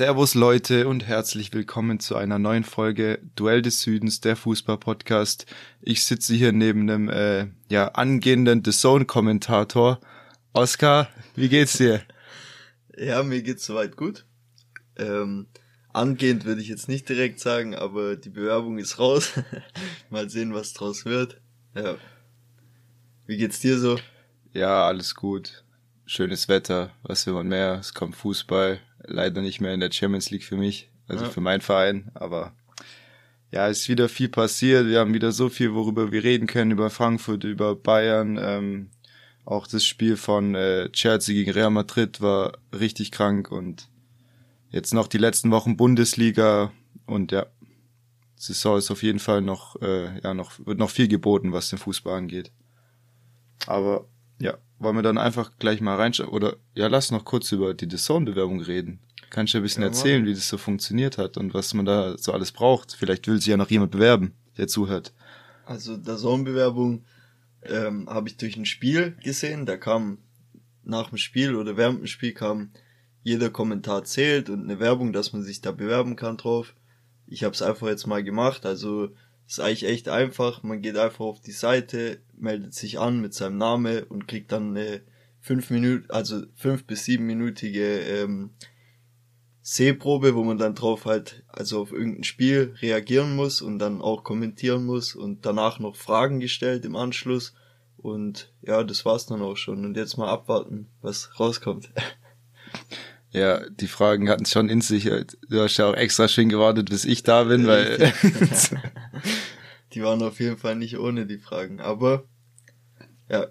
Servus 0.00 0.34
Leute 0.34 0.88
und 0.88 1.06
herzlich 1.06 1.52
willkommen 1.52 2.00
zu 2.00 2.16
einer 2.16 2.38
neuen 2.38 2.64
Folge 2.64 3.18
Duell 3.36 3.60
des 3.60 3.82
Südens, 3.82 4.22
der 4.22 4.34
Fußball-Podcast. 4.34 5.44
Ich 5.82 6.06
sitze 6.06 6.32
hier 6.32 6.52
neben 6.52 6.88
einem 6.88 7.10
äh, 7.10 7.48
ja, 7.68 7.88
angehenden 7.88 8.64
The 8.64 8.70
Zone-Kommentator. 8.70 10.00
Oskar, 10.54 11.10
wie 11.36 11.50
geht's 11.50 11.76
dir? 11.76 12.00
Ja, 12.96 13.22
mir 13.22 13.42
geht's 13.42 13.66
soweit 13.66 13.98
gut. 13.98 14.24
Ähm, 14.96 15.48
angehend 15.92 16.46
würde 16.46 16.62
ich 16.62 16.68
jetzt 16.68 16.88
nicht 16.88 17.06
direkt 17.06 17.38
sagen, 17.38 17.74
aber 17.74 18.16
die 18.16 18.30
Bewerbung 18.30 18.78
ist 18.78 18.98
raus. 18.98 19.32
Mal 20.08 20.30
sehen, 20.30 20.54
was 20.54 20.72
draus 20.72 21.04
wird. 21.04 21.42
Ja. 21.74 21.96
Wie 23.26 23.36
geht's 23.36 23.60
dir 23.60 23.78
so? 23.78 23.98
Ja, 24.54 24.86
alles 24.86 25.14
gut. 25.14 25.62
Schönes 26.06 26.48
Wetter, 26.48 26.90
was 27.02 27.26
will 27.26 27.34
man 27.34 27.48
mehr? 27.48 27.74
Es 27.74 27.92
kommt 27.92 28.16
Fußball, 28.16 28.80
leider 29.06 29.42
nicht 29.42 29.60
mehr 29.60 29.74
in 29.74 29.80
der 29.80 29.92
Champions 29.92 30.30
League 30.30 30.44
für 30.44 30.56
mich, 30.56 30.90
also 31.08 31.24
ja. 31.24 31.30
für 31.30 31.40
meinen 31.40 31.60
Verein, 31.60 32.10
aber 32.14 32.52
ja, 33.52 33.66
ist 33.66 33.88
wieder 33.88 34.08
viel 34.08 34.28
passiert. 34.28 34.86
Wir 34.86 35.00
haben 35.00 35.14
wieder 35.14 35.32
so 35.32 35.48
viel, 35.48 35.74
worüber 35.74 36.12
wir 36.12 36.22
reden 36.22 36.46
können, 36.46 36.70
über 36.70 36.88
Frankfurt, 36.88 37.42
über 37.42 37.74
Bayern. 37.74 38.38
Ähm, 38.40 38.90
auch 39.44 39.66
das 39.66 39.84
Spiel 39.84 40.16
von 40.16 40.54
äh, 40.54 40.90
Chelsea 40.92 41.34
gegen 41.34 41.50
Real 41.50 41.70
Madrid 41.70 42.20
war 42.20 42.58
richtig 42.72 43.10
krank 43.10 43.50
und 43.50 43.88
jetzt 44.70 44.94
noch 44.94 45.08
die 45.08 45.18
letzten 45.18 45.50
Wochen 45.50 45.76
Bundesliga 45.76 46.70
und 47.06 47.32
ja, 47.32 47.46
Saison 48.36 48.78
ist 48.78 48.90
auf 48.90 49.02
jeden 49.02 49.18
Fall 49.18 49.42
noch, 49.42 49.80
äh, 49.82 50.18
ja, 50.20 50.32
noch, 50.32 50.52
wird 50.64 50.78
noch 50.78 50.90
viel 50.90 51.08
geboten, 51.08 51.52
was 51.52 51.68
den 51.68 51.78
Fußball 51.78 52.16
angeht. 52.16 52.52
Aber 53.66 54.06
ja, 54.40 54.56
wollen 54.80 54.96
wir 54.96 55.02
dann 55.02 55.18
einfach 55.18 55.52
gleich 55.58 55.80
mal 55.80 55.96
reinschauen? 55.96 56.30
Oder 56.30 56.56
ja, 56.74 56.88
lass 56.88 57.12
noch 57.12 57.24
kurz 57.24 57.52
über 57.52 57.74
die 57.74 57.86
Dazone-Bewerbung 57.86 58.60
reden. 58.62 58.98
Kannst 59.28 59.54
du 59.54 59.58
ein 59.58 59.62
bisschen 59.62 59.82
ja, 59.82 59.88
erzählen, 59.88 60.24
wie 60.26 60.34
das 60.34 60.48
so 60.48 60.58
funktioniert 60.58 61.18
hat 61.18 61.36
und 61.36 61.54
was 61.54 61.72
man 61.74 61.84
da 61.84 62.18
so 62.18 62.32
alles 62.32 62.50
braucht? 62.50 62.96
Vielleicht 62.98 63.28
will 63.28 63.36
sich 63.36 63.46
ja 63.46 63.56
noch 63.56 63.70
jemand 63.70 63.92
bewerben, 63.92 64.32
der 64.56 64.66
zuhört. 64.66 65.12
Also 65.66 65.96
Dazone-Bewerbung 65.96 67.04
ähm, 67.62 68.08
habe 68.08 68.28
ich 68.28 68.38
durch 68.38 68.56
ein 68.56 68.66
Spiel 68.66 69.16
gesehen. 69.22 69.66
Da 69.66 69.76
kam 69.76 70.18
nach 70.82 71.10
dem 71.10 71.18
Spiel 71.18 71.54
oder 71.54 71.76
während 71.76 72.00
dem 72.00 72.06
Spiel 72.06 72.32
kam 72.32 72.72
jeder 73.22 73.50
Kommentar 73.50 74.04
zählt 74.04 74.48
und 74.48 74.64
eine 74.64 74.80
Werbung, 74.80 75.12
dass 75.12 75.32
man 75.32 75.42
sich 75.42 75.60
da 75.60 75.72
bewerben 75.72 76.16
kann 76.16 76.38
drauf. 76.38 76.74
Ich 77.26 77.44
habe 77.44 77.54
es 77.54 77.62
einfach 77.62 77.86
jetzt 77.86 78.06
mal 78.06 78.24
gemacht. 78.24 78.64
Also 78.64 79.10
ist 79.46 79.60
eigentlich 79.60 79.84
echt 79.84 80.08
einfach. 80.08 80.62
Man 80.62 80.80
geht 80.80 80.96
einfach 80.96 81.24
auf 81.24 81.40
die 81.40 81.52
Seite, 81.52 82.20
meldet 82.40 82.74
sich 82.74 82.98
an 82.98 83.20
mit 83.20 83.34
seinem 83.34 83.58
Name 83.58 84.04
und 84.06 84.28
kriegt 84.28 84.52
dann 84.52 84.76
eine 84.76 85.02
fünf 85.40 85.70
Minuten, 85.70 86.10
also 86.10 86.42
fünf 86.54 86.84
bis 86.84 87.04
siebenminütige 87.04 88.00
ähm, 88.00 88.50
Sehprobe, 89.62 90.34
wo 90.34 90.42
man 90.42 90.58
dann 90.58 90.74
drauf 90.74 91.04
halt, 91.04 91.44
also 91.48 91.80
auf 91.80 91.92
irgendein 91.92 92.24
Spiel 92.24 92.74
reagieren 92.80 93.36
muss 93.36 93.62
und 93.62 93.78
dann 93.78 94.00
auch 94.00 94.24
kommentieren 94.24 94.84
muss 94.84 95.14
und 95.14 95.46
danach 95.46 95.78
noch 95.78 95.96
Fragen 95.96 96.40
gestellt 96.40 96.84
im 96.84 96.96
Anschluss. 96.96 97.54
Und 97.96 98.52
ja, 98.62 98.82
das 98.82 99.04
war's 99.04 99.26
dann 99.26 99.42
auch 99.42 99.56
schon. 99.56 99.84
Und 99.84 99.96
jetzt 99.96 100.16
mal 100.16 100.28
abwarten, 100.28 100.88
was 101.02 101.38
rauskommt. 101.38 101.90
Ja, 103.32 103.60
die 103.68 103.86
Fragen 103.86 104.28
hatten 104.28 104.42
es 104.42 104.50
schon 104.50 104.68
in 104.68 104.80
sich. 104.80 105.04
Du 105.04 105.60
hast 105.60 105.76
ja 105.76 105.86
auch 105.88 105.94
extra 105.94 106.26
schön 106.26 106.48
gewartet, 106.48 106.90
bis 106.90 107.04
ich 107.04 107.22
da 107.22 107.44
bin, 107.44 107.64
weil. 107.68 108.12
die 109.92 110.02
waren 110.02 110.22
auf 110.22 110.40
jeden 110.40 110.58
Fall 110.58 110.76
nicht 110.76 110.98
ohne 110.98 111.26
die 111.26 111.38
Fragen, 111.38 111.80
aber 111.80 112.24
ja. 113.28 113.46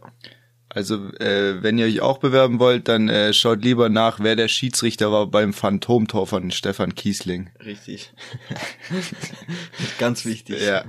Also, 0.72 1.12
äh, 1.16 1.64
wenn 1.64 1.80
ihr 1.80 1.86
euch 1.88 2.02
auch 2.02 2.20
bewerben 2.20 2.60
wollt, 2.60 2.88
dann 2.88 3.10
äh, 3.10 3.34
schaut 3.34 3.64
lieber 3.64 3.90
nach, 3.90 4.20
wer 4.20 4.36
der 4.36 4.48
Schiedsrichter 4.48 5.12
war 5.12 5.26
beim 5.26 5.52
Phantomtor 5.52 6.28
von 6.28 6.52
Stefan 6.52 6.94
Kiesling. 6.94 7.50
Richtig. 7.66 8.14
Ganz 10.00 10.26
wichtig. 10.26 10.62
Ja. 10.62 10.86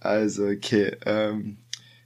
also, 0.00 0.46
okay. 0.46 0.96
Ähm, 1.04 1.58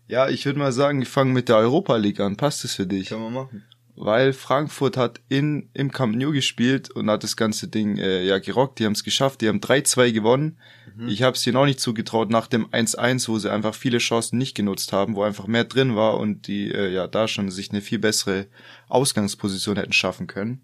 ja, 0.09 0.29
ich 0.29 0.45
würde 0.45 0.59
mal 0.59 0.73
sagen, 0.73 1.03
ich 1.03 1.09
fange 1.09 1.33
mit 1.33 1.49
der 1.49 1.59
Europa 1.59 1.97
League 1.97 2.19
an. 2.19 2.37
Passt 2.37 2.65
das 2.65 2.75
für 2.75 2.87
dich? 2.87 3.11
Können 3.11 3.23
wir 3.23 3.31
machen. 3.31 3.65
Weil 3.95 4.33
Frankfurt 4.33 4.97
hat 4.97 5.21
in 5.29 5.71
im 5.73 5.93
Camp 5.93 6.17
Nou 6.17 6.33
gespielt 6.33 6.91
und 6.91 7.11
hat 7.11 7.23
das 7.23 7.37
ganze 7.37 7.69
Ding 7.69 7.97
äh, 7.99 8.25
ja 8.25 8.39
gerockt. 8.39 8.81
Die 8.81 8.87
haben 8.87 8.93
es 8.93 9.05
geschafft. 9.05 9.41
Die 9.41 9.49
haben 9.49 9.61
3-2 9.61 10.13
gewonnen. 10.13 10.59
Mhm. 10.99 11.09
Ich 11.09 11.23
habe 11.23 11.37
es 11.37 11.47
ihnen 11.47 11.57
auch 11.57 11.65
nicht 11.65 11.79
zugetraut 11.79 12.29
nach 12.29 12.49
dem 12.49 12.67
1-1, 12.67 13.29
wo 13.29 13.39
sie 13.39 13.53
einfach 13.53 13.75
viele 13.75 13.99
Chancen 13.99 14.37
nicht 14.37 14.57
genutzt 14.57 14.93
haben, 14.93 15.15
wo 15.15 15.23
einfach 15.23 15.47
mehr 15.47 15.65
drin 15.65 15.95
war 15.95 16.19
und 16.19 16.49
die 16.49 16.73
äh, 16.73 16.93
ja 16.93 17.07
da 17.07 17.29
schon 17.29 17.51
sich 17.51 17.71
eine 17.71 17.81
viel 17.81 18.01
bessere 18.01 18.47
Ausgangsposition 18.89 19.77
hätten 19.77 19.93
schaffen 19.93 20.27
können. 20.27 20.61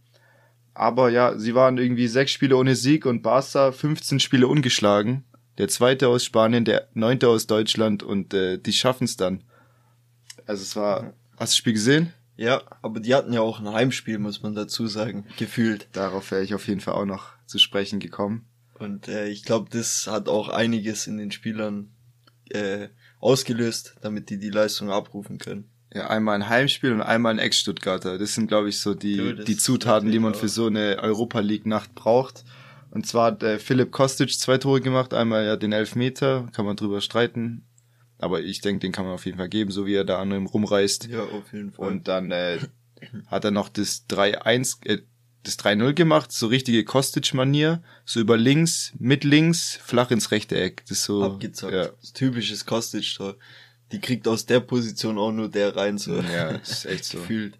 Aber 0.74 1.08
ja, 1.08 1.38
sie 1.38 1.54
waren 1.54 1.78
irgendwie 1.78 2.08
sechs 2.08 2.32
Spiele 2.32 2.56
ohne 2.56 2.74
Sieg 2.74 3.06
und 3.06 3.22
Barca 3.22 3.70
15 3.70 4.18
Spiele 4.18 4.48
ungeschlagen. 4.48 5.24
Der 5.58 5.68
zweite 5.68 6.08
aus 6.08 6.24
Spanien, 6.24 6.64
der 6.64 6.88
neunte 6.94 7.28
aus 7.28 7.46
Deutschland 7.46 8.02
und 8.02 8.34
äh, 8.34 8.58
die 8.58 8.72
schaffen 8.72 9.04
es 9.04 9.16
dann. 9.16 9.44
Also 10.46 10.62
es 10.62 10.74
war. 10.74 11.02
Mhm. 11.02 11.06
Hast 11.06 11.38
du 11.38 11.44
das 11.44 11.56
Spiel 11.56 11.72
gesehen? 11.74 12.12
Ja, 12.36 12.62
aber 12.82 12.98
die 12.98 13.14
hatten 13.14 13.32
ja 13.32 13.40
auch 13.40 13.60
ein 13.60 13.72
Heimspiel, 13.72 14.18
muss 14.18 14.42
man 14.42 14.56
dazu 14.56 14.88
sagen, 14.88 15.26
gefühlt. 15.36 15.86
Darauf 15.92 16.32
wäre 16.32 16.42
ich 16.42 16.54
auf 16.54 16.66
jeden 16.66 16.80
Fall 16.80 16.94
auch 16.94 17.04
noch 17.04 17.28
zu 17.46 17.58
sprechen 17.58 18.00
gekommen. 18.00 18.46
Und 18.74 19.08
äh, 19.08 19.28
ich 19.28 19.44
glaube, 19.44 19.70
das 19.70 20.06
hat 20.06 20.28
auch 20.28 20.48
einiges 20.48 21.06
in 21.06 21.16
den 21.16 21.30
Spielern 21.30 21.94
äh, 22.50 22.88
ausgelöst, 23.20 23.96
damit 24.00 24.30
die 24.30 24.38
die 24.38 24.50
Leistung 24.50 24.90
abrufen 24.90 25.38
können. 25.38 25.70
Ja, 25.94 26.08
einmal 26.08 26.34
ein 26.34 26.48
Heimspiel 26.48 26.92
und 26.92 27.02
einmal 27.02 27.34
ein 27.34 27.38
Ex-Stuttgarter. 27.38 28.18
Das 28.18 28.34
sind, 28.34 28.48
glaube 28.48 28.68
ich, 28.68 28.80
so 28.80 28.94
die, 28.94 29.16
du, 29.16 29.34
die 29.44 29.56
Zutaten, 29.56 30.10
die 30.10 30.18
man 30.18 30.34
für 30.34 30.48
so 30.48 30.66
eine 30.66 30.98
Europa 31.00 31.38
League-Nacht 31.38 31.94
braucht. 31.94 32.44
Und 32.90 33.06
zwar 33.06 33.26
hat 33.26 33.42
äh, 33.44 33.58
Philipp 33.58 33.92
Kostic 33.92 34.30
zwei 34.32 34.58
Tore 34.58 34.80
gemacht, 34.80 35.14
einmal 35.14 35.44
ja 35.44 35.56
den 35.56 35.72
Elfmeter, 35.72 36.48
kann 36.52 36.64
man 36.64 36.76
drüber 36.76 37.00
streiten. 37.00 37.64
Aber 38.18 38.40
ich 38.40 38.60
denke, 38.60 38.80
den 38.80 38.92
kann 38.92 39.04
man 39.04 39.14
auf 39.14 39.26
jeden 39.26 39.38
Fall 39.38 39.48
geben, 39.48 39.70
so 39.70 39.86
wie 39.86 39.94
er 39.94 40.04
da 40.04 40.18
an 40.20 40.32
ihm 40.32 40.46
rumreißt. 40.46 41.08
Ja, 41.08 41.22
auf 41.24 41.52
jeden 41.52 41.72
Fall. 41.72 41.88
Und 41.88 42.08
dann 42.08 42.30
äh, 42.30 42.58
hat 43.26 43.44
er 43.44 43.50
noch 43.50 43.68
das 43.68 44.08
3-1, 44.08 44.86
äh, 44.86 45.02
das 45.44 45.58
3-0 45.58 45.92
gemacht, 45.92 46.32
so 46.32 46.46
richtige 46.46 46.84
Kostic-Manier, 46.84 47.82
so 48.04 48.20
über 48.20 48.36
links, 48.36 48.92
mit 48.98 49.24
links, 49.24 49.78
flach 49.82 50.10
ins 50.10 50.30
rechte 50.30 50.58
Eck. 50.60 50.82
Das 50.88 50.98
ist 50.98 51.04
so. 51.04 51.22
Abgezockt. 51.22 51.72
Ja. 51.72 51.88
Das 52.00 52.12
typisches 52.12 52.66
Kostic-Tor. 52.66 53.36
Die 53.92 54.00
kriegt 54.00 54.26
aus 54.26 54.46
der 54.46 54.60
Position 54.60 55.18
auch 55.18 55.32
nur 55.32 55.48
der 55.48 55.76
rein, 55.76 55.98
so. 55.98 56.16
Ja, 56.16 56.48
ist 56.50 56.86
echt 56.86 57.04
so. 57.04 57.18
Gefühlt. 57.18 57.54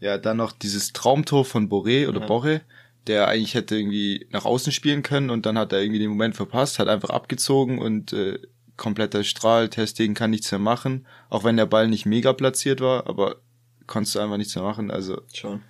Ja, 0.00 0.18
dann 0.18 0.38
noch 0.38 0.52
dieses 0.52 0.92
Traumtor 0.92 1.44
von 1.44 1.68
Boré 1.68 2.08
oder 2.08 2.20
ja. 2.20 2.26
Borre, 2.26 2.60
der 3.06 3.28
eigentlich 3.28 3.54
hätte 3.54 3.76
irgendwie 3.76 4.26
nach 4.30 4.44
außen 4.44 4.72
spielen 4.72 5.02
können 5.02 5.30
und 5.30 5.46
dann 5.46 5.58
hat 5.58 5.72
er 5.72 5.80
irgendwie 5.80 6.00
den 6.00 6.10
Moment 6.10 6.34
verpasst, 6.34 6.78
hat 6.78 6.88
einfach 6.88 7.10
abgezogen 7.10 7.78
und 7.78 8.12
äh, 8.12 8.38
kompletter 8.76 9.24
Strahl, 9.24 9.68
Testing 9.70 10.14
kann 10.14 10.30
nichts 10.30 10.50
mehr 10.50 10.58
machen, 10.58 11.06
auch 11.30 11.44
wenn 11.44 11.56
der 11.56 11.66
Ball 11.66 11.88
nicht 11.88 12.06
mega 12.06 12.32
platziert 12.32 12.80
war, 12.80 13.06
aber 13.06 13.36
konntest 13.86 14.14
du 14.14 14.20
einfach 14.20 14.36
nichts 14.36 14.54
mehr 14.54 14.64
machen, 14.64 14.90
also. 14.90 15.22
Schon. 15.32 15.62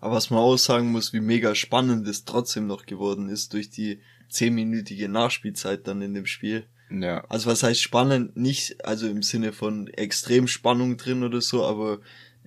Aber 0.00 0.14
was 0.14 0.30
man 0.30 0.40
auch 0.40 0.56
sagen 0.56 0.92
muss, 0.92 1.12
wie 1.12 1.20
mega 1.20 1.54
spannend 1.54 2.06
es 2.06 2.24
trotzdem 2.24 2.66
noch 2.66 2.86
geworden 2.86 3.28
ist 3.28 3.52
durch 3.52 3.70
die 3.70 4.00
zehnminütige 4.28 5.08
Nachspielzeit 5.08 5.86
dann 5.88 6.02
in 6.02 6.14
dem 6.14 6.26
Spiel. 6.26 6.66
Ja. 6.90 7.24
Also 7.28 7.50
was 7.50 7.62
heißt 7.62 7.80
spannend? 7.80 8.36
Nicht, 8.36 8.84
also 8.84 9.08
im 9.08 9.22
Sinne 9.22 9.52
von 9.52 9.88
extrem 9.88 10.46
Spannung 10.46 10.96
drin 10.96 11.22
oder 11.22 11.40
so, 11.40 11.64
aber 11.64 12.00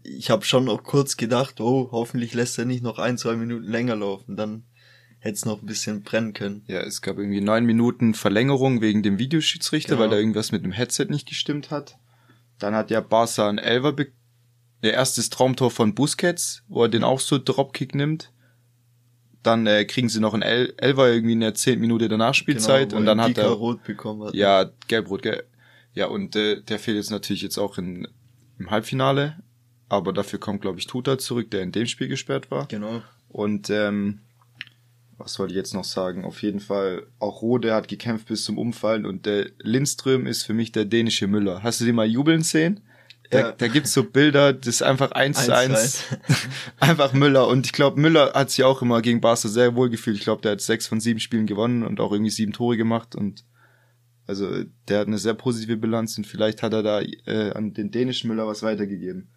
ich 0.04 0.30
habe 0.30 0.46
schon 0.46 0.70
auch 0.70 0.84
kurz 0.84 1.18
gedacht, 1.18 1.60
oh, 1.62 1.90
hoffentlich 1.92 2.34
lässt 2.34 2.58
er 2.58 2.66
nicht 2.66 2.84
noch 2.84 2.98
ein, 2.98 3.18
zwei 3.18 3.36
Minuten 3.36 3.66
länger 3.66 3.96
laufen, 3.96 4.36
dann 4.36 4.64
hätte 5.20 5.36
es 5.36 5.46
noch 5.46 5.62
ein 5.62 5.68
bisschen 5.68 6.02
brennen 6.02 6.34
können. 6.34 6.64
Ja, 6.68 6.80
es 6.82 7.02
gab 7.02 7.18
irgendwie 7.18 7.42
neun 7.42 7.66
Minuten 7.66 8.16
Verlängerung 8.16 8.82
wegen 8.82 9.04
dem 9.04 9.20
Videoschiedsrichter, 9.20 9.96
genau. 9.96 10.02
weil 10.02 10.10
da 10.10 10.18
irgendwas 10.18 10.52
mit 10.52 10.64
dem 10.64 10.72
Headset 10.72 11.06
nicht 11.10 11.28
gestimmt 11.28 11.70
hat. 11.70 11.98
Dann 12.58 12.76
hat 12.76 12.90
ja 12.90 13.02
Barca 13.02 13.48
ein 13.48 13.60
Elver 13.60 13.94
der 14.84 14.94
erstes 14.94 15.30
Traumtor 15.30 15.72
von 15.72 15.94
Busquets, 15.96 16.64
wo 16.68 16.84
er 16.84 16.90
den 16.90 17.04
auch 17.04 17.20
so 17.20 17.38
Dropkick 17.38 17.96
nimmt. 17.96 18.32
Dann 19.44 19.66
äh, 19.66 19.86
kriegen 19.86 20.10
sie 20.10 20.20
noch 20.20 20.34
ein 20.34 20.44
El 20.44 20.74
Elfer 20.78 21.12
irgendwie 21.12 21.34
in 21.34 21.40
der 21.40 21.56
zehnten 21.56 21.82
Minute 21.82 22.08
der 22.08 22.18
Nachspielzeit 22.18 22.90
genau, 22.90 23.00
und 23.00 23.06
dann 23.06 23.22
hat 23.22 23.38
er 23.38 23.50
rot 23.50 23.84
bekommen 23.84 24.24
hat. 24.24 24.36
Ja, 24.36 24.70
gelb-rot, 24.88 25.24
gell. 25.24 25.44
Ja, 25.94 26.08
und 26.08 26.36
äh, 26.36 26.62
der 26.62 26.80
fehlt 26.80 26.98
jetzt 26.98 27.12
natürlich 27.12 27.42
jetzt 27.42 27.58
auch 27.58 27.78
in, 27.78 28.08
im 28.60 28.70
Halbfinale, 28.70 29.38
aber 29.90 30.14
dafür 30.14 30.40
kommt 30.40 30.62
glaube 30.62 30.80
ich 30.80 30.88
Tuta 30.88 31.18
zurück, 31.18 31.50
der 31.52 31.64
in 31.64 31.72
dem 31.72 31.88
Spiel 31.88 32.08
gesperrt 32.08 32.52
war. 32.52 32.68
Genau. 32.68 33.02
Und 33.30 33.70
ähm, 33.72 34.20
was 35.18 35.38
wollte 35.40 35.54
ich 35.54 35.58
jetzt 35.58 35.74
noch 35.74 35.84
sagen? 35.84 36.24
Auf 36.24 36.42
jeden 36.42 36.60
Fall, 36.60 37.08
auch 37.20 37.42
Rode 37.42 37.74
hat 37.74 37.88
gekämpft 37.88 38.28
bis 38.28 38.44
zum 38.44 38.58
Umfallen 38.58 39.06
und 39.06 39.26
der 39.26 39.50
Lindström 39.60 40.28
ist 40.28 40.44
für 40.44 40.54
mich 40.54 40.72
der 40.72 40.86
dänische 40.86 41.28
Müller. 41.28 41.64
Hast 41.64 41.82
du 41.82 41.86
den 41.86 41.96
mal 41.96 42.08
jubeln 42.08 42.42
sehen? 42.42 42.82
Da, 43.32 43.40
ja. 43.40 43.52
da 43.54 43.68
gibt's 43.70 43.94
so 43.94 44.04
Bilder, 44.04 44.52
das 44.52 44.68
ist 44.68 44.82
einfach 44.84 45.12
eins 45.12 45.46
zu 45.46 45.56
eins. 45.56 46.04
einfach 46.80 47.14
Müller. 47.14 47.48
Und 47.48 47.66
ich 47.66 47.72
glaube, 47.72 48.00
Müller 48.00 48.34
hat 48.34 48.52
sich 48.52 48.64
auch 48.66 48.82
immer 48.82 49.02
gegen 49.02 49.22
Barca 49.22 49.48
sehr 49.48 49.74
wohl 49.76 49.90
gefühlt. 49.90 50.18
Ich 50.18 50.24
glaube, 50.24 50.42
der 50.42 50.54
hat 50.54 50.62
sechs 50.62 50.86
von 50.86 51.00
sieben 51.00 51.22
Spielen 51.22 51.48
gewonnen 51.48 51.84
und 51.84 52.02
auch 52.02 52.12
irgendwie 52.12 52.30
sieben 52.30 52.52
Tore 52.52 52.76
gemacht. 52.76 53.16
Und 53.16 53.46
also 54.28 54.64
der 54.90 55.00
hat 55.00 55.08
eine 55.08 55.18
sehr 55.18 55.34
positive 55.34 55.78
Bilanz 55.78 56.18
und 56.18 56.28
vielleicht 56.28 56.62
hat 56.62 56.74
er 56.74 56.84
da 56.84 57.02
äh, 57.02 57.52
an 57.54 57.74
den 57.74 57.90
dänischen 57.90 58.30
Müller 58.30 58.48
was 58.48 58.64
weitergegeben. 58.64 59.30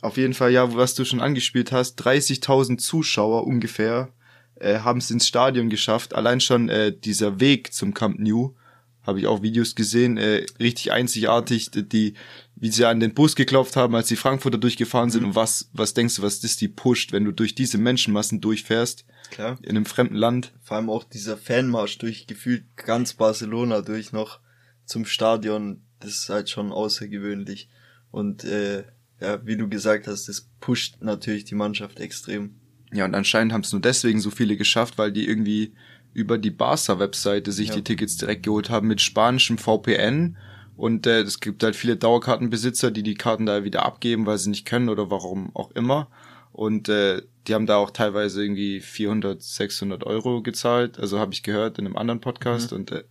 auf 0.00 0.16
jeden 0.16 0.34
Fall, 0.34 0.50
ja, 0.50 0.74
was 0.74 0.94
du 0.94 1.04
schon 1.04 1.20
angespielt 1.20 1.70
hast, 1.70 2.04
30.000 2.04 2.78
Zuschauer 2.78 3.46
ungefähr 3.46 4.12
äh, 4.56 4.80
haben 4.80 4.98
es 4.98 5.10
ins 5.10 5.28
Stadion 5.28 5.70
geschafft. 5.70 6.14
Allein 6.14 6.40
schon 6.40 6.68
äh, 6.68 6.92
dieser 6.96 7.40
Weg 7.40 7.72
zum 7.72 7.94
Camp 7.94 8.18
Nou, 8.18 8.56
habe 9.02 9.18
ich 9.18 9.26
auch 9.26 9.42
Videos 9.42 9.74
gesehen, 9.74 10.16
äh, 10.16 10.46
richtig 10.60 10.92
einzigartig, 10.92 11.70
die, 11.72 12.14
wie 12.54 12.70
sie 12.70 12.86
an 12.86 13.00
den 13.00 13.14
Bus 13.14 13.34
geklopft 13.34 13.76
haben, 13.76 13.94
als 13.94 14.08
die 14.08 14.16
Frankfurter 14.16 14.58
durchgefahren 14.58 15.10
sind. 15.10 15.22
Mhm. 15.22 15.28
Und 15.28 15.34
was, 15.34 15.68
was 15.72 15.94
denkst 15.94 16.16
du, 16.16 16.22
was 16.22 16.40
das 16.40 16.56
die 16.56 16.68
pusht, 16.68 17.12
wenn 17.12 17.24
du 17.24 17.32
durch 17.32 17.54
diese 17.54 17.78
Menschenmassen 17.78 18.40
durchfährst? 18.40 19.04
Klar. 19.30 19.58
In 19.62 19.70
einem 19.70 19.86
fremden 19.86 20.14
Land. 20.14 20.52
Vor 20.62 20.76
allem 20.76 20.90
auch 20.90 21.04
dieser 21.04 21.36
Fanmarsch 21.36 21.98
durch 21.98 22.26
gefühlt 22.26 22.64
ganz 22.76 23.14
Barcelona 23.14 23.80
durch 23.80 24.12
noch 24.12 24.40
zum 24.84 25.04
Stadion. 25.04 25.82
Das 26.00 26.10
ist 26.10 26.28
halt 26.28 26.50
schon 26.50 26.70
außergewöhnlich. 26.70 27.68
Und 28.10 28.44
äh, 28.44 28.84
ja, 29.20 29.44
wie 29.46 29.56
du 29.56 29.68
gesagt 29.68 30.06
hast, 30.06 30.28
das 30.28 30.48
pusht 30.60 30.96
natürlich 31.00 31.44
die 31.44 31.54
Mannschaft 31.54 31.98
extrem. 31.98 32.56
Ja, 32.92 33.06
und 33.06 33.14
anscheinend 33.14 33.52
haben 33.52 33.62
es 33.62 33.72
nur 33.72 33.80
deswegen 33.80 34.20
so 34.20 34.30
viele 34.30 34.56
geschafft, 34.56 34.98
weil 34.98 35.12
die 35.12 35.26
irgendwie 35.26 35.74
über 36.14 36.38
die 36.38 36.50
Barca-Webseite 36.50 37.52
sich 37.52 37.68
ja. 37.68 37.76
die 37.76 37.84
Tickets 37.84 38.16
direkt 38.16 38.44
geholt 38.44 38.70
haben 38.70 38.88
mit 38.88 39.00
spanischem 39.00 39.58
VPN. 39.58 40.36
Und 40.76 41.06
äh, 41.06 41.20
es 41.20 41.40
gibt 41.40 41.62
halt 41.62 41.76
viele 41.76 41.96
Dauerkartenbesitzer, 41.96 42.90
die 42.90 43.02
die 43.02 43.14
Karten 43.14 43.46
da 43.46 43.64
wieder 43.64 43.84
abgeben, 43.84 44.26
weil 44.26 44.38
sie 44.38 44.50
nicht 44.50 44.66
können 44.66 44.88
oder 44.88 45.10
warum 45.10 45.54
auch 45.54 45.70
immer. 45.72 46.08
Und 46.52 46.88
äh, 46.88 47.22
die 47.46 47.54
haben 47.54 47.66
da 47.66 47.76
auch 47.76 47.90
teilweise 47.90 48.42
irgendwie 48.42 48.80
400, 48.80 49.42
600 49.42 50.04
Euro 50.04 50.42
gezahlt. 50.42 50.98
Also 50.98 51.18
habe 51.18 51.32
ich 51.32 51.42
gehört 51.42 51.78
in 51.78 51.86
einem 51.86 51.96
anderen 51.96 52.20
Podcast. 52.20 52.72
Mhm. 52.72 52.78
Und 52.78 52.92
äh, 52.92 53.04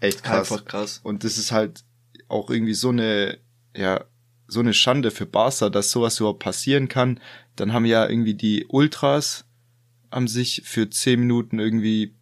echt 0.00 0.22
krass. 0.22 0.50
Einfach 0.52 0.64
krass. 0.64 1.00
Und 1.02 1.24
das 1.24 1.38
ist 1.38 1.52
halt 1.52 1.84
auch 2.28 2.50
irgendwie 2.50 2.74
so 2.74 2.90
eine, 2.90 3.38
ja, 3.74 4.04
so 4.48 4.60
eine 4.60 4.74
Schande 4.74 5.10
für 5.10 5.26
Barca, 5.26 5.70
dass 5.70 5.90
sowas 5.90 6.20
überhaupt 6.20 6.38
passieren 6.38 6.88
kann. 6.88 7.20
Dann 7.56 7.72
haben 7.72 7.84
ja 7.84 8.08
irgendwie 8.08 8.34
die 8.34 8.66
Ultras 8.68 9.45
haben 10.10 10.28
sich 10.28 10.62
für 10.64 10.88
zehn 10.90 11.20
Minuten 11.20 11.58
irgendwie 11.58 12.14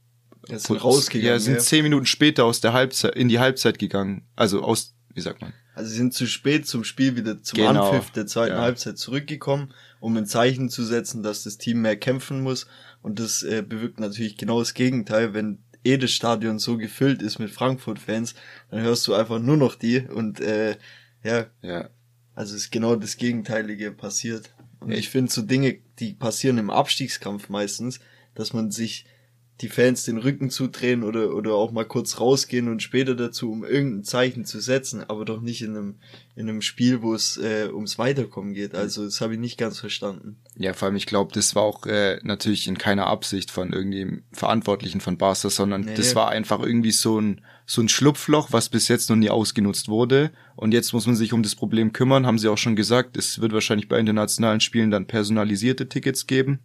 ja, 0.48 0.58
sind 0.58 0.82
rausgegangen. 0.82 1.32
Ja, 1.32 1.38
sind 1.38 1.54
ja. 1.54 1.60
zehn 1.60 1.82
Minuten 1.82 2.06
später 2.06 2.44
aus 2.44 2.60
der 2.60 2.72
Halbzeit 2.72 3.14
in 3.14 3.28
die 3.28 3.38
Halbzeit 3.38 3.78
gegangen. 3.78 4.26
Also 4.36 4.62
aus, 4.62 4.94
wie 5.14 5.20
sagt 5.20 5.40
man? 5.40 5.52
Also 5.74 5.90
sie 5.90 5.96
sind 5.96 6.14
zu 6.14 6.26
spät 6.26 6.66
zum 6.66 6.84
Spiel 6.84 7.16
wieder 7.16 7.42
zum 7.42 7.56
genau. 7.56 7.90
Anpfiff 7.90 8.10
der 8.10 8.26
zweiten 8.26 8.54
ja. 8.54 8.60
Halbzeit 8.60 8.96
zurückgekommen, 8.96 9.74
um 10.00 10.16
ein 10.16 10.26
Zeichen 10.26 10.68
zu 10.68 10.84
setzen, 10.84 11.22
dass 11.22 11.42
das 11.42 11.58
Team 11.58 11.82
mehr 11.82 11.96
kämpfen 11.96 12.42
muss. 12.42 12.66
Und 13.02 13.18
das 13.18 13.42
äh, 13.42 13.62
bewirkt 13.62 13.98
natürlich 13.98 14.36
genau 14.36 14.60
das 14.60 14.74
Gegenteil, 14.74 15.34
wenn 15.34 15.58
jedes 15.84 16.12
Stadion 16.12 16.58
so 16.58 16.78
gefüllt 16.78 17.20
ist 17.22 17.38
mit 17.38 17.50
Frankfurt-Fans, 17.50 18.34
dann 18.70 18.80
hörst 18.80 19.06
du 19.06 19.14
einfach 19.14 19.38
nur 19.38 19.56
noch 19.56 19.74
die 19.74 20.00
und 20.00 20.40
äh, 20.40 20.76
ja, 21.22 21.46
ja. 21.60 21.90
Also 22.34 22.56
ist 22.56 22.72
genau 22.72 22.96
das 22.96 23.16
Gegenteilige 23.16 23.92
passiert. 23.92 24.54
Und 24.80 24.92
ich 24.92 25.08
finde 25.08 25.30
so 25.30 25.42
Dinge, 25.42 25.78
die 25.98 26.14
passieren 26.14 26.58
im 26.58 26.70
Abstiegskampf 26.70 27.48
meistens, 27.48 28.00
dass 28.34 28.52
man 28.52 28.70
sich 28.70 29.06
die 29.60 29.68
Fans 29.68 30.04
den 30.04 30.18
Rücken 30.18 30.50
zudrehen 30.50 31.04
oder, 31.04 31.32
oder 31.32 31.54
auch 31.54 31.70
mal 31.70 31.84
kurz 31.84 32.18
rausgehen 32.18 32.68
und 32.68 32.82
später 32.82 33.14
dazu, 33.14 33.52
um 33.52 33.64
irgendein 33.64 34.02
Zeichen 34.02 34.44
zu 34.44 34.58
setzen, 34.58 35.04
aber 35.08 35.24
doch 35.24 35.40
nicht 35.40 35.62
in 35.62 35.76
einem, 35.76 35.94
in 36.34 36.48
einem 36.48 36.60
Spiel, 36.60 37.02
wo 37.02 37.14
es 37.14 37.36
äh, 37.36 37.68
ums 37.72 37.96
Weiterkommen 37.96 38.52
geht. 38.52 38.74
Also 38.74 39.04
das 39.04 39.20
habe 39.20 39.34
ich 39.34 39.38
nicht 39.38 39.56
ganz 39.56 39.78
verstanden. 39.78 40.38
Ja, 40.56 40.72
vor 40.72 40.86
allem 40.86 40.96
ich 40.96 41.06
glaube, 41.06 41.32
das 41.32 41.54
war 41.54 41.62
auch 41.62 41.86
äh, 41.86 42.18
natürlich 42.24 42.66
in 42.66 42.78
keiner 42.78 43.06
Absicht 43.06 43.52
von 43.52 43.72
irgendeinem 43.72 44.24
Verantwortlichen 44.32 45.00
von 45.00 45.18
Barca, 45.18 45.48
sondern 45.48 45.82
nee. 45.82 45.94
das 45.94 46.16
war 46.16 46.30
einfach 46.30 46.60
irgendwie 46.60 46.92
so 46.92 47.20
ein, 47.20 47.40
so 47.66 47.80
ein 47.80 47.88
Schlupfloch, 47.88 48.52
was 48.52 48.68
bis 48.68 48.88
jetzt 48.88 49.08
noch 49.08 49.16
nie 49.16 49.30
ausgenutzt 49.30 49.88
wurde. 49.88 50.30
Und 50.56 50.74
jetzt 50.74 50.92
muss 50.92 51.06
man 51.06 51.16
sich 51.16 51.32
um 51.32 51.42
das 51.42 51.54
Problem 51.54 51.92
kümmern, 51.92 52.26
haben 52.26 52.38
sie 52.38 52.48
auch 52.48 52.58
schon 52.58 52.76
gesagt. 52.76 53.16
Es 53.16 53.40
wird 53.40 53.52
wahrscheinlich 53.52 53.88
bei 53.88 53.98
internationalen 53.98 54.60
Spielen 54.60 54.90
dann 54.90 55.06
personalisierte 55.06 55.88
Tickets 55.88 56.26
geben. 56.26 56.60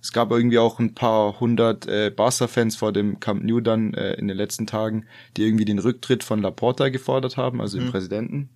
Es 0.00 0.12
gab 0.12 0.30
irgendwie 0.30 0.58
auch 0.58 0.78
ein 0.78 0.94
paar 0.94 1.40
hundert 1.40 1.86
äh, 1.88 2.10
Barca-Fans 2.14 2.76
vor 2.76 2.92
dem 2.92 3.18
Camp 3.18 3.42
Nou 3.42 3.60
dann 3.60 3.94
äh, 3.94 4.14
in 4.14 4.28
den 4.28 4.36
letzten 4.36 4.66
Tagen, 4.66 5.06
die 5.36 5.42
irgendwie 5.42 5.64
den 5.64 5.80
Rücktritt 5.80 6.22
von 6.22 6.40
Laporta 6.40 6.88
gefordert 6.88 7.36
haben, 7.36 7.60
also 7.60 7.78
mhm. 7.78 7.84
dem 7.84 7.90
Präsidenten. 7.90 8.48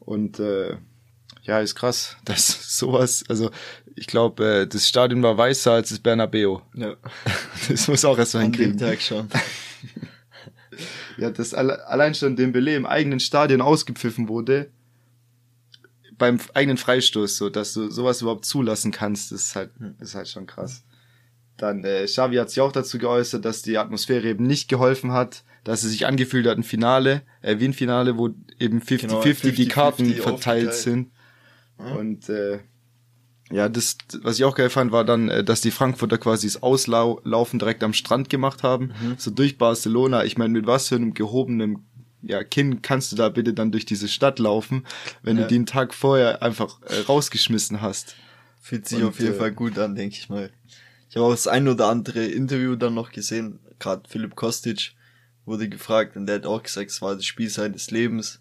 Und 0.00 0.40
äh, 0.40 0.76
ja, 1.42 1.60
ist 1.60 1.76
krass, 1.76 2.16
dass 2.24 2.76
sowas, 2.78 3.24
also 3.28 3.50
ich 3.94 4.08
glaube, 4.08 4.44
äh, 4.44 4.66
das 4.66 4.88
Stadion 4.88 5.22
war 5.22 5.38
weißer 5.38 5.72
als 5.72 5.90
das 5.90 6.00
Bernabeo. 6.00 6.62
Ja. 6.74 6.96
Das 7.68 7.88
muss 7.88 8.04
auch 8.04 8.18
erst 8.18 8.34
mal 8.34 8.42
hinkriegen. 8.42 8.78
Tag 8.78 9.00
schon. 9.00 9.28
ja, 11.16 11.30
dass 11.30 11.54
allein 11.54 12.14
schon 12.14 12.36
Dembele 12.36 12.74
im 12.74 12.86
eigenen 12.86 13.20
Stadion 13.20 13.60
ausgepfiffen 13.60 14.28
wurde, 14.28 14.70
beim 16.18 16.38
eigenen 16.54 16.78
Freistoß, 16.78 17.36
so 17.36 17.50
dass 17.50 17.74
du 17.74 17.90
sowas 17.90 18.22
überhaupt 18.22 18.44
zulassen 18.44 18.90
kannst, 18.90 19.32
ist 19.32 19.54
halt, 19.54 19.70
hm. 19.78 19.96
ist 20.00 20.14
halt 20.14 20.28
schon 20.28 20.46
krass. 20.46 20.84
Dann 21.56 21.84
äh, 21.84 22.04
Xavi 22.04 22.36
hat 22.36 22.50
sich 22.50 22.60
auch 22.60 22.72
dazu 22.72 22.98
geäußert, 22.98 23.44
dass 23.44 23.62
die 23.62 23.78
Atmosphäre 23.78 24.28
eben 24.28 24.46
nicht 24.46 24.68
geholfen 24.68 25.12
hat, 25.12 25.42
dass 25.64 25.84
es 25.84 25.90
sich 25.90 26.06
angefühlt 26.06 26.46
hat, 26.46 26.58
ein 26.58 26.62
Finale, 26.62 27.22
äh, 27.40 27.58
wie 27.58 27.66
ein 27.66 27.72
Finale, 27.72 28.18
wo 28.18 28.30
eben 28.58 28.80
50-50 28.80 29.08
genau, 29.08 29.54
die 29.56 29.68
Karten 29.68 30.14
verteilt 30.14 30.74
sind. 30.74 31.10
Ja. 31.78 31.94
Und 31.94 32.28
äh, 32.28 32.60
ja, 33.50 33.68
das, 33.68 33.96
was 34.22 34.38
ich 34.38 34.44
auch 34.44 34.56
geil 34.56 34.70
fand, 34.70 34.90
war 34.90 35.04
dann, 35.04 35.28
äh, 35.28 35.44
dass 35.44 35.60
die 35.60 35.70
Frankfurter 35.70 36.18
quasi 36.18 36.46
das 36.46 36.62
Auslaufen 36.62 37.58
direkt 37.58 37.84
am 37.84 37.92
Strand 37.92 38.28
gemacht 38.28 38.62
haben, 38.62 38.92
mhm. 39.00 39.14
so 39.18 39.30
durch 39.30 39.56
Barcelona. 39.56 40.24
Ich 40.24 40.36
meine, 40.36 40.52
mit 40.52 40.66
was 40.66 40.88
für 40.88 40.96
einem 40.96 41.14
gehobenen 41.14 41.86
ja, 42.22 42.42
Kind 42.42 42.82
kannst 42.82 43.12
du 43.12 43.16
da 43.16 43.28
bitte 43.28 43.54
dann 43.54 43.70
durch 43.70 43.86
diese 43.86 44.08
Stadt 44.08 44.40
laufen, 44.40 44.84
wenn 45.22 45.36
ja. 45.36 45.44
du 45.44 45.48
den 45.48 45.64
Tag 45.64 45.94
vorher 45.94 46.42
einfach 46.42 46.80
äh, 46.82 47.00
rausgeschmissen 47.00 47.80
hast. 47.80 48.16
Fühlt 48.60 48.88
sich 48.88 49.02
Und, 49.02 49.10
auf 49.10 49.20
jeden 49.20 49.34
äh, 49.34 49.38
Fall 49.38 49.52
gut 49.52 49.78
an, 49.78 49.94
denke 49.94 50.16
ich 50.16 50.28
mal. 50.28 50.50
Ich 51.08 51.16
habe 51.16 51.26
auch 51.26 51.30
das 51.30 51.46
ein 51.46 51.68
oder 51.68 51.86
andere 51.86 52.24
Interview 52.24 52.74
dann 52.74 52.94
noch 52.94 53.12
gesehen, 53.12 53.60
gerade 53.78 54.08
Philipp 54.08 54.34
Kostic 54.34 54.94
wurde 55.44 55.68
gefragt 55.68 56.16
und 56.16 56.26
der 56.26 56.36
hat 56.36 56.46
auch 56.46 56.64
gesagt, 56.64 56.90
es 56.90 57.00
war 57.00 57.14
das 57.14 57.24
Spiel 57.24 57.48
seines 57.48 57.92
Lebens. 57.92 58.40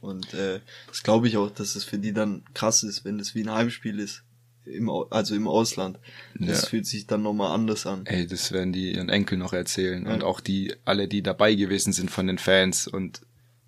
Und 0.00 0.34
äh, 0.34 0.60
das 0.88 1.04
glaube 1.04 1.28
ich 1.28 1.36
auch, 1.36 1.50
dass 1.50 1.76
es 1.76 1.84
für 1.84 1.98
die 1.98 2.12
dann 2.12 2.42
krass 2.52 2.82
ist, 2.82 3.04
wenn 3.04 3.20
es 3.20 3.36
wie 3.36 3.44
ein 3.44 3.52
Heimspiel 3.52 4.00
ist 4.00 4.24
im, 4.70 4.90
also 5.10 5.34
im 5.34 5.48
Ausland. 5.48 5.98
Das 6.34 6.62
ja. 6.62 6.68
fühlt 6.68 6.86
sich 6.86 7.06
dann 7.06 7.22
nochmal 7.22 7.52
anders 7.52 7.86
an. 7.86 8.06
Ey, 8.06 8.26
das 8.26 8.52
werden 8.52 8.72
die 8.72 8.94
ihren 8.94 9.08
Enkel 9.08 9.38
noch 9.38 9.52
erzählen. 9.52 10.06
Ja. 10.06 10.14
Und 10.14 10.24
auch 10.24 10.40
die, 10.40 10.74
alle, 10.84 11.08
die 11.08 11.22
dabei 11.22 11.54
gewesen 11.54 11.92
sind 11.92 12.10
von 12.10 12.26
den 12.26 12.38
Fans. 12.38 12.86
Und 12.86 13.20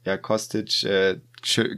ja, 0.05 0.17
Kostic, 0.17 0.83
äh, 0.85 1.19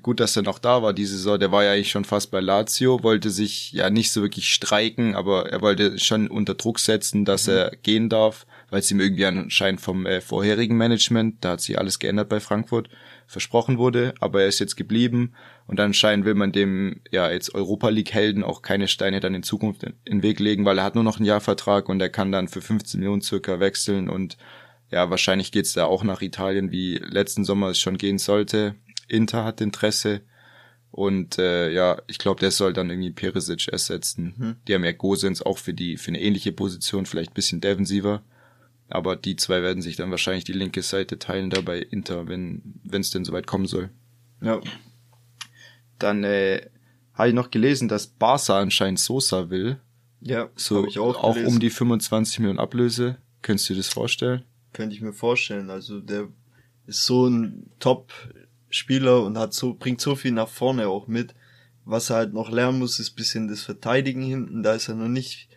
gut, 0.03 0.21
dass 0.21 0.37
er 0.37 0.43
noch 0.43 0.59
da 0.59 0.83
war 0.83 0.93
diese 0.93 1.17
Saison. 1.17 1.39
Der 1.39 1.53
war 1.53 1.65
ja 1.65 1.73
eigentlich 1.73 1.91
schon 1.91 2.05
fast 2.05 2.31
bei 2.31 2.41
Lazio, 2.41 3.03
wollte 3.03 3.31
sich 3.31 3.73
ja 3.73 3.91
nicht 3.91 4.13
so 4.13 4.23
wirklich 4.23 4.53
streiken, 4.53 5.15
aber 5.15 5.51
er 5.51 5.61
wollte 5.61 5.99
schon 5.99 6.29
unter 6.29 6.55
Druck 6.55 6.79
setzen, 6.79 7.25
dass 7.25 7.47
mhm. 7.47 7.53
er 7.53 7.71
gehen 7.83 8.09
darf, 8.09 8.47
weil 8.71 8.81
es 8.81 8.91
ihm 8.91 9.01
irgendwie 9.01 9.27
anscheinend 9.27 9.81
vom 9.81 10.07
äh, 10.07 10.21
vorherigen 10.21 10.77
Management, 10.77 11.45
da 11.45 11.53
hat 11.53 11.61
sich 11.61 11.79
alles 11.79 11.99
geändert 11.99 12.29
bei 12.29 12.41
Frankfurt, 12.41 12.89
versprochen 13.27 13.79
wurde, 13.79 14.15
aber 14.21 14.43
er 14.43 14.49
ist 14.49 14.59
jetzt 14.59 14.77
geblieben 14.77 15.35
und 15.67 15.81
anscheinend 15.81 16.27
will 16.27 16.35
man 16.35 16.53
dem 16.53 17.01
ja 17.11 17.31
jetzt 17.31 17.55
Europa 17.55 17.89
League 17.89 18.13
Helden 18.13 18.43
auch 18.43 18.63
keine 18.63 18.89
Steine 18.89 19.21
dann 19.21 19.35
in 19.35 19.43
Zukunft 19.43 19.83
in, 19.83 19.95
in 20.05 20.19
den 20.19 20.23
Weg 20.23 20.41
legen, 20.41 20.65
weil 20.65 20.79
er 20.79 20.85
hat 20.85 20.95
nur 20.95 21.05
noch 21.05 21.17
einen 21.17 21.27
Jahrvertrag 21.27 21.89
und 21.89 22.01
er 22.01 22.11
kann 22.11 22.33
dann 22.33 22.49
für 22.49 22.61
15 22.61 23.01
Millionen 23.01 23.23
circa 23.23 23.61
wechseln 23.61 24.09
und 24.09 24.37
ja, 24.91 25.11
wahrscheinlich 25.11 25.53
geht's 25.53 25.73
da 25.73 25.87
auch 25.87 26.05
nach 26.05 26.23
Italien, 26.23 26.71
wie 26.71 26.97
letzten 26.97 27.45
Sommer 27.45 27.71
es 27.71 27.79
schon 27.79 27.99
gehen 27.99 28.19
sollte. 28.19 28.75
Inter 29.09 29.45
hat 29.45 29.61
Interesse 29.61 30.21
und 30.91 31.39
äh, 31.39 31.73
ja, 31.73 32.01
ich 32.07 32.19
glaube, 32.19 32.39
der 32.39 32.53
soll 32.53 32.73
dann 32.73 32.89
irgendwie 32.89 33.11
Perisic 33.11 33.67
ersetzen. 33.67 34.35
Mhm. 34.37 34.57
Die 34.69 34.75
haben 34.75 34.85
ja 34.85 34.93
Gosens 34.93 35.43
auch 35.43 35.59
für 35.59 35.75
die 35.75 35.97
für 35.97 36.09
eine 36.09 36.21
ähnliche 36.21 36.53
Position, 36.53 37.07
vielleicht 37.07 37.35
bisschen 37.35 37.61
defensiver. 37.61 38.23
Aber 38.89 39.17
die 39.17 39.35
zwei 39.35 39.63
werden 39.63 39.83
sich 39.83 39.97
dann 39.97 40.11
wahrscheinlich 40.11 40.45
die 40.45 40.53
linke 40.53 40.83
Seite 40.83 41.19
teilen 41.19 41.51
da 41.51 41.63
bei 41.63 41.79
Inter, 41.79 42.29
wenn 42.29 42.63
wenn 42.85 43.01
es 43.01 43.11
denn 43.11 43.25
soweit 43.25 43.47
kommen 43.49 43.67
soll. 43.67 43.91
Ja. 44.41 44.61
Dann 45.99 46.25
äh, 46.25 46.69
habe 47.15 47.29
ich 47.29 47.35
noch 47.35 47.51
gelesen, 47.51 47.89
dass 47.89 48.07
Barca 48.07 48.59
anscheinend 48.59 48.99
Sosa 48.99 49.51
will. 49.51 49.81
Ja, 50.21 50.49
so 50.57 50.87
ich 50.87 50.99
auch, 50.99 51.23
auch 51.23 51.37
um 51.37 51.61
die 51.61 51.71
25 51.71 52.41
Millionen 52.41 52.59
Ablöse. 52.59 53.19
Könntest 53.43 53.69
du 53.69 53.75
dir 53.75 53.81
das 53.81 53.89
vorstellen? 53.89 54.45
Könnte 54.73 54.97
ich 54.97 55.03
mir 55.03 55.13
vorstellen. 55.13 55.71
Also 55.71 56.01
der 56.01 56.29
ist 56.87 57.05
so 57.05 57.27
ein 57.27 57.71
Top-Spieler 57.79 59.23
und 59.23 59.39
hat 59.39 59.53
so 59.53 59.75
bringt 59.75 60.01
so 60.01 60.17
viel 60.17 60.33
nach 60.33 60.49
vorne 60.49 60.89
auch 60.89 61.07
mit. 61.07 61.35
Was 61.85 62.11
er 62.11 62.17
halt 62.17 62.33
noch 62.33 62.51
lernen 62.51 62.79
muss, 62.79 62.99
ist 62.99 63.11
bisschen 63.11 63.49
das 63.49 63.63
Verteidigen 63.63 64.23
hinten. 64.23 64.63
Da 64.63 64.75
ist 64.75 64.89
er 64.89 64.95
noch 64.95 65.09
nicht 65.09 65.49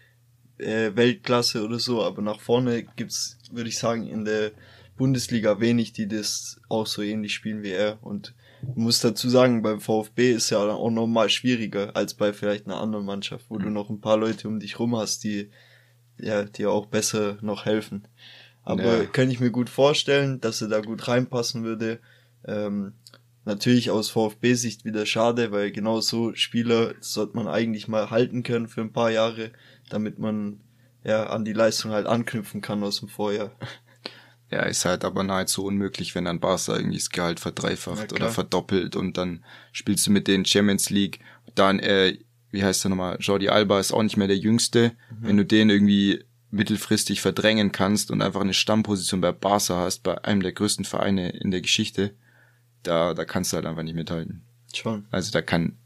äh, 0.57 0.91
Weltklasse 0.95 1.63
oder 1.63 1.79
so, 1.79 2.03
aber 2.03 2.21
nach 2.21 2.41
vorne 2.41 2.83
gibt's, 2.83 3.37
würde 3.51 3.69
ich 3.69 3.77
sagen, 3.77 4.07
in 4.07 4.25
der 4.25 4.51
Bundesliga 4.97 5.59
wenig, 5.59 5.93
die 5.93 6.07
das 6.07 6.59
auch 6.67 6.87
so 6.87 7.01
ähnlich 7.01 7.33
spielen 7.33 7.63
wie 7.63 7.71
er. 7.71 8.03
Und 8.03 8.33
ich 8.69 8.75
muss 8.75 8.99
dazu 8.99 9.29
sagen, 9.29 9.61
beim 9.61 9.79
VfB 9.79 10.33
ist 10.33 10.49
ja 10.49 10.59
auch 10.59 10.91
nochmal 10.91 11.29
schwieriger 11.29 11.95
als 11.95 12.13
bei 12.13 12.33
vielleicht 12.33 12.65
einer 12.65 12.81
anderen 12.81 13.05
Mannschaft, 13.05 13.45
wo 13.49 13.57
du 13.57 13.67
mhm. 13.67 13.73
noch 13.73 13.89
ein 13.89 14.01
paar 14.01 14.17
Leute 14.17 14.47
um 14.47 14.59
dich 14.59 14.79
rum 14.79 14.95
hast, 14.95 15.23
die 15.23 15.49
ja 16.19 16.43
dir 16.43 16.71
auch 16.71 16.87
besser 16.87 17.37
noch 17.41 17.65
helfen. 17.65 18.07
Aber 18.63 18.97
ja. 18.97 19.05
kann 19.05 19.29
ich 19.31 19.39
mir 19.39 19.51
gut 19.51 19.69
vorstellen, 19.69 20.41
dass 20.41 20.61
er 20.61 20.67
da 20.67 20.81
gut 20.81 21.07
reinpassen 21.07 21.63
würde. 21.63 21.99
Ähm, 22.45 22.93
Natürlich 23.47 23.91
aus 23.91 24.09
VfB-Sicht 24.09 24.83
wieder 24.83 25.05
schade, 25.05 25.53
weil 25.53 25.71
genau 25.71 26.01
so 26.01 26.35
Spieler 26.35 26.95
sollte 26.99 27.37
man 27.37 27.47
eigentlich 27.47 27.87
mal 27.87 28.09
halten 28.09 28.43
können 28.43 28.67
für 28.67 28.81
ein 28.81 28.91
paar 28.91 29.09
Jahre, 29.09 29.51
damit 29.89 30.19
man 30.19 30.59
ja 31.05 31.27
an 31.27 31.45
die 31.45 31.53
Leistung 31.53 31.91
halt 31.91 32.07
anknüpfen 32.07 32.59
kann 32.59 32.83
aus 32.83 32.99
dem 32.99 33.07
Vorjahr. 33.07 33.51
Ja, 34.49 34.61
ist 34.63 34.85
halt 34.85 35.03
aber 35.03 35.23
nahezu 35.23 35.65
unmöglich, 35.65 36.15
wenn 36.15 36.25
dann 36.25 36.39
Barca 36.39 36.75
irgendwie 36.77 36.97
das 36.97 37.09
Gehalt 37.09 37.39
verdreifacht 37.39 38.13
oder 38.13 38.29
verdoppelt 38.29 38.95
und 38.95 39.17
dann 39.17 39.43
spielst 39.73 40.07
du 40.07 40.11
mit 40.11 40.27
den 40.27 40.45
Champions 40.45 40.89
League. 40.89 41.19
Dann, 41.53 41.79
äh, 41.79 42.17
wie 42.51 42.63
heißt 42.63 42.83
der 42.83 42.89
nochmal, 42.89 43.17
Jordi 43.19 43.49
Alba 43.49 43.79
ist 43.79 43.91
auch 43.91 44.03
nicht 44.03 44.15
mehr 44.15 44.27
der 44.27 44.37
Jüngste. 44.37 44.93
Mhm. 45.09 45.27
Wenn 45.27 45.37
du 45.37 45.45
den 45.45 45.69
irgendwie 45.69 46.23
mittelfristig 46.49 47.21
verdrängen 47.21 47.73
kannst 47.73 48.09
und 48.09 48.21
einfach 48.21 48.39
eine 48.39 48.53
Stammposition 48.53 49.19
bei 49.19 49.33
Barca 49.33 49.75
hast, 49.75 50.03
bei 50.03 50.23
einem 50.23 50.41
der 50.41 50.53
größten 50.53 50.85
Vereine 50.85 51.29
in 51.29 51.51
der 51.51 51.61
Geschichte, 51.61 52.13
da, 52.83 53.13
da 53.13 53.25
kannst 53.25 53.51
du 53.51 53.55
halt 53.57 53.65
einfach 53.65 53.83
nicht 53.83 53.95
mithalten. 53.95 54.43
Schon. 54.73 55.05
Also 55.11 55.31
da 55.31 55.41
kann 55.41 55.77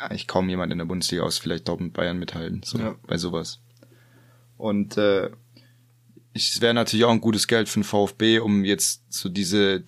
eigentlich 0.00 0.26
kaum 0.26 0.48
jemand 0.48 0.72
in 0.72 0.78
der 0.78 0.84
Bundesliga 0.84 1.22
aus 1.22 1.38
vielleicht 1.38 1.68
Dortmund 1.68 1.92
Bayern 1.92 2.18
mithalten, 2.18 2.62
so, 2.64 2.78
ja. 2.78 2.96
bei 3.06 3.18
sowas. 3.18 3.60
Und 4.56 4.96
äh, 4.96 5.30
es 6.32 6.60
wäre 6.60 6.74
natürlich 6.74 7.04
auch 7.04 7.10
ein 7.10 7.20
gutes 7.20 7.46
Geld 7.46 7.68
für 7.68 7.80
den 7.80 7.84
VfB, 7.84 8.38
um 8.38 8.64
jetzt 8.64 9.02
so 9.12 9.28
diese, 9.28 9.82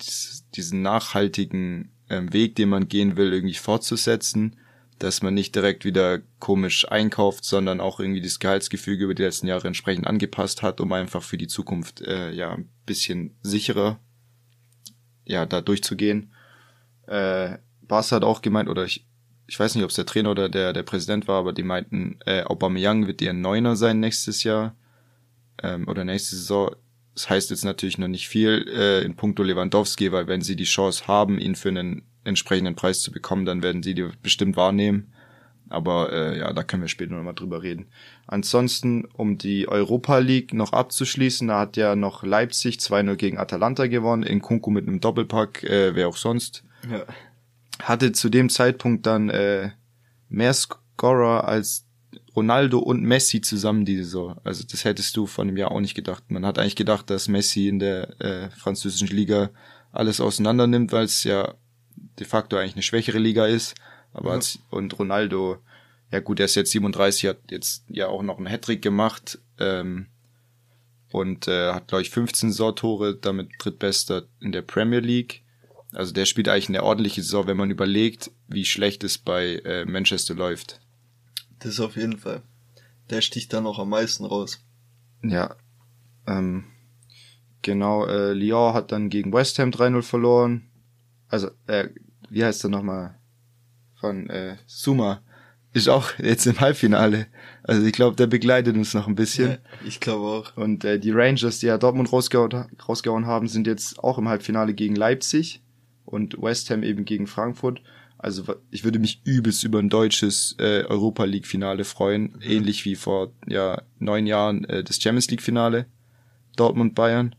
diesen 0.55 0.81
nachhaltigen 0.81 1.91
ähm, 2.09 2.33
Weg, 2.33 2.55
den 2.55 2.69
man 2.69 2.87
gehen 2.87 3.15
will, 3.15 3.33
irgendwie 3.33 3.53
fortzusetzen, 3.53 4.57
dass 4.99 5.21
man 5.21 5.33
nicht 5.33 5.55
direkt 5.55 5.85
wieder 5.85 6.19
komisch 6.39 6.89
einkauft, 6.89 7.45
sondern 7.45 7.79
auch 7.79 7.99
irgendwie 7.99 8.21
das 8.21 8.39
Gehaltsgefüge 8.39 9.05
über 9.05 9.15
die 9.15 9.23
letzten 9.23 9.47
Jahre 9.47 9.67
entsprechend 9.67 10.05
angepasst 10.07 10.61
hat, 10.61 10.81
um 10.81 10.91
einfach 10.91 11.23
für 11.23 11.37
die 11.37 11.47
Zukunft 11.47 12.01
äh, 12.01 12.31
ja 12.31 12.51
ein 12.51 12.69
bisschen 12.85 13.35
sicherer 13.41 13.99
ja 15.25 15.45
da 15.45 15.61
durchzugehen. 15.61 16.33
Äh, 17.07 17.57
Barca 17.81 18.17
hat 18.17 18.23
auch 18.23 18.41
gemeint, 18.41 18.69
oder 18.69 18.83
ich, 18.83 19.05
ich 19.47 19.59
weiß 19.59 19.75
nicht, 19.75 19.83
ob 19.83 19.89
es 19.89 19.95
der 19.95 20.05
Trainer 20.05 20.31
oder 20.31 20.49
der, 20.49 20.73
der 20.73 20.83
Präsident 20.83 21.27
war, 21.27 21.39
aber 21.39 21.53
die 21.53 21.63
meinten, 21.63 22.19
äh, 22.25 22.43
Aubameyang 22.43 23.07
wird 23.07 23.21
ihr 23.21 23.33
Neuner 23.33 23.75
sein 23.75 23.99
nächstes 23.99 24.43
Jahr 24.43 24.75
ähm, 25.63 25.87
oder 25.87 26.03
nächste 26.03 26.35
Saison. 26.35 26.75
Das 27.15 27.29
heißt 27.29 27.49
jetzt 27.51 27.63
natürlich 27.65 27.97
noch 27.97 28.07
nicht 28.07 28.27
viel 28.27 28.65
äh, 28.73 29.03
in 29.03 29.15
puncto 29.15 29.43
Lewandowski, 29.43 30.11
weil 30.11 30.27
wenn 30.27 30.41
sie 30.41 30.55
die 30.55 30.63
Chance 30.63 31.07
haben, 31.07 31.39
ihn 31.39 31.55
für 31.55 31.69
einen 31.69 32.03
entsprechenden 32.23 32.75
Preis 32.75 33.01
zu 33.01 33.11
bekommen, 33.11 33.45
dann 33.45 33.63
werden 33.63 33.83
sie 33.83 33.93
die 33.93 34.09
bestimmt 34.21 34.55
wahrnehmen. 34.55 35.13
Aber 35.69 36.11
äh, 36.11 36.39
ja, 36.39 36.53
da 36.53 36.63
können 36.63 36.83
wir 36.83 36.87
später 36.87 37.15
nochmal 37.15 37.33
drüber 37.33 37.63
reden. 37.63 37.87
Ansonsten, 38.27 39.05
um 39.05 39.37
die 39.37 39.67
Europa 39.67 40.19
League 40.19 40.53
noch 40.53 40.73
abzuschließen, 40.73 41.47
da 41.47 41.59
hat 41.59 41.77
ja 41.77 41.95
noch 41.95 42.23
Leipzig 42.23 42.77
2-0 42.77 43.15
gegen 43.15 43.37
Atalanta 43.37 43.87
gewonnen, 43.87 44.23
in 44.23 44.41
Kunku 44.41 44.69
mit 44.69 44.87
einem 44.87 44.99
Doppelpack, 44.99 45.63
äh, 45.63 45.95
wer 45.95 46.07
auch 46.09 46.17
sonst. 46.17 46.63
Ja. 46.89 47.05
Hatte 47.81 48.11
zu 48.11 48.29
dem 48.29 48.49
Zeitpunkt 48.49 49.05
dann 49.05 49.29
äh, 49.29 49.71
mehr 50.29 50.53
Scorer 50.53 51.47
als 51.47 51.87
Ronaldo 52.35 52.79
und 52.79 53.03
Messi 53.03 53.41
zusammen 53.41 53.85
diese 53.85 54.03
Saison. 54.05 54.39
Also 54.43 54.63
das 54.69 54.85
hättest 54.85 55.15
du 55.15 55.27
von 55.27 55.47
dem 55.47 55.57
Jahr 55.57 55.71
auch 55.71 55.79
nicht 55.79 55.93
gedacht. 55.93 56.23
Man 56.29 56.45
hat 56.45 56.57
eigentlich 56.57 56.75
gedacht, 56.75 57.09
dass 57.09 57.27
Messi 57.27 57.67
in 57.67 57.79
der 57.79 58.19
äh, 58.19 58.49
französischen 58.49 59.07
Liga 59.07 59.51
alles 59.91 60.19
auseinander 60.19 60.65
nimmt, 60.65 60.91
weil 60.91 61.05
es 61.05 61.23
ja 61.23 61.53
de 62.19 62.25
facto 62.25 62.57
eigentlich 62.57 62.73
eine 62.73 62.83
schwächere 62.83 63.19
Liga 63.19 63.45
ist. 63.45 63.75
Aber 64.13 64.29
ja. 64.29 64.35
als, 64.35 64.59
und 64.71 64.97
Ronaldo, 64.97 65.57
ja 66.11 66.19
gut, 66.19 66.39
er 66.39 66.45
ist 66.45 66.55
jetzt 66.55 66.71
37, 66.71 67.29
hat 67.29 67.37
jetzt 67.51 67.85
ja 67.87 68.07
auch 68.07 68.23
noch 68.23 68.37
einen 68.37 68.47
Hattrick 68.47 68.81
gemacht 68.81 69.39
ähm, 69.59 70.07
und 71.11 71.47
äh, 71.47 71.73
hat 71.73 71.87
glaube 71.87 72.01
ich 72.01 72.09
15 72.09 72.51
Saisontore, 72.51 73.15
damit 73.15 73.49
drittbester 73.59 74.23
in 74.39 74.51
der 74.51 74.63
Premier 74.63 74.99
League. 74.99 75.43
Also 75.91 76.11
der 76.13 76.25
spielt 76.25 76.49
eigentlich 76.49 76.69
eine 76.69 76.83
ordentliche 76.83 77.21
Saison, 77.21 77.45
wenn 77.45 77.57
man 77.57 77.69
überlegt, 77.69 78.31
wie 78.47 78.65
schlecht 78.65 79.03
es 79.03 79.19
bei 79.19 79.57
äh, 79.65 79.85
Manchester 79.85 80.33
läuft. 80.33 80.79
Das 81.63 81.79
auf 81.79 81.95
jeden 81.95 82.17
Fall. 82.17 82.41
Der 83.09 83.21
sticht 83.21 83.53
da 83.53 83.61
noch 83.61 83.79
am 83.79 83.89
meisten 83.89 84.25
raus. 84.25 84.65
Ja. 85.23 85.55
Ähm, 86.27 86.65
genau, 87.61 88.05
äh, 88.05 88.33
Lyon 88.33 88.73
hat 88.73 88.91
dann 88.91 89.09
gegen 89.09 89.33
West 89.33 89.59
Ham 89.59 89.71
3-0 89.71 90.01
verloren. 90.01 90.69
Also, 91.27 91.49
äh, 91.67 91.89
wie 92.29 92.43
heißt 92.43 92.63
er 92.65 92.69
nochmal? 92.69 93.15
Von 93.99 94.29
äh, 94.29 94.57
Suma. 94.65 95.21
Ist 95.71 95.89
auch 95.89 96.11
jetzt 96.19 96.45
im 96.45 96.59
Halbfinale. 96.59 97.27
Also 97.63 97.85
ich 97.85 97.93
glaube, 97.93 98.15
der 98.15 98.27
begleitet 98.27 98.75
uns 98.75 98.93
noch 98.93 99.07
ein 99.07 99.15
bisschen. 99.15 99.51
Ja, 99.51 99.57
ich 99.85 99.99
glaube 99.99 100.25
auch. 100.25 100.57
Und 100.57 100.83
äh, 100.83 100.99
die 100.99 101.11
Rangers, 101.11 101.59
die 101.59 101.67
ja 101.67 101.77
Dortmund 101.77 102.11
rausgehauen, 102.11 102.67
rausgehauen 102.87 103.25
haben, 103.25 103.47
sind 103.47 103.67
jetzt 103.67 103.99
auch 103.99 104.17
im 104.17 104.27
Halbfinale 104.27 104.73
gegen 104.73 104.95
Leipzig 104.95 105.63
und 106.05 106.41
West 106.41 106.69
Ham 106.69 106.83
eben 106.83 107.05
gegen 107.05 107.27
Frankfurt. 107.27 107.81
Also 108.23 108.45
ich 108.71 108.85
würde 108.85 108.99
mich 108.99 109.21
übelst 109.25 109.65
über 109.65 109.79
ein 109.79 109.89
deutsches 109.89 110.55
äh, 110.57 110.85
Europa 110.85 111.25
League 111.25 111.45
Finale 111.45 111.83
freuen, 111.83 112.35
mhm. 112.37 112.41
ähnlich 112.41 112.85
wie 112.85 112.95
vor 112.95 113.33
ja 113.47 113.81
neun 113.99 114.27
Jahren 114.27 114.63
äh, 114.65 114.83
das 114.83 115.01
Champions 115.01 115.29
League 115.29 115.41
Finale 115.41 115.87
Dortmund 116.55 116.95
Bayern. 116.95 117.35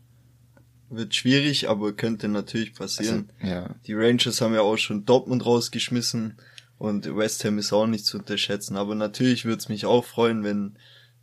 Wird 0.91 1.15
schwierig, 1.15 1.69
aber 1.69 1.93
könnte 1.93 2.27
natürlich 2.27 2.75
passieren. 2.75 3.31
Also, 3.39 3.51
ja. 3.51 3.75
Die 3.87 3.93
Rangers 3.93 4.41
haben 4.41 4.53
ja 4.53 4.61
auch 4.61 4.77
schon 4.77 5.05
Dortmund 5.05 5.43
rausgeschmissen 5.43 6.37
und 6.77 7.15
West 7.15 7.43
Ham 7.45 7.57
ist 7.57 7.73
auch 7.73 7.87
nicht 7.87 8.05
zu 8.05 8.19
unterschätzen. 8.19 8.75
Aber 8.75 8.93
natürlich 8.93 9.45
würde 9.45 9.57
es 9.57 9.69
mich 9.69 9.87
auch 9.87 10.05
freuen, 10.05 10.43
wenn 10.43 10.77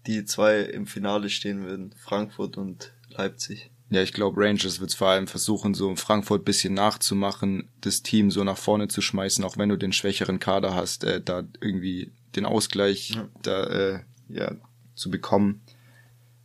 die 0.08 0.24
zwei 0.24 0.60
im 0.60 0.88
Finale 0.88 1.30
stehen 1.30 1.64
würden, 1.64 1.94
Frankfurt 1.96 2.56
und 2.56 2.92
Leipzig. 3.10 3.70
Ja, 3.92 4.02
ich 4.02 4.14
glaube, 4.14 4.40
Rangers 4.40 4.80
wird 4.80 4.94
vor 4.94 5.08
allem 5.08 5.26
versuchen, 5.26 5.74
so 5.74 5.94
Frankfurt 5.96 6.46
bisschen 6.46 6.72
nachzumachen, 6.72 7.68
das 7.82 8.02
Team 8.02 8.30
so 8.30 8.42
nach 8.42 8.56
vorne 8.56 8.88
zu 8.88 9.02
schmeißen, 9.02 9.44
auch 9.44 9.58
wenn 9.58 9.68
du 9.68 9.76
den 9.76 9.92
schwächeren 9.92 10.38
Kader 10.38 10.74
hast, 10.74 11.04
äh, 11.04 11.20
da 11.20 11.42
irgendwie 11.60 12.10
den 12.34 12.46
Ausgleich 12.46 13.10
ja. 13.10 13.28
da 13.42 13.64
äh, 13.64 14.00
ja 14.30 14.52
zu 14.94 15.10
bekommen. 15.10 15.60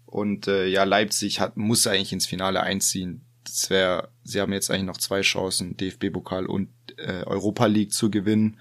Und 0.06 0.50
äh, 0.50 0.68
ja, 0.68 0.84
Leipzig 0.84 1.39
hat 1.39 1.56
muss 1.56 1.88
eigentlich 1.88 2.12
ins 2.12 2.25
Finale 2.25 2.62
einziehen. 2.63 3.22
Das 3.46 3.70
wäre, 3.70 4.10
sie 4.25 4.42
haben 4.42 4.51
jetzt 4.51 4.70
eigentlich 4.70 4.84
noch 4.84 4.98
zwei 4.98 5.22
Chancen, 5.22 5.77
DFB-Pokal 5.77 6.48
und 6.48 6.68
äh, 6.98 7.24
Europa 7.24 7.68
League 7.68 7.94
zu 7.94 8.12
gewinnen. 8.12 8.60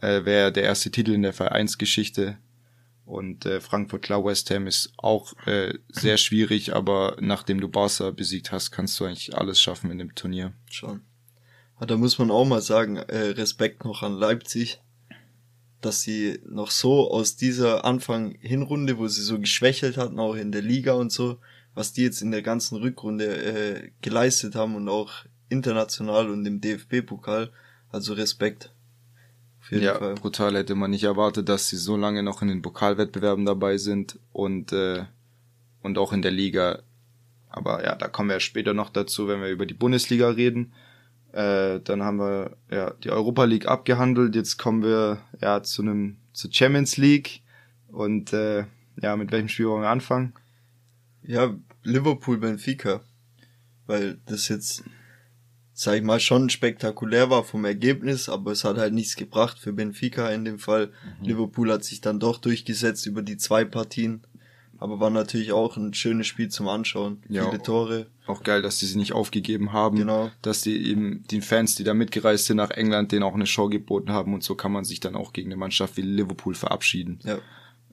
Äh, 0.00 0.24
wäre 0.24 0.50
der 0.50 0.64
erste 0.64 0.90
Titel 0.90 1.12
in 1.12 1.22
der 1.22 1.32
Vereinsgeschichte. 1.32 2.38
Und 3.06 3.46
äh, 3.46 3.60
Frankfurt 3.60 4.02
klar 4.02 4.24
West 4.24 4.50
Ham 4.50 4.66
ist 4.66 4.92
auch 4.96 5.32
äh, 5.46 5.74
sehr 5.88 6.16
schwierig, 6.16 6.74
aber 6.74 7.16
nachdem 7.20 7.60
du 7.60 7.68
Barca 7.68 8.10
besiegt 8.10 8.50
hast, 8.50 8.72
kannst 8.72 8.98
du 8.98 9.04
eigentlich 9.04 9.38
alles 9.38 9.60
schaffen 9.60 9.92
in 9.92 9.98
dem 9.98 10.16
Turnier. 10.16 10.52
Schon. 10.68 11.02
Ja, 11.78 11.86
da 11.86 11.96
muss 11.96 12.18
man 12.18 12.32
auch 12.32 12.44
mal 12.44 12.60
sagen, 12.60 12.96
äh, 12.96 13.28
Respekt 13.28 13.84
noch 13.84 14.02
an 14.02 14.18
Leipzig, 14.18 14.80
dass 15.80 16.02
sie 16.02 16.40
noch 16.44 16.72
so 16.72 17.08
aus 17.08 17.36
dieser 17.36 17.84
Anfang 17.84 18.36
Hinrunde, 18.40 18.98
wo 18.98 19.06
sie 19.06 19.22
so 19.22 19.38
geschwächelt 19.38 19.96
hatten, 19.96 20.18
auch 20.18 20.34
in 20.34 20.50
der 20.50 20.62
Liga 20.62 20.94
und 20.94 21.12
so, 21.12 21.38
was 21.74 21.92
die 21.92 22.02
jetzt 22.02 22.22
in 22.22 22.32
der 22.32 22.42
ganzen 22.42 22.76
Rückrunde 22.76 23.36
äh, 23.36 23.90
geleistet 24.02 24.56
haben 24.56 24.74
und 24.74 24.88
auch 24.88 25.12
international 25.48 26.28
und 26.28 26.44
im 26.44 26.60
DFB-Pokal, 26.60 27.52
also 27.90 28.14
Respekt 28.14 28.72
ja, 29.70 29.94
Fall. 29.96 30.14
brutal 30.14 30.56
hätte 30.56 30.74
man 30.74 30.90
nicht 30.90 31.04
erwartet, 31.04 31.48
dass 31.48 31.68
sie 31.68 31.76
so 31.76 31.96
lange 31.96 32.22
noch 32.22 32.42
in 32.42 32.48
den 32.48 32.62
Pokalwettbewerben 32.62 33.44
dabei 33.44 33.78
sind 33.78 34.18
und, 34.32 34.72
äh, 34.72 35.04
und 35.82 35.98
auch 35.98 36.12
in 36.12 36.22
der 36.22 36.30
Liga. 36.30 36.82
Aber 37.48 37.84
ja, 37.84 37.94
da 37.94 38.08
kommen 38.08 38.30
wir 38.30 38.40
später 38.40 38.74
noch 38.74 38.90
dazu, 38.90 39.28
wenn 39.28 39.40
wir 39.40 39.50
über 39.50 39.66
die 39.66 39.74
Bundesliga 39.74 40.28
reden. 40.28 40.72
Äh, 41.32 41.80
dann 41.80 42.02
haben 42.02 42.18
wir 42.18 42.56
ja 42.70 42.92
die 43.02 43.10
Europa 43.10 43.44
League 43.44 43.66
abgehandelt. 43.66 44.34
Jetzt 44.34 44.56
kommen 44.56 44.82
wir 44.82 45.18
ja 45.40 45.62
zu 45.62 45.82
einem 45.82 46.16
zur 46.32 46.52
Champions 46.52 46.96
League 46.96 47.42
und 47.88 48.32
äh, 48.32 48.64
ja, 49.00 49.16
mit 49.16 49.32
welchem 49.32 49.48
Spiel 49.48 49.68
wollen 49.68 49.82
wir 49.82 49.90
anfangen? 49.90 50.34
Ja, 51.22 51.54
Liverpool 51.82 52.38
Benfica, 52.38 53.00
weil 53.86 54.18
das 54.26 54.48
jetzt 54.48 54.84
sag 55.78 55.96
ich 55.98 56.02
mal, 56.02 56.20
schon 56.20 56.48
spektakulär 56.48 57.28
war 57.28 57.44
vom 57.44 57.66
Ergebnis, 57.66 58.30
aber 58.30 58.52
es 58.52 58.64
hat 58.64 58.78
halt 58.78 58.94
nichts 58.94 59.14
gebracht 59.14 59.58
für 59.58 59.74
Benfica 59.74 60.30
in 60.30 60.46
dem 60.46 60.58
Fall. 60.58 60.86
Mhm. 61.20 61.26
Liverpool 61.26 61.70
hat 61.70 61.84
sich 61.84 62.00
dann 62.00 62.18
doch 62.18 62.38
durchgesetzt 62.38 63.04
über 63.04 63.20
die 63.20 63.36
zwei 63.36 63.66
Partien, 63.66 64.22
aber 64.78 65.00
war 65.00 65.10
natürlich 65.10 65.52
auch 65.52 65.76
ein 65.76 65.92
schönes 65.92 66.28
Spiel 66.28 66.48
zum 66.48 66.66
Anschauen. 66.68 67.22
Ja, 67.28 67.44
Viele 67.50 67.62
Tore. 67.62 68.06
Auch 68.26 68.42
geil, 68.42 68.62
dass 68.62 68.78
die 68.78 68.86
sie 68.86 68.96
nicht 68.96 69.12
aufgegeben 69.12 69.74
haben. 69.74 69.98
Genau. 69.98 70.30
Dass 70.40 70.62
die 70.62 70.88
eben 70.88 71.24
den 71.30 71.42
Fans, 71.42 71.74
die 71.74 71.84
da 71.84 71.92
mitgereist 71.92 72.46
sind 72.46 72.56
nach 72.56 72.70
England, 72.70 73.12
denen 73.12 73.22
auch 73.22 73.34
eine 73.34 73.46
Show 73.46 73.68
geboten 73.68 74.12
haben 74.12 74.32
und 74.32 74.42
so 74.42 74.54
kann 74.54 74.72
man 74.72 74.84
sich 74.84 75.00
dann 75.00 75.14
auch 75.14 75.34
gegen 75.34 75.48
eine 75.48 75.58
Mannschaft 75.58 75.98
wie 75.98 76.02
Liverpool 76.02 76.54
verabschieden. 76.54 77.18
Ja. 77.22 77.38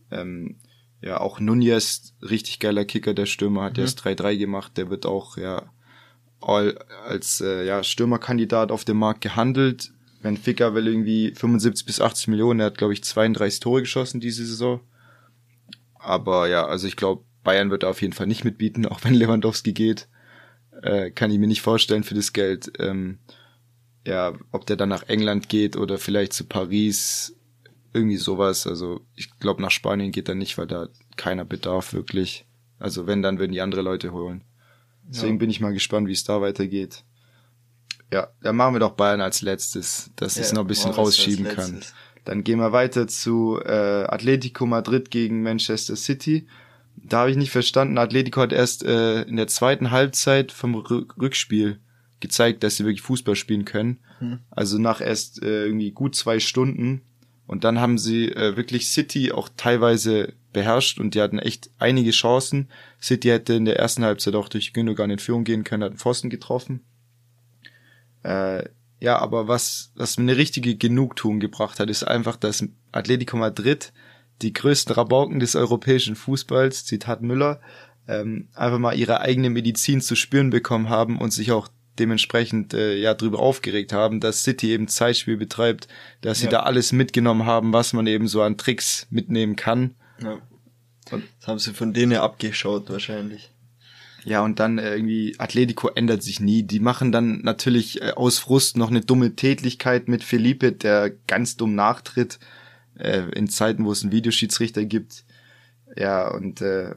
Ähm, 0.10 0.56
ja, 1.02 1.20
auch 1.20 1.42
Nunez, 1.42 2.16
richtig 2.22 2.60
geiler 2.60 2.86
Kicker, 2.86 3.14
der 3.14 3.26
Stürmer, 3.26 3.64
hat 3.64 3.76
mhm. 3.76 3.84
erst 3.84 4.00
3-3 4.06 4.38
gemacht, 4.38 4.78
der 4.78 4.90
wird 4.90 5.06
auch, 5.06 5.36
ja, 5.36 5.64
als 6.48 7.42
äh, 7.42 7.66
ja, 7.66 7.84
Stürmerkandidat 7.84 8.72
auf 8.72 8.86
dem 8.86 8.98
Markt 8.98 9.22
gehandelt. 9.22 9.92
Benfica 10.22 10.74
will 10.74 10.88
irgendwie 10.88 11.34
75 11.36 11.86
bis 11.86 12.02
80 12.02 12.30
Millionen. 12.30 12.60
Er 12.60 12.68
hat, 12.68 12.78
glaube 12.78 12.94
ich, 12.94 13.04
32 13.04 13.60
Tore 13.60 13.82
geschossen 13.82 14.20
diese 14.20 14.46
Saison. 14.46 14.80
Aber 15.96 16.48
ja, 16.48 16.66
also 16.66 16.88
ich 16.88 16.96
glaube, 16.96 17.24
Bayern 17.44 17.72
wird 17.72 17.84
da 17.84 17.90
auf 17.90 18.02
jeden 18.02 18.14
Fall 18.14 18.28
nicht 18.28 18.44
mitbieten, 18.44 18.86
auch 18.88 19.04
wenn 19.04 19.14
Lewandowski 19.14 19.74
geht. 19.74 20.08
Äh, 20.82 21.12
kann 21.12 21.32
ich 21.32 21.40
mir 21.40 21.48
nicht 21.48 21.62
vorstellen 21.62 22.04
für 22.04 22.16
das 22.16 22.34
Geld. 22.34 22.72
Ähm, 22.80 23.20
ja, 24.06 24.34
ob 24.52 24.66
der 24.66 24.76
dann 24.76 24.90
nach 24.90 25.04
England 25.04 25.48
geht 25.50 25.78
oder 25.78 25.98
vielleicht 25.98 26.34
zu 26.34 26.46
Paris, 26.46 27.36
irgendwie 27.94 28.18
sowas. 28.18 28.68
Also 28.68 29.02
ich 29.16 29.38
glaube, 29.40 29.62
nach 29.62 29.72
Spanien 29.72 30.12
geht 30.12 30.28
er 30.28 30.36
nicht, 30.36 30.58
weil 30.58 30.68
da 30.68 30.90
keiner 31.16 31.46
Bedarf 31.46 31.94
wirklich. 31.94 32.46
Also 32.80 33.08
wenn, 33.08 33.22
dann 33.22 33.40
würden 33.40 33.54
die 33.54 33.62
andere 33.62 33.82
Leute 33.82 34.12
holen. 34.12 34.44
Deswegen 35.08 35.36
ja. 35.36 35.40
bin 35.40 35.50
ich 35.50 35.60
mal 35.60 35.74
gespannt, 35.74 36.08
wie 36.08 36.14
es 36.14 36.24
da 36.24 36.42
weitergeht. 36.42 37.04
Ja, 38.12 38.28
dann 38.42 38.56
machen 38.56 38.76
wir 38.76 38.80
doch 38.80 38.92
Bayern 38.94 39.22
als 39.22 39.42
letztes, 39.42 40.12
dass 40.16 40.36
ja, 40.36 40.44
es 40.44 40.54
noch 40.54 40.62
ein 40.62 40.68
bisschen 40.68 40.92
rausschieben 40.92 41.48
kann. 41.48 41.82
Dann 42.26 42.44
gehen 42.44 42.60
wir 42.60 42.72
weiter 42.72 43.08
zu 43.08 43.60
äh, 43.64 44.06
Atletico 44.06 44.66
Madrid 44.66 45.12
gegen 45.12 45.44
Manchester 45.44 45.96
City. 45.96 46.48
Da 46.96 47.22
habe 47.22 47.32
ich 47.32 47.38
nicht 47.38 47.52
verstanden. 47.52 47.98
Atletico 47.98 48.42
hat 48.42 48.54
erst 48.54 48.84
äh, 48.84 49.24
in 49.24 49.36
der 49.36 49.48
zweiten 49.48 49.92
Halbzeit 49.92 50.52
vom 50.52 50.76
Rückspiel 50.76 51.80
gezeigt, 52.20 52.64
dass 52.64 52.78
sie 52.78 52.86
wirklich 52.86 53.02
Fußball 53.02 53.36
spielen 53.36 53.66
können. 53.66 54.00
Hm. 54.20 54.40
Also 54.52 54.78
nach 54.78 55.02
erst 55.02 55.44
äh, 55.44 55.66
irgendwie 55.66 55.92
gut 55.92 56.16
zwei 56.16 56.40
Stunden. 56.40 57.02
Und 57.46 57.64
dann 57.64 57.80
haben 57.80 57.98
sie 57.98 58.30
äh, 58.30 58.56
wirklich 58.56 58.90
City 58.90 59.32
auch 59.32 59.50
teilweise 59.58 60.34
beherrscht 60.54 61.00
und 61.00 61.16
die 61.16 61.22
hatten 61.22 61.40
echt 61.40 61.70
einige 61.80 62.12
Chancen. 62.12 62.70
City 63.02 63.30
hätte 63.30 63.54
in 63.54 63.66
der 63.66 63.78
ersten 63.78 64.06
Halbzeit 64.06 64.36
auch 64.36 64.50
durch 64.50 64.74
Gündogan 64.74 65.10
in 65.10 65.20
Führung 65.20 65.44
gehen 65.44 65.64
können, 65.64 65.84
hat 65.84 65.92
einen 65.92 66.00
Pfosten 66.00 66.30
getroffen. 66.30 66.82
Äh, 68.24 68.64
ja, 69.00 69.18
aber 69.20 69.50
was, 69.50 69.92
was 69.96 70.18
mir 70.18 70.24
eine 70.24 70.38
richtige 70.38 70.78
Genugtuung 70.78 71.42
gebracht 71.42 71.80
hat, 71.80 71.90
ist 71.90 72.04
einfach, 72.04 72.38
dass 72.38 72.66
Atletico 72.94 73.36
Madrid 73.36 73.92
die 74.42 74.54
größten 74.54 74.96
Rabauken 74.96 75.40
des 75.40 75.56
europäischen 75.56 76.16
Fußballs, 76.16 76.86
Zitat 76.86 77.22
Müller, 77.22 77.60
ähm, 78.08 78.48
einfach 78.54 78.80
mal 78.80 78.98
ihre 78.98 79.22
eigene 79.22 79.50
Medizin 79.50 80.02
zu 80.02 80.16
spüren 80.16 80.50
bekommen 80.50 80.90
haben 80.90 81.20
und 81.20 81.32
sich 81.32 81.52
auch 81.52 81.68
dementsprechend 82.00 82.74
äh, 82.74 82.96
ja 82.96 83.14
drüber 83.14 83.40
aufgeregt 83.40 83.94
haben, 83.94 84.20
dass 84.20 84.44
City 84.44 84.72
eben 84.72 84.88
Zeitspiel 84.88 85.38
betreibt, 85.38 85.88
dass 86.22 86.40
sie 86.40 86.46
ja. 86.46 86.52
da 86.52 86.60
alles 86.62 86.92
mitgenommen 86.92 87.46
haben, 87.46 87.74
was 87.74 87.94
man 87.94 88.08
eben 88.08 88.28
so 88.28 88.42
an 88.42 88.58
Tricks 88.58 89.08
mitnehmen 89.10 89.56
kann. 89.56 89.96
Ja. 90.24 90.42
Und 91.12 91.24
das 91.40 91.48
haben 91.48 91.60
sie 91.60 91.74
von 91.74 91.94
denen 91.94 92.18
abgeschaut 92.18 92.90
wahrscheinlich. 92.90 93.52
Ja, 94.26 94.42
und 94.42 94.60
dann 94.60 94.78
äh, 94.78 94.96
irgendwie 94.96 95.36
Atletico 95.38 95.90
ändert 95.90 96.24
sich 96.24 96.40
nie. 96.40 96.64
Die 96.64 96.80
machen 96.80 97.12
dann 97.12 97.42
natürlich 97.42 98.02
äh, 98.02 98.12
aus 98.12 98.40
Frust 98.40 98.78
noch 98.78 98.90
eine 98.90 99.02
dumme 99.02 99.36
Tätlichkeit 99.36 100.08
mit 100.08 100.24
Felipe, 100.24 100.72
der 100.72 101.12
ganz 101.28 101.58
dumm 101.58 101.76
nachtritt 101.76 102.40
äh, 102.98 103.24
in 103.32 103.50
Zeiten, 103.50 103.86
wo 103.86 103.92
es 103.92 104.04
einen 104.04 104.14
Videoschiedsrichter 104.14 104.86
gibt. 104.86 105.26
Ja, 105.98 106.30
und 106.30 106.62
äh, 106.62 106.96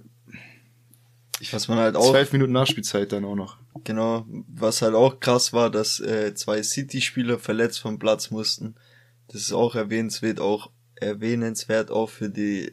ich 1.41 1.53
was 1.53 1.69
man 1.69 1.79
halt 1.79 1.97
auch 1.97 2.13
zwölf 2.13 2.33
Minuten 2.33 2.53
Nachspielzeit 2.53 3.13
dann 3.13 3.25
auch 3.25 3.35
noch. 3.35 3.59
Genau, 3.85 4.25
was 4.49 4.83
halt 4.83 4.95
auch 4.95 5.21
krass 5.21 5.53
war, 5.53 5.71
dass 5.71 6.01
äh, 6.01 6.35
zwei 6.35 6.63
City-Spieler 6.63 7.39
verletzt 7.39 7.81
vom 7.81 7.99
Platz 7.99 8.31
mussten. 8.31 8.77
Das 9.29 9.43
ist 9.43 9.53
auch 9.53 9.75
erwähnenswert, 9.75 10.41
auch 10.41 10.71
erwähnenswert 10.95 11.91
auch 11.91 12.09
für 12.09 12.31
die 12.31 12.73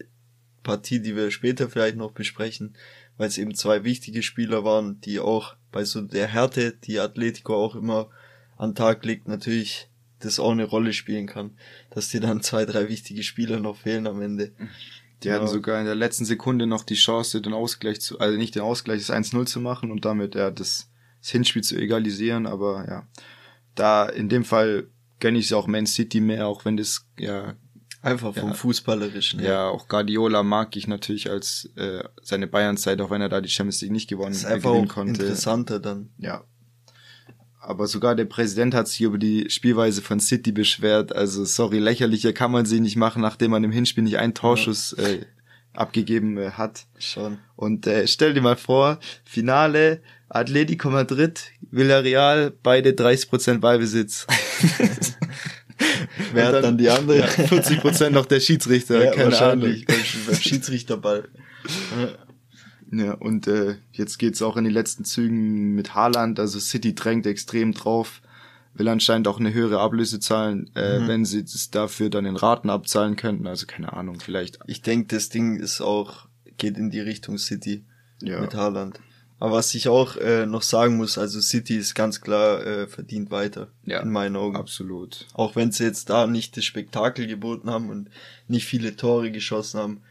Partie, 0.64 1.02
die 1.02 1.16
wir 1.16 1.30
später 1.32 1.70
vielleicht 1.70 1.98
noch 1.98 2.12
besprechen, 2.12 2.76
weil 3.18 3.28
es 3.28 3.38
eben 3.38 3.54
zwei 3.54 3.84
wichtige 3.84 4.24
Spieler 4.24 4.64
waren, 4.64 5.00
die 5.02 5.20
auch 5.20 5.56
bei 5.72 5.84
so 5.84 6.02
der 6.02 6.28
Härte, 6.28 6.72
die 6.72 7.00
Atletico 7.00 7.56
auch 7.56 7.76
immer 7.76 8.10
an 8.58 8.76
Tag 8.76 9.06
legt, 9.06 9.28
natürlich 9.28 9.90
das 10.20 10.40
auch 10.40 10.52
eine 10.52 10.64
Rolle 10.64 10.94
spielen 10.94 11.28
kann, 11.28 11.52
dass 11.90 12.10
dir 12.10 12.22
dann 12.22 12.42
zwei, 12.42 12.66
drei 12.66 12.88
wichtige 12.88 13.24
Spieler 13.24 13.60
noch 13.60 13.78
fehlen 13.78 14.08
am 14.08 14.22
Ende. 14.22 14.54
Die 15.22 15.28
ja. 15.28 15.36
hatten 15.36 15.48
sogar 15.48 15.80
in 15.80 15.86
der 15.86 15.96
letzten 15.96 16.26
Sekunde 16.26 16.66
noch 16.66 16.84
die 16.84 16.96
Chance, 16.96 17.42
den 17.42 17.54
Ausgleich 17.54 18.02
zu, 18.02 18.20
also 18.20 18.38
nicht 18.38 18.56
den 18.56 18.62
Ausgleich, 18.62 19.06
das 19.06 19.16
1-0 19.16 19.46
zu 19.46 19.60
machen 19.60 19.92
und 19.92 20.06
damit 20.06 20.36
ja 20.36 20.50
das, 20.50 20.90
das 21.22 21.30
Hinspiel 21.30 21.64
zu 21.64 21.78
egalisieren, 21.78 22.46
aber 22.46 22.86
ja, 22.88 23.08
da 23.76 24.08
in 24.08 24.30
dem 24.30 24.46
Fall 24.46 24.88
gönne 25.20 25.40
ich 25.40 25.46
es 25.46 25.54
auch 25.54 25.68
Man 25.68 25.88
City 25.88 26.20
mehr, 26.20 26.48
auch 26.48 26.66
wenn 26.66 26.78
das 26.78 27.08
ja 27.18 27.56
Einfach 28.04 28.36
vom 28.36 28.50
ja, 28.50 28.54
Fußballerischen. 28.54 29.40
Ja. 29.40 29.50
ja, 29.50 29.68
auch 29.70 29.88
Guardiola 29.88 30.44
mag 30.44 30.76
ich 30.76 30.88
natürlich 30.88 31.30
als 31.32 31.72
äh, 31.78 32.04
seine 32.22 32.48
Bayern-Zeit, 32.48 33.00
auch 33.02 33.10
wenn 33.10 33.22
er 33.22 33.30
da 33.30 33.42
die 33.42 33.50
Champions 33.50 33.82
League 33.82 33.94
nicht 33.94 34.10
gewonnen, 34.10 34.34
ist 34.34 34.46
einfach 34.46 34.72
gewinnen 34.72 34.90
konnte. 34.90 35.22
Interessanter 35.22 35.80
dann. 35.80 36.10
Ja, 36.18 36.44
aber 37.64 37.88
sogar 37.88 38.16
der 38.16 38.26
Präsident 38.26 38.76
hat 38.76 38.90
sich 38.90 39.02
über 39.02 39.18
die 39.18 39.50
Spielweise 39.50 40.02
von 40.02 40.20
City 40.20 40.52
beschwert. 40.52 41.16
Also 41.16 41.46
sorry, 41.46 41.80
lächerlicher 41.80 42.34
kann 42.34 42.52
man 42.52 42.66
sie 42.66 42.82
nicht 42.82 42.98
machen, 42.98 43.22
nachdem 43.22 43.52
man 43.52 43.64
im 43.64 43.72
Hinspiel 43.72 44.04
nicht 44.04 44.18
einen 44.18 44.34
Torschuss 44.34 44.94
ja. 44.98 45.08
äh, 45.08 45.26
abgegeben 45.74 46.38
äh, 46.38 46.52
hat. 46.52 46.88
Schon. 47.00 47.40
Und 47.56 47.88
äh, 47.88 48.06
stell 48.08 48.34
dir 48.34 48.42
mal 48.42 48.58
vor, 48.58 49.00
Finale, 49.24 50.02
Atletico 50.28 50.90
Madrid, 50.90 51.52
Villarreal, 51.72 52.52
beide 52.64 52.90
30% 52.92 53.60
Ballbesitz. 53.60 54.28
Wer 56.34 56.48
hat 56.48 56.56
dann, 56.56 56.64
dann 56.64 56.78
die 56.78 56.90
andere? 56.90 57.20
Ja, 57.20 57.26
40% 57.26 58.10
noch 58.12 58.26
der 58.26 58.40
Schiedsrichter, 58.40 59.04
ja, 59.04 59.12
keine 59.12 59.32
wahrscheinlich, 59.32 59.88
Ahnung. 59.88 60.02
Beim, 60.04 60.26
beim 60.28 60.36
Schiedsrichterball. 60.36 61.30
Ja, 62.92 63.14
und 63.14 63.48
äh, 63.48 63.78
jetzt 63.92 64.20
geht's 64.20 64.42
auch 64.42 64.56
in 64.56 64.66
die 64.66 64.70
letzten 64.70 65.04
Zügen 65.04 65.74
mit 65.74 65.96
Haaland. 65.96 66.40
Also 66.40 66.60
City 66.60 66.94
drängt 66.94 67.26
extrem 67.26 67.74
drauf, 67.74 68.22
will 68.76 68.88
anscheinend 68.88 69.28
auch 69.28 69.40
eine 69.40 69.54
höhere 69.54 69.80
Ablöse 69.80 70.20
zahlen, 70.20 70.70
äh, 70.76 71.00
mhm. 71.00 71.08
wenn 71.08 71.26
sie 71.26 71.40
es 71.40 71.72
dafür 71.72 72.10
dann 72.10 72.26
in 72.26 72.36
Raten 72.36 72.70
abzahlen 72.70 73.16
könnten. 73.16 73.48
Also 73.48 73.66
keine 73.66 73.94
Ahnung, 73.94 74.20
vielleicht. 74.20 74.60
Ich 74.68 74.82
denke, 74.84 75.16
das 75.16 75.30
Ding 75.30 75.58
ist 75.58 75.82
auch, 75.82 76.28
geht 76.58 76.78
in 76.78 76.92
die 76.92 77.00
Richtung 77.00 77.38
City 77.38 77.84
ja. 78.22 78.40
mit 78.42 78.54
Haaland. 78.54 79.00
Aber 79.44 79.56
was 79.56 79.76
ich 79.76 79.90
auch 79.90 80.16
äh, 80.16 80.46
noch 80.46 80.62
sagen 80.62 80.96
muss, 80.96 81.18
also 81.18 81.42
City 81.42 81.76
ist 81.76 81.96
ganz 81.96 82.22
klar 82.22 82.66
äh, 82.66 82.88
verdient 82.88 83.30
weiter. 83.30 83.68
Ja, 83.84 84.00
in 84.00 84.10
meinen 84.10 84.38
Augen. 84.38 84.56
Absolut. 84.56 85.28
Auch 85.34 85.58
wenn 85.58 85.74
sie 85.74 85.84
jetzt 85.84 86.10
da 86.10 86.28
nicht 86.28 86.56
das 86.56 86.64
Spektakel 86.64 87.28
geboten 87.28 87.70
haben 87.70 87.90
und 87.90 88.10
nicht 88.48 88.66
viele 88.66 88.96
Tore 88.96 89.32
geschossen 89.32 89.82
haben 89.82 90.02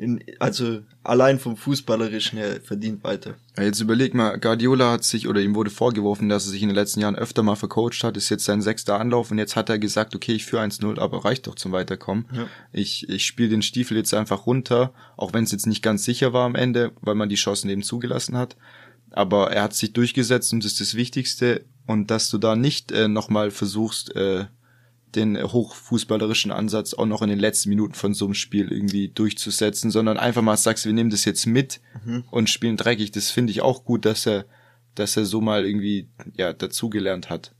in, 0.00 0.24
also 0.38 0.80
allein 1.04 1.38
vom 1.38 1.58
Fußballerischen 1.58 2.38
her 2.38 2.60
verdient 2.62 3.04
weiter. 3.04 3.34
Ja, 3.58 3.64
jetzt 3.64 3.80
überleg 3.80 4.14
mal, 4.14 4.38
Guardiola 4.38 4.92
hat 4.92 5.04
sich 5.04 5.28
oder 5.28 5.42
ihm 5.42 5.54
wurde 5.54 5.70
vorgeworfen, 5.70 6.30
dass 6.30 6.46
er 6.46 6.52
sich 6.52 6.62
in 6.62 6.70
den 6.70 6.74
letzten 6.74 7.00
Jahren 7.00 7.16
öfter 7.16 7.42
mal 7.42 7.54
vercoacht 7.54 8.02
hat, 8.02 8.16
ist 8.16 8.30
jetzt 8.30 8.46
sein 8.46 8.62
sechster 8.62 8.98
Anlauf 8.98 9.30
und 9.30 9.36
jetzt 9.36 9.56
hat 9.56 9.68
er 9.68 9.78
gesagt, 9.78 10.14
okay, 10.14 10.32
ich 10.32 10.46
führe 10.46 10.62
1-0, 10.62 10.98
aber 10.98 11.26
reicht 11.26 11.46
doch 11.46 11.54
zum 11.54 11.72
Weiterkommen. 11.72 12.24
Ja. 12.32 12.46
Ich, 12.72 13.10
ich 13.10 13.26
spiele 13.26 13.50
den 13.50 13.60
Stiefel 13.60 13.98
jetzt 13.98 14.14
einfach 14.14 14.46
runter, 14.46 14.94
auch 15.18 15.34
wenn 15.34 15.44
es 15.44 15.52
jetzt 15.52 15.66
nicht 15.66 15.82
ganz 15.82 16.04
sicher 16.04 16.32
war 16.32 16.46
am 16.46 16.54
Ende, 16.54 16.92
weil 17.02 17.14
man 17.14 17.28
die 17.28 17.34
Chancen 17.34 17.68
eben 17.68 17.82
zugelassen 17.82 18.38
hat. 18.38 18.56
Aber 19.10 19.52
er 19.52 19.62
hat 19.64 19.74
sich 19.74 19.92
durchgesetzt 19.92 20.52
und 20.52 20.64
das 20.64 20.72
ist 20.72 20.80
das 20.80 20.94
Wichtigste. 20.94 21.64
Und 21.86 22.10
dass 22.10 22.30
du 22.30 22.38
da 22.38 22.54
nicht 22.54 22.92
äh, 22.92 23.08
nochmal 23.08 23.50
versuchst, 23.50 24.14
äh, 24.14 24.46
den 25.14 25.36
hochfußballerischen 25.42 26.52
Ansatz 26.52 26.94
auch 26.94 27.06
noch 27.06 27.22
in 27.22 27.28
den 27.28 27.38
letzten 27.38 27.68
Minuten 27.68 27.94
von 27.94 28.14
so 28.14 28.26
einem 28.26 28.34
Spiel 28.34 28.70
irgendwie 28.70 29.08
durchzusetzen, 29.08 29.90
sondern 29.90 30.16
einfach 30.16 30.42
mal 30.42 30.56
sagst, 30.56 30.86
wir 30.86 30.92
nehmen 30.92 31.10
das 31.10 31.24
jetzt 31.24 31.46
mit 31.46 31.80
mhm. 32.04 32.24
und 32.30 32.48
spielen 32.48 32.76
dreckig. 32.76 33.10
Das 33.10 33.30
finde 33.30 33.50
ich 33.50 33.62
auch 33.62 33.84
gut, 33.84 34.04
dass 34.04 34.26
er, 34.26 34.46
dass 34.94 35.16
er 35.16 35.24
so 35.24 35.40
mal 35.40 35.66
irgendwie 35.66 36.08
ja 36.36 36.52
dazugelernt 36.52 37.28
hat. 37.28 37.54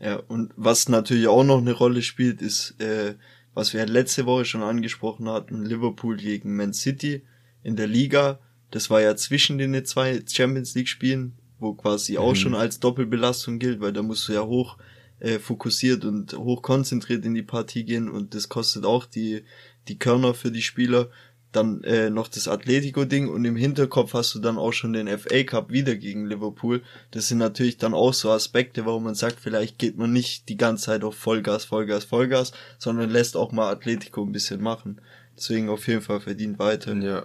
Ja, 0.00 0.16
und 0.16 0.52
was 0.56 0.88
natürlich 0.88 1.28
auch 1.28 1.44
noch 1.44 1.58
eine 1.58 1.72
Rolle 1.72 2.02
spielt, 2.02 2.42
ist, 2.42 2.80
äh, 2.80 3.14
was 3.54 3.72
wir 3.72 3.86
letzte 3.86 4.26
Woche 4.26 4.44
schon 4.44 4.62
angesprochen 4.62 5.28
hatten, 5.28 5.64
Liverpool 5.64 6.16
gegen 6.16 6.56
Man 6.56 6.74
City 6.74 7.22
in 7.62 7.76
der 7.76 7.86
Liga. 7.86 8.40
Das 8.70 8.90
war 8.90 9.00
ja 9.00 9.16
zwischen 9.16 9.58
den 9.58 9.84
zwei 9.84 10.22
Champions 10.26 10.74
League 10.74 10.88
Spielen, 10.88 11.32
wo 11.58 11.74
quasi 11.74 12.12
mhm. 12.12 12.18
auch 12.18 12.34
schon 12.34 12.54
als 12.54 12.80
Doppelbelastung 12.80 13.58
gilt, 13.58 13.80
weil 13.80 13.92
da 13.92 14.02
musst 14.02 14.28
du 14.28 14.32
ja 14.32 14.44
hoch 14.44 14.76
äh, 15.20 15.38
fokussiert 15.38 16.04
und 16.04 16.36
hoch 16.36 16.62
konzentriert 16.62 17.24
in 17.24 17.34
die 17.34 17.42
Partie 17.42 17.84
gehen 17.84 18.08
und 18.08 18.34
das 18.34 18.48
kostet 18.48 18.84
auch 18.84 19.06
die, 19.06 19.44
die 19.88 19.98
Körner 19.98 20.34
für 20.34 20.50
die 20.50 20.62
Spieler. 20.62 21.08
Dann 21.52 21.82
äh, 21.84 22.10
noch 22.10 22.28
das 22.28 22.48
Atletico-Ding 22.48 23.28
und 23.28 23.44
im 23.46 23.56
Hinterkopf 23.56 24.12
hast 24.12 24.34
du 24.34 24.40
dann 24.40 24.58
auch 24.58 24.72
schon 24.72 24.92
den 24.92 25.08
FA 25.08 25.42
Cup 25.44 25.70
wieder 25.70 25.94
gegen 25.94 26.26
Liverpool. 26.26 26.82
Das 27.12 27.28
sind 27.28 27.38
natürlich 27.38 27.78
dann 27.78 27.94
auch 27.94 28.12
so 28.12 28.30
Aspekte, 28.30 28.84
warum 28.84 29.04
man 29.04 29.14
sagt, 29.14 29.40
vielleicht 29.40 29.78
geht 29.78 29.96
man 29.96 30.12
nicht 30.12 30.50
die 30.50 30.58
ganze 30.58 30.86
Zeit 30.86 31.02
auf 31.02 31.14
Vollgas, 31.14 31.64
Vollgas, 31.64 32.04
Vollgas, 32.04 32.52
sondern 32.78 33.08
lässt 33.08 33.38
auch 33.38 33.52
mal 33.52 33.70
Atletico 33.70 34.22
ein 34.22 34.32
bisschen 34.32 34.60
machen. 34.60 35.00
Deswegen 35.34 35.70
auf 35.70 35.86
jeden 35.88 36.02
Fall 36.02 36.20
verdient 36.20 36.58
weiter. 36.58 36.94
Ja. 36.96 37.24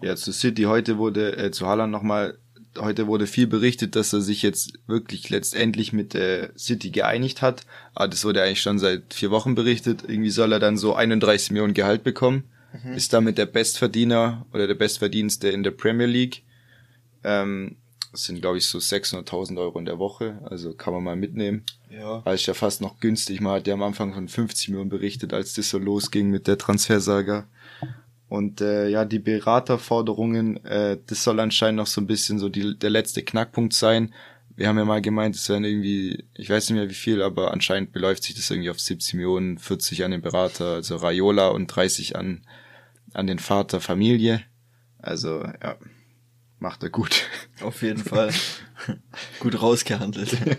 Ja, 0.00 0.16
zu 0.16 0.32
City 0.32 0.64
heute 0.64 0.98
wurde 0.98 1.36
äh, 1.36 1.50
zu 1.50 1.66
Haaland 1.66 1.92
nochmal 1.92 2.38
heute 2.80 3.06
wurde 3.06 3.26
viel 3.26 3.46
berichtet, 3.46 3.96
dass 3.96 4.12
er 4.12 4.20
sich 4.20 4.42
jetzt 4.42 4.78
wirklich 4.86 5.30
letztendlich 5.30 5.92
mit 5.92 6.14
äh, 6.14 6.50
City 6.56 6.90
geeinigt 6.90 7.42
hat. 7.42 7.66
Aber 7.94 8.08
das 8.08 8.24
wurde 8.24 8.42
eigentlich 8.42 8.60
schon 8.60 8.78
seit 8.78 9.14
vier 9.14 9.30
Wochen 9.30 9.54
berichtet. 9.54 10.04
Irgendwie 10.06 10.30
soll 10.30 10.52
er 10.52 10.60
dann 10.60 10.76
so 10.76 10.94
31 10.94 11.50
Millionen 11.50 11.74
Gehalt 11.74 12.04
bekommen. 12.04 12.44
Mhm. 12.84 12.92
Ist 12.92 13.12
damit 13.12 13.38
der 13.38 13.46
Bestverdiener 13.46 14.46
oder 14.52 14.66
der 14.66 14.74
Bestverdienste 14.74 15.48
in 15.48 15.62
der 15.62 15.70
Premier 15.70 16.06
League. 16.06 16.42
Ähm, 17.24 17.76
das 18.12 18.24
sind, 18.24 18.40
glaube 18.40 18.58
ich, 18.58 18.66
so 18.66 18.78
600.000 18.78 19.58
Euro 19.58 19.78
in 19.78 19.84
der 19.84 19.98
Woche. 19.98 20.38
Also 20.44 20.72
kann 20.72 20.94
man 20.94 21.04
mal 21.04 21.16
mitnehmen. 21.16 21.64
Ja. 21.90 22.24
War 22.24 22.34
ich 22.34 22.46
ja 22.46 22.54
fast 22.54 22.80
noch 22.80 23.00
günstig. 23.00 23.40
Man 23.40 23.54
hat 23.54 23.66
ja 23.66 23.74
am 23.74 23.82
Anfang 23.82 24.14
von 24.14 24.28
50 24.28 24.68
Millionen 24.68 24.90
berichtet, 24.90 25.32
als 25.32 25.54
das 25.54 25.70
so 25.70 25.78
losging 25.78 26.30
mit 26.30 26.46
der 26.46 26.58
Transfersaga. 26.58 27.46
Und 28.28 28.60
äh, 28.60 28.88
ja, 28.88 29.04
die 29.04 29.18
Beraterforderungen, 29.18 30.62
äh, 30.64 30.98
das 31.06 31.24
soll 31.24 31.40
anscheinend 31.40 31.78
noch 31.78 31.86
so 31.86 32.00
ein 32.00 32.06
bisschen 32.06 32.38
so 32.38 32.48
die, 32.48 32.78
der 32.78 32.90
letzte 32.90 33.22
Knackpunkt 33.22 33.72
sein. 33.72 34.12
wir 34.54 34.68
haben 34.68 34.76
ja 34.76 34.84
mal 34.84 35.00
gemeint, 35.00 35.34
es 35.34 35.48
wären 35.48 35.64
irgendwie, 35.64 36.24
ich 36.34 36.50
weiß 36.50 36.68
nicht 36.68 36.78
mehr 36.78 36.90
wie 36.90 36.94
viel, 36.94 37.22
aber 37.22 37.52
anscheinend 37.52 37.92
beläuft 37.92 38.24
sich 38.24 38.34
das 38.34 38.50
irgendwie 38.50 38.70
auf 38.70 38.80
70 38.80 39.14
Millionen, 39.14 39.58
40 39.58 40.04
an 40.04 40.10
den 40.10 40.20
Berater, 40.20 40.74
also 40.74 40.96
Raiola 40.96 41.48
und 41.48 41.68
30 41.68 42.16
an, 42.16 42.42
an 43.14 43.26
den 43.26 43.38
Vater 43.38 43.80
Familie. 43.80 44.42
Also, 44.98 45.44
ja, 45.62 45.76
macht 46.58 46.82
er 46.82 46.90
gut. 46.90 47.24
Auf 47.62 47.82
jeden 47.82 48.02
Fall. 48.02 48.32
gut 49.40 49.62
rausgehandelt. 49.62 50.32
ja. 50.32 50.56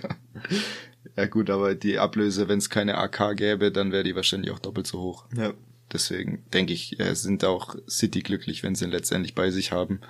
ja 1.18 1.26
gut, 1.28 1.50
aber 1.50 1.76
die 1.76 2.00
Ablöse, 2.00 2.48
wenn 2.48 2.58
es 2.58 2.70
keine 2.70 2.98
AK 2.98 3.38
gäbe, 3.38 3.72
dann 3.72 3.92
wäre 3.92 4.04
die 4.04 4.16
wahrscheinlich 4.16 4.52
auch 4.52 4.60
doppelt 4.60 4.88
so 4.88 5.00
hoch. 5.02 5.28
Ja. 5.36 5.54
Deswegen 5.92 6.44
denke 6.54 6.74
ich, 6.74 7.00
äh, 7.00 7.16
sind 7.16 7.44
auch 7.44 7.76
City 7.88 8.22
glücklich, 8.22 8.64
wenn 8.64 8.76
sie 8.76 8.86
ihn 8.86 8.92
letztendlich 8.92 9.36
bei 9.36 9.50
sich 9.50 9.72
haben. 9.72 10.02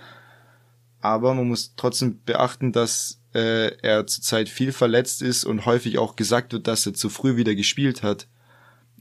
Aber 1.02 1.34
man 1.34 1.48
muss 1.48 1.74
trotzdem 1.78 2.20
beachten, 2.26 2.74
dass 2.74 3.22
äh, 3.34 3.78
er 3.82 4.06
zurzeit 4.08 4.50
viel 4.50 4.72
verletzt 4.72 5.22
ist 5.22 5.46
und 5.46 5.66
häufig 5.66 5.98
auch 5.98 6.16
gesagt 6.16 6.52
wird, 6.52 6.68
dass 6.68 6.86
er 6.86 6.94
zu 6.94 7.10
früh 7.10 7.38
wieder 7.38 7.56
gespielt 7.56 8.04
hat. 8.04 8.28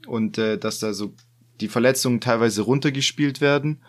Und 0.06 0.38
äh, 0.38 0.58
dass 0.58 0.78
da 0.78 0.92
so 0.92 1.12
die 1.60 1.68
Verletzungen 1.68 2.20
teilweise 2.20 2.62
runtergespielt 2.62 3.40
werden 3.40 3.80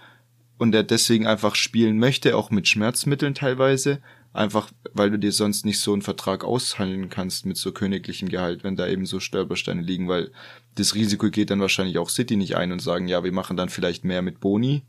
und 0.57 0.73
er 0.73 0.83
deswegen 0.83 1.27
einfach 1.27 1.55
spielen 1.55 1.99
möchte, 1.99 2.35
auch 2.35 2.49
mit 2.49 2.67
Schmerzmitteln 2.67 3.35
teilweise, 3.35 4.01
einfach 4.39 4.71
weil 4.93 5.11
du 5.11 5.19
dir 5.19 5.31
sonst 5.31 5.65
nicht 5.65 5.79
so 5.79 5.93
einen 5.93 6.01
Vertrag 6.01 6.43
aushandeln 6.43 7.09
kannst 7.09 7.45
mit 7.45 7.57
so 7.57 7.71
königlichem 7.71 8.29
Gehalt, 8.29 8.63
wenn 8.63 8.75
da 8.75 8.87
eben 8.87 9.05
so 9.05 9.19
Stolpersteine 9.19 9.81
liegen, 9.81 10.07
weil 10.07 10.31
das 10.75 10.95
Risiko 10.95 11.29
geht 11.29 11.49
dann 11.49 11.59
wahrscheinlich 11.59 11.97
auch 11.97 12.09
City 12.09 12.37
nicht 12.37 12.55
ein 12.55 12.71
und 12.71 12.81
sagen, 12.81 13.07
ja, 13.07 13.23
wir 13.23 13.33
machen 13.33 13.57
dann 13.57 13.69
vielleicht 13.69 14.05
mehr 14.05 14.21
mit 14.21 14.39
Boni 14.39 14.83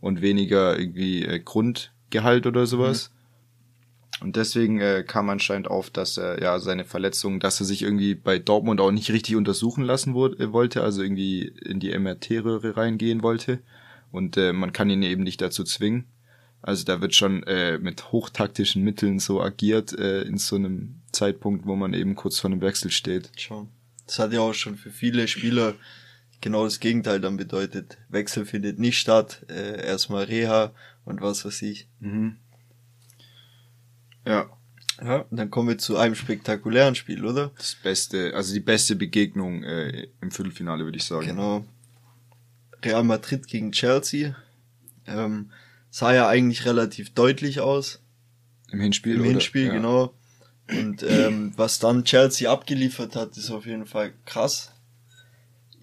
und 0.00 0.22
weniger 0.22 0.78
irgendwie 0.78 1.24
äh, 1.24 1.38
Grund 1.38 1.92
Gehalt 2.10 2.46
oder 2.46 2.66
sowas. 2.66 3.10
Mhm. 3.10 4.26
Und 4.26 4.36
deswegen 4.36 4.80
äh, 4.80 5.04
kam 5.06 5.28
anscheinend 5.28 5.68
auf, 5.68 5.90
dass 5.90 6.16
er 6.16 6.40
ja 6.40 6.58
seine 6.58 6.84
Verletzung, 6.84 7.40
dass 7.40 7.60
er 7.60 7.66
sich 7.66 7.82
irgendwie 7.82 8.14
bei 8.14 8.38
Dortmund 8.38 8.80
auch 8.80 8.92
nicht 8.92 9.10
richtig 9.10 9.36
untersuchen 9.36 9.84
lassen 9.84 10.14
wurde, 10.14 10.42
äh, 10.42 10.52
wollte, 10.52 10.82
also 10.82 11.02
irgendwie 11.02 11.52
in 11.64 11.80
die 11.80 11.96
MRT-Röhre 11.98 12.76
reingehen 12.76 13.22
wollte. 13.22 13.60
Und 14.12 14.36
äh, 14.36 14.52
man 14.52 14.72
kann 14.72 14.88
ihn 14.88 15.02
eben 15.02 15.24
nicht 15.24 15.42
dazu 15.42 15.64
zwingen. 15.64 16.06
Also 16.66 16.84
da 16.84 17.02
wird 17.02 17.14
schon 17.14 17.42
äh, 17.42 17.76
mit 17.76 18.10
hochtaktischen 18.10 18.82
Mitteln 18.82 19.18
so 19.18 19.42
agiert 19.42 19.92
äh, 19.98 20.22
in 20.22 20.38
so 20.38 20.56
einem 20.56 21.02
Zeitpunkt, 21.12 21.66
wo 21.66 21.76
man 21.76 21.92
eben 21.92 22.14
kurz 22.14 22.38
vor 22.38 22.50
einem 22.50 22.62
Wechsel 22.62 22.90
steht. 22.90 23.30
Schon. 23.36 23.68
Das 24.06 24.18
hat 24.18 24.32
ja 24.32 24.40
auch 24.40 24.54
schon 24.54 24.76
für 24.76 24.90
viele 24.90 25.28
Spieler 25.28 25.74
genau 26.40 26.64
das 26.64 26.80
Gegenteil 26.80 27.20
dann 27.20 27.36
bedeutet. 27.36 27.98
Wechsel 28.08 28.46
findet 28.46 28.78
nicht 28.78 28.98
statt, 28.98 29.44
äh, 29.50 29.86
erstmal 29.86 30.24
Reha 30.24 30.72
und 31.04 31.20
was 31.20 31.44
weiß 31.44 31.60
ich. 31.62 31.86
Mhm. 32.00 32.36
Ja. 34.26 34.48
Ja, 35.02 35.26
dann 35.30 35.50
kommen 35.50 35.68
wir 35.68 35.76
zu 35.76 35.98
einem 35.98 36.14
spektakulären 36.14 36.94
Spiel, 36.94 37.26
oder? 37.26 37.50
Das 37.58 37.74
beste, 37.74 38.32
also 38.34 38.54
die 38.54 38.60
beste 38.60 38.96
Begegnung 38.96 39.64
äh, 39.64 40.06
im 40.22 40.30
Viertelfinale, 40.30 40.84
würde 40.84 40.96
ich 40.96 41.04
sagen. 41.04 41.26
Genau. 41.26 41.66
Real 42.82 43.04
Madrid 43.04 43.46
gegen 43.48 43.72
Chelsea. 43.72 44.34
Ähm, 45.06 45.50
sah 45.94 46.12
ja 46.12 46.26
eigentlich 46.26 46.66
relativ 46.66 47.14
deutlich 47.14 47.60
aus. 47.60 48.00
Im 48.72 48.80
Hinspiel, 48.80 49.14
Im 49.14 49.20
oder? 49.20 49.30
Hinspiel, 49.30 49.66
ja. 49.66 49.74
genau. 49.74 50.14
Und 50.68 51.02
ähm, 51.02 51.52
was 51.56 51.78
dann 51.78 52.04
Chelsea 52.04 52.50
abgeliefert 52.50 53.14
hat, 53.14 53.36
ist 53.36 53.50
auf 53.50 53.66
jeden 53.66 53.86
Fall 53.86 54.12
krass 54.24 54.74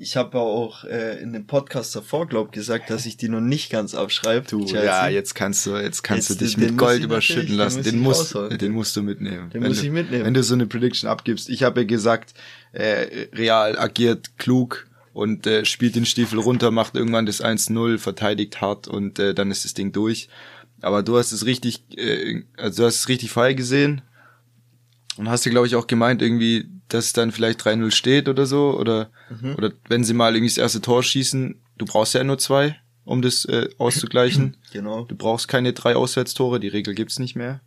ich 0.02 0.18
habe 0.18 0.40
auch 0.40 0.84
äh, 0.84 1.22
in 1.22 1.32
dem 1.32 1.46
Podcast 1.46 1.96
davor, 1.96 2.28
glaub 2.28 2.52
gesagt, 2.52 2.90
dass 2.90 3.06
ich 3.06 3.18
die 3.18 3.30
noch 3.30 3.40
nicht 3.40 3.70
ganz 3.70 3.94
abschreibe. 3.94 4.48
Du, 4.50 4.66
Chelsea. 4.66 4.84
ja, 4.84 5.08
jetzt 5.08 5.36
kannst 5.36 5.64
du, 5.68 5.78
jetzt 5.78 6.02
kannst 6.02 6.30
jetzt, 6.30 6.42
du 6.42 6.46
dich 6.46 6.58
mit 6.58 6.76
Gold 6.76 7.04
überschütten 7.04 7.56
lassen. 7.56 7.84
Den, 7.84 8.00
musst, 8.00 8.34
den 8.34 8.72
musst 8.72 8.96
du 8.96 9.04
mitnehmen. 9.04 9.52
Den 9.52 9.62
muss 9.62 9.80
du, 9.80 9.86
ich 9.86 9.92
mitnehmen. 9.92 10.26
Wenn 10.26 10.34
du 10.34 10.42
so 10.42 10.56
eine 10.56 10.66
Prediction 10.66 11.08
abgibst. 11.08 11.50
Ich 11.50 11.62
habe 11.62 11.82
ja 11.82 11.88
gesagt, 11.88 12.34
äh, 12.72 13.28
Real 13.34 13.78
agiert 13.78 14.40
klug 14.40 14.88
und 15.14 15.46
äh, 15.48 15.66
spielt 15.66 15.96
den 15.96 16.06
Stiefel 16.06 16.40
runter, 16.40 16.72
macht 16.72 16.96
irgendwann 16.96 17.26
das 17.26 17.44
1-0, 17.44 17.98
verteidigt 17.98 18.62
hart 18.62 18.88
und 18.88 19.20
äh, 19.20 19.34
dann 19.34 19.52
ist 19.52 19.66
das 19.66 19.74
Ding 19.74 19.92
durch. 19.92 20.30
Aber 20.82 21.04
du 21.04 21.18
hast 21.18 21.32
es 21.32 21.46
richtig, 21.46 21.84
äh, 21.98 22.44
also 22.58 22.84
du 22.84 22.88
hast 22.88 22.96
es 22.96 23.10
richtig 23.10 23.32
frei 23.32 23.54
gesehen 23.54 24.02
und 25.18 25.30
hast 25.30 25.46
dir, 25.46 25.52
glaube 25.52 25.68
ich, 25.68 25.76
auch 25.76 25.88
gemeint, 25.88 26.22
irgendwie, 26.22 26.70
dass 26.88 27.14
dann 27.14 27.32
vielleicht 27.32 27.62
3-0 27.62 27.92
steht 27.92 28.30
oder 28.30 28.46
so. 28.46 28.78
Oder, 28.78 29.12
mhm. 29.30 29.56
oder 29.56 29.72
wenn 29.88 30.04
sie 30.04 30.14
mal 30.14 30.34
irgendwie 30.36 30.50
das 30.50 30.58
erste 30.58 30.82
Tor 30.82 31.04
schießen, 31.04 31.56
du 31.78 31.86
brauchst 31.86 32.14
ja 32.14 32.24
nur 32.24 32.38
zwei, 32.38 32.78
um 33.04 33.22
das 33.22 33.46
äh, 33.46 33.70
auszugleichen. 33.78 34.58
Genau. 34.72 35.04
Du 35.04 35.18
brauchst 35.18 35.50
keine 35.50 35.74
drei 35.74 35.98
Auswärtstore, 35.98 36.62
die 36.62 36.70
Regel 36.70 36.96
gibt's 36.96 37.20
nicht 37.20 37.36
mehr. 37.36 37.60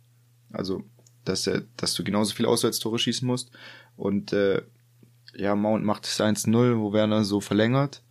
Also, 0.51 0.83
dass, 1.23 1.45
er, 1.45 1.61
dass 1.77 1.93
du 1.93 2.03
genauso 2.03 2.33
viele 2.33 2.47
Auswärtstore 2.47 2.97
schießen 2.97 3.27
musst. 3.27 3.51
Und 3.95 4.33
äh, 4.33 4.63
ja, 5.37 5.55
Mount 5.55 5.85
macht 5.85 6.05
es 6.05 6.19
1-0, 6.19 6.79
wo 6.79 6.93
Werner 6.93 7.23
so 7.23 7.41
verlängert. 7.41 8.01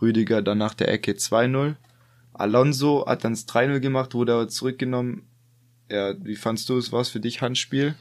Rüdiger 0.00 0.42
dann 0.42 0.58
nach 0.58 0.74
der 0.74 0.88
Ecke 0.88 1.12
2-0. 1.12 1.76
Alonso 2.32 3.06
hat 3.06 3.24
dann 3.24 3.32
das 3.32 3.46
3-0 3.46 3.80
gemacht, 3.80 4.14
wurde 4.14 4.34
aber 4.34 4.48
zurückgenommen. 4.48 5.26
Ja, 5.90 6.14
wie 6.24 6.36
fandst 6.36 6.68
du 6.68 6.76
es? 6.76 6.92
War 6.92 7.00
es 7.00 7.08
für 7.08 7.20
dich 7.20 7.40
Handspiel? 7.40 7.94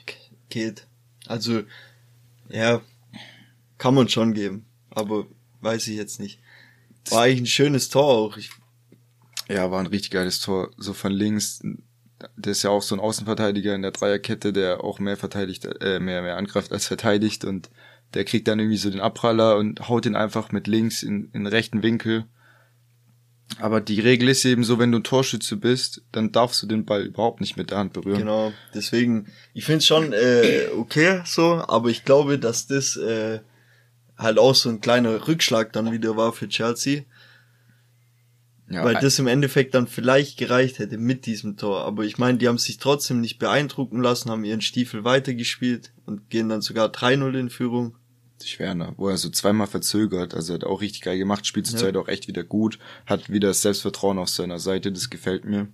Geht. 0.49 0.87
Also, 1.27 1.63
ja, 2.49 2.81
kann 3.77 3.95
man 3.95 4.09
schon 4.09 4.33
geben, 4.33 4.65
aber 4.89 5.25
weiß 5.61 5.87
ich 5.87 5.95
jetzt 5.95 6.19
nicht. 6.19 6.39
War 7.09 7.23
eigentlich 7.23 7.41
ein 7.41 7.47
schönes 7.47 7.89
Tor 7.89 8.05
auch. 8.05 8.37
Ich 8.37 8.49
ja, 9.49 9.69
war 9.71 9.79
ein 9.79 9.87
richtig 9.87 10.11
geiles 10.11 10.39
Tor. 10.39 10.71
So 10.77 10.93
von 10.93 11.11
links. 11.11 11.61
Der 12.37 12.51
ist 12.51 12.63
ja 12.63 12.69
auch 12.69 12.81
so 12.81 12.95
ein 12.95 13.01
Außenverteidiger 13.01 13.75
in 13.75 13.81
der 13.81 13.91
Dreierkette, 13.91 14.53
der 14.53 14.83
auch 14.83 14.99
mehr 14.99 15.17
verteidigt, 15.17 15.65
äh, 15.65 15.99
mehr, 15.99 16.21
mehr 16.21 16.37
angreift 16.37 16.71
als 16.71 16.87
verteidigt 16.87 17.43
und 17.43 17.69
der 18.13 18.25
kriegt 18.25 18.47
dann 18.47 18.59
irgendwie 18.59 18.77
so 18.77 18.89
den 18.89 18.99
Abpraller 18.99 19.57
und 19.57 19.87
haut 19.87 20.05
ihn 20.05 20.15
einfach 20.15 20.51
mit 20.51 20.67
links 20.67 21.03
in, 21.03 21.29
in 21.33 21.47
rechten 21.47 21.83
Winkel 21.83 22.25
aber 23.59 23.81
die 23.81 23.99
Regel 23.99 24.29
ist 24.29 24.45
eben 24.45 24.63
so, 24.63 24.79
wenn 24.79 24.91
du 24.91 24.99
Torschütze 24.99 25.57
bist, 25.57 26.01
dann 26.11 26.31
darfst 26.31 26.61
du 26.63 26.67
den 26.67 26.85
Ball 26.85 27.05
überhaupt 27.05 27.41
nicht 27.41 27.57
mit 27.57 27.71
der 27.71 27.77
Hand 27.77 27.93
berühren. 27.93 28.19
Genau, 28.19 28.53
deswegen, 28.73 29.27
ich 29.53 29.65
finde 29.65 29.79
es 29.79 29.85
schon 29.85 30.13
äh, 30.13 30.67
okay 30.75 31.21
so, 31.25 31.63
aber 31.67 31.89
ich 31.89 32.03
glaube, 32.03 32.39
dass 32.39 32.67
das 32.67 32.95
äh, 32.97 33.39
halt 34.17 34.39
auch 34.39 34.55
so 34.55 34.69
ein 34.69 34.81
kleiner 34.81 35.27
Rückschlag 35.27 35.73
dann 35.73 35.91
wieder 35.91 36.17
war 36.17 36.33
für 36.33 36.47
Chelsea. 36.47 37.03
Ja, 38.69 38.83
weil 38.85 38.95
das 38.95 39.19
im 39.19 39.27
Endeffekt 39.27 39.75
dann 39.75 39.87
vielleicht 39.87 40.37
gereicht 40.37 40.79
hätte 40.79 40.97
mit 40.97 41.25
diesem 41.27 41.57
Tor. 41.57 41.85
Aber 41.85 42.05
ich 42.05 42.17
meine, 42.17 42.37
die 42.39 42.47
haben 42.47 42.57
sich 42.57 42.77
trotzdem 42.77 43.21
nicht 43.21 43.37
beeindrucken 43.37 44.01
lassen, 44.01 44.31
haben 44.31 44.45
ihren 44.45 44.61
Stiefel 44.61 45.03
weitergespielt 45.03 45.91
und 46.05 46.29
gehen 46.29 46.49
dann 46.49 46.61
sogar 46.61 46.87
3-0 46.87 47.37
in 47.37 47.49
Führung 47.49 47.97
sich 48.43 48.59
Werner, 48.59 48.93
wo 48.97 49.09
er 49.09 49.17
so 49.17 49.29
zweimal 49.29 49.67
verzögert, 49.67 50.33
also 50.33 50.53
hat 50.53 50.63
auch 50.63 50.81
richtig 50.81 51.01
geil 51.01 51.17
gemacht, 51.17 51.45
spielt 51.45 51.67
zurzeit 51.67 51.95
ja. 51.95 52.01
auch 52.01 52.07
echt 52.07 52.27
wieder 52.27 52.43
gut, 52.43 52.79
hat 53.05 53.31
wieder 53.31 53.49
das 53.49 53.61
Selbstvertrauen 53.61 54.19
auf 54.19 54.29
seiner 54.29 54.59
Seite, 54.59 54.91
das 54.91 55.09
gefällt 55.09 55.45
mir. 55.45 55.67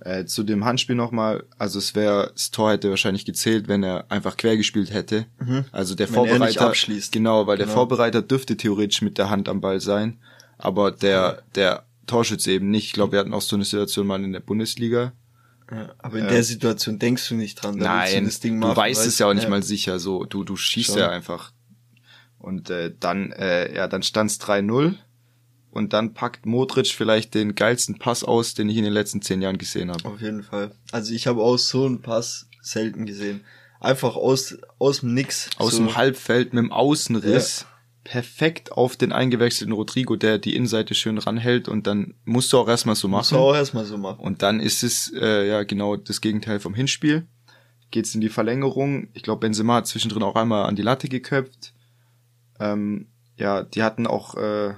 Äh, 0.00 0.24
zu 0.24 0.44
dem 0.44 0.64
Handspiel 0.64 0.96
nochmal, 0.96 1.44
also 1.58 1.78
es 1.78 1.94
wäre, 1.94 2.30
das 2.32 2.50
Tor 2.50 2.72
hätte 2.72 2.88
wahrscheinlich 2.88 3.26
gezählt, 3.26 3.68
wenn 3.68 3.82
er 3.82 4.10
einfach 4.10 4.36
quer 4.36 4.56
gespielt 4.56 4.94
hätte. 4.94 5.26
Mhm. 5.38 5.66
Also 5.72 5.94
der 5.94 6.08
wenn 6.08 6.14
Vorbereiter, 6.14 6.72
genau, 7.10 7.46
weil 7.46 7.58
genau. 7.58 7.66
der 7.66 7.74
Vorbereiter 7.74 8.22
dürfte 8.22 8.56
theoretisch 8.56 9.02
mit 9.02 9.18
der 9.18 9.28
Hand 9.28 9.48
am 9.48 9.60
Ball 9.60 9.80
sein, 9.80 10.18
aber 10.56 10.90
der, 10.90 11.42
der 11.54 11.84
Torschütze 12.06 12.50
eben 12.50 12.70
nicht. 12.70 12.86
Ich 12.86 12.92
glaube, 12.92 13.12
wir 13.12 13.20
hatten 13.20 13.34
auch 13.34 13.42
so 13.42 13.56
eine 13.56 13.64
Situation 13.64 14.06
mal 14.06 14.22
in 14.22 14.32
der 14.32 14.40
Bundesliga. 14.40 15.12
Ja, 15.70 15.94
aber 15.98 16.18
in 16.18 16.26
äh, 16.26 16.30
der 16.30 16.42
Situation 16.42 16.98
denkst 16.98 17.28
du 17.28 17.34
nicht 17.36 17.56
dran. 17.56 17.76
Nein, 17.76 18.28
du, 18.42 18.52
machen, 18.52 18.76
weißt 18.76 19.06
es 19.06 19.18
ja 19.18 19.28
auch 19.28 19.34
nicht 19.34 19.44
ja. 19.44 19.50
mal 19.50 19.62
sicher. 19.62 19.98
So, 19.98 20.24
du 20.24 20.42
du 20.42 20.56
schießt 20.56 20.90
Schon. 20.90 20.98
ja 20.98 21.10
einfach 21.10 21.52
und 22.40 22.70
äh, 22.70 22.92
dann, 22.98 23.32
äh, 23.32 23.74
ja, 23.74 23.86
dann 23.86 24.02
stand's 24.02 24.40
3-0 24.40 24.96
und 25.70 25.92
dann 25.92 26.14
packt 26.14 26.46
Modric 26.46 26.88
vielleicht 26.88 27.34
den 27.34 27.54
geilsten 27.54 27.98
Pass 27.98 28.24
aus, 28.24 28.54
den 28.54 28.68
ich 28.68 28.76
in 28.76 28.84
den 28.84 28.92
letzten 28.92 29.22
zehn 29.22 29.40
Jahren 29.40 29.58
gesehen 29.58 29.90
habe. 29.90 30.04
Auf 30.08 30.20
jeden 30.20 30.42
Fall. 30.42 30.72
Also 30.90 31.14
ich 31.14 31.26
habe 31.26 31.42
auch 31.42 31.58
so 31.58 31.86
einen 31.86 32.02
Pass 32.02 32.48
selten 32.60 33.06
gesehen. 33.06 33.42
Einfach 33.78 34.16
aus 34.16 34.58
aus 34.78 35.00
dem 35.00 35.14
Nix. 35.14 35.48
Aus 35.56 35.72
so. 35.72 35.78
dem 35.78 35.96
Halbfeld 35.96 36.52
mit 36.52 36.64
dem 36.64 36.72
Außenriss. 36.72 37.60
Ja. 37.60 37.66
Perfekt 38.02 38.72
auf 38.72 38.96
den 38.96 39.12
eingewechselten 39.12 39.74
Rodrigo, 39.74 40.16
der 40.16 40.38
die 40.38 40.56
Innenseite 40.56 40.94
schön 40.94 41.18
ranhält 41.18 41.68
und 41.68 41.86
dann 41.86 42.14
musst 42.24 42.52
du 42.52 42.58
auch 42.58 42.66
erstmal 42.66 42.96
so 42.96 43.08
machen. 43.08 43.18
Musst 43.18 43.32
du 43.32 43.36
auch 43.36 43.54
erstmal 43.54 43.84
so 43.84 43.98
machen. 43.98 44.20
Und 44.20 44.42
dann 44.42 44.58
ist 44.58 44.82
es 44.82 45.12
äh, 45.14 45.46
ja 45.46 45.62
genau 45.64 45.96
das 45.96 46.22
Gegenteil 46.22 46.60
vom 46.60 46.74
Hinspiel. 46.74 47.26
Geht's 47.90 48.14
in 48.14 48.22
die 48.22 48.30
Verlängerung. 48.30 49.08
Ich 49.12 49.22
glaube, 49.22 49.40
Benzema 49.40 49.76
hat 49.76 49.86
zwischendrin 49.86 50.22
auch 50.22 50.34
einmal 50.34 50.64
an 50.64 50.76
die 50.76 50.82
Latte 50.82 51.08
geköpft. 51.08 51.74
Ähm, 52.60 53.06
ja, 53.36 53.62
die 53.62 53.82
hatten 53.82 54.06
auch, 54.06 54.36
äh, 54.36 54.74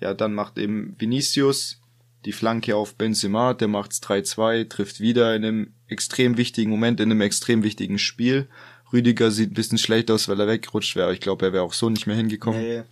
ja, 0.00 0.14
dann 0.14 0.34
macht 0.34 0.58
eben 0.58 0.94
Vinicius 0.98 1.80
die 2.24 2.32
Flanke 2.32 2.74
auf 2.76 2.96
Benzema, 2.96 3.54
der 3.54 3.68
macht's 3.68 4.02
3-2, 4.02 4.68
trifft 4.68 5.00
wieder 5.00 5.34
in 5.36 5.44
einem 5.44 5.74
extrem 5.86 6.36
wichtigen 6.36 6.70
Moment, 6.70 7.00
in 7.00 7.10
einem 7.10 7.20
extrem 7.20 7.62
wichtigen 7.62 7.98
Spiel. 7.98 8.48
Rüdiger 8.92 9.30
sieht 9.30 9.52
ein 9.52 9.54
bisschen 9.54 9.78
schlecht 9.78 10.10
aus, 10.10 10.28
weil 10.28 10.40
er 10.40 10.48
weggerutscht 10.48 10.96
wäre. 10.96 11.12
Ich 11.12 11.20
glaube, 11.20 11.46
er 11.46 11.52
wäre 11.52 11.62
auch 11.62 11.72
so 11.72 11.88
nicht 11.88 12.06
mehr 12.06 12.16
hingekommen. 12.16 12.60
Nee. 12.60 12.82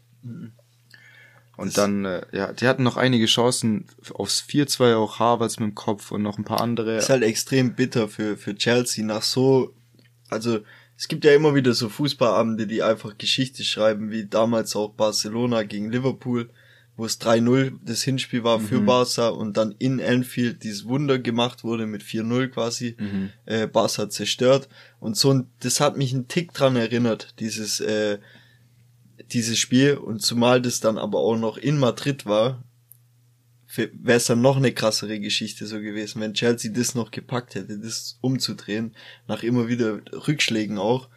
Und 1.57 1.69
das 1.69 1.75
dann, 1.75 2.05
äh, 2.05 2.23
ja, 2.33 2.53
die 2.53 2.67
hatten 2.67 2.83
noch 2.83 2.97
einige 2.97 3.27
Chancen 3.27 3.87
aufs 4.13 4.45
4-2, 4.49 4.97
auch 4.97 5.19
Harvards 5.19 5.59
mit 5.59 5.71
dem 5.71 5.75
Kopf 5.75 6.11
und 6.11 6.23
noch 6.23 6.39
ein 6.39 6.45
paar 6.45 6.61
andere. 6.61 6.97
Ist 6.97 7.11
halt 7.11 7.23
extrem 7.23 7.75
bitter 7.75 8.09
für, 8.09 8.37
für 8.37 8.57
Chelsea 8.57 9.05
nach 9.05 9.23
so, 9.23 9.73
also 10.31 10.61
es 10.97 11.09
gibt 11.09 11.25
ja 11.25 11.35
immer 11.35 11.55
wieder 11.55 11.75
so 11.75 11.89
Fußballabende, 11.89 12.67
die 12.67 12.83
einfach 12.83 13.19
Geschichte 13.19 13.65
schreiben, 13.65 14.11
wie 14.11 14.27
damals 14.27 14.77
auch 14.77 14.93
Barcelona 14.93 15.65
gegen 15.65 15.91
Liverpool, 15.91 16.51
wo 16.97 17.05
es 17.05 17.21
3-0 17.21 17.73
das 17.85 18.03
Hinspiel 18.03 18.45
war 18.45 18.61
für 18.61 18.81
mhm. 18.81 18.87
Barca 18.87 19.29
und 19.29 19.57
dann 19.57 19.75
in 19.79 20.01
Anfield 20.01 20.63
dieses 20.63 20.87
Wunder 20.87 21.19
gemacht 21.19 21.65
wurde 21.65 21.87
mit 21.87 22.03
4-0 22.03 22.49
quasi, 22.49 22.97
mhm. 22.99 23.31
äh, 23.47 23.67
Barca 23.67 24.09
zerstört. 24.09 24.69
Und 25.01 25.17
so, 25.17 25.43
das 25.61 25.81
hat 25.81 25.97
mich 25.97 26.15
einen 26.15 26.29
Tick 26.29 26.53
dran 26.55 26.77
erinnert, 26.77 27.35
dieses, 27.41 27.81
äh, 27.81 28.19
dieses 29.33 29.59
Spiel. 29.59 29.95
Und 29.95 30.23
zumal 30.23 30.63
das 30.63 30.79
dann 30.79 30.99
aber 30.99 31.19
auch 31.19 31.37
noch 31.37 31.57
in 31.57 31.79
Madrid 31.79 32.27
war, 32.27 32.63
wäre 33.77 34.17
es 34.17 34.27
dann 34.27 34.41
noch 34.41 34.57
eine 34.57 34.73
krassere 34.73 35.19
Geschichte 35.21 35.67
so 35.67 35.81
gewesen, 35.81 36.21
wenn 36.21 36.35
Chelsea 36.35 36.71
das 36.73 36.95
noch 36.95 37.11
gepackt 37.11 37.55
hätte, 37.55 37.79
das 37.79 38.19
umzudrehen, 38.21 38.95
nach 39.27 39.43
immer 39.43 39.69
wieder 39.69 40.01
Rückschlägen 40.27 40.79
auch, 40.79 41.09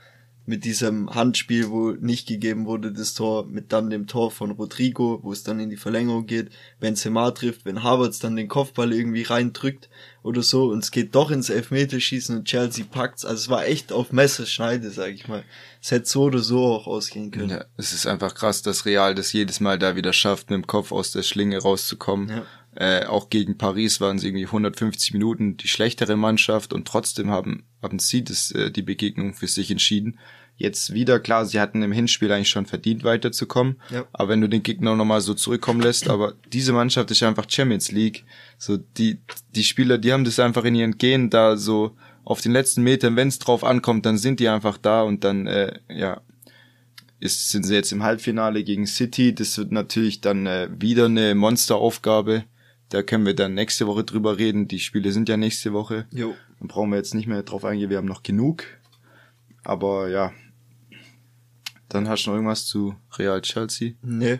mit 0.47 0.63
diesem 0.63 1.13
Handspiel, 1.13 1.69
wo 1.69 1.91
nicht 1.91 2.25
gegeben 2.25 2.65
wurde, 2.65 2.93
das 2.93 3.13
Tor, 3.13 3.45
mit 3.45 3.73
dann 3.73 3.89
dem 3.89 4.07
Tor 4.07 4.31
von 4.31 4.51
Rodrigo, 4.51 5.19
wo 5.21 5.33
es 5.33 5.43
dann 5.43 5.59
in 5.59 5.69
die 5.69 5.75
Verlängerung 5.75 6.25
geht, 6.25 6.51
wenn 6.79 6.95
Semar 6.95 7.35
trifft, 7.35 7.65
wenn 7.65 7.83
Havertz 7.83 8.19
dann 8.19 8.37
den 8.37 8.47
Kopfball 8.47 8.93
irgendwie 8.93 9.23
reindrückt 9.23 9.89
oder 10.23 10.41
so 10.41 10.69
und 10.69 10.79
es 10.79 10.91
geht 10.91 11.13
doch 11.15 11.31
ins 11.31 11.49
Elfmeterschießen 11.49 12.37
und 12.37 12.45
Chelsea 12.45 12.85
packt's. 12.89 13.25
Also 13.25 13.41
es 13.41 13.49
war 13.49 13.65
echt 13.65 13.91
auf 13.91 14.13
Messerschneide, 14.13 14.89
sag 14.89 15.13
ich 15.13 15.27
mal. 15.27 15.43
Es 15.81 15.91
hätte 15.91 16.07
so 16.07 16.23
oder 16.23 16.39
so 16.39 16.63
auch 16.63 16.87
ausgehen 16.87 17.29
können. 17.31 17.49
Ja, 17.49 17.65
es 17.75 17.91
ist 17.91 18.07
einfach 18.07 18.33
krass, 18.33 18.61
dass 18.61 18.85
Real 18.85 19.15
das 19.15 19.33
jedes 19.33 19.59
Mal 19.59 19.77
da 19.77 19.97
wieder 19.97 20.13
schafft, 20.13 20.49
mit 20.49 20.63
dem 20.63 20.67
Kopf 20.67 20.93
aus 20.93 21.11
der 21.11 21.23
Schlinge 21.23 21.57
rauszukommen. 21.57 22.29
Ja. 22.29 22.45
Äh, 22.79 23.05
auch 23.05 23.31
gegen 23.31 23.57
Paris 23.57 23.99
waren 24.01 24.19
sie 24.19 24.27
irgendwie 24.27 24.45
150 24.45 25.11
Minuten 25.13 25.57
die 25.57 25.67
schlechtere 25.67 26.15
Mannschaft 26.15 26.73
und 26.73 26.87
trotzdem 26.87 27.31
haben, 27.31 27.65
haben 27.81 27.97
sie 27.97 28.23
das, 28.23 28.51
äh, 28.51 28.69
die 28.69 28.83
Begegnung 28.83 29.33
für 29.33 29.47
sich 29.47 29.71
entschieden. 29.71 30.19
Jetzt 30.57 30.93
wieder, 30.93 31.19
klar, 31.19 31.47
sie 31.47 31.59
hatten 31.59 31.81
im 31.81 31.91
Hinspiel 31.91 32.31
eigentlich 32.31 32.49
schon 32.49 32.67
verdient 32.67 33.03
weiterzukommen. 33.03 33.81
Ja. 33.89 34.05
Aber 34.13 34.29
wenn 34.29 34.41
du 34.41 34.47
den 34.47 34.61
Gegner 34.61 34.95
nochmal 34.95 35.21
so 35.21 35.33
zurückkommen 35.33 35.81
lässt, 35.81 36.07
aber 36.07 36.35
diese 36.53 36.71
Mannschaft 36.71 37.09
ist 37.09 37.23
einfach 37.23 37.49
Champions 37.49 37.91
League. 37.91 38.25
So, 38.59 38.77
die, 38.77 39.21
die 39.55 39.63
Spieler, 39.63 39.97
die 39.97 40.13
haben 40.13 40.23
das 40.23 40.39
einfach 40.39 40.63
in 40.63 40.75
ihren 40.75 40.99
Genen 40.99 41.31
da 41.31 41.57
so 41.57 41.95
auf 42.23 42.41
den 42.41 42.51
letzten 42.51 42.83
Metern, 42.83 43.15
wenn 43.15 43.29
es 43.29 43.39
drauf 43.39 43.63
ankommt, 43.63 44.05
dann 44.05 44.19
sind 44.19 44.39
die 44.39 44.49
einfach 44.49 44.77
da 44.77 45.01
und 45.01 45.23
dann, 45.23 45.47
äh, 45.47 45.79
ja, 45.89 46.21
ist, 47.19 47.49
sind 47.49 47.63
sie 47.63 47.73
jetzt 47.73 47.91
im 47.91 48.03
Halbfinale 48.03 48.63
gegen 48.63 48.85
City. 48.85 49.33
Das 49.33 49.57
wird 49.57 49.71
natürlich 49.71 50.21
dann 50.21 50.45
äh, 50.45 50.69
wieder 50.77 51.05
eine 51.05 51.33
Monsteraufgabe. 51.33 52.43
Da 52.89 53.03
können 53.03 53.25
wir 53.25 53.35
dann 53.35 53.53
nächste 53.53 53.87
Woche 53.87 54.03
drüber 54.03 54.37
reden. 54.37 54.67
Die 54.67 54.79
Spiele 54.79 55.11
sind 55.11 55.27
ja 55.27 55.37
nächste 55.37 55.73
Woche. 55.73 56.05
Jo. 56.11 56.35
Dann 56.59 56.67
brauchen 56.67 56.89
wir 56.89 56.97
jetzt 56.97 57.13
nicht 57.13 57.27
mehr 57.27 57.43
drauf 57.43 57.65
eingehen. 57.65 57.89
Wir 57.89 57.97
haben 57.97 58.07
noch 58.07 58.23
genug. 58.23 58.63
Aber 59.63 60.07
ja. 60.09 60.31
Dann 61.89 62.07
hast 62.07 62.25
du 62.25 62.29
noch 62.29 62.35
irgendwas 62.37 62.65
zu 62.65 62.95
Real 63.17 63.41
Chelsea? 63.41 63.93
Nee. 64.01 64.39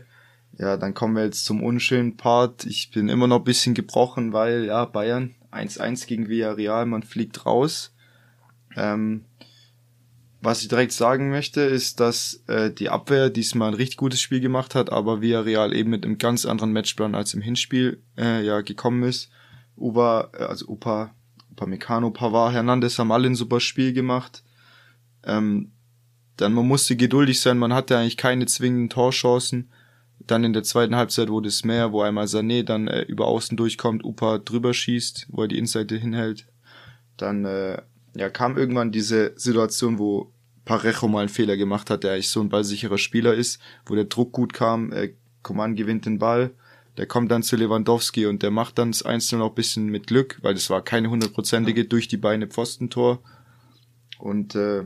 Ja, 0.58 0.78
dann 0.78 0.94
kommen 0.94 1.16
wir 1.16 1.24
jetzt 1.24 1.46
zum 1.46 1.62
unschönen 1.62 2.18
Part. 2.18 2.66
Ich 2.66 2.92
bin 2.92 3.10
immer 3.10 3.28
noch 3.28 3.40
ein 3.40 3.44
bisschen 3.44 3.74
gebrochen, 3.74 4.34
weil, 4.34 4.66
ja, 4.66 4.86
Bayern 4.86 5.36
1-1 5.52 6.08
gegen 6.08 6.30
Villarreal, 6.30 6.86
man 6.86 7.04
fliegt 7.04 7.46
raus. 7.46 7.94
Ähm, 8.76 9.26
was 10.48 10.62
ich 10.62 10.70
direkt 10.70 10.94
sagen 10.94 11.30
möchte, 11.30 11.60
ist, 11.60 12.00
dass 12.00 12.42
äh, 12.48 12.72
die 12.72 12.88
Abwehr 12.88 13.30
diesmal 13.30 13.68
ein 13.68 13.74
richtig 13.74 13.98
gutes 13.98 14.22
Spiel 14.22 14.40
gemacht 14.40 14.76
hat, 14.76 14.94
aber 14.94 15.20
Villarreal 15.20 15.76
eben 15.76 15.90
mit 15.90 16.06
einem 16.06 16.20
ganz 16.20 16.46
anderen 16.46 16.72
Matchplan 16.72 17.16
als 17.16 17.34
im 17.34 17.42
Hinspiel 17.42 18.02
äh, 18.18 18.46
ja 18.46 18.62
gekommen 18.62 19.04
ist. 19.04 19.30
Uba, 19.76 20.30
äh, 20.34 20.44
also 20.44 20.68
Upa, 20.70 21.14
Upamecano, 21.52 22.12
Pavard, 22.12 22.54
Hernandez 22.54 22.98
haben 22.98 23.12
alle 23.12 23.28
ein 23.28 23.36
super 23.36 23.60
Spiel 23.60 23.92
gemacht. 23.92 24.42
Ähm, 25.26 25.74
dann 26.38 26.54
man 26.54 26.66
musste 26.66 26.96
geduldig 26.96 27.42
sein, 27.42 27.58
man 27.58 27.74
hatte 27.74 27.98
eigentlich 27.98 28.16
keine 28.16 28.46
zwingenden 28.46 28.90
Torchancen. 28.90 29.70
Dann 30.18 30.46
in 30.46 30.54
der 30.54 30.64
zweiten 30.64 30.96
Halbzeit 30.96 31.28
wurde 31.28 31.50
es 31.50 31.66
mehr, 31.66 31.92
wo 31.92 32.04
einmal 32.04 32.28
Sané 32.28 32.64
dann 32.64 32.88
äh, 32.88 33.02
über 33.02 33.28
außen 33.28 33.58
durchkommt, 33.58 34.06
Upa 34.06 34.38
drüber 34.38 34.74
schießt, 34.74 35.28
wo 35.28 35.42
er 35.42 35.50
die 35.50 35.58
Innenseite 35.58 35.98
hinhält. 35.98 36.48
Dann 37.18 37.44
äh, 37.44 37.82
ja, 38.16 38.30
kam 38.30 38.58
irgendwann 38.58 38.94
diese 38.94 39.34
Situation, 39.36 40.00
wo 40.00 40.32
Parejo 40.68 41.08
mal 41.08 41.22
einen 41.22 41.30
Fehler 41.30 41.58
gemacht 41.58 41.90
hat, 41.90 42.04
der 42.04 42.14
eigentlich 42.14 42.30
so 42.30 42.42
ein 42.42 42.50
ballsicherer 42.50 42.98
Spieler 42.98 43.34
ist, 43.34 43.60
wo 43.86 43.96
der 43.96 44.06
Druck 44.06 44.34
gut 44.34 44.54
kam, 44.54 44.92
äh, 44.92 45.14
Coman 45.42 45.76
gewinnt 45.76 46.06
den 46.06 46.20
Ball, 46.20 46.52
der 46.98 47.06
kommt 47.06 47.32
dann 47.32 47.42
zu 47.42 47.56
Lewandowski 47.56 48.26
und 48.26 48.44
der 48.44 48.52
macht 48.52 48.78
dann 48.78 48.92
das 48.92 49.04
Einzelne 49.04 49.44
noch 49.44 49.50
ein 49.50 49.56
bisschen 49.56 49.88
mit 49.88 50.08
Glück, 50.08 50.40
weil 50.42 50.54
das 50.54 50.70
war 50.70 50.84
keine 50.84 51.10
hundertprozentige 51.10 51.86
durch 51.86 52.08
die 52.08 52.18
Beine 52.18 52.48
Pfostentor. 52.48 53.20
Und 54.20 54.56
äh, 54.56 54.84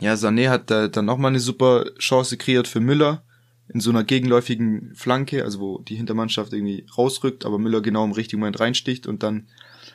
ja, 0.00 0.14
Sané 0.14 0.48
hat 0.48 0.70
da 0.70 0.88
dann 0.88 1.06
nochmal 1.06 1.30
eine 1.30 1.40
super 1.40 1.86
Chance 1.98 2.36
kreiert 2.36 2.68
für 2.68 2.80
Müller 2.80 3.22
in 3.68 3.80
so 3.80 3.90
einer 3.90 4.04
gegenläufigen 4.04 4.94
Flanke, 4.94 5.44
also 5.44 5.60
wo 5.60 5.78
die 5.78 5.96
Hintermannschaft 5.96 6.52
irgendwie 6.52 6.86
rausrückt, 6.96 7.44
aber 7.44 7.58
Müller 7.58 7.80
genau 7.80 8.04
im 8.04 8.12
richtigen 8.12 8.40
Moment 8.40 8.60
reinsticht 8.60 9.06
und 9.06 9.22
dann 9.22 9.48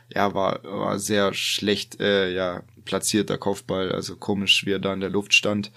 ja, 0.10 0.34
war, 0.34 0.64
war 0.64 1.00
sehr 1.00 1.34
schlecht 1.34 2.00
äh, 2.00 2.34
ja, 2.34 2.64
platzierter 2.84 3.38
Kopfball, 3.38 3.92
also 3.92 4.16
komisch, 4.16 4.66
wie 4.66 4.72
er 4.72 4.80
da 4.80 4.94
in 4.94 5.00
der 5.00 5.10
Luft 5.10 5.34
stand. 5.34 5.72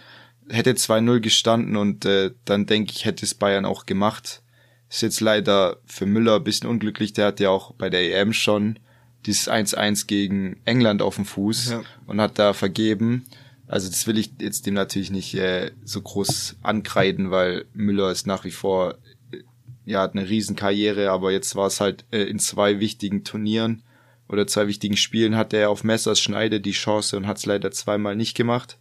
Hätte 0.49 0.73
2-0 0.73 1.21
gestanden 1.21 1.77
und 1.77 2.05
äh, 2.05 2.33
dann 2.45 2.67
denke 2.67 2.93
ich, 2.95 3.05
hätte 3.05 3.25
es 3.25 3.35
Bayern 3.35 3.65
auch 3.65 3.87
gemacht. 3.87 4.43
Ist 4.89 5.03
jetzt 5.03 5.21
leider 5.21 5.79
für 5.85 6.07
Müller 6.07 6.37
ein 6.37 6.45
bisschen 6.45 6.69
unglücklich, 6.69 7.13
der 7.13 7.27
hat 7.27 7.41
ja 7.41 7.51
auch 7.51 7.73
bei 7.75 7.91
der 7.91 8.21
EM 8.21 8.33
schon 8.33 8.79
dieses 9.27 9.51
1-1 9.51 10.07
gegen 10.07 10.61
England 10.65 11.03
auf 11.03 11.17
dem 11.17 11.27
Fuß 11.27 11.71
ja. 11.71 11.83
und 12.07 12.21
hat 12.21 12.39
da 12.39 12.53
vergeben. 12.55 13.27
Also 13.67 13.91
das 13.91 14.07
will 14.07 14.17
ich 14.17 14.33
jetzt 14.41 14.65
dem 14.65 14.75
natürlich 14.75 15.11
nicht 15.11 15.35
äh, 15.35 15.73
so 15.85 16.01
groß 16.01 16.57
ankreiden, 16.63 17.31
weil 17.31 17.67
Müller 17.75 18.11
ist 18.11 18.27
nach 18.27 18.45
wie 18.45 18.51
vor, 18.51 18.97
äh, 19.33 19.43
ja, 19.85 20.01
hat 20.01 20.15
eine 20.15 20.27
Riesenkarriere, 20.27 21.11
aber 21.11 21.33
jetzt 21.33 21.55
war 21.57 21.67
es 21.67 21.81
halt 21.81 22.07
äh, 22.11 22.23
in 22.23 22.39
zwei 22.39 22.81
wichtigen 22.81 23.25
Turnieren 23.25 23.83
oder 24.29 24.47
zwei 24.47 24.67
wichtigen 24.67 24.97
Spielen 24.97 25.37
hatte 25.37 25.57
er 25.57 25.71
auf 25.71 25.85
Messers 25.85 26.21
Schneide 26.21 26.61
die 26.61 26.73
Chance 26.73 27.17
und 27.17 27.27
hat 27.27 27.39
es 27.39 27.47
leider 27.47 27.71
zweimal 27.71 28.17
nicht 28.17 28.37
gemacht. 28.37 28.79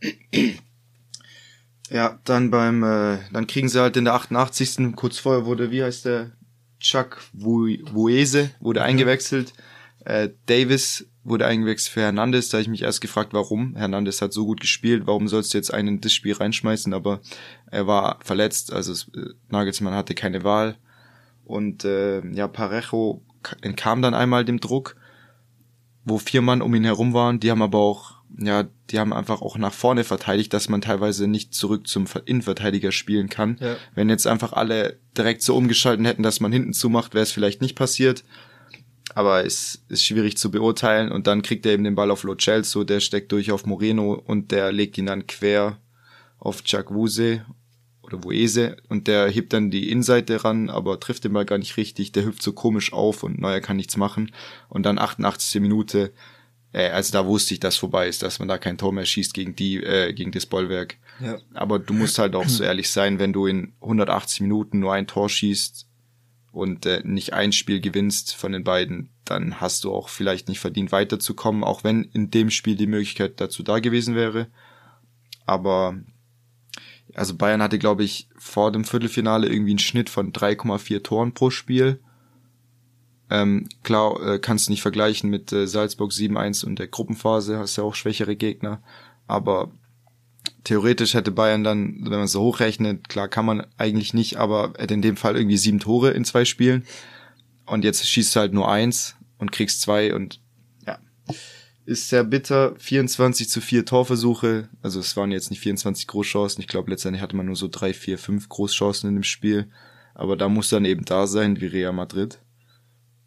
Ja, 1.92 2.20
dann 2.22 2.52
beim, 2.52 2.84
äh, 2.84 3.18
dann 3.32 3.48
kriegen 3.48 3.68
sie 3.68 3.80
halt 3.80 3.96
in 3.96 4.04
der 4.04 4.14
88. 4.14 4.94
kurz 4.94 5.18
vorher 5.18 5.44
wurde, 5.44 5.72
wie 5.72 5.82
heißt 5.82 6.04
der, 6.04 6.30
Chuck 6.78 7.20
Wuese 7.32 8.50
wurde 8.60 8.82
eingewechselt. 8.82 9.52
Äh, 10.04 10.30
Davis 10.46 11.06
wurde 11.24 11.46
eingewechselt 11.46 11.92
für 11.92 12.00
Hernandez. 12.00 12.48
Da 12.48 12.56
habe 12.56 12.62
ich 12.62 12.68
mich 12.68 12.82
erst 12.82 13.00
gefragt, 13.00 13.34
warum. 13.34 13.76
Hernandez 13.76 14.22
hat 14.22 14.32
so 14.32 14.46
gut 14.46 14.60
gespielt, 14.60 15.02
warum 15.06 15.28
sollst 15.28 15.52
du 15.52 15.58
jetzt 15.58 15.74
einen 15.74 15.88
in 15.88 16.00
das 16.00 16.14
Spiel 16.14 16.32
reinschmeißen? 16.32 16.94
Aber 16.94 17.20
er 17.70 17.86
war 17.86 18.18
verletzt, 18.22 18.72
also 18.72 18.92
äh, 19.14 19.34
Nagelsmann 19.50 19.94
hatte 19.94 20.14
keine 20.14 20.42
Wahl. 20.42 20.76
Und 21.44 21.84
äh, 21.84 22.26
ja, 22.32 22.48
Parejo 22.48 23.22
entkam 23.62 24.02
dann 24.02 24.14
einmal 24.14 24.44
dem 24.44 24.60
Druck, 24.60 24.96
wo 26.04 26.18
vier 26.18 26.42
Mann 26.42 26.62
um 26.62 26.74
ihn 26.74 26.84
herum 26.84 27.14
waren. 27.14 27.40
Die 27.40 27.50
haben 27.50 27.62
aber 27.62 27.78
auch, 27.78 28.14
ja, 28.38 28.66
die 28.90 28.98
haben 28.98 29.12
einfach 29.12 29.42
auch 29.42 29.58
nach 29.58 29.72
vorne 29.72 30.04
verteidigt, 30.04 30.52
dass 30.52 30.68
man 30.68 30.80
teilweise 30.80 31.26
nicht 31.26 31.54
zurück 31.54 31.86
zum 31.86 32.06
Innenverteidiger 32.24 32.92
spielen 32.92 33.28
kann. 33.28 33.58
Ja. 33.60 33.76
Wenn 33.94 34.08
jetzt 34.08 34.26
einfach 34.26 34.52
alle 34.52 34.98
direkt 35.16 35.42
so 35.42 35.56
umgeschalten 35.56 36.04
hätten, 36.04 36.22
dass 36.22 36.40
man 36.40 36.52
hinten 36.52 36.72
zumacht, 36.72 37.14
wäre 37.14 37.22
es 37.22 37.32
vielleicht 37.32 37.60
nicht 37.60 37.76
passiert. 37.76 38.24
Aber 39.14 39.44
es 39.44 39.84
ist 39.88 40.04
schwierig 40.04 40.36
zu 40.36 40.50
beurteilen 40.50 41.10
und 41.10 41.26
dann 41.26 41.42
kriegt 41.42 41.66
er 41.66 41.72
eben 41.72 41.84
den 41.84 41.96
Ball 41.96 42.12
auf 42.12 42.22
Lo 42.22 42.36
Celso, 42.36 42.84
der 42.84 43.00
steckt 43.00 43.32
durch 43.32 43.50
auf 43.50 43.66
Moreno 43.66 44.14
und 44.14 44.52
der 44.52 44.70
legt 44.70 44.98
ihn 44.98 45.06
dann 45.06 45.26
quer 45.26 45.78
auf 46.38 46.62
Jack 46.64 46.92
Wuse 46.92 47.44
oder 48.12 48.24
Woese 48.24 48.76
und 48.88 49.06
der 49.06 49.28
hebt 49.28 49.52
dann 49.52 49.70
die 49.70 49.90
Innenseite 49.90 50.44
ran, 50.44 50.70
aber 50.70 51.00
trifft 51.00 51.24
den 51.24 51.32
Ball 51.32 51.44
gar 51.44 51.58
nicht 51.58 51.76
richtig, 51.76 52.12
der 52.12 52.24
hüpft 52.24 52.42
so 52.42 52.52
komisch 52.52 52.92
auf 52.92 53.22
und 53.22 53.40
Neuer 53.40 53.60
kann 53.60 53.76
nichts 53.76 53.96
machen 53.96 54.32
und 54.68 54.84
dann 54.84 54.98
88. 54.98 55.60
Minute, 55.60 56.12
äh, 56.72 56.90
also 56.90 57.12
da 57.12 57.26
wusste 57.26 57.54
ich, 57.54 57.60
dass 57.60 57.76
vorbei 57.76 58.08
ist, 58.08 58.22
dass 58.22 58.38
man 58.38 58.48
da 58.48 58.58
kein 58.58 58.78
Tor 58.78 58.92
mehr 58.92 59.04
schießt 59.04 59.34
gegen 59.34 59.56
die, 59.56 59.76
äh, 59.82 60.12
gegen 60.12 60.32
das 60.32 60.46
Bollwerk. 60.46 60.96
Ja. 61.20 61.38
Aber 61.54 61.78
du 61.78 61.92
musst 61.94 62.18
halt 62.18 62.34
auch 62.34 62.48
so 62.48 62.64
ehrlich 62.64 62.90
sein, 62.90 63.18
wenn 63.18 63.32
du 63.32 63.46
in 63.46 63.74
180 63.80 64.40
Minuten 64.42 64.78
nur 64.78 64.92
ein 64.92 65.06
Tor 65.06 65.28
schießt 65.28 65.86
und 66.52 66.86
äh, 66.86 67.02
nicht 67.04 67.32
ein 67.32 67.52
Spiel 67.52 67.80
gewinnst 67.80 68.34
von 68.34 68.52
den 68.52 68.64
beiden, 68.64 69.10
dann 69.24 69.60
hast 69.60 69.84
du 69.84 69.92
auch 69.92 70.08
vielleicht 70.08 70.48
nicht 70.48 70.60
verdient 70.60 70.92
weiterzukommen, 70.92 71.62
auch 71.62 71.84
wenn 71.84 72.04
in 72.04 72.30
dem 72.30 72.50
Spiel 72.50 72.76
die 72.76 72.86
Möglichkeit 72.86 73.40
dazu 73.40 73.62
da 73.62 73.78
gewesen 73.78 74.14
wäre. 74.16 74.48
Aber 75.46 75.98
also 77.14 77.34
Bayern 77.34 77.62
hatte, 77.62 77.78
glaube 77.78 78.04
ich, 78.04 78.28
vor 78.36 78.72
dem 78.72 78.84
Viertelfinale 78.84 79.48
irgendwie 79.48 79.72
einen 79.72 79.78
Schnitt 79.78 80.10
von 80.10 80.32
3,4 80.32 81.02
Toren 81.02 81.34
pro 81.34 81.50
Spiel. 81.50 82.00
Ähm, 83.30 83.68
klar, 83.82 84.20
äh, 84.26 84.38
kannst 84.38 84.66
du 84.66 84.72
nicht 84.72 84.82
vergleichen 84.82 85.30
mit 85.30 85.52
äh, 85.52 85.66
Salzburg 85.66 86.10
7-1 86.10 86.64
und 86.64 86.78
der 86.78 86.88
Gruppenphase, 86.88 87.58
hast 87.58 87.76
ja 87.76 87.84
auch 87.84 87.94
schwächere 87.94 88.34
Gegner. 88.34 88.82
Aber 89.28 89.70
theoretisch 90.64 91.14
hätte 91.14 91.30
Bayern 91.30 91.62
dann, 91.62 92.00
wenn 92.02 92.18
man 92.18 92.26
so 92.26 92.42
hochrechnet, 92.42 93.08
klar 93.08 93.28
kann 93.28 93.46
man 93.46 93.66
eigentlich 93.78 94.14
nicht, 94.14 94.36
aber 94.36 94.72
hätte 94.78 94.94
in 94.94 95.02
dem 95.02 95.16
Fall 95.16 95.36
irgendwie 95.36 95.56
sieben 95.56 95.78
Tore 95.78 96.10
in 96.10 96.24
zwei 96.24 96.44
Spielen. 96.44 96.84
Und 97.66 97.84
jetzt 97.84 98.06
schießt 98.06 98.34
du 98.34 98.40
halt 98.40 98.52
nur 98.52 98.70
eins 98.70 99.14
und 99.38 99.52
kriegst 99.52 99.80
zwei 99.80 100.12
und 100.12 100.40
ja, 100.86 100.98
ist 101.90 102.08
sehr 102.08 102.22
bitter. 102.22 102.76
24 102.78 103.50
zu 103.50 103.60
4 103.60 103.84
Torversuche. 103.84 104.68
Also 104.80 105.00
es 105.00 105.16
waren 105.16 105.32
jetzt 105.32 105.50
nicht 105.50 105.58
24 105.58 106.06
Großchancen. 106.06 106.60
Ich 106.60 106.68
glaube, 106.68 106.88
letztendlich 106.88 107.20
hatte 107.20 107.34
man 107.34 107.46
nur 107.46 107.56
so 107.56 107.66
drei, 107.68 107.92
vier, 107.92 108.16
fünf 108.16 108.48
Großchancen 108.48 109.08
in 109.08 109.16
dem 109.16 109.24
Spiel. 109.24 109.68
Aber 110.14 110.36
da 110.36 110.48
muss 110.48 110.68
dann 110.68 110.84
eben 110.84 111.04
da 111.04 111.26
sein, 111.26 111.60
wie 111.60 111.66
Real 111.66 111.92
Madrid. 111.92 112.38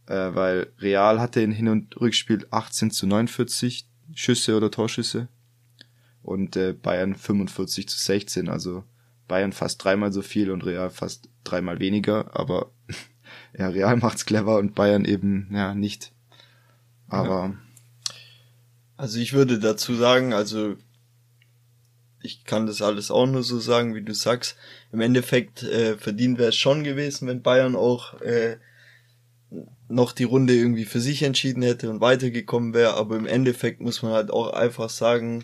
Äh, 0.05 0.33
weil 0.33 0.71
Real 0.79 1.19
hatte 1.19 1.41
in 1.41 1.51
Hin- 1.51 1.67
und 1.67 1.99
Rückspiel 1.99 2.47
18 2.51 2.91
zu 2.91 3.05
49 3.05 3.85
Schüsse 4.15 4.55
oder 4.55 4.71
Torschüsse. 4.71 5.27
Und 6.21 6.55
äh, 6.55 6.71
Bayern 6.71 7.15
45 7.15 7.89
zu 7.89 7.99
16. 7.99 8.47
Also 8.47 8.85
Bayern 9.27 9.51
fast 9.51 9.83
dreimal 9.83 10.13
so 10.13 10.21
viel 10.21 10.49
und 10.49 10.65
Real 10.65 10.89
fast 10.89 11.27
dreimal 11.43 11.79
weniger. 11.79 12.33
Aber 12.33 12.71
ja, 13.57 13.67
Real 13.67 13.97
macht's 13.97 14.25
clever 14.25 14.57
und 14.57 14.73
Bayern 14.73 15.03
eben 15.03 15.49
ja 15.51 15.75
nicht. 15.75 16.13
Aber 17.09 17.27
ja. 17.27 17.57
Also 19.03 19.19
ich 19.19 19.33
würde 19.33 19.59
dazu 19.59 19.95
sagen, 19.95 20.31
also 20.31 20.77
ich 22.21 22.45
kann 22.45 22.67
das 22.67 22.81
alles 22.81 23.11
auch 23.11 23.25
nur 23.25 23.43
so 23.43 23.59
sagen, 23.59 23.95
wie 23.95 24.01
du 24.01 24.13
sagst. 24.13 24.55
Im 24.93 25.01
Endeffekt 25.01 25.61
äh, 25.61 25.97
verdient 25.97 26.37
wäre 26.37 26.51
es 26.51 26.55
schon 26.55 26.85
gewesen, 26.85 27.27
wenn 27.27 27.41
Bayern 27.41 27.75
auch 27.75 28.21
äh, 28.21 28.55
noch 29.89 30.13
die 30.13 30.23
Runde 30.23 30.55
irgendwie 30.55 30.85
für 30.85 31.01
sich 31.01 31.21
entschieden 31.21 31.63
hätte 31.63 31.89
und 31.89 31.99
weitergekommen 31.99 32.73
wäre. 32.73 32.93
Aber 32.93 33.17
im 33.17 33.25
Endeffekt 33.25 33.81
muss 33.81 34.03
man 34.03 34.13
halt 34.13 34.31
auch 34.31 34.53
einfach 34.53 34.89
sagen, 34.89 35.43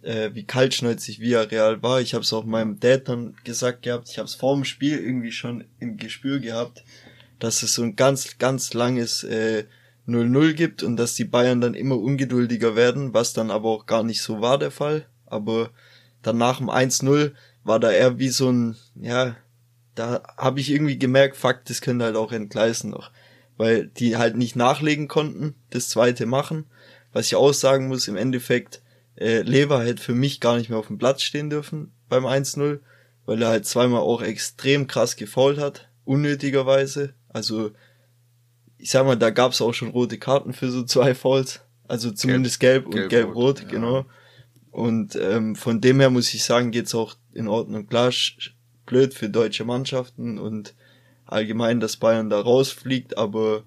äh, 0.00 0.30
wie 0.32 0.44
kaltschnäuzig 0.44 1.20
Villarreal 1.20 1.82
war. 1.82 2.00
Ich 2.00 2.14
habe 2.14 2.24
es 2.24 2.32
auch 2.32 2.46
meinem 2.46 2.80
Dad 2.80 3.06
dann 3.10 3.36
gesagt 3.44 3.82
gehabt. 3.82 4.08
Ich 4.08 4.16
habe 4.16 4.28
es 4.28 4.34
vor 4.34 4.54
dem 4.54 4.64
Spiel 4.64 4.98
irgendwie 4.98 5.32
schon 5.32 5.64
im 5.78 5.98
Gespür 5.98 6.38
gehabt, 6.38 6.82
dass 7.38 7.62
es 7.62 7.74
so 7.74 7.82
ein 7.82 7.96
ganz, 7.96 8.38
ganz 8.38 8.72
langes 8.72 9.24
äh, 9.24 9.64
0-0 10.06 10.52
gibt 10.52 10.82
und 10.82 10.96
dass 10.96 11.14
die 11.14 11.24
Bayern 11.24 11.60
dann 11.60 11.74
immer 11.74 11.98
ungeduldiger 11.98 12.76
werden, 12.76 13.14
was 13.14 13.32
dann 13.32 13.50
aber 13.50 13.68
auch 13.68 13.86
gar 13.86 14.02
nicht 14.02 14.22
so 14.22 14.40
war 14.40 14.58
der 14.58 14.70
Fall. 14.70 15.06
Aber 15.26 15.70
dann 16.22 16.38
nach 16.38 16.58
dem 16.58 16.70
1-0 16.70 17.32
war 17.64 17.80
da 17.80 17.90
eher 17.90 18.18
wie 18.18 18.28
so 18.28 18.50
ein, 18.50 18.76
ja, 18.94 19.36
da 19.94 20.22
habe 20.36 20.60
ich 20.60 20.70
irgendwie 20.70 20.98
gemerkt, 20.98 21.36
fuck, 21.36 21.64
das 21.64 21.80
könnte 21.80 22.04
halt 22.04 22.16
auch 22.16 22.32
entgleisen 22.32 22.90
noch. 22.90 23.10
Weil 23.56 23.86
die 23.86 24.16
halt 24.16 24.36
nicht 24.36 24.56
nachlegen 24.56 25.08
konnten, 25.08 25.54
das 25.70 25.88
zweite 25.88 26.26
machen. 26.26 26.66
Was 27.12 27.26
ich 27.26 27.36
auch 27.36 27.52
sagen 27.52 27.88
muss, 27.88 28.08
im 28.08 28.16
Endeffekt, 28.16 28.82
äh, 29.16 29.42
Lever 29.42 29.84
hätte 29.84 30.02
für 30.02 30.14
mich 30.14 30.40
gar 30.40 30.56
nicht 30.56 30.70
mehr 30.70 30.78
auf 30.78 30.88
dem 30.88 30.98
Platz 30.98 31.22
stehen 31.22 31.50
dürfen 31.50 31.92
beim 32.08 32.26
1-0, 32.26 32.80
weil 33.26 33.42
er 33.42 33.48
halt 33.48 33.66
zweimal 33.66 34.00
auch 34.00 34.22
extrem 34.22 34.86
krass 34.86 35.16
gefault 35.16 35.58
hat, 35.58 35.88
unnötigerweise. 36.04 37.14
Also 37.28 37.70
ich 38.84 38.90
sag 38.90 39.06
mal, 39.06 39.16
da 39.16 39.30
gab's 39.30 39.62
auch 39.62 39.72
schon 39.72 39.88
rote 39.88 40.18
Karten 40.18 40.52
für 40.52 40.70
so 40.70 40.84
zwei 40.84 41.14
Fouls. 41.14 41.60
Also 41.88 42.10
zumindest 42.10 42.60
gelb, 42.60 42.90
gelb 42.90 43.04
und 43.04 43.08
gelb-rot, 43.08 43.56
gelb, 43.60 43.72
ja. 43.72 43.78
genau. 43.78 44.06
Und 44.70 45.16
ähm, 45.16 45.56
von 45.56 45.80
dem 45.80 46.00
her 46.00 46.10
muss 46.10 46.34
ich 46.34 46.44
sagen, 46.44 46.70
geht's 46.70 46.94
auch 46.94 47.14
in 47.32 47.48
Ordnung. 47.48 47.86
Klar, 47.86 48.12
blöd 48.84 49.14
für 49.14 49.30
deutsche 49.30 49.64
Mannschaften 49.64 50.38
und 50.38 50.74
allgemein, 51.24 51.80
dass 51.80 51.96
Bayern 51.96 52.28
da 52.28 52.38
rausfliegt, 52.38 53.16
aber 53.16 53.64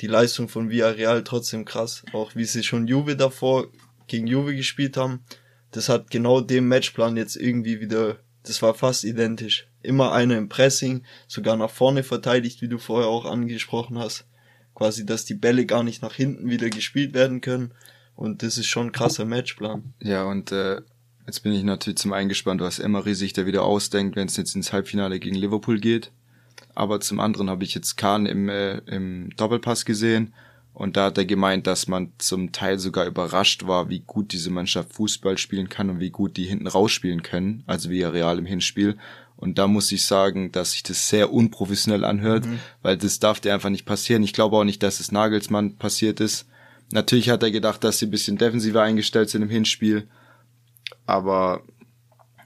die 0.00 0.06
Leistung 0.06 0.48
von 0.48 0.70
Villarreal 0.70 1.22
trotzdem 1.22 1.66
krass. 1.66 2.02
Auch 2.14 2.34
wie 2.34 2.46
sie 2.46 2.62
schon 2.62 2.86
Juve 2.86 3.14
davor 3.14 3.66
gegen 4.06 4.26
Juve 4.26 4.56
gespielt 4.56 4.96
haben, 4.96 5.22
das 5.70 5.90
hat 5.90 6.10
genau 6.10 6.40
dem 6.40 6.66
Matchplan 6.66 7.18
jetzt 7.18 7.36
irgendwie 7.36 7.78
wieder, 7.78 8.20
das 8.42 8.62
war 8.62 8.72
fast 8.72 9.04
identisch. 9.04 9.68
Immer 9.82 10.12
einer 10.12 10.38
im 10.38 10.48
Pressing, 10.48 11.04
sogar 11.28 11.58
nach 11.58 11.70
vorne 11.70 12.02
verteidigt, 12.02 12.62
wie 12.62 12.68
du 12.68 12.78
vorher 12.78 13.08
auch 13.08 13.26
angesprochen 13.26 13.98
hast 13.98 14.24
quasi, 14.76 15.04
dass 15.04 15.24
die 15.24 15.34
Bälle 15.34 15.66
gar 15.66 15.82
nicht 15.82 16.02
nach 16.02 16.14
hinten 16.14 16.48
wieder 16.48 16.70
gespielt 16.70 17.14
werden 17.14 17.40
können. 17.40 17.72
Und 18.14 18.42
das 18.42 18.58
ist 18.58 18.66
schon 18.66 18.88
ein 18.88 18.92
krasser 18.92 19.24
Matchplan. 19.24 19.94
Ja, 20.00 20.24
und 20.24 20.52
äh, 20.52 20.80
jetzt 21.26 21.42
bin 21.42 21.52
ich 21.52 21.64
natürlich 21.64 21.98
zum 21.98 22.12
einen 22.12 22.28
gespannt, 22.28 22.60
was 22.60 22.78
Emery 22.78 23.14
sich 23.14 23.32
da 23.32 23.46
wieder 23.46 23.64
ausdenkt, 23.64 24.14
wenn 24.14 24.28
es 24.28 24.36
jetzt 24.36 24.54
ins 24.54 24.72
Halbfinale 24.72 25.18
gegen 25.18 25.34
Liverpool 25.34 25.80
geht. 25.80 26.12
Aber 26.74 27.00
zum 27.00 27.20
anderen 27.20 27.50
habe 27.50 27.64
ich 27.64 27.74
jetzt 27.74 27.96
Kahn 27.96 28.26
im, 28.26 28.48
äh, 28.48 28.78
im 28.86 29.30
Doppelpass 29.36 29.84
gesehen 29.84 30.32
und 30.76 30.98
da 30.98 31.06
hat 31.06 31.16
er 31.16 31.24
gemeint, 31.24 31.66
dass 31.66 31.88
man 31.88 32.12
zum 32.18 32.52
Teil 32.52 32.78
sogar 32.78 33.06
überrascht 33.06 33.66
war, 33.66 33.88
wie 33.88 34.00
gut 34.00 34.32
diese 34.32 34.50
Mannschaft 34.50 34.92
Fußball 34.92 35.38
spielen 35.38 35.70
kann 35.70 35.88
und 35.88 36.00
wie 36.00 36.10
gut 36.10 36.36
die 36.36 36.44
hinten 36.44 36.66
rausspielen 36.66 37.22
können, 37.22 37.64
also 37.66 37.88
wie 37.88 38.02
real 38.02 38.38
im 38.38 38.44
Hinspiel. 38.44 38.98
Und 39.36 39.58
da 39.58 39.66
muss 39.66 39.92
ich 39.92 40.06
sagen, 40.06 40.50
dass 40.50 40.72
sich 40.72 40.82
das 40.82 41.08
sehr 41.08 41.32
unprofessionell 41.32 42.04
anhört, 42.04 42.46
mhm. 42.46 42.58
weil 42.82 42.96
das 42.96 43.18
darf 43.18 43.40
dir 43.40 43.52
einfach 43.52 43.68
nicht 43.70 43.84
passieren. 43.84 44.22
Ich 44.22 44.32
glaube 44.32 44.56
auch 44.56 44.64
nicht, 44.64 44.82
dass 44.82 45.00
es 45.00 45.12
Nagelsmann 45.12 45.76
passiert 45.76 46.20
ist. 46.20 46.46
Natürlich 46.92 47.28
hat 47.28 47.42
er 47.42 47.50
gedacht, 47.50 47.84
dass 47.84 47.98
sie 47.98 48.06
ein 48.06 48.10
bisschen 48.10 48.38
defensiver 48.38 48.82
eingestellt 48.82 49.28
sind 49.28 49.42
im 49.42 49.50
Hinspiel. 49.50 50.08
Aber 51.04 51.62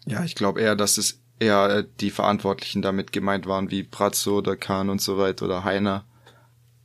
ja, 0.07 0.25
ich 0.25 0.35
glaube 0.35 0.61
eher, 0.61 0.77
dass 0.77 0.99
es 0.99 1.21
eher 1.39 1.83
die 1.83 2.11
Verantwortlichen 2.11 2.83
damit 2.83 3.13
gemeint 3.13 3.47
waren, 3.47 3.71
wie 3.71 3.83
Brazzo 3.83 4.39
oder 4.39 4.57
Kahn 4.57 4.91
und 4.91 5.01
so 5.01 5.17
weiter 5.17 5.45
oder 5.47 5.65
Heiner. 5.65 6.05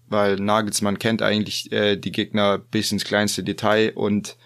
Weil 0.08 0.36
Nagelsmann 0.36 1.00
kennt 1.00 1.22
eigentlich 1.22 1.72
äh, 1.72 1.96
die 1.96 2.12
Gegner 2.12 2.60
bis 2.60 2.92
ins 2.92 3.06
kleinste 3.06 3.44
Detail 3.44 3.94
und 3.96 4.38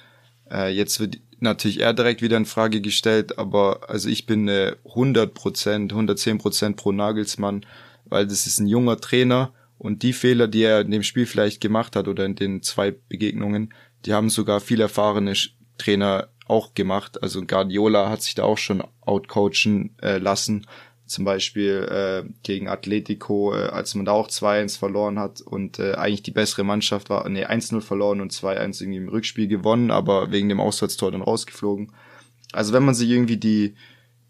äh, 0.50 0.74
jetzt 0.74 1.00
wird 1.00 1.18
natürlich 1.40 1.82
er 1.82 1.94
direkt 1.94 2.22
wieder 2.22 2.38
in 2.38 2.46
Frage 2.46 2.82
gestellt, 2.82 3.38
aber 3.38 3.90
also 3.90 4.10
ich 4.10 4.26
bin 4.26 4.48
äh, 4.48 4.76
100 4.86 5.34
Prozent, 5.34 5.92
110 5.92 6.38
Prozent 6.38 6.78
pro 6.78 6.92
Nagelsmann, 6.92 7.66
weil 8.06 8.28
das 8.28 8.48
ist 8.48 8.60
ein 8.60 8.68
junger 8.68 8.98
Trainer 8.98 9.54
und 9.78 10.04
die 10.04 10.14
Fehler, 10.14 10.48
die 10.48 10.64
er 10.64 10.82
in 10.82 10.92
dem 10.92 11.04
Spiel 11.04 11.26
vielleicht 11.26 11.62
gemacht 11.62 11.96
hat 11.96 12.08
oder 12.08 12.26
in 12.26 12.36
den 12.36 12.62
zwei 12.62 12.92
Begegnungen, 12.92 13.74
die 14.06 14.14
haben 14.14 14.30
sogar 14.30 14.60
viel 14.60 14.82
erfahrene 14.82 15.34
Trainer 15.78 16.28
auch 16.48 16.74
gemacht. 16.74 17.22
Also 17.24 17.42
Guardiola 17.44 18.10
hat 18.10 18.22
sich 18.22 18.36
da 18.36 18.44
auch 18.44 18.58
schon 18.58 18.84
outcoachen 19.02 19.96
äh, 20.02 20.18
lassen 20.18 20.66
zum 21.10 21.26
Beispiel 21.26 21.88
äh, 21.90 22.30
gegen 22.44 22.68
Atletico, 22.68 23.54
äh, 23.54 23.68
als 23.68 23.96
man 23.96 24.06
da 24.06 24.12
auch 24.12 24.28
2-1 24.28 24.78
verloren 24.78 25.20
hat 25.20 25.42
und 25.42 25.80
äh, 25.80 25.94
eigentlich 25.94 26.24
die 26.24 26.32
bessere 26.32 26.64
Mannschaft 26.64 27.10
war, 27.10 27.28
nee, 27.28 27.46
1-0 27.46 27.82
verloren 27.82 28.22
und 28.22 28.32
2-1 28.32 28.82
irgendwie 28.82 29.00
im 29.00 29.10
Rückspiel 29.10 29.48
gewonnen, 29.48 29.92
aber 29.92 30.32
wegen 30.32 30.50
dem 30.50 30.60
Auswärtstor 30.60 31.12
dann 31.12 31.24
rausgeflogen. 31.24 31.92
Also 32.52 32.74
wenn 32.74 32.84
man 32.84 32.94
sich 32.94 33.10
irgendwie 33.10 33.38
die, 33.38 33.76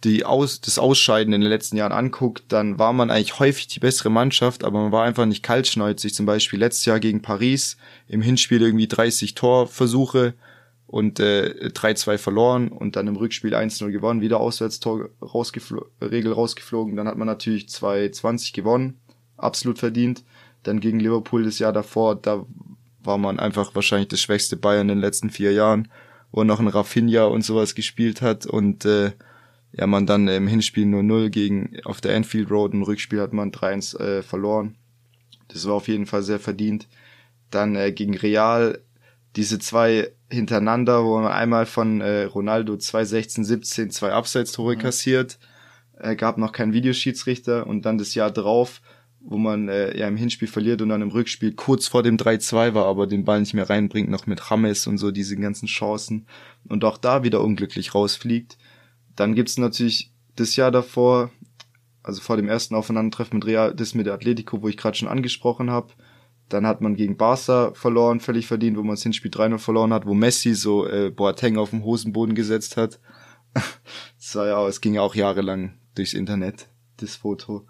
die 0.06 0.26
Aus, 0.26 0.62
das 0.62 0.80
Ausscheiden 0.80 1.34
in 1.34 1.42
den 1.42 1.50
letzten 1.50 1.76
Jahren 1.76 1.92
anguckt, 1.92 2.44
dann 2.48 2.80
war 2.80 2.94
man 2.94 3.12
eigentlich 3.12 3.40
häufig 3.40 3.68
die 3.68 3.80
bessere 3.80 4.10
Mannschaft, 4.10 4.64
aber 4.64 4.82
man 4.82 4.92
war 4.94 5.04
einfach 5.04 5.26
nicht 5.26 5.44
kaltschneuzig. 5.44 6.14
Zum 6.14 6.26
Beispiel 6.26 6.60
letztes 6.60 6.86
Jahr 6.86 7.02
gegen 7.02 7.22
Paris 7.22 7.76
im 8.08 8.22
Hinspiel 8.22 8.62
irgendwie 8.62 8.88
30 8.88 9.36
Torversuche 9.36 10.34
und 10.90 11.20
äh, 11.20 11.70
3-2 11.72 12.18
verloren 12.18 12.70
und 12.70 12.96
dann 12.96 13.06
im 13.06 13.16
Rückspiel 13.16 13.54
1-0 13.54 13.92
gewonnen, 13.92 14.22
wieder 14.22 14.40
Auswärtstor 14.40 15.10
rausgeflo 15.22 15.86
Regel 16.02 16.34
rausgeflogen. 16.34 16.96
Dann 16.96 17.08
hat 17.08 17.16
man 17.16 17.28
natürlich 17.28 17.66
2-20 17.66 18.56
gewonnen, 18.56 19.00
absolut 19.38 19.78
verdient. 19.78 20.24
Dann 20.64 20.80
gegen 20.80 21.00
Liverpool 21.00 21.44
das 21.44 21.60
Jahr 21.60 21.74
davor, 21.74 22.16
da 22.16 22.44
war 23.04 23.20
man 23.20 23.40
einfach 23.40 23.76
wahrscheinlich 23.76 24.08
das 24.08 24.20
schwächste 24.20 24.58
Bayern 24.58 24.90
in 24.90 24.96
den 24.96 25.02
letzten 25.02 25.30
vier 25.30 25.52
Jahren, 25.52 25.90
wo 26.32 26.44
noch 26.44 26.60
ein 26.60 26.68
Rafinha 26.68 27.26
und 27.26 27.44
sowas 27.44 27.76
gespielt 27.76 28.24
hat 28.24 28.48
und 28.48 28.84
äh, 28.86 29.12
ja, 29.74 29.86
man 29.86 30.08
dann 30.08 30.28
im 30.28 30.48
Hinspiel 30.48 30.88
nur 30.88 31.04
0 31.04 31.30
gegen 31.30 31.78
auf 31.84 32.02
der 32.02 32.16
Anfield 32.16 32.50
Road, 32.50 32.74
im 32.74 32.82
Rückspiel 32.82 33.22
hat 33.22 33.32
man 33.32 33.52
3-1 33.52 34.00
äh, 34.00 34.22
verloren. 34.24 34.76
Das 35.50 35.68
war 35.68 35.76
auf 35.76 35.88
jeden 35.88 36.08
Fall 36.08 36.24
sehr 36.24 36.40
verdient. 36.40 36.88
Dann 37.52 37.76
äh, 37.76 37.92
gegen 37.92 38.18
Real 38.18 38.80
diese 39.36 39.60
zwei 39.60 40.12
hintereinander, 40.32 41.04
wo 41.04 41.20
man 41.20 41.32
einmal 41.32 41.66
von 41.66 42.02
äh, 42.02 42.24
Ronaldo 42.24 42.78
216 42.78 43.44
17 43.44 43.92
zwei 43.92 44.12
Abseits-Tore 44.12 44.76
mhm. 44.76 44.80
kassiert, 44.80 45.40
äh, 45.98 46.16
gab 46.16 46.38
noch 46.38 46.52
keinen 46.52 46.74
Videoschiedsrichter 46.74 47.68
und 47.68 47.84
dann 47.86 47.98
das 47.98 48.16
Jahr 48.16 48.32
drauf, 48.32 48.82
wo 49.22 49.38
man 49.38 49.68
äh, 49.68 49.98
ja 49.98 50.08
im 50.08 50.18
Hinspiel 50.18 50.48
verliert 50.48 50.82
und 50.82 50.90
dann 50.90 51.02
im 51.02 51.10
Rückspiel 51.10 51.54
kurz 51.54 51.88
vor 51.88 52.04
dem 52.04 52.18
3-2 52.18 52.74
war, 52.74 52.86
aber 52.86 53.08
den 53.08 53.26
Ball 53.26 53.40
nicht 53.40 53.54
mehr 53.54 53.70
reinbringt, 53.70 54.10
noch 54.10 54.28
mit 54.28 54.42
James 54.50 54.88
und 54.88 54.98
so 54.98 55.12
diese 55.12 55.36
ganzen 55.36 55.68
Chancen 55.68 56.26
und 56.68 56.86
auch 56.86 56.98
da 56.98 57.24
wieder 57.24 57.42
unglücklich 57.42 57.96
rausfliegt. 57.96 58.58
Dann 59.16 59.36
gibt's 59.36 59.58
natürlich 59.58 60.12
das 60.36 60.56
Jahr 60.56 60.72
davor, 60.72 61.32
also 62.04 62.22
vor 62.22 62.38
dem 62.38 62.48
ersten 62.48 62.76
Aufeinandertreffen 62.76 63.40
mit 63.40 63.48
Real, 63.48 63.74
das 63.76 63.94
mit 63.94 64.06
der 64.06 64.14
Atletico, 64.14 64.62
wo 64.62 64.70
ich 64.70 64.78
gerade 64.78 64.98
schon 64.98 65.10
angesprochen 65.10 65.70
habe, 65.70 65.94
dann 66.50 66.66
hat 66.66 66.82
man 66.82 66.96
gegen 66.96 67.18
Barca 67.18 67.72
verloren, 67.74 68.20
völlig 68.20 68.48
verdient, 68.48 68.78
wo 68.78 68.82
man 68.82 68.96
das 68.96 69.04
Hinspiel 69.04 69.32
3-0 69.32 69.60
verloren 69.60 69.94
hat, 69.94 70.06
wo 70.06 70.14
Messi 70.14 70.54
so 70.56 70.88
äh, 70.88 71.12
Boateng 71.12 71.58
auf 71.58 71.70
dem 71.70 71.84
Hosenboden 71.84 72.36
gesetzt 72.36 72.76
hat. 72.76 73.00
das 73.54 74.36
war 74.36 74.48
ja, 74.48 74.68
es 74.68 74.82
ging 74.82 74.96
ja 74.96 75.02
auch 75.02 75.16
jahrelang 75.16 75.74
durchs 75.96 76.14
Internet, 76.14 76.68
das 76.98 77.16
Foto. 77.16 77.66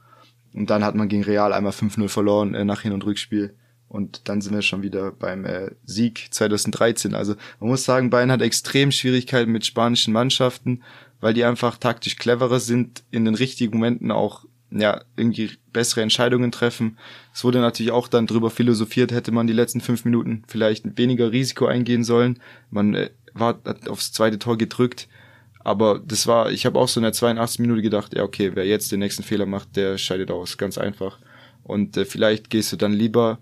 Und 0.53 0.69
dann 0.69 0.83
hat 0.83 0.95
man 0.95 1.09
gegen 1.09 1.23
Real 1.23 1.53
einmal 1.53 1.73
5-0 1.73 2.07
verloren 2.07 2.55
äh, 2.55 2.65
nach 2.65 2.81
Hin- 2.81 2.93
und 2.93 3.05
Rückspiel. 3.05 3.55
Und 3.87 4.29
dann 4.29 4.39
sind 4.39 4.53
wir 4.53 4.61
schon 4.61 4.83
wieder 4.83 5.11
beim 5.11 5.45
äh, 5.45 5.71
Sieg 5.83 6.27
2013. 6.31 7.15
Also 7.15 7.35
man 7.59 7.69
muss 7.69 7.85
sagen, 7.85 8.11
Bayern 8.11 8.31
hat 8.31 8.41
extrem 8.41 8.91
Schwierigkeiten 8.91 9.51
mit 9.51 9.65
spanischen 9.65 10.13
Mannschaften, 10.13 10.83
weil 11.19 11.33
die 11.33 11.43
einfach 11.43 11.77
taktisch 11.77 12.15
cleverer 12.15 12.59
sind, 12.59 13.03
in 13.11 13.25
den 13.25 13.35
richtigen 13.35 13.77
Momenten 13.77 14.11
auch 14.11 14.45
ja, 14.71 15.01
irgendwie 15.15 15.51
bessere 15.73 16.01
Entscheidungen 16.01 16.51
treffen. 16.51 16.97
Es 17.33 17.43
wurde 17.43 17.59
natürlich 17.59 17.91
auch 17.91 18.07
dann 18.07 18.27
drüber 18.27 18.49
philosophiert, 18.49 19.11
hätte 19.11 19.31
man 19.31 19.47
die 19.47 19.53
letzten 19.53 19.81
fünf 19.81 20.05
Minuten 20.05 20.43
vielleicht 20.47 20.97
weniger 20.97 21.31
Risiko 21.31 21.65
eingehen 21.65 22.03
sollen. 22.03 22.39
Man 22.69 22.93
äh, 22.93 23.09
war 23.33 23.59
aufs 23.87 24.11
zweite 24.11 24.39
Tor 24.39 24.57
gedrückt. 24.57 25.07
Aber 25.61 25.99
das 25.99 26.25
war, 26.25 26.51
ich 26.51 26.65
habe 26.65 26.79
auch 26.79 26.87
so 26.87 26.99
in 26.99 27.03
der 27.03 27.13
82 27.13 27.59
Minute 27.59 27.81
gedacht, 27.81 28.15
ja, 28.15 28.23
okay, 28.23 28.51
wer 28.53 28.65
jetzt 28.65 28.91
den 28.91 28.99
nächsten 28.99 29.23
Fehler 29.23 29.45
macht, 29.45 29.75
der 29.75 29.97
scheidet 29.97 30.31
aus, 30.31 30.57
ganz 30.57 30.77
einfach. 30.77 31.19
Und 31.63 31.97
äh, 31.97 32.05
vielleicht 32.05 32.49
gehst 32.49 32.71
du 32.71 32.77
dann 32.77 32.93
lieber, 32.93 33.39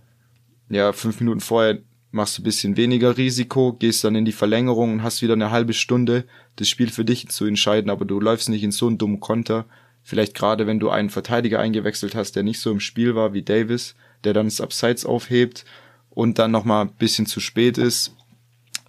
ja, 0.69 0.93
fünf 0.93 1.19
Minuten 1.19 1.39
vorher 1.39 1.79
machst 2.11 2.37
du 2.37 2.43
bisschen 2.43 2.75
weniger 2.77 3.17
Risiko, 3.17 3.73
gehst 3.73 4.03
dann 4.03 4.15
in 4.15 4.25
die 4.25 4.31
Verlängerung 4.31 4.93
und 4.93 5.03
hast 5.03 5.21
wieder 5.21 5.33
eine 5.33 5.51
halbe 5.51 5.73
Stunde, 5.73 6.25
das 6.55 6.67
Spiel 6.67 6.89
für 6.89 7.05
dich 7.05 7.27
zu 7.29 7.45
entscheiden, 7.45 7.89
aber 7.89 8.05
du 8.05 8.19
läufst 8.19 8.49
nicht 8.49 8.63
in 8.63 8.71
so 8.71 8.87
einen 8.87 8.97
dummen 8.97 9.19
Konter. 9.19 9.65
Vielleicht 10.07 10.35
gerade, 10.35 10.67
wenn 10.67 10.79
du 10.79 10.89
einen 10.89 11.09
Verteidiger 11.09 11.59
eingewechselt 11.59 12.15
hast, 12.15 12.37
der 12.37 12.43
nicht 12.43 12.61
so 12.61 12.71
im 12.71 12.79
Spiel 12.79 13.13
war 13.13 13.33
wie 13.33 13.41
Davis, 13.41 13.93
der 14.23 14.31
dann 14.31 14.45
das 14.45 14.61
Abseits 14.61 15.05
aufhebt 15.05 15.65
und 16.09 16.39
dann 16.39 16.49
nochmal 16.49 16.85
ein 16.85 16.93
bisschen 16.93 17.25
zu 17.25 17.41
spät 17.41 17.77
ist. 17.77 18.15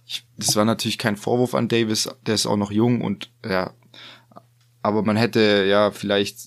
Ich, 0.07 0.23
das 0.37 0.55
war 0.55 0.63
natürlich 0.63 0.97
kein 0.97 1.17
Vorwurf 1.17 1.55
an 1.55 1.67
Davis, 1.67 2.07
der 2.25 2.35
ist 2.35 2.45
auch 2.45 2.55
noch 2.55 2.71
jung 2.71 3.01
und 3.01 3.29
ja, 3.43 3.73
aber 4.81 5.03
man 5.03 5.17
hätte 5.17 5.65
ja 5.67 5.91
vielleicht 5.91 6.37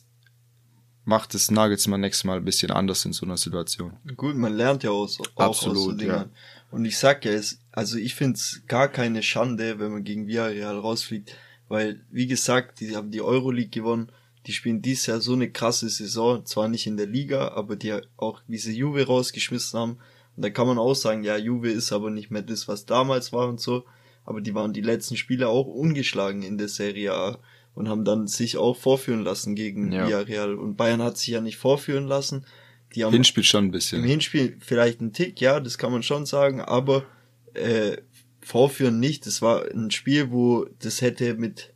macht 1.04 1.34
es 1.34 1.50
Nagelsmann 1.50 2.00
nächstes 2.00 2.24
Mal 2.24 2.38
ein 2.38 2.44
bisschen 2.46 2.70
anders 2.70 3.04
in 3.04 3.12
so 3.12 3.26
einer 3.26 3.36
Situation. 3.36 3.98
Gut, 4.16 4.36
man 4.36 4.54
lernt 4.54 4.84
ja 4.84 4.90
auch, 4.90 5.06
auch 5.34 5.48
Absolut, 5.48 5.76
aus 5.76 5.84
so 5.84 5.92
Dingen. 5.92 6.12
Ja. 6.12 6.30
Und 6.70 6.86
ich 6.86 6.96
sag 6.96 7.26
ja, 7.26 7.32
es, 7.32 7.58
also 7.72 7.98
ich 7.98 8.14
find's 8.14 8.62
gar 8.68 8.88
keine 8.88 9.22
Schande, 9.22 9.78
wenn 9.80 9.92
man 9.92 10.04
gegen 10.04 10.26
Villarreal 10.28 10.78
rausfliegt, 10.78 11.36
weil, 11.68 12.00
wie 12.10 12.26
gesagt, 12.26 12.80
die 12.80 12.96
haben 12.96 13.10
die 13.10 13.20
Euroleague 13.20 13.68
gewonnen, 13.68 14.10
die 14.46 14.52
spielen 14.52 14.82
dieses 14.82 15.06
Jahr 15.06 15.20
so 15.20 15.34
eine 15.34 15.50
krasse 15.50 15.88
Saison, 15.88 16.44
zwar 16.44 16.68
nicht 16.68 16.86
in 16.86 16.96
der 16.96 17.06
Liga, 17.06 17.48
aber 17.48 17.76
die 17.76 17.94
auch, 18.16 18.40
wie 18.48 18.58
sie 18.58 18.76
Juve 18.76 19.06
rausgeschmissen 19.06 19.78
haben, 19.78 19.98
und 20.36 20.42
da 20.44 20.50
kann 20.50 20.66
man 20.66 20.78
auch 20.78 20.94
sagen, 20.94 21.24
ja, 21.24 21.36
Juve 21.36 21.70
ist 21.70 21.92
aber 21.92 22.10
nicht 22.10 22.30
mehr 22.30 22.42
das, 22.42 22.66
was 22.66 22.86
damals 22.86 23.32
war 23.32 23.48
und 23.48 23.60
so, 23.60 23.84
aber 24.24 24.40
die 24.40 24.54
waren 24.54 24.72
die 24.72 24.80
letzten 24.80 25.16
Spiele 25.16 25.48
auch 25.48 25.66
ungeschlagen 25.66 26.42
in 26.42 26.58
der 26.58 26.68
Serie 26.68 27.12
A 27.12 27.38
und 27.74 27.88
haben 27.88 28.04
dann 28.04 28.26
sich 28.26 28.56
auch 28.56 28.76
vorführen 28.76 29.22
lassen 29.22 29.54
gegen 29.54 29.92
ja. 29.92 30.06
Villarreal. 30.06 30.54
Und 30.54 30.76
Bayern 30.76 31.02
hat 31.02 31.18
sich 31.18 31.28
ja 31.28 31.40
nicht 31.40 31.56
vorführen 31.56 32.06
lassen, 32.06 32.46
die 32.94 33.04
haben 33.04 33.12
Hinspiel 33.12 33.44
schon 33.44 33.66
ein 33.66 33.70
bisschen. 33.70 34.00
Im 34.00 34.08
Hinspiel 34.08 34.56
vielleicht 34.60 35.00
ein 35.00 35.12
Tick, 35.12 35.40
ja, 35.40 35.60
das 35.60 35.78
kann 35.78 35.92
man 35.92 36.02
schon 36.02 36.26
sagen, 36.26 36.60
aber 36.60 37.04
äh, 37.54 37.96
vorführen 38.40 39.00
nicht. 39.00 39.26
Das 39.26 39.40
war 39.40 39.64
ein 39.70 39.90
Spiel, 39.90 40.30
wo 40.30 40.66
das 40.78 41.00
hätte 41.00 41.34
mit 41.34 41.72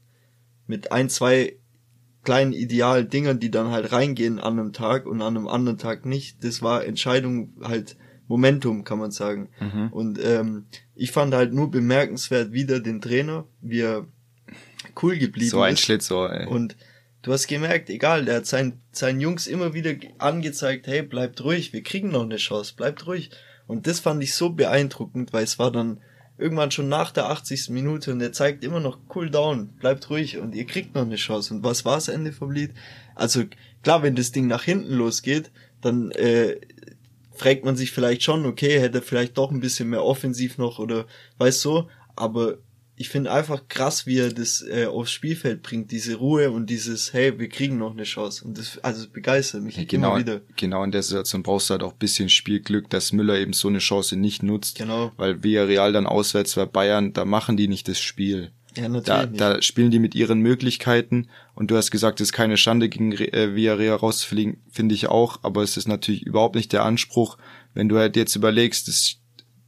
mit 0.67 0.93
ein, 0.93 1.09
zwei 1.09 1.57
kleinen 2.27 2.53
idealen 2.53 3.09
Dingern, 3.09 3.39
die 3.39 3.53
dann 3.53 3.71
halt 3.71 3.93
reingehen 3.93 4.41
an 4.41 4.59
einem 4.59 4.73
Tag 4.73 5.07
und 5.07 5.23
an 5.23 5.37
einem 5.37 5.47
anderen 5.47 5.79
Tag 5.79 6.05
nicht. 6.05 6.43
Das 6.43 6.61
war 6.61 6.85
Entscheidung 6.85 7.53
halt 7.63 7.97
Momentum, 8.27 8.83
kann 8.83 8.99
man 8.99 9.13
sagen. 9.13 9.49
Mhm. 9.61 9.89
Und 9.93 10.19
ähm, 10.23 10.67
ich 10.97 11.13
fand 11.13 11.33
halt 11.35 11.53
nur 11.53 11.71
bemerkenswert 11.71 12.53
wieder 12.53 12.81
den 12.81 13.01
Trainer, 13.01 13.47
wie 13.61 13.81
er 13.81 14.07
cool 15.01 15.17
geblieben 15.17 15.47
ist. 15.47 15.53
So 15.53 15.63
ein 15.63 15.77
Schlitzohr, 15.77 16.33
ey. 16.33 16.47
Und 16.49 16.77
du 17.23 17.33
hast 17.33 17.47
gemerkt, 17.47 17.91
egal, 17.91 18.25
der 18.25 18.39
hat 18.39 18.47
seinen, 18.47 18.83
seinen 18.91 19.21
Jungs 19.21 19.47
immer 19.47 19.73
wieder 19.73 19.95
angezeigt, 20.19 20.89
hey, 20.89 21.03
bleibt 21.03 21.45
ruhig, 21.45 21.73
wir 21.73 21.85
kriegen 21.85 22.11
noch 22.11 22.25
eine 22.25 22.39
Chance, 22.39 22.75
bleibt 22.77 23.07
ruhig. 23.07 23.31
Und 23.69 23.87
das 23.87 24.01
fand 24.01 24.21
ich 24.21 24.35
so 24.35 24.51
beeindruckend, 24.51 25.33
weil 25.33 25.45
es 25.45 25.61
war 25.61 25.71
dann 25.71 26.01
irgendwann 26.39 26.71
schon 26.71 26.89
nach 26.89 27.11
der 27.13 27.31
80. 27.31 27.71
Minute 27.71 28.13
und 28.13 28.21
er 28.21 28.33
zeigt 28.33 28.63
immer 28.65 28.81
noch 28.81 28.99
cool 29.15 29.31
down, 29.31 29.69
bleibt 29.69 30.11
ruhig 30.11 30.39
und 30.39 30.55
ihr 30.55 30.67
kriegt 30.67 30.95
noch 30.95 31.03
eine 31.03 31.17
Chance. 31.17 31.55
Und 31.55 31.65
was 31.65 31.85
war 31.85 31.95
das 31.95 32.09
Ende 32.09 32.33
vom 32.33 32.51
Lied? 32.51 32.73
Also 33.15 33.45
klar, 33.83 34.03
wenn 34.03 34.17
das 34.17 34.33
Ding 34.33 34.47
nach 34.47 34.63
hinten 34.63 34.93
losgeht, 34.93 35.51
dann 35.81 36.11
äh, 36.13 36.57
fragt 37.33 37.65
man 37.65 37.77
sich 37.77 37.93
vielleicht 37.93 38.23
schon, 38.23 38.45
okay, 38.45 38.81
hätte 38.81 39.03
vielleicht 39.03 39.39
doch 39.39 39.51
ein 39.51 39.61
bisschen 39.61 39.89
mehr 39.89 40.05
offensiv 40.05 40.59
noch 40.59 40.79
oder 40.79 41.07
weißt 41.39 41.61
so, 41.61 41.89
aber 42.15 42.59
ich 42.99 43.11
finde 43.11 43.31
einfach 43.31 43.69
krass, 43.69 44.07
wie 44.07 44.19
er 44.19 44.33
das 44.33 44.63
äh, 44.63 44.87
aufs 44.87 45.13
Spielfeld 45.13 45.63
bringt, 45.63 45.91
diese 45.91 46.17
Ruhe 46.17 46.51
und 46.51 46.71
dieses, 46.71 47.13
hey, 47.13 47.39
wir 47.39 47.49
kriegen 47.49 47.77
noch 47.77 47.93
eine 47.93 48.05
Chance. 48.05 48.45
Und 48.45 48.57
das, 48.57 48.79
also 48.79 49.07
begeistert 49.09 49.63
mich 49.63 49.77
ja, 49.77 49.85
genau, 49.85 50.13
immer 50.13 50.21
wieder. 50.21 50.41
Genau 50.57 50.83
in 50.83 50.93
der 50.93 51.03
Situation 51.03 51.43
brauchst 51.43 51.69
du 51.69 51.73
halt 51.73 51.83
auch 51.83 51.93
bisschen 51.93 52.31
Spielglück, 52.31 52.89
dass 52.89 53.13
Müller 53.13 53.39
eben 53.39 53.53
so 53.53 53.69
eine 53.69 53.79
Chance 53.79 54.17
nicht 54.17 54.43
nutzt. 54.43 54.79
Genau. 54.79 55.13
Weil 55.19 55.43
Villarreal 55.43 55.93
dann 55.93 56.07
auswärts 56.07 56.55
bei 56.55 56.65
Bayern, 56.65 57.13
da 57.13 57.27
machen 57.27 57.59
die 57.59 57.69
nicht 57.69 57.87
das 57.87 58.01
Spiel. 58.01 58.51
Ja, 58.77 58.89
natürlich. 58.89 59.39
Da, 59.39 59.55
da 59.55 59.63
spielen 59.63 59.91
die 59.91 59.99
mit 59.99 60.15
ihren 60.15 60.41
Möglichkeiten 60.41 61.29
und 61.55 61.71
du 61.71 61.77
hast 61.77 61.91
gesagt, 61.91 62.21
es 62.21 62.29
ist 62.29 62.33
keine 62.33 62.57
Schande 62.57 62.89
gegen 62.89 63.13
äh, 63.13 63.55
Villarreal 63.55 63.97
rauszufliegen, 63.97 64.63
finde 64.71 64.95
ich 64.95 65.09
auch, 65.09 65.41
aber 65.43 65.63
es 65.63 65.77
ist 65.77 65.89
natürlich 65.89 66.23
überhaupt 66.23 66.57
nicht 66.57 66.73
der 66.73 66.85
Anspruch, 66.85 67.37
wenn 67.75 67.89
du 67.89 67.99
halt 67.99 68.17
jetzt 68.17 68.37
überlegst, 68.37 68.89
das 68.89 69.17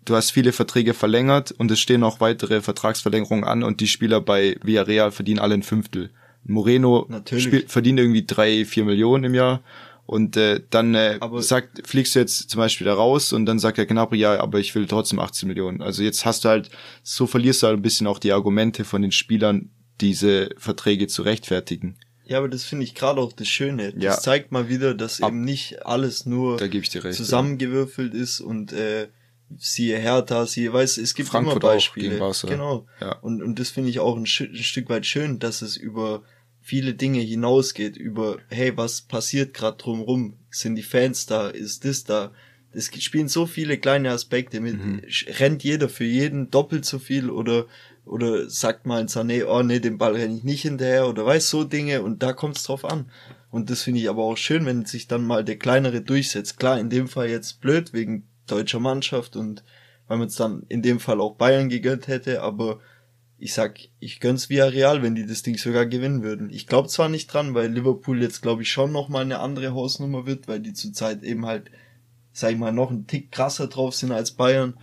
du 0.05 0.17
hast 0.17 0.31
viele 0.31 0.53
Verträge 0.53 0.95
verlängert 0.95 1.53
und 1.53 1.71
es 1.71 1.81
stehen 1.81 2.01
noch 2.01 2.21
weitere 2.21 2.61
Vertragsverlängerungen 2.61 3.45
an 3.45 3.63
und 3.63 3.81
die 3.81 3.89
Spieler 3.89 4.21
bei 4.21 4.57
Villarreal 4.63 5.11
verdienen 5.13 5.41
alle 5.41 5.55
ein 5.55 5.63
Fünftel. 5.63 6.11
Moreno 6.45 7.09
spiel, 7.27 7.67
verdient 7.69 7.99
irgendwie 7.99 8.25
drei, 8.25 8.65
vier 8.65 8.85
Millionen 8.85 9.25
im 9.25 9.35
Jahr 9.35 9.63
und 10.07 10.39
äh, 10.39 10.63
dann 10.71 10.95
äh, 10.95 11.19
sagt, 11.41 11.87
fliegst 11.87 12.15
du 12.15 12.21
jetzt 12.21 12.49
zum 12.49 12.59
Beispiel 12.59 12.87
da 12.87 12.95
raus 12.95 13.35
und 13.35 13.45
dann 13.45 13.59
sagt 13.59 13.77
der 13.77 13.85
Gnabry, 13.85 14.19
ja, 14.19 14.41
aber 14.41 14.59
ich 14.59 14.75
will 14.75 14.87
trotzdem 14.87 15.19
18 15.19 15.47
Millionen. 15.47 15.83
Also 15.83 16.03
jetzt 16.03 16.25
hast 16.25 16.45
du 16.45 16.49
halt, 16.49 16.71
so 17.03 17.27
verlierst 17.27 17.63
du 17.63 17.67
halt 17.67 17.79
ein 17.79 17.83
bisschen 17.83 18.07
auch 18.07 18.19
die 18.19 18.33
Argumente 18.33 18.85
von 18.85 19.03
den 19.03 19.13
Spielern, 19.13 19.71
diese 20.01 20.49
Verträge 20.57 21.09
zu 21.09 21.23
rechtfertigen. 21.23 21.99
Ja, 22.25 22.39
aber 22.39 22.49
das 22.49 22.65
finde 22.65 22.85
ich 22.85 22.95
gerade 22.95 23.21
auch 23.21 23.35
das 23.35 23.49
Schöne. 23.49 23.93
Das 23.93 24.03
ja. 24.03 24.19
zeigt 24.19 24.51
mal 24.51 24.71
wieder, 24.71 24.95
dass 24.95 25.21
Ab, 25.21 25.31
eben 25.31 25.43
nicht 25.43 25.85
alles 25.85 26.25
nur 26.25 26.59
zusammengewürfelt 26.59 28.15
ja. 28.15 28.21
ist 28.21 28.41
und 28.41 28.73
äh, 28.73 29.09
siehe 29.57 29.99
Hertha, 29.99 30.47
siehe, 30.47 30.73
weiß, 30.73 30.99
es 30.99 31.15
gibt 31.15 31.29
Frankfurt 31.29 31.63
immer 31.63 31.73
Beispiele. 31.73 32.33
Genau. 32.47 32.87
Ja. 33.01 33.13
Und, 33.21 33.43
und 33.43 33.59
das 33.59 33.71
finde 33.71 33.91
ich 33.91 34.01
auch 34.01 34.17
ein, 34.17 34.23
ein, 34.23 34.27
Stück 34.27 34.89
weit 34.89 35.07
schön, 35.07 35.39
dass 35.39 35.63
es 35.63 35.77
über 35.77 36.23
viele 36.61 36.95
Dinge 36.95 37.21
hinausgeht, 37.21 37.97
über, 37.97 38.39
hey, 38.49 38.77
was 38.77 39.01
passiert 39.03 39.55
gerade 39.55 39.79
drumrum? 39.79 40.35
Sind 40.51 40.77
die 40.77 40.83
Fans 40.83 41.27
da? 41.27 41.49
Ist 41.49 41.85
das 41.85 42.05
da? 42.05 42.33
Es 42.73 42.91
spielen 43.03 43.29
so 43.29 43.47
viele 43.47 43.79
kleine 43.79 44.11
Aspekte 44.11 44.61
mit. 44.61 44.79
Mhm. 44.79 45.03
Rennt 45.39 45.65
jeder 45.65 45.89
für 45.89 46.05
jeden 46.05 46.51
doppelt 46.51 46.85
so 46.85 46.99
viel 46.99 47.31
oder 47.31 47.67
oder 48.09 48.49
sagt 48.49 48.87
mal 48.87 49.01
ein 49.01 49.09
Sané, 49.09 49.45
oh 49.45 49.63
nee, 49.63 49.81
den 49.81 49.99
Ball 49.99 50.15
renne 50.15 50.35
ich 50.35 50.45
nicht 50.45 50.63
hinterher 50.63 51.09
oder 51.09 51.27
weiß 51.27 51.51
so 51.51 51.65
Dinge 51.65 52.03
und 52.03 52.23
da 52.23 52.33
kommt 52.33 52.57
es 52.57 52.65
drauf 52.65 52.85
an. 52.85 53.11
Und 53.51 53.71
das 53.71 53.83
finde 53.83 54.01
ich 54.01 54.09
aber 54.09 54.23
auch 54.23 54.37
schön, 54.37 54.67
wenn 54.67 54.85
sich 54.85 55.09
dann 55.09 55.27
mal 55.27 55.45
der 55.45 55.57
kleinere 55.57 56.01
durchsetzt. 56.01 56.59
Klar, 56.59 56.81
in 56.81 56.91
dem 56.91 57.09
Fall 57.09 57.29
jetzt 57.29 57.61
blöd 57.61 57.93
wegen 57.93 58.25
deutscher 58.51 58.81
Mannschaft 58.81 59.37
und 59.37 59.63
weil 60.09 60.19
man 60.19 60.29
es 60.29 60.37
dann 60.37 60.65
in 60.69 60.83
dem 60.83 61.01
Fall 61.01 61.21
auch 61.21 61.37
Bayern 61.37 61.69
gegönnt 61.69 62.09
hätte, 62.09 62.43
aber 62.43 62.81
ich 63.39 63.55
sag, 63.55 63.79
ich 64.01 64.19
gönn's 64.19 64.51
Real, 64.51 65.03
wenn 65.03 65.15
die 65.15 65.27
das 65.27 65.43
Ding 65.43 65.57
sogar 65.57 65.87
gewinnen 65.87 66.25
würden. 66.25 66.51
Ich 66.51 66.67
glaube 66.67 66.89
zwar 66.89 67.09
nicht 67.09 67.33
dran, 67.33 67.55
weil 67.55 67.71
Liverpool 67.71 68.21
jetzt 68.21 68.43
glaube 68.43 68.63
ich 68.63 68.71
schon 68.71 68.91
noch 68.91 69.09
mal 69.09 69.21
eine 69.21 69.39
andere 69.39 69.75
Hausnummer 69.75 70.27
wird, 70.27 70.49
weil 70.49 70.59
die 70.61 70.73
zurzeit 70.73 71.23
eben 71.23 71.47
halt, 71.47 71.71
sag 72.33 72.51
ich 72.51 72.59
mal, 72.59 72.73
noch 72.73 72.91
einen 72.91 73.07
Tick 73.07 73.31
krasser 73.31 73.69
drauf 73.69 73.95
sind 73.95 74.11
als 74.11 74.33
Bayern. 74.33 74.75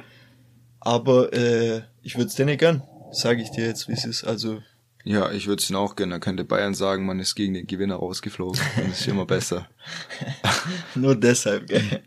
Aber 0.79 1.33
äh, 1.33 1.81
ich 2.01 2.15
würde 2.15 2.27
es 2.27 2.35
denen 2.35 2.57
gönnen, 2.57 2.83
sage 3.11 3.41
ich 3.41 3.51
dir 3.51 3.65
jetzt, 3.65 3.89
wie 3.89 3.93
es 3.93 4.05
ist. 4.05 4.23
Also 4.23 4.61
ja, 5.05 5.31
ich 5.31 5.45
würde 5.45 5.61
es 5.61 5.69
ihnen 5.69 5.77
auch 5.77 5.95
gönnen. 5.95 6.11
Dann 6.11 6.19
könnte 6.19 6.43
Bayern 6.43 6.73
sagen, 6.73 7.05
man 7.05 7.19
ist 7.19 7.35
gegen 7.35 7.53
den 7.53 7.67
Gewinner 7.67 7.95
rausgeflogen. 7.95 8.59
Dann 8.75 8.89
ist 8.89 9.07
immer 9.07 9.27
besser. 9.27 9.69
Nur 10.95 11.15
deshalb, 11.15 11.67
gell? 11.67 12.01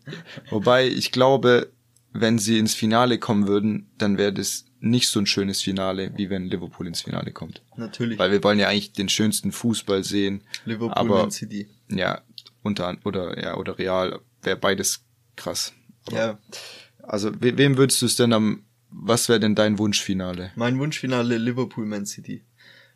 Wobei, 0.50 0.88
ich 0.88 1.12
glaube, 1.12 1.70
wenn 2.12 2.40
sie 2.40 2.58
ins 2.58 2.74
Finale 2.74 3.18
kommen 3.18 3.46
würden, 3.46 3.88
dann 3.98 4.18
wäre 4.18 4.32
das 4.32 4.64
nicht 4.80 5.08
so 5.08 5.20
ein 5.20 5.26
schönes 5.26 5.62
Finale, 5.62 6.12
wie 6.16 6.28
wenn 6.28 6.46
Liverpool 6.46 6.88
ins 6.88 7.02
Finale 7.02 7.30
kommt. 7.32 7.62
Natürlich. 7.76 8.18
Weil 8.18 8.32
wir 8.32 8.42
wollen 8.42 8.58
ja 8.58 8.68
eigentlich 8.68 8.92
den 8.92 9.08
schönsten 9.08 9.52
Fußball 9.52 10.02
sehen. 10.02 10.42
Liverpool 10.64 10.94
aber, 10.94 11.22
Man 11.22 11.30
City. 11.30 11.68
Ja, 11.88 12.22
unter, 12.62 12.96
oder, 13.04 13.40
ja, 13.40 13.56
oder 13.56 13.78
Real, 13.78 14.18
wäre 14.42 14.56
beides 14.56 15.04
krass. 15.36 15.72
Aber, 16.06 16.16
ja. 16.16 16.38
Also, 17.04 17.30
we, 17.40 17.56
wem 17.56 17.76
würdest 17.76 18.02
du 18.02 18.06
es 18.06 18.16
denn 18.16 18.32
am, 18.32 18.64
was 18.90 19.28
wäre 19.28 19.38
denn 19.38 19.54
dein 19.54 19.78
Wunschfinale? 19.78 20.50
Mein 20.56 20.80
Wunschfinale 20.80 21.38
Liverpool 21.38 21.86
Man 21.86 22.04
City 22.04 22.44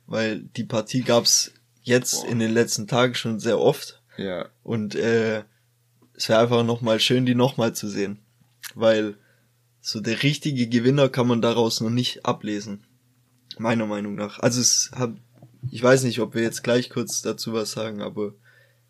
weil 0.07 0.41
die 0.41 0.65
Partie 0.65 1.03
gab's 1.03 1.53
jetzt 1.83 2.23
Boah. 2.23 2.29
in 2.29 2.39
den 2.39 2.53
letzten 2.53 2.87
Tagen 2.87 3.15
schon 3.15 3.41
sehr 3.41 3.59
oft. 3.59 4.01
Ja. 4.17 4.49
Und 4.63 4.95
äh, 4.95 5.45
es 6.15 6.29
wäre 6.29 6.41
einfach 6.41 6.65
nochmal 6.65 7.01
schön, 7.01 7.27
die 7.27 7.35
nochmal 7.35 7.75
zu 7.75 7.89
sehen. 7.89 8.19
Weil 8.75 9.17
so 9.81 10.01
der 10.01 10.23
richtige 10.23 10.69
Gewinner 10.69 11.09
kann 11.09 11.27
man 11.27 11.43
daraus 11.43 11.81
noch 11.81 11.91
nicht 11.91 12.25
ablesen. 12.25 12.85
Meiner 13.59 13.87
Meinung 13.87 14.15
nach. 14.15 14.39
Also 14.39 14.61
es 14.61 14.91
hat, 14.95 15.13
ich 15.71 15.83
weiß 15.83 16.05
nicht, 16.05 16.21
ob 16.21 16.35
wir 16.35 16.43
jetzt 16.43 16.63
gleich 16.63 16.91
kurz 16.91 17.23
dazu 17.23 17.53
was 17.53 17.73
sagen, 17.73 18.01
aber 18.01 18.35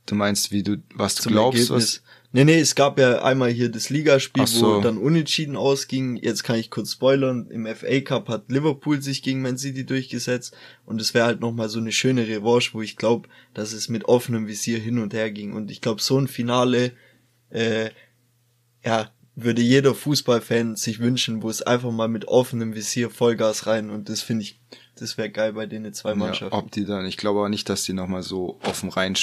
Du 0.06 0.14
meinst, 0.14 0.50
wie 0.50 0.62
du, 0.62 0.82
was 0.94 1.14
du 1.14 1.30
glaubst, 1.30 1.70
was, 1.70 2.02
Nee, 2.34 2.44
nee, 2.44 2.58
es 2.58 2.74
gab 2.74 2.98
ja 2.98 3.22
einmal 3.22 3.50
hier 3.50 3.70
das 3.70 3.90
Ligaspiel, 3.90 4.46
so. 4.46 4.76
wo 4.76 4.80
dann 4.80 4.96
unentschieden 4.96 5.54
ausging. 5.54 6.16
Jetzt 6.16 6.44
kann 6.44 6.56
ich 6.56 6.70
kurz 6.70 6.92
spoilern. 6.92 7.46
Im 7.50 7.66
FA 7.66 8.00
Cup 8.00 8.28
hat 8.28 8.50
Liverpool 8.50 9.02
sich 9.02 9.22
gegen 9.22 9.42
Man 9.42 9.58
City 9.58 9.84
durchgesetzt. 9.84 10.56
Und 10.86 11.00
es 11.00 11.12
wäre 11.12 11.26
halt 11.26 11.40
nochmal 11.40 11.68
so 11.68 11.78
eine 11.78 11.92
schöne 11.92 12.26
Revanche, 12.26 12.72
wo 12.72 12.80
ich 12.80 12.96
glaube, 12.96 13.28
dass 13.52 13.74
es 13.74 13.90
mit 13.90 14.06
offenem 14.06 14.46
Visier 14.46 14.78
hin 14.78 14.98
und 14.98 15.12
her 15.12 15.30
ging. 15.30 15.52
Und 15.52 15.70
ich 15.70 15.82
glaube, 15.82 16.00
so 16.00 16.18
ein 16.18 16.26
Finale, 16.26 16.92
äh, 17.50 17.90
ja, 18.82 19.10
würde 19.34 19.60
jeder 19.60 19.94
Fußballfan 19.94 20.76
sich 20.76 21.00
wünschen, 21.00 21.42
wo 21.42 21.50
es 21.50 21.60
einfach 21.60 21.90
mal 21.90 22.08
mit 22.08 22.28
offenem 22.28 22.74
Visier 22.74 23.10
Vollgas 23.10 23.66
rein. 23.66 23.90
Und 23.90 24.08
das 24.08 24.22
finde 24.22 24.44
ich, 24.44 24.58
das 24.96 25.18
wäre 25.18 25.28
geil 25.28 25.52
bei 25.52 25.66
denen 25.66 25.92
zwei 25.92 26.14
Mannschaften. 26.14 26.54
Ja, 26.54 26.62
ob 26.62 26.70
die 26.70 26.86
dann, 26.86 27.04
ich 27.04 27.18
glaube 27.18 27.40
aber 27.40 27.48
nicht, 27.50 27.68
dass 27.68 27.84
die 27.84 27.92
nochmal 27.92 28.22
so 28.22 28.58
offen 28.62 28.88
rein 28.88 29.16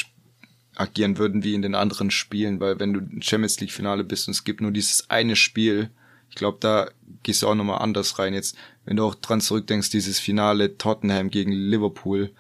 agieren 0.80 1.18
würden 1.18 1.44
wie 1.44 1.54
in 1.54 1.62
den 1.62 1.76
anderen 1.76 2.10
Spielen, 2.10 2.60
weil 2.60 2.80
wenn 2.80 2.94
du 2.94 3.02
im 3.02 3.22
Champions 3.22 3.60
League 3.60 3.72
Finale 3.72 4.04
bist 4.04 4.28
und 4.28 4.32
es 4.32 4.44
gibt 4.44 4.62
nur 4.62 4.72
dieses 4.72 5.10
eine 5.10 5.36
Spiel, 5.36 5.90
ich 6.30 6.36
glaube, 6.36 6.58
da 6.62 6.90
gehst 7.24 7.42
du 7.42 7.48
auch 7.48 7.56
nochmal 7.56 7.82
anders 7.82 8.18
rein. 8.20 8.34
Jetzt, 8.34 8.56
wenn 8.86 8.98
du 8.98 9.04
auch 9.04 9.16
dran 9.16 9.42
zurückdenkst, 9.42 9.90
dieses 9.90 10.20
Finale 10.20 10.78
Tottenham 10.78 11.30
gegen 11.30 11.52
Liverpool, 11.52 12.32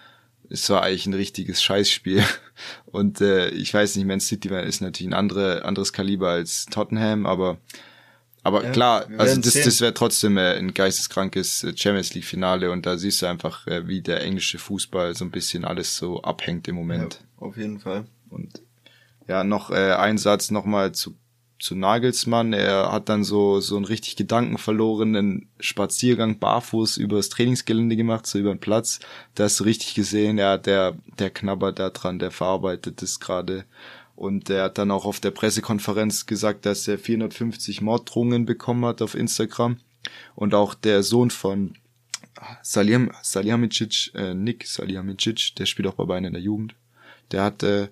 es 0.49 0.69
war 0.69 0.83
eigentlich 0.83 1.05
ein 1.05 1.13
richtiges 1.13 1.61
Scheißspiel. 1.61 2.23
Und 2.85 3.19
äh, 3.19 3.49
ich 3.49 3.73
weiß 3.73 3.95
nicht, 3.95 4.05
Man 4.05 4.19
City 4.19 4.49
ist 4.49 4.81
natürlich 4.81 5.11
ein 5.11 5.17
andere, 5.17 5.65
anderes 5.65 5.91
Kaliber 5.91 6.29
als 6.29 6.65
Tottenham, 6.65 7.25
aber 7.25 7.57
aber 8.41 8.63
ja, 8.63 8.71
klar, 8.71 9.07
also 9.17 9.39
das, 9.41 9.53
das 9.53 9.81
wäre 9.81 9.93
trotzdem 9.93 10.37
äh, 10.37 10.53
ein 10.53 10.73
geisteskrankes 10.73 11.65
äh, 11.65 11.73
Champions 11.75 12.13
League 12.13 12.23
Finale 12.23 12.71
und 12.71 12.85
da 12.85 12.97
siehst 12.97 13.21
du 13.21 13.25
einfach, 13.25 13.67
äh, 13.67 13.87
wie 13.87 14.01
der 14.01 14.21
englische 14.21 14.59
Fußball 14.59 15.13
so 15.13 15.25
ein 15.25 15.31
bisschen 15.31 15.65
alles 15.65 15.97
so 15.97 16.21
abhängt 16.21 16.67
im 16.69 16.75
Moment. 16.75 17.15
Ja, 17.15 17.47
auf 17.47 17.57
jeden 17.57 17.79
Fall. 17.79 18.05
Und 18.29 18.61
ja, 19.27 19.43
noch 19.43 19.71
äh, 19.71 19.93
ein 19.93 20.17
Satz 20.17 20.51
nochmal 20.51 20.91
zu, 20.93 21.15
zu 21.59 21.75
Nagelsmann. 21.75 22.53
Er 22.53 22.91
hat 22.91 23.09
dann 23.09 23.23
so, 23.23 23.59
so 23.59 23.75
einen 23.75 23.85
richtig 23.85 24.15
gedankenverlorenen 24.15 25.49
Spaziergang 25.59 26.39
barfuß 26.39 26.97
über 26.97 27.17
das 27.17 27.29
Trainingsgelände 27.29 27.95
gemacht, 27.95 28.25
so 28.25 28.39
über 28.39 28.53
den 28.53 28.59
Platz. 28.59 28.99
Da 29.35 29.43
hast 29.43 29.59
du 29.59 29.65
richtig 29.65 29.93
gesehen, 29.93 30.37
ja, 30.37 30.57
der, 30.57 30.97
der 31.19 31.29
knabbert 31.29 31.79
da 31.79 31.89
dran, 31.89 32.19
der 32.19 32.31
verarbeitet 32.31 33.01
das 33.01 33.19
gerade. 33.19 33.65
Und 34.15 34.49
er 34.49 34.65
hat 34.65 34.77
dann 34.77 34.91
auch 34.91 35.05
auf 35.05 35.19
der 35.19 35.31
Pressekonferenz 35.31 36.25
gesagt, 36.25 36.65
dass 36.65 36.87
er 36.87 36.99
450 36.99 37.81
Morddrohungen 37.81 38.45
bekommen 38.45 38.83
hat 38.85 39.01
auf 39.01 39.15
Instagram. 39.15 39.77
Und 40.35 40.53
auch 40.53 40.73
der 40.73 41.03
Sohn 41.03 41.29
von 41.29 41.75
Salim, 42.63 43.11
Salihamidzic, 43.21 44.11
äh, 44.15 44.33
Nick 44.33 44.65
Salihamidzic, 44.65 45.55
der 45.57 45.65
spielt 45.65 45.87
auch 45.87 45.93
bei 45.93 46.05
Bayern 46.05 46.25
in 46.25 46.33
der 46.33 46.41
Jugend. 46.41 46.75
Der 47.31 47.43
hat 47.43 47.63
äh, 47.63 47.89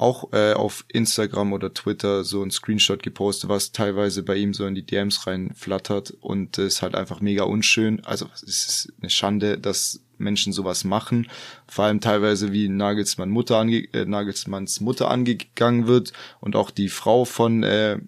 auch 0.00 0.32
äh, 0.32 0.54
auf 0.54 0.84
Instagram 0.88 1.52
oder 1.52 1.74
Twitter 1.74 2.24
so 2.24 2.42
ein 2.42 2.50
Screenshot 2.50 3.02
gepostet, 3.02 3.50
was 3.50 3.72
teilweise 3.72 4.22
bei 4.22 4.36
ihm 4.36 4.54
so 4.54 4.66
in 4.66 4.74
die 4.74 4.84
DMs 4.84 5.26
reinflattert 5.26 6.12
und 6.20 6.56
es 6.58 6.74
ist 6.74 6.82
halt 6.82 6.94
einfach 6.94 7.20
mega 7.20 7.44
unschön. 7.44 8.02
Also 8.04 8.26
es 8.34 8.42
ist 8.42 8.92
eine 9.00 9.10
Schande, 9.10 9.58
dass 9.58 10.00
Menschen 10.16 10.54
sowas 10.54 10.84
machen. 10.84 11.28
Vor 11.66 11.84
allem 11.84 12.00
teilweise 12.00 12.52
wie 12.52 12.68
Nagelsmann 12.68 13.28
Mutter 13.28 13.58
ange 13.58 13.92
äh, 13.92 14.06
Nagelsmanns 14.06 14.80
Mutter 14.80 15.10
angegangen 15.10 15.86
wird 15.86 16.14
und 16.40 16.56
auch 16.56 16.70
die 16.70 16.88
Frau 16.88 17.26
von 17.26 17.62
äh, 17.62 17.98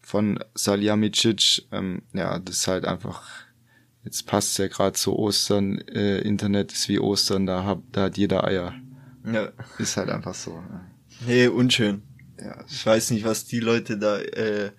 von 0.00 0.38
Salihamidzic. 0.54 1.66
Ähm, 1.72 2.02
ja, 2.12 2.38
das 2.38 2.58
ist 2.58 2.68
halt 2.68 2.84
einfach 2.84 3.28
jetzt 4.04 4.26
passt 4.28 4.58
ja 4.58 4.68
gerade 4.68 4.92
zu 4.92 5.16
Ostern. 5.16 5.78
Äh, 5.88 6.18
Internet 6.18 6.72
ist 6.72 6.88
wie 6.88 7.00
Ostern, 7.00 7.46
da 7.46 7.64
hat 7.64 7.78
da 7.90 8.02
hat 8.02 8.16
jeder 8.16 8.44
Eier. 8.44 8.74
Ja. 9.24 9.48
Ist 9.78 9.96
halt 9.96 10.08
einfach 10.08 10.34
so. 10.34 10.52
Ja. 10.52 10.95
Nee, 11.24 11.46
unschön. 11.48 12.02
Ja. 12.40 12.64
Ich 12.68 12.84
weiß 12.84 13.10
nicht, 13.12 13.24
was 13.24 13.46
die 13.46 13.60
Leute 13.60 13.98
da 13.98 14.18
äh, 14.18 14.72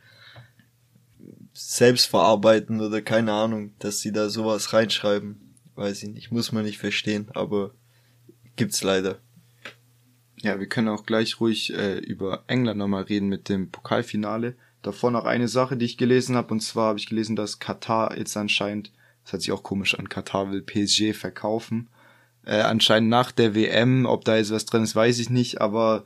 selbst 1.54 2.08
verarbeiten 2.08 2.82
oder 2.82 3.02
keine 3.02 3.34
Ahnung, 3.34 3.74
dass 3.80 4.00
sie 4.00 4.12
da 4.12 4.30
sowas 4.30 4.74
reinschreiben. 4.74 5.56
Weiß 5.76 6.04
ich 6.04 6.10
nicht, 6.10 6.32
muss 6.32 6.52
man 6.52 6.66
nicht 6.66 6.78
verstehen, 6.78 7.30
aber 7.34 7.72
gibt's 8.56 8.84
leider. 8.84 9.20
Ja, 10.40 10.60
wir 10.60 10.68
können 10.68 10.88
auch 10.88 11.06
gleich 11.06 11.40
ruhig 11.40 11.74
äh, 11.74 11.98
über 11.98 12.44
England 12.48 12.78
nochmal 12.78 13.04
reden 13.04 13.28
mit 13.28 13.50
dem 13.50 13.72
Pokalfinale. 13.72 14.56
Davor 14.84 15.10
noch 15.10 15.26
eine 15.26 15.48
Sache, 15.48 15.78
die 15.78 15.86
ich 15.86 15.98
gelesen 15.98 16.36
habe, 16.36 16.54
und 16.54 16.62
zwar 16.62 16.90
habe 16.90 17.00
ich 17.00 17.08
gelesen, 17.08 17.36
dass 17.36 17.60
Katar 17.60 18.16
jetzt 18.18 18.38
anscheinend, 18.38 18.92
das 19.24 19.34
hört 19.34 19.42
sich 19.42 19.52
auch 19.52 19.64
komisch 19.64 19.98
an, 19.98 20.10
Katar 20.10 20.52
will 20.52 20.62
PSG 20.62 21.16
verkaufen. 21.16 21.90
Äh, 22.46 22.62
anscheinend 22.62 23.10
nach 23.10 23.32
der 23.32 23.56
WM, 23.56 24.06
ob 24.06 24.26
da 24.26 24.38
jetzt 24.38 24.52
was 24.52 24.66
drin 24.66 24.84
ist, 24.84 24.96
weiß 24.96 25.18
ich 25.20 25.32
nicht, 25.32 25.60
aber 25.60 26.06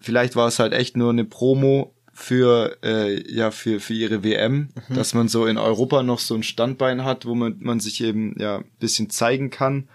vielleicht 0.00 0.36
war 0.36 0.48
es 0.48 0.58
halt 0.58 0.72
echt 0.72 0.96
nur 0.96 1.10
eine 1.10 1.24
Promo 1.24 1.94
für 2.12 2.78
äh, 2.82 3.30
ja 3.30 3.50
für 3.50 3.78
für 3.80 3.92
ihre 3.92 4.24
WM, 4.24 4.68
mhm. 4.88 4.94
dass 4.94 5.14
man 5.14 5.28
so 5.28 5.46
in 5.46 5.58
Europa 5.58 6.02
noch 6.02 6.18
so 6.18 6.34
ein 6.34 6.42
Standbein 6.42 7.04
hat, 7.04 7.26
wo 7.26 7.34
man 7.34 7.56
man 7.60 7.80
sich 7.80 8.02
eben 8.02 8.34
ja 8.38 8.62
bisschen 8.78 9.10
zeigen 9.10 9.50
kann. 9.50 9.88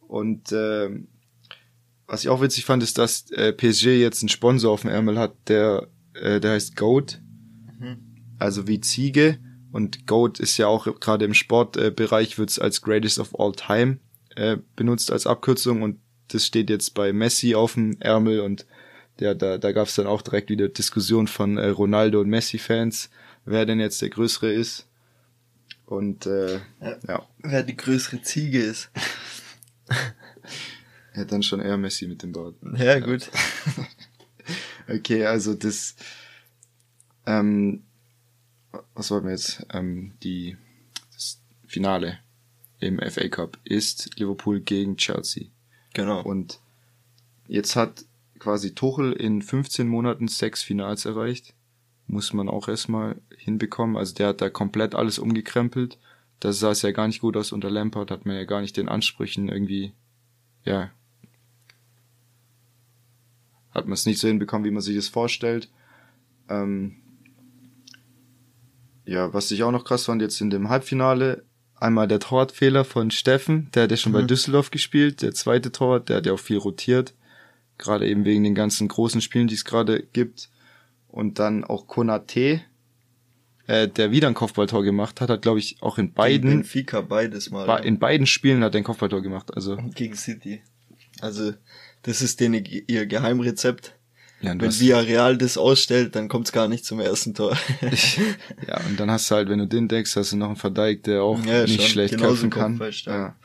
Und 0.00 0.50
äh, 0.50 0.90
was 2.06 2.24
ich 2.24 2.28
auch 2.28 2.42
witzig 2.42 2.64
fand, 2.64 2.82
ist, 2.82 2.98
dass 2.98 3.30
äh, 3.30 3.52
PSG 3.52 4.00
jetzt 4.00 4.22
einen 4.22 4.28
Sponsor 4.28 4.72
auf 4.72 4.82
dem 4.82 4.90
Ärmel 4.90 5.18
hat, 5.18 5.34
der 5.46 5.86
äh, 6.14 6.40
der 6.40 6.52
heißt 6.52 6.76
Goat, 6.76 7.20
mhm. 7.78 7.98
also 8.38 8.66
wie 8.66 8.80
Ziege. 8.80 9.38
Und 9.72 10.06
Goat 10.06 10.40
ist 10.40 10.56
ja 10.56 10.66
auch 10.66 10.88
gerade 10.98 11.24
im 11.24 11.34
Sportbereich 11.34 12.34
äh, 12.34 12.38
wird's 12.38 12.58
als 12.58 12.82
Greatest 12.82 13.20
of 13.20 13.38
All 13.38 13.52
Time 13.52 13.98
äh, 14.34 14.56
benutzt 14.76 15.12
als 15.12 15.26
Abkürzung. 15.26 15.82
Und 15.82 16.00
das 16.28 16.46
steht 16.46 16.70
jetzt 16.70 16.94
bei 16.94 17.12
Messi 17.12 17.54
auf 17.54 17.74
dem 17.74 17.96
Ärmel. 18.00 18.40
Und 18.40 18.66
ja, 19.20 19.34
da, 19.34 19.58
da 19.58 19.72
gab 19.72 19.88
es 19.88 19.94
dann 19.94 20.06
auch 20.06 20.22
direkt 20.22 20.50
wieder 20.50 20.68
Diskussion 20.68 21.26
von 21.26 21.58
äh, 21.58 21.68
Ronaldo 21.68 22.20
und 22.20 22.28
Messi-Fans, 22.28 23.10
wer 23.44 23.66
denn 23.66 23.80
jetzt 23.80 24.02
der 24.02 24.10
Größere 24.10 24.52
ist. 24.52 24.86
Und 25.86 26.26
äh, 26.26 26.60
ja, 26.80 26.98
ja. 27.08 27.26
Wer 27.38 27.62
die 27.62 27.76
größere 27.76 28.22
Ziege 28.22 28.62
ist. 28.62 28.90
ja, 31.14 31.24
dann 31.24 31.42
schon 31.42 31.60
eher 31.60 31.76
Messi 31.76 32.06
mit 32.06 32.22
dem 32.22 32.32
Bart. 32.32 32.54
Ja, 32.76 33.00
gut. 33.00 33.28
okay, 34.88 35.26
also 35.26 35.54
das 35.54 35.96
ähm, 37.26 37.82
was 38.94 39.10
wollten 39.10 39.26
wir 39.26 39.32
jetzt? 39.32 39.66
Ähm, 39.72 40.12
die 40.22 40.56
das 41.12 41.40
Finale 41.66 42.18
im 42.78 42.98
FA 42.98 43.28
Cup 43.28 43.58
ist 43.64 44.18
Liverpool 44.18 44.60
gegen 44.60 44.96
Chelsea. 44.96 45.46
Genau. 45.92 46.22
Und 46.22 46.60
jetzt 47.46 47.76
hat 47.76 48.04
quasi 48.40 48.74
Tuchel 48.74 49.12
in 49.12 49.42
15 49.42 49.86
Monaten 49.86 50.26
sechs 50.26 50.62
Finals 50.62 51.04
erreicht. 51.04 51.54
Muss 52.08 52.32
man 52.32 52.48
auch 52.48 52.66
erstmal 52.66 53.20
hinbekommen. 53.36 53.96
Also 53.96 54.14
der 54.14 54.28
hat 54.28 54.40
da 54.40 54.50
komplett 54.50 54.96
alles 54.96 55.20
umgekrempelt. 55.20 55.98
Das 56.40 56.58
sah 56.58 56.70
es 56.70 56.82
ja 56.82 56.90
gar 56.90 57.06
nicht 57.06 57.20
gut 57.20 57.36
aus 57.36 57.52
unter 57.52 57.70
Lampard, 57.70 58.10
hat 58.10 58.26
man 58.26 58.34
ja 58.34 58.44
gar 58.44 58.62
nicht 58.62 58.76
den 58.76 58.88
Ansprüchen 58.88 59.48
irgendwie, 59.48 59.92
ja, 60.64 60.90
hat 63.72 63.84
man 63.84 63.92
es 63.92 64.06
nicht 64.06 64.18
so 64.18 64.26
hinbekommen, 64.26 64.64
wie 64.64 64.72
man 64.72 64.80
sich 64.80 64.96
es 64.96 65.08
vorstellt. 65.08 65.68
Ähm, 66.48 66.96
ja, 69.04 69.32
was 69.34 69.50
ich 69.50 69.62
auch 69.62 69.70
noch 69.70 69.84
krass 69.84 70.06
fand, 70.06 70.22
jetzt 70.22 70.40
in 70.40 70.48
dem 70.48 70.70
Halbfinale, 70.70 71.44
einmal 71.76 72.08
der 72.08 72.20
Torwartfehler 72.20 72.84
von 72.84 73.10
Steffen, 73.10 73.70
der 73.74 73.84
hat 73.84 73.90
ja 73.90 73.98
schon 73.98 74.12
mhm. 74.12 74.16
bei 74.16 74.22
Düsseldorf 74.22 74.70
gespielt, 74.70 75.20
der 75.20 75.34
zweite 75.34 75.70
Torwart, 75.70 76.08
der 76.08 76.16
hat 76.16 76.26
ja 76.26 76.32
auch 76.32 76.40
viel 76.40 76.58
rotiert 76.58 77.12
gerade 77.80 78.08
eben 78.08 78.24
wegen 78.24 78.44
den 78.44 78.54
ganzen 78.54 78.88
großen 78.88 79.20
Spielen, 79.20 79.48
die 79.48 79.54
es 79.54 79.64
gerade 79.64 80.02
gibt. 80.12 80.48
Und 81.08 81.38
dann 81.40 81.64
auch 81.64 81.88
Konate, 81.88 82.60
äh, 83.66 83.88
der 83.88 84.12
wieder 84.12 84.28
ein 84.28 84.34
Kopfballtor 84.34 84.84
gemacht 84.84 85.20
hat, 85.20 85.28
hat 85.28 85.42
glaube 85.42 85.58
ich 85.58 85.78
auch 85.80 85.98
in 85.98 86.12
beiden 86.12 86.42
gegen 86.42 86.60
Benfica 86.60 87.00
beides 87.00 87.50
mal. 87.50 87.84
In 87.84 87.98
beiden 87.98 88.26
Spielen 88.26 88.62
hat 88.62 88.74
er 88.74 88.78
ein 88.78 88.84
Kopfballtor 88.84 89.22
gemacht, 89.22 89.52
also 89.54 89.72
und 89.76 89.96
gegen 89.96 90.14
City. 90.14 90.62
Also 91.20 91.52
das 92.02 92.22
ist 92.22 92.40
denen 92.40 92.64
ihr 92.64 93.06
Geheimrezept. 93.06 93.94
Ja, 94.40 94.58
wenn 94.58 94.72
Villarreal 94.72 95.36
das 95.36 95.58
ausstellt, 95.58 96.16
dann 96.16 96.28
kommt's 96.28 96.50
gar 96.50 96.66
nicht 96.66 96.86
zum 96.86 96.98
ersten 96.98 97.34
Tor. 97.34 97.54
ja, 98.66 98.80
und 98.88 98.98
dann 98.98 99.10
hast 99.10 99.30
du 99.30 99.34
halt, 99.34 99.50
wenn 99.50 99.58
du 99.58 99.66
den 99.66 99.86
denkst, 99.86 100.16
hast 100.16 100.32
du 100.32 100.36
noch 100.36 100.46
einen 100.46 100.56
Verdeig, 100.56 101.02
der 101.02 101.22
auch 101.22 101.44
ja, 101.44 101.62
nicht 101.62 101.82
schon. 101.82 101.90
schlecht 101.90 102.18
köpfen 102.18 102.48
kann. 102.48 102.80
Ja. 103.04 103.36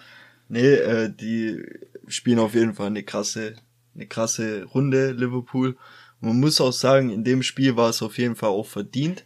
Nee, 0.48 0.74
äh, 0.74 1.14
die 1.14 1.62
spielen 2.08 2.40
auf 2.40 2.56
jeden 2.56 2.74
Fall 2.74 2.88
eine 2.88 3.04
krasse 3.04 3.56
eine 3.96 4.08
krasse 4.08 4.66
Runde, 4.66 5.12
Liverpool. 5.12 5.78
Und 6.22 6.30
man 6.30 6.40
muss 6.40 6.62
auch 6.62 6.74
sagen, 6.74 7.10
in 7.10 7.24
dem 7.24 7.44
Spiel 7.44 7.76
war 7.76 7.90
es 7.90 8.02
auf 8.02 8.18
jeden 8.18 8.36
Fall 8.36 8.50
auch 8.50 8.68
verdient. 8.68 9.26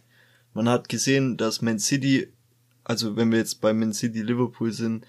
Man 0.54 0.68
hat 0.68 0.88
gesehen, 0.88 1.36
dass 1.36 1.62
Man 1.62 1.78
City, 1.78 2.28
also 2.84 3.16
wenn 3.16 3.30
wir 3.30 3.38
jetzt 3.38 3.60
bei 3.60 3.72
Man 3.72 3.92
City 3.92 4.22
Liverpool 4.22 4.72
sind, 4.72 5.06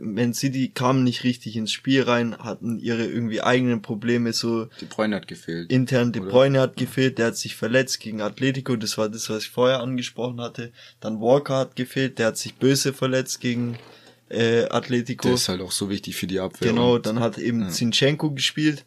Man 0.00 0.34
City 0.34 0.68
kam 0.68 1.02
nicht 1.02 1.24
richtig 1.24 1.56
ins 1.56 1.72
Spiel 1.72 2.02
rein, 2.02 2.36
hatten 2.36 2.78
ihre 2.78 3.06
irgendwie 3.06 3.40
eigenen 3.40 3.80
Probleme 3.80 4.32
so. 4.32 4.66
Die 4.80 4.84
Bräune 4.84 5.16
hat 5.16 5.28
gefehlt. 5.28 5.72
Intern, 5.72 6.12
die 6.12 6.20
Bräune 6.20 6.60
hat 6.60 6.76
gefehlt, 6.76 7.18
der 7.18 7.28
hat 7.28 7.36
sich 7.36 7.56
verletzt 7.56 8.00
gegen 8.00 8.20
Atletico, 8.20 8.76
das 8.76 8.98
war 8.98 9.08
das, 9.08 9.30
was 9.30 9.44
ich 9.44 9.50
vorher 9.50 9.80
angesprochen 9.80 10.40
hatte. 10.40 10.72
Dann 11.00 11.20
Walker 11.20 11.56
hat 11.56 11.76
gefehlt, 11.76 12.18
der 12.18 12.28
hat 12.28 12.36
sich 12.36 12.56
böse 12.56 12.92
verletzt 12.92 13.40
gegen 13.40 13.78
äh, 14.28 14.64
Atletico. 14.64 15.28
Der 15.28 15.34
ist 15.34 15.48
halt 15.48 15.62
auch 15.62 15.72
so 15.72 15.88
wichtig 15.88 16.16
für 16.16 16.26
die 16.26 16.40
Abwehr. 16.40 16.68
Genau, 16.68 16.98
dann 16.98 17.20
hat 17.20 17.38
eben 17.38 17.62
ja. 17.62 17.68
Zinchenko 17.68 18.32
gespielt 18.32 18.84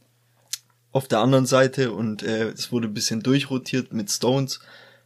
auf 0.95 1.09
der 1.09 1.19
anderen 1.19 1.45
Seite 1.45 1.91
und 1.91 2.23
äh, 2.23 2.51
es 2.51 2.71
wurde 2.71 2.87
ein 2.87 2.93
bisschen 2.93 3.21
durchrotiert 3.21 3.91
mit 3.91 4.09
Stones 4.09 4.61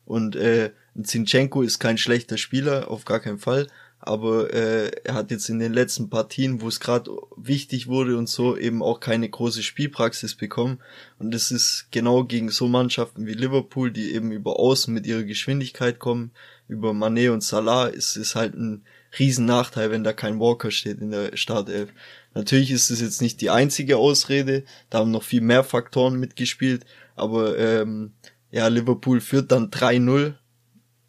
und 0.06 0.36
äh, 0.36 0.70
Zinchenko 1.02 1.64
ist 1.64 1.80
kein 1.80 1.98
schlechter 1.98 2.38
Spieler, 2.38 2.92
auf 2.92 3.06
gar 3.06 3.20
keinen 3.20 3.40
Fall, 3.40 3.66
aber 4.00 4.54
äh, 4.54 4.92
er 5.04 5.16
hat 5.16 5.32
jetzt 5.32 5.50
in 5.50 5.58
den 5.58 5.74
letzten 5.74 6.12
Partien, 6.12 6.62
wo 6.62 6.68
es 6.68 6.80
gerade 6.80 7.10
wichtig 7.36 7.88
wurde 7.88 8.18
und 8.18 8.30
so, 8.30 8.56
eben 8.56 8.84
auch 8.84 9.00
keine 9.00 9.28
große 9.28 9.64
Spielpraxis 9.64 10.36
bekommen. 10.36 10.78
Und 11.18 11.34
das 11.34 11.50
ist 11.50 11.88
genau 11.90 12.24
gegen 12.24 12.50
so 12.50 12.68
Mannschaften 12.68 13.26
wie 13.26 13.34
Liverpool, 13.34 13.92
die 13.92 14.14
eben 14.14 14.32
über 14.32 14.60
Außen 14.60 14.94
mit 14.94 15.08
ihrer 15.08 15.24
Geschwindigkeit 15.24 15.98
kommen, 15.98 16.30
über 16.68 16.94
Manet 16.94 17.32
und 17.32 17.44
Salah, 17.44 17.88
ist 17.88 18.16
es 18.16 18.36
halt 18.36 18.54
ein 18.54 18.84
riesen 19.18 19.46
Nachteil, 19.46 19.90
wenn 19.90 20.04
da 20.04 20.14
kein 20.14 20.40
Walker 20.40 20.70
steht 20.70 21.00
in 21.00 21.10
der 21.10 21.36
Startelf. 21.36 21.90
Natürlich 22.34 22.72
ist 22.72 22.90
es 22.90 23.02
jetzt 23.02 23.22
nicht 23.22 23.42
die 23.42 23.50
einzige 23.50 23.98
Ausrede, 23.98 24.64
da 24.90 25.00
haben 25.00 25.12
noch 25.12 25.24
viel 25.24 25.42
mehr 25.42 25.64
Faktoren 25.64 26.20
mitgespielt, 26.20 26.86
aber 27.16 27.58
ähm, 27.58 28.14
ja, 28.52 28.68
Liverpool 28.68 29.20
führt 29.22 29.52
dann 29.52 29.70
3-0 29.70 30.36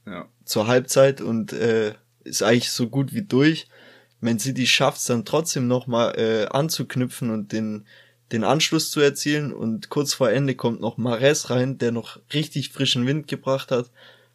ja. 0.06 0.28
zur 0.44 0.66
Halbzeit 0.66 1.20
und 1.20 1.52
äh, 1.52 1.94
ist 2.24 2.42
eigentlich 2.42 2.70
so 2.70 2.88
gut 2.88 3.14
wie 3.14 3.22
durch. 3.22 3.68
Man 4.20 4.38
City 4.38 4.66
schafft 4.66 4.98
es 4.98 5.06
dann 5.06 5.24
trotzdem 5.24 5.66
nochmal 5.66 6.18
äh, 6.18 6.46
anzuknüpfen 6.46 7.30
und 7.30 7.52
den, 7.52 7.86
den 8.32 8.44
Anschluss 8.44 8.90
zu 8.90 9.00
erzielen. 9.00 9.52
Und 9.52 9.88
kurz 9.88 10.12
vor 10.12 10.30
Ende 10.30 10.54
kommt 10.54 10.80
noch 10.80 10.98
Mares 10.98 11.48
rein, 11.48 11.78
der 11.78 11.90
noch 11.90 12.20
richtig 12.34 12.70
frischen 12.70 13.06
Wind 13.06 13.28
gebracht 13.28 13.70
hat. 13.70 13.90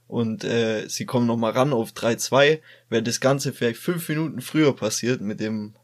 Und 0.07 0.43
äh, 0.43 0.87
sie 0.87 1.05
kommen 1.05 1.27
nochmal 1.27 1.51
ran 1.51 1.73
auf 1.73 1.91
3-2. 1.91 2.59
Wäre 2.89 3.03
das 3.03 3.19
Ganze 3.19 3.53
vielleicht 3.53 3.79
fünf 3.79 4.09
Minuten 4.09 4.41
früher 4.41 4.75
passiert 4.75 5.21
mit 5.21 5.39
dem 5.39 5.75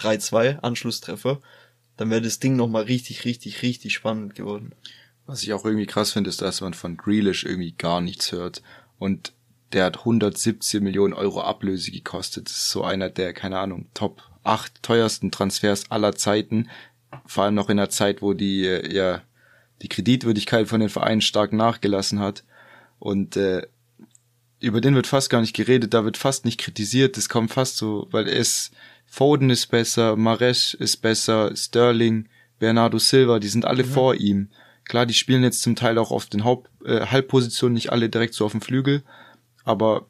3-2 0.00 0.60
Anschlusstreffer, 0.60 1.40
dann 1.96 2.10
wäre 2.10 2.22
das 2.22 2.38
Ding 2.38 2.56
nochmal 2.56 2.84
richtig, 2.84 3.24
richtig, 3.24 3.62
richtig 3.62 3.92
spannend 3.94 4.34
geworden. 4.34 4.72
Was 5.26 5.42
ich 5.42 5.52
auch 5.52 5.64
irgendwie 5.64 5.86
krass 5.86 6.12
finde, 6.12 6.30
ist, 6.30 6.42
dass 6.42 6.60
man 6.60 6.74
von 6.74 6.96
Grealish 6.96 7.44
irgendwie 7.44 7.72
gar 7.72 8.00
nichts 8.00 8.32
hört. 8.32 8.62
Und 8.98 9.32
der 9.72 9.84
hat 9.84 9.98
117 9.98 10.82
Millionen 10.82 11.14
Euro 11.14 11.42
Ablöse 11.42 11.90
gekostet. 11.90 12.46
Das 12.46 12.56
ist 12.56 12.70
so 12.70 12.82
einer 12.82 13.10
der, 13.10 13.32
keine 13.32 13.58
Ahnung, 13.58 13.86
Top 13.94 14.22
8 14.42 14.82
teuersten 14.82 15.30
Transfers 15.30 15.90
aller 15.90 16.14
Zeiten. 16.14 16.68
Vor 17.26 17.44
allem 17.44 17.54
noch 17.54 17.68
in 17.68 17.78
einer 17.78 17.90
Zeit, 17.90 18.22
wo 18.22 18.34
die, 18.34 18.66
äh, 18.66 18.92
ja, 18.92 19.22
die 19.82 19.88
Kreditwürdigkeit 19.88 20.68
von 20.68 20.80
den 20.80 20.88
Vereinen 20.88 21.20
stark 21.20 21.52
nachgelassen 21.52 22.18
hat. 22.18 22.44
Und 22.98 23.36
äh, 23.36 23.66
über 24.60 24.80
den 24.80 24.94
wird 24.94 25.06
fast 25.06 25.30
gar 25.30 25.40
nicht 25.40 25.56
geredet, 25.56 25.94
da 25.94 26.04
wird 26.04 26.16
fast 26.16 26.44
nicht 26.44 26.60
kritisiert, 26.60 27.16
das 27.16 27.28
kommt 27.28 27.50
fast 27.50 27.78
so, 27.78 28.06
weil 28.10 28.28
er 28.28 28.36
ist, 28.36 28.72
Foden 29.12 29.50
ist 29.50 29.66
besser, 29.66 30.14
Maresch 30.14 30.74
ist 30.74 30.98
besser, 30.98 31.50
Sterling, 31.56 32.28
Bernardo 32.60 32.98
Silva, 32.98 33.40
die 33.40 33.48
sind 33.48 33.64
alle 33.64 33.82
mhm. 33.82 33.88
vor 33.88 34.14
ihm. 34.14 34.50
Klar, 34.84 35.04
die 35.04 35.14
spielen 35.14 35.42
jetzt 35.42 35.62
zum 35.62 35.74
Teil 35.74 35.98
auch 35.98 36.12
auf 36.12 36.26
den 36.26 36.44
Haupt, 36.44 36.70
äh, 36.84 37.06
Halbpositionen, 37.06 37.74
nicht 37.74 37.90
alle 37.90 38.08
direkt 38.08 38.34
so 38.34 38.44
auf 38.44 38.52
dem 38.52 38.60
Flügel, 38.60 39.02
aber 39.64 40.06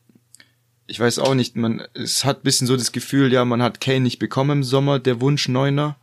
ich 0.87 1.01
weiß 1.01 1.19
auch 1.21 1.35
nicht, 1.35 1.57
man, 1.57 1.83
es 1.95 2.27
hat 2.27 2.43
bisschen 2.43 2.67
so 2.67 2.77
das 2.77 2.93
Gefühl, 2.93 3.33
ja, 3.33 3.45
man 3.47 3.63
hat 3.63 3.81
Kane 3.81 4.01
nicht 4.01 4.19
bekommen 4.19 4.59
im 4.59 4.65
Sommer, 4.65 4.99
der 4.99 5.21
Wunsch 5.21 5.49
Neuner. 5.49 5.97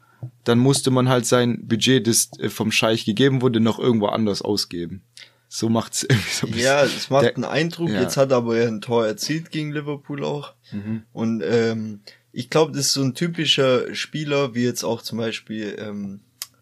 Dann 0.43 0.57
musste 0.57 0.89
man 0.89 1.07
halt 1.07 1.27
sein 1.27 1.67
Budget, 1.67 2.07
das 2.07 2.31
äh, 2.39 2.49
vom 2.49 2.71
Scheich 2.71 3.05
gegeben 3.05 3.43
wurde, 3.43 3.59
noch 3.59 3.77
irgendwo 3.77 4.07
anders 4.07 4.41
ausgeben. 4.41 5.03
So 5.49 5.69
macht's 5.69 6.03
irgendwie 6.09 6.29
so 6.31 6.47
ein 6.47 6.53
bisschen. 6.53 6.65
Ja, 6.65 6.83
es 6.83 7.09
macht 7.11 7.25
der, 7.25 7.35
einen 7.35 7.45
Eindruck. 7.45 7.89
Ja. 7.89 8.01
Jetzt 8.01 8.17
hat 8.17 8.31
aber 8.31 8.57
er 8.57 8.69
ein 8.69 8.81
Tor 8.81 9.05
erzielt 9.05 9.51
gegen 9.51 9.71
Liverpool 9.71 10.23
auch. 10.23 10.53
Mhm. 10.71 11.03
Und 11.13 11.43
ähm, 11.45 11.99
ich 12.31 12.49
glaube, 12.49 12.71
das 12.71 12.87
ist 12.87 12.93
so 12.93 13.03
ein 13.03 13.15
typischer 13.15 13.93
Spieler, 13.95 14.53
wie 14.53 14.63
jetzt 14.63 14.83
auch 14.83 15.01
zum 15.01 15.17
Beispiel 15.17 15.75
ähm, 15.79 16.19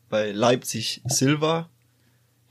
bei 0.09 0.31
Leipzig 0.31 1.01
Silva, 1.05 1.69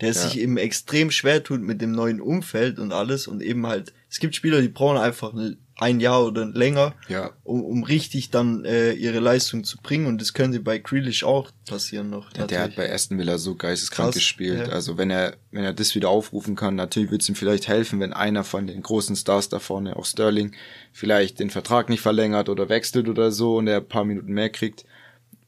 der 0.00 0.08
ja. 0.08 0.14
sich 0.14 0.38
eben 0.38 0.56
extrem 0.56 1.10
schwer 1.10 1.42
tut 1.42 1.62
mit 1.62 1.80
dem 1.80 1.92
neuen 1.92 2.20
Umfeld 2.20 2.78
und 2.78 2.92
alles 2.92 3.26
und 3.26 3.42
eben 3.42 3.66
halt, 3.66 3.92
es 4.10 4.18
gibt 4.18 4.34
Spieler, 4.34 4.60
die 4.60 4.68
brauchen 4.68 4.98
einfach 4.98 5.32
ein 5.76 5.98
Jahr 5.98 6.24
oder 6.24 6.46
länger, 6.46 6.94
ja. 7.08 7.30
um, 7.42 7.64
um 7.64 7.82
richtig 7.82 8.30
dann 8.30 8.64
äh, 8.64 8.92
ihre 8.92 9.18
Leistung 9.18 9.64
zu 9.64 9.78
bringen 9.78 10.06
und 10.06 10.20
das 10.20 10.32
könnte 10.32 10.60
bei 10.60 10.78
Grealish 10.78 11.24
auch 11.24 11.50
passieren 11.66 12.10
noch. 12.10 12.30
Ja, 12.36 12.46
der 12.46 12.62
hat 12.62 12.76
bei 12.76 12.92
Aston 12.92 13.18
Villa 13.18 13.38
so 13.38 13.56
geisteskrank 13.56 14.08
Krass, 14.08 14.14
gespielt, 14.14 14.68
ja. 14.68 14.72
also 14.72 14.98
wenn 14.98 15.10
er 15.10 15.36
wenn 15.50 15.64
er 15.64 15.72
das 15.72 15.94
wieder 15.94 16.10
aufrufen 16.10 16.54
kann, 16.54 16.76
natürlich 16.76 17.10
wird 17.10 17.22
es 17.22 17.28
ihm 17.28 17.34
vielleicht 17.34 17.66
helfen, 17.66 17.98
wenn 17.98 18.12
einer 18.12 18.44
von 18.44 18.66
den 18.66 18.82
großen 18.82 19.16
Stars 19.16 19.48
da 19.48 19.58
vorne, 19.58 19.96
auch 19.96 20.04
Sterling, 20.04 20.52
vielleicht 20.92 21.40
den 21.40 21.50
Vertrag 21.50 21.88
nicht 21.88 22.02
verlängert 22.02 22.48
oder 22.48 22.68
wechselt 22.68 23.08
oder 23.08 23.32
so 23.32 23.56
und 23.56 23.66
er 23.66 23.78
ein 23.78 23.88
paar 23.88 24.04
Minuten 24.04 24.32
mehr 24.32 24.50
kriegt, 24.50 24.84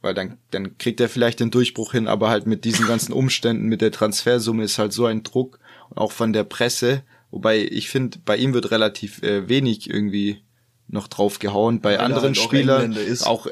weil 0.03 0.15
dann, 0.15 0.39
dann 0.51 0.77
kriegt 0.77 1.01
er 1.01 1.09
vielleicht 1.09 1.39
den 1.39 1.53
Durchbruch 1.53 1.93
hin, 1.93 2.09
aber 2.09 2.31
halt 2.31 2.47
mit 2.47 2.65
diesen 2.65 2.87
ganzen 2.87 3.13
Umständen, 3.13 3.67
mit 3.67 3.81
der 3.81 3.93
Transfersumme 3.93 4.65
ist 4.65 4.79
halt 4.79 4.93
so 4.93 5.07
ein 5.07 5.23
Druck 5.23 5.61
und 5.91 5.99
auch 5.99 6.11
von 6.11 6.33
der 6.33 6.45
Presse, 6.45 7.03
wobei 7.37 7.59
ich 7.59 7.91
finde, 7.91 8.19
bei 8.25 8.39
ihm 8.39 8.55
wird 8.55 8.71
relativ 8.71 9.23
äh, 9.23 9.47
wenig 9.47 9.91
irgendwie 9.91 10.43
noch 10.89 11.07
drauf 11.07 11.39
gehauen. 11.39 11.83
Bei 11.83 11.99
Weil 11.99 12.01
anderen 12.01 12.25
halt 12.29 12.39
Spielern 12.39 12.93
ist, 12.93 13.27
auch, 13.27 13.47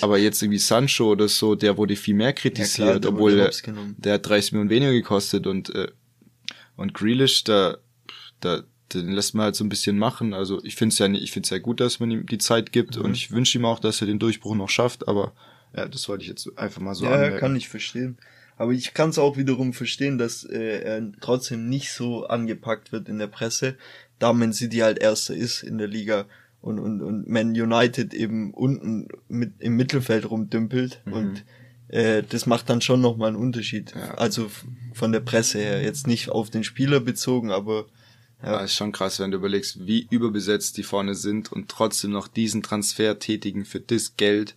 aber 0.00 0.18
jetzt 0.18 0.40
irgendwie 0.40 0.58
Sancho 0.58 1.10
oder 1.10 1.28
so, 1.28 1.56
der 1.56 1.76
wurde 1.76 1.96
viel 1.96 2.14
mehr 2.14 2.32
kritisiert, 2.32 2.88
ja, 2.88 2.98
klar, 3.00 3.12
obwohl 3.12 3.36
der, 3.36 3.50
der 3.96 4.14
hat 4.14 4.28
30 4.28 4.52
Millionen 4.52 4.70
weniger 4.70 4.92
gekostet 4.92 5.46
und 5.46 5.74
äh, 5.74 5.88
und 6.76 6.94
Grealish, 6.94 7.42
da 7.44 7.78
da 8.40 8.62
den 8.92 9.10
lässt 9.10 9.34
man 9.34 9.44
halt 9.44 9.56
so 9.56 9.64
ein 9.64 9.68
bisschen 9.68 9.98
machen. 9.98 10.34
Also 10.34 10.62
ich 10.62 10.76
finde 10.76 10.92
es 10.92 10.98
ja, 10.98 11.06
ich 11.10 11.32
finde 11.32 11.46
es 11.46 11.50
ja 11.50 11.58
gut, 11.58 11.80
dass 11.80 11.98
man 11.98 12.10
ihm 12.12 12.26
die 12.26 12.38
Zeit 12.38 12.70
gibt 12.70 12.96
mhm. 12.96 13.06
und 13.06 13.16
ich 13.16 13.32
wünsche 13.32 13.58
ihm 13.58 13.64
auch, 13.64 13.80
dass 13.80 14.00
er 14.00 14.06
den 14.06 14.20
Durchbruch 14.20 14.54
noch 14.54 14.68
schafft. 14.68 15.08
Aber 15.08 15.32
ja, 15.74 15.88
das 15.88 16.08
wollte 16.08 16.22
ich 16.22 16.28
jetzt 16.28 16.48
einfach 16.56 16.80
mal 16.80 16.94
so 16.94 17.06
ja, 17.06 17.12
anmerken. 17.12 17.34
Ja, 17.34 17.40
kann 17.40 17.56
ich 17.56 17.68
verstehen. 17.68 18.18
Aber 18.56 18.72
ich 18.72 18.94
kann 18.94 19.10
es 19.10 19.18
auch 19.18 19.36
wiederum 19.36 19.72
verstehen, 19.72 20.18
dass 20.18 20.44
äh, 20.44 20.80
er 20.80 21.12
trotzdem 21.20 21.68
nicht 21.68 21.92
so 21.92 22.26
angepackt 22.26 22.92
wird 22.92 23.08
in 23.08 23.18
der 23.18 23.26
Presse, 23.26 23.76
da 24.18 24.32
Man 24.32 24.52
City 24.52 24.78
halt 24.78 24.98
Erster 24.98 25.34
ist 25.34 25.62
in 25.62 25.78
der 25.78 25.88
Liga 25.88 26.26
und, 26.60 26.78
und, 26.78 27.02
und 27.02 27.28
Man 27.28 27.48
United 27.48 28.14
eben 28.14 28.54
unten 28.54 29.08
mit 29.28 29.54
im 29.58 29.76
Mittelfeld 29.76 30.30
rumdümpelt 30.30 31.02
mhm. 31.04 31.12
und 31.12 31.44
äh, 31.88 32.22
das 32.22 32.46
macht 32.46 32.70
dann 32.70 32.80
schon 32.80 33.00
nochmal 33.00 33.28
einen 33.28 33.36
Unterschied. 33.36 33.92
Ja. 33.94 34.14
Also 34.14 34.50
von 34.92 35.12
der 35.12 35.20
Presse 35.20 35.58
her, 35.58 35.82
jetzt 35.82 36.06
nicht 36.06 36.30
auf 36.30 36.48
den 36.48 36.64
Spieler 36.64 37.00
bezogen, 37.00 37.50
aber 37.50 37.86
ja. 38.42 38.52
ja, 38.52 38.60
ist 38.60 38.74
schon 38.74 38.92
krass, 38.92 39.20
wenn 39.20 39.30
du 39.30 39.38
überlegst, 39.38 39.86
wie 39.86 40.06
überbesetzt 40.10 40.76
die 40.76 40.82
vorne 40.82 41.14
sind 41.14 41.52
und 41.52 41.68
trotzdem 41.68 42.12
noch 42.12 42.28
diesen 42.28 42.62
Transfer 42.62 43.18
tätigen 43.18 43.64
für 43.64 43.80
das 43.80 44.16
Geld 44.16 44.56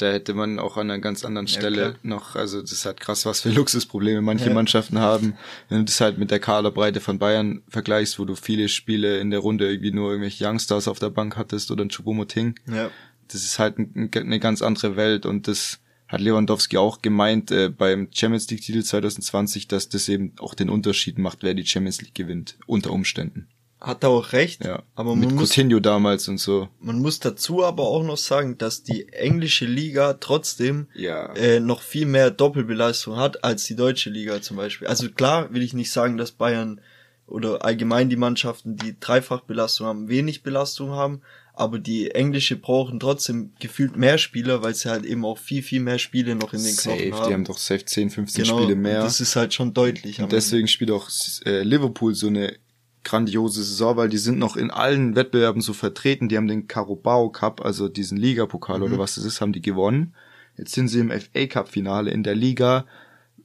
da 0.00 0.12
hätte 0.12 0.34
man 0.34 0.58
auch 0.58 0.76
an 0.76 0.90
einer 0.90 1.00
ganz 1.00 1.24
anderen 1.24 1.46
Stelle 1.46 1.82
ja, 1.82 1.94
noch, 2.02 2.34
also 2.34 2.60
das 2.60 2.72
ist 2.72 2.86
halt 2.86 3.00
krass, 3.00 3.26
was 3.26 3.42
für 3.42 3.50
Luxusprobleme 3.50 4.22
manche 4.22 4.46
ja. 4.46 4.54
Mannschaften 4.54 4.98
haben. 4.98 5.34
Wenn 5.68 5.78
du 5.78 5.84
das 5.84 6.00
halt 6.00 6.18
mit 6.18 6.30
der 6.30 6.40
Kaderbreite 6.40 7.00
von 7.00 7.18
Bayern 7.18 7.62
vergleichst, 7.68 8.18
wo 8.18 8.24
du 8.24 8.34
viele 8.34 8.68
Spiele 8.68 9.18
in 9.18 9.30
der 9.30 9.40
Runde 9.40 9.68
irgendwie 9.68 9.92
nur 9.92 10.10
irgendwelche 10.10 10.46
Youngstars 10.46 10.88
auf 10.88 10.98
der 10.98 11.10
Bank 11.10 11.36
hattest 11.36 11.70
oder 11.70 11.84
ein 11.84 11.90
Chupomoting. 11.90 12.54
Ja. 12.72 12.90
Das 13.28 13.44
ist 13.44 13.58
halt 13.58 13.78
ein, 13.78 14.10
eine 14.14 14.40
ganz 14.40 14.62
andere 14.62 14.96
Welt 14.96 15.26
und 15.26 15.46
das 15.46 15.80
hat 16.08 16.20
Lewandowski 16.20 16.78
auch 16.78 17.02
gemeint 17.02 17.50
äh, 17.50 17.68
beim 17.68 18.08
Champions 18.12 18.50
League 18.50 18.62
Titel 18.62 18.82
2020, 18.82 19.68
dass 19.68 19.88
das 19.88 20.08
eben 20.08 20.32
auch 20.40 20.54
den 20.54 20.70
Unterschied 20.70 21.18
macht, 21.18 21.42
wer 21.42 21.54
die 21.54 21.66
Champions 21.66 22.00
League 22.00 22.14
gewinnt, 22.14 22.56
unter 22.66 22.90
Umständen 22.90 23.48
hat 23.80 24.04
er 24.04 24.10
auch 24.10 24.32
recht. 24.32 24.64
Ja. 24.64 24.82
Aber 24.94 25.16
man 25.16 25.28
Mit 25.28 25.36
muss, 25.36 25.50
Coutinho 25.50 25.80
damals 25.80 26.28
und 26.28 26.38
so. 26.38 26.68
Man 26.80 27.00
muss 27.00 27.18
dazu 27.18 27.64
aber 27.64 27.84
auch 27.84 28.02
noch 28.02 28.18
sagen, 28.18 28.58
dass 28.58 28.82
die 28.82 29.08
englische 29.08 29.64
Liga 29.64 30.14
trotzdem 30.14 30.88
ja. 30.94 31.32
äh, 31.34 31.60
noch 31.60 31.82
viel 31.82 32.06
mehr 32.06 32.30
Doppelbelastung 32.30 33.16
hat 33.16 33.42
als 33.42 33.64
die 33.64 33.76
deutsche 33.76 34.10
Liga 34.10 34.42
zum 34.42 34.58
Beispiel. 34.58 34.88
Also 34.88 35.10
klar 35.10 35.52
will 35.52 35.62
ich 35.62 35.72
nicht 35.72 35.92
sagen, 35.92 36.18
dass 36.18 36.32
Bayern 36.32 36.80
oder 37.26 37.64
allgemein 37.64 38.10
die 38.10 38.16
Mannschaften, 38.16 38.76
die 38.76 38.98
Dreifachbelastung 38.98 39.86
haben, 39.86 40.08
wenig 40.08 40.42
Belastung 40.42 40.90
haben, 40.90 41.22
aber 41.54 41.78
die 41.78 42.10
englische 42.10 42.56
brauchen 42.56 43.00
trotzdem 43.00 43.52
gefühlt 43.60 43.96
mehr 43.96 44.18
Spieler, 44.18 44.62
weil 44.62 44.74
sie 44.74 44.90
halt 44.90 45.04
eben 45.04 45.24
auch 45.24 45.38
viel, 45.38 45.62
viel 45.62 45.80
mehr 45.80 45.98
Spiele 45.98 46.34
noch 46.34 46.52
in 46.52 46.62
den 46.62 46.74
safe, 46.74 46.96
Knochen 46.96 47.14
haben. 47.14 47.28
Die 47.28 47.34
haben 47.34 47.44
doch 47.44 47.58
safe 47.58 47.84
10, 47.84 48.10
15 48.10 48.44
genau, 48.44 48.58
Spiele 48.58 48.76
mehr. 48.76 49.02
Das 49.02 49.20
ist 49.20 49.36
halt 49.36 49.54
schon 49.54 49.72
deutlich. 49.72 50.20
Und 50.20 50.32
deswegen 50.32 50.68
spielt 50.68 50.90
auch 50.90 51.08
äh, 51.46 51.62
Liverpool 51.62 52.14
so 52.14 52.26
eine 52.26 52.56
grandiose 53.04 53.62
Saison, 53.62 53.96
weil 53.96 54.08
die 54.08 54.18
sind 54.18 54.38
noch 54.38 54.56
in 54.56 54.70
allen 54.70 55.16
Wettbewerben 55.16 55.62
so 55.62 55.72
vertreten. 55.72 56.28
Die 56.28 56.36
haben 56.36 56.48
den 56.48 56.68
Carabao 56.68 57.30
Cup, 57.30 57.64
also 57.64 57.88
diesen 57.88 58.18
Ligapokal 58.18 58.78
mhm. 58.78 58.84
oder 58.84 58.98
was 58.98 59.14
das 59.14 59.24
ist, 59.24 59.40
haben 59.40 59.52
die 59.52 59.62
gewonnen. 59.62 60.14
Jetzt 60.56 60.72
sind 60.72 60.88
sie 60.88 61.00
im 61.00 61.10
FA 61.10 61.46
Cup 61.46 61.68
Finale 61.68 62.10
in 62.10 62.22
der 62.22 62.34
Liga. 62.34 62.84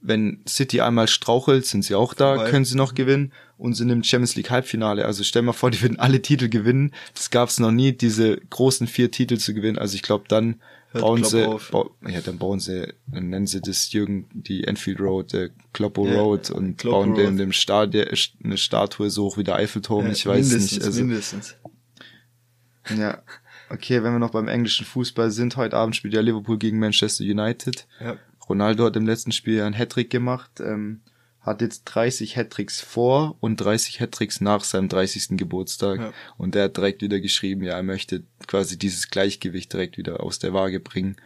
Wenn 0.01 0.41
City 0.47 0.81
einmal 0.81 1.07
strauchelt, 1.07 1.65
sind 1.65 1.83
sie 1.83 1.95
auch 1.95 2.13
da, 2.13 2.37
Weil. 2.37 2.51
können 2.51 2.65
sie 2.65 2.75
noch 2.75 2.93
gewinnen 2.93 3.31
und 3.57 3.73
sind 3.73 3.89
im 3.89 4.03
Champions 4.03 4.35
League 4.35 4.51
Halbfinale. 4.51 5.05
Also 5.05 5.23
stell 5.23 5.41
mal 5.41 5.53
vor, 5.53 5.71
die 5.71 5.81
würden 5.81 5.99
alle 5.99 6.21
Titel 6.21 6.49
gewinnen. 6.49 6.91
Das 7.13 7.31
gab 7.31 7.49
es 7.49 7.59
noch 7.59 7.71
nie, 7.71 7.93
diese 7.93 8.37
großen 8.37 8.87
vier 8.87 9.09
Titel 9.09 9.37
zu 9.37 9.53
gewinnen. 9.53 9.79
Also 9.79 9.95
ich 9.95 10.03
glaube, 10.03 10.25
dann 10.27 10.61
Hört 10.95 11.01
bauen 11.01 11.21
Klopp 11.23 11.61
sie, 11.61 11.71
ba 11.71 12.09
ja, 12.09 12.21
dann 12.21 12.37
bauen 12.37 12.59
sie, 12.61 12.93
dann 13.07 13.29
nennen 13.29 13.47
sie 13.47 13.59
das 13.59 13.91
Jürgen 13.91 14.29
die 14.31 14.63
Enfield 14.63 15.01
Road, 15.01 15.33
äh, 15.33 15.49
Kloppo 15.73 16.07
ja, 16.07 16.21
Road 16.21 16.51
und 16.51 16.77
Kloppo 16.77 16.99
bauen 16.99 17.15
dem, 17.15 17.37
dem 17.37 17.51
Stadion 17.51 18.07
eine 18.41 18.57
Statue 18.57 19.09
so 19.09 19.25
hoch 19.25 19.37
wie 19.37 19.43
der 19.43 19.55
Eiffelturm. 19.55 20.05
Ja, 20.05 20.11
ich 20.13 20.25
weiß 20.25 20.53
nicht. 20.53 20.81
Also, 20.81 21.03
mindestens. 21.03 21.55
Ja. 22.97 23.21
Okay, 23.69 24.03
wenn 24.03 24.13
wir 24.13 24.19
noch 24.19 24.31
beim 24.31 24.47
englischen 24.47 24.85
Fußball 24.85 25.31
sind, 25.31 25.57
heute 25.57 25.75
Abend 25.75 25.95
spielt 25.97 26.13
ja 26.13 26.21
Liverpool 26.21 26.57
gegen 26.57 26.79
Manchester 26.79 27.23
United. 27.23 27.87
Ja. 27.99 28.15
Ronaldo 28.47 28.85
hat 28.85 28.95
im 28.95 29.05
letzten 29.05 29.33
Spiel 29.33 29.61
einen 29.61 29.75
Hattrick 29.75 30.09
gemacht, 30.09 30.61
ähm, 30.61 31.01
hat 31.45 31.61
jetzt 31.61 31.83
30 31.85 32.35
Hattricks 32.37 32.81
vor 32.81 33.37
und 33.39 33.57
30 33.57 34.01
Hattricks 34.01 34.41
nach 34.41 34.63
seinem 34.63 34.89
30. 34.89 35.37
Geburtstag. 35.37 35.99
Ja. 35.99 36.13
Und 36.37 36.55
er 36.55 36.65
hat 36.65 36.77
direkt 36.77 37.03
wieder 37.03 37.19
geschrieben, 37.19 37.63
ja, 37.63 37.75
er 37.75 37.83
möchte 37.83 38.23
quasi 38.47 38.79
dieses 38.79 39.09
Gleichgewicht 39.09 39.71
direkt 39.71 39.97
wieder 39.97 40.21
aus 40.21 40.39
der 40.39 40.53
Waage 40.53 40.79
bringen. 40.79 41.17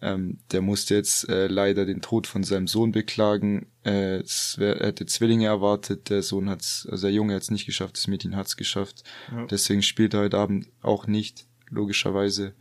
Ähm, 0.00 0.38
der 0.50 0.62
musste 0.62 0.96
jetzt 0.96 1.28
äh, 1.28 1.46
leider 1.46 1.86
den 1.86 2.02
Tod 2.02 2.26
von 2.26 2.42
seinem 2.42 2.66
Sohn 2.66 2.90
beklagen. 2.90 3.66
Äh, 3.84 4.16
es 4.16 4.56
wär, 4.58 4.80
er 4.80 4.88
hätte 4.88 5.06
Zwillinge 5.06 5.46
erwartet. 5.46 6.10
Der 6.10 6.22
Sohn 6.22 6.50
hat's, 6.50 6.88
also 6.90 7.06
der 7.06 7.14
Junge 7.14 7.34
hat's 7.34 7.52
nicht 7.52 7.66
geschafft, 7.66 7.96
das 7.96 8.08
Mädchen 8.08 8.34
hat's 8.34 8.56
geschafft. 8.56 9.04
Ja. 9.30 9.46
Deswegen 9.46 9.82
spielt 9.82 10.14
er 10.14 10.20
heute 10.22 10.38
Abend 10.38 10.66
auch 10.80 11.06
nicht, 11.06 11.46
logischerweise. 11.68 12.52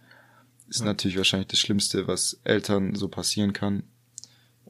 Ist 0.69 0.81
ja. 0.81 0.85
natürlich 0.85 1.17
wahrscheinlich 1.17 1.47
das 1.47 1.59
Schlimmste, 1.59 2.07
was 2.07 2.39
Eltern 2.43 2.93
so 2.93 3.07
passieren 3.07 3.53
kann. 3.53 3.83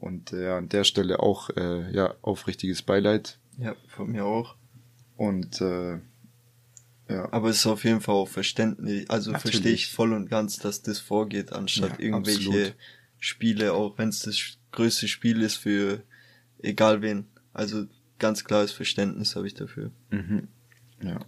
Und 0.02 0.32
äh, 0.32 0.48
an 0.48 0.68
der 0.68 0.82
Stelle 0.82 1.20
auch 1.20 1.48
äh, 1.50 1.88
ja 1.92 2.16
aufrichtiges 2.22 2.82
Beileid. 2.82 3.38
Ja, 3.56 3.76
von 3.86 4.10
mir 4.10 4.24
auch. 4.24 4.56
Und 5.16 5.60
äh, 5.60 6.00
ja. 7.08 7.32
Aber 7.32 7.50
es 7.50 7.58
ist 7.58 7.66
auf 7.66 7.84
jeden 7.84 8.00
Fall 8.00 8.16
auch 8.16 8.28
verständlich, 8.28 9.08
also 9.08 9.32
verstehe 9.32 9.72
ich 9.72 9.86
voll 9.86 10.12
und 10.12 10.28
ganz, 10.28 10.56
dass 10.56 10.82
das 10.82 10.98
vorgeht, 10.98 11.52
anstatt 11.52 12.00
ja, 12.00 12.06
irgendwelche 12.06 12.48
absolut. 12.48 12.74
Spiele, 13.20 13.74
auch 13.74 13.96
wenn 13.96 14.08
es 14.08 14.22
das 14.22 14.58
größte 14.72 15.06
Spiel 15.06 15.40
ist 15.40 15.54
für 15.54 16.02
egal 16.58 17.00
wen. 17.00 17.26
Also 17.52 17.84
ganz 18.18 18.42
klares 18.42 18.72
Verständnis 18.72 19.36
habe 19.36 19.46
ich 19.46 19.54
dafür. 19.54 19.92
Mhm. 20.10 20.48
Ja. 21.00 21.20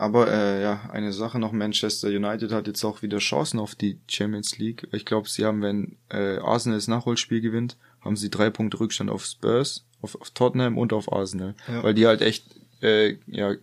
Aber 0.00 0.32
äh, 0.32 0.62
ja, 0.62 0.88
eine 0.90 1.12
Sache 1.12 1.38
noch, 1.38 1.52
Manchester 1.52 2.08
United 2.08 2.52
hat 2.52 2.66
jetzt 2.66 2.82
auch 2.84 3.02
wieder 3.02 3.18
Chancen 3.18 3.60
auf 3.60 3.74
die 3.74 3.98
Champions 4.08 4.56
League. 4.56 4.88
Ich 4.92 5.04
glaube, 5.04 5.28
sie 5.28 5.44
haben, 5.44 5.60
wenn 5.60 5.98
äh, 6.08 6.38
Arsenal 6.38 6.78
das 6.78 6.88
Nachholspiel 6.88 7.42
gewinnt, 7.42 7.76
haben 8.00 8.16
sie 8.16 8.30
drei 8.30 8.48
Punkte 8.48 8.80
Rückstand 8.80 9.10
auf 9.10 9.26
Spurs, 9.26 9.84
auf, 10.00 10.18
auf 10.18 10.30
Tottenham 10.30 10.78
und 10.78 10.94
auf 10.94 11.12
Arsenal. 11.12 11.54
Ja. 11.68 11.82
Weil 11.82 11.92
die 11.92 12.06
halt 12.06 12.22
echt 12.22 12.46
äh, 12.80 13.18
ja, 13.26 13.56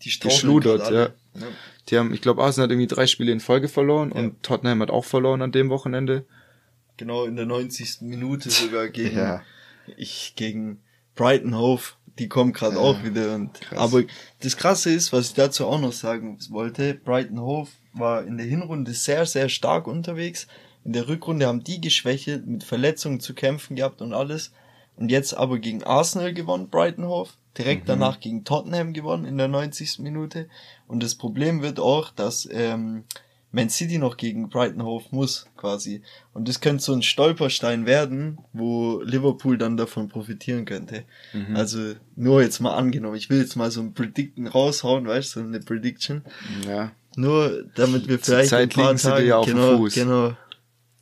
die 0.00 0.18
geschludert, 0.20 0.92
ja. 0.92 1.02
ja. 1.02 1.46
Die 1.88 1.98
haben, 1.98 2.14
ich 2.14 2.20
glaube, 2.20 2.44
Arsenal 2.44 2.66
hat 2.66 2.70
irgendwie 2.70 2.86
drei 2.86 3.08
Spiele 3.08 3.32
in 3.32 3.40
Folge 3.40 3.66
verloren 3.66 4.12
ja. 4.14 4.20
und 4.20 4.44
Tottenham 4.44 4.82
hat 4.82 4.90
auch 4.90 5.04
verloren 5.04 5.42
an 5.42 5.50
dem 5.50 5.70
Wochenende. 5.70 6.24
Genau, 6.98 7.24
in 7.24 7.34
der 7.34 7.46
90. 7.46 8.02
Minute 8.02 8.48
sogar 8.48 8.86
gegen, 8.90 9.40
ich, 9.96 10.34
gegen 10.36 10.82
Brighton 11.16 11.58
Hove. 11.58 11.94
Die 12.18 12.28
kommen 12.28 12.52
gerade 12.52 12.76
ja, 12.76 12.80
auch 12.80 13.02
wieder 13.02 13.34
und, 13.34 13.60
krass. 13.60 13.78
aber 13.78 14.02
das 14.40 14.56
krasse 14.56 14.90
ist, 14.92 15.12
was 15.12 15.28
ich 15.28 15.34
dazu 15.34 15.66
auch 15.66 15.80
noch 15.80 15.92
sagen 15.92 16.38
wollte, 16.50 16.94
Brighton 16.94 17.40
Hove 17.40 17.70
war 17.92 18.24
in 18.24 18.36
der 18.36 18.46
Hinrunde 18.46 18.92
sehr, 18.92 19.26
sehr 19.26 19.48
stark 19.48 19.86
unterwegs. 19.86 20.46
In 20.84 20.92
der 20.92 21.08
Rückrunde 21.08 21.46
haben 21.46 21.64
die 21.64 21.80
geschwächelt, 21.80 22.46
mit 22.46 22.64
Verletzungen 22.64 23.20
zu 23.20 23.34
kämpfen 23.34 23.76
gehabt 23.76 24.00
und 24.02 24.12
alles. 24.12 24.52
Und 24.96 25.10
jetzt 25.10 25.34
aber 25.34 25.58
gegen 25.58 25.82
Arsenal 25.82 26.34
gewonnen, 26.34 26.68
Brighton 26.68 27.06
Hove. 27.06 27.30
Direkt 27.58 27.84
mhm. 27.84 27.88
danach 27.88 28.20
gegen 28.20 28.44
Tottenham 28.44 28.92
gewonnen 28.92 29.24
in 29.24 29.36
der 29.36 29.48
90. 29.48 29.98
Minute. 29.98 30.48
Und 30.86 31.02
das 31.02 31.14
Problem 31.14 31.62
wird 31.62 31.80
auch, 31.80 32.10
dass 32.10 32.48
ähm, 32.50 33.04
Man 33.52 33.68
City 33.68 33.98
noch 33.98 34.16
gegen 34.16 34.48
Brighton 34.48 34.84
Hove 34.84 35.06
muss, 35.10 35.46
quasi. 35.56 36.02
Und 36.32 36.48
das 36.48 36.60
könnte 36.60 36.82
so 36.82 36.92
ein 36.92 37.02
Stolperstein 37.02 37.84
werden, 37.84 38.38
wo 38.52 39.00
Liverpool 39.02 39.58
dann 39.58 39.76
davon 39.76 40.08
profitieren 40.08 40.64
könnte. 40.64 41.04
Mhm. 41.32 41.56
Also 41.56 41.94
nur 42.14 42.42
jetzt 42.42 42.60
mal 42.60 42.74
angenommen, 42.74 43.16
ich 43.16 43.28
will 43.28 43.40
jetzt 43.40 43.56
mal 43.56 43.70
so 43.70 43.80
ein 43.80 43.92
Predicten 43.92 44.46
raushauen, 44.46 45.06
weißt 45.06 45.36
du, 45.36 45.40
so 45.40 45.46
eine 45.46 45.60
Prediction. 45.60 46.22
Ja. 46.66 46.92
Nur 47.16 47.64
damit 47.74 48.06
wir 48.08 48.20
vielleicht 48.20 48.52
ein 48.52 48.68
paar 48.68 48.94
Tage, 48.94 49.26
ja 49.26 49.42
genau, 49.42 49.82
genau. 49.92 50.36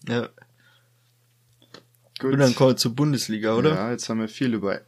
Ja. 0.09 0.29
Gut. 2.19 2.33
Und 2.33 2.39
dann 2.39 2.55
kommen 2.55 2.71
wir 2.71 2.77
zur 2.77 2.97
Bundesliga, 2.97 3.55
oder? 3.55 3.75
Ja, 3.75 3.91
jetzt 3.91 4.09
haben 4.09 4.21
wir 4.21 4.29
viel 4.29 4.55
über 4.55 4.81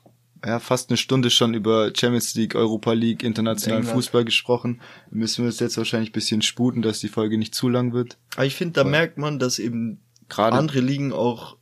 ja, 0.45 0.59
fast 0.59 0.91
eine 0.91 0.97
Stunde 0.97 1.31
schon 1.31 1.55
über 1.55 1.93
Champions 1.95 2.35
League, 2.35 2.55
Europa 2.55 2.93
League, 2.93 3.23
internationalen 3.23 3.85
Fußball 3.85 4.25
gesprochen. 4.25 4.81
Müssen 5.11 5.45
wir 5.45 5.49
uns 5.49 5.61
jetzt 5.61 5.77
wahrscheinlich 5.77 6.13
bisschen 6.13 6.43
sputen, 6.43 6.83
dass 6.83 7.01
die 7.01 7.09
Folge 7.09 7.37
nicht 7.37 7.55
zu 7.55 7.69
lang 7.69 7.93
wird. 7.93 8.17
Aber 8.35 8.47
ich 8.47 8.55
finde, 8.55 8.75
da 8.75 8.81
Aber 8.83 8.91
merkt 8.91 9.19
man, 9.19 9.39
dass 9.39 9.59
eben 9.59 10.01
gerade 10.29 10.57
andere 10.57 10.81
Ligen 10.81 11.13
auch 11.13 11.57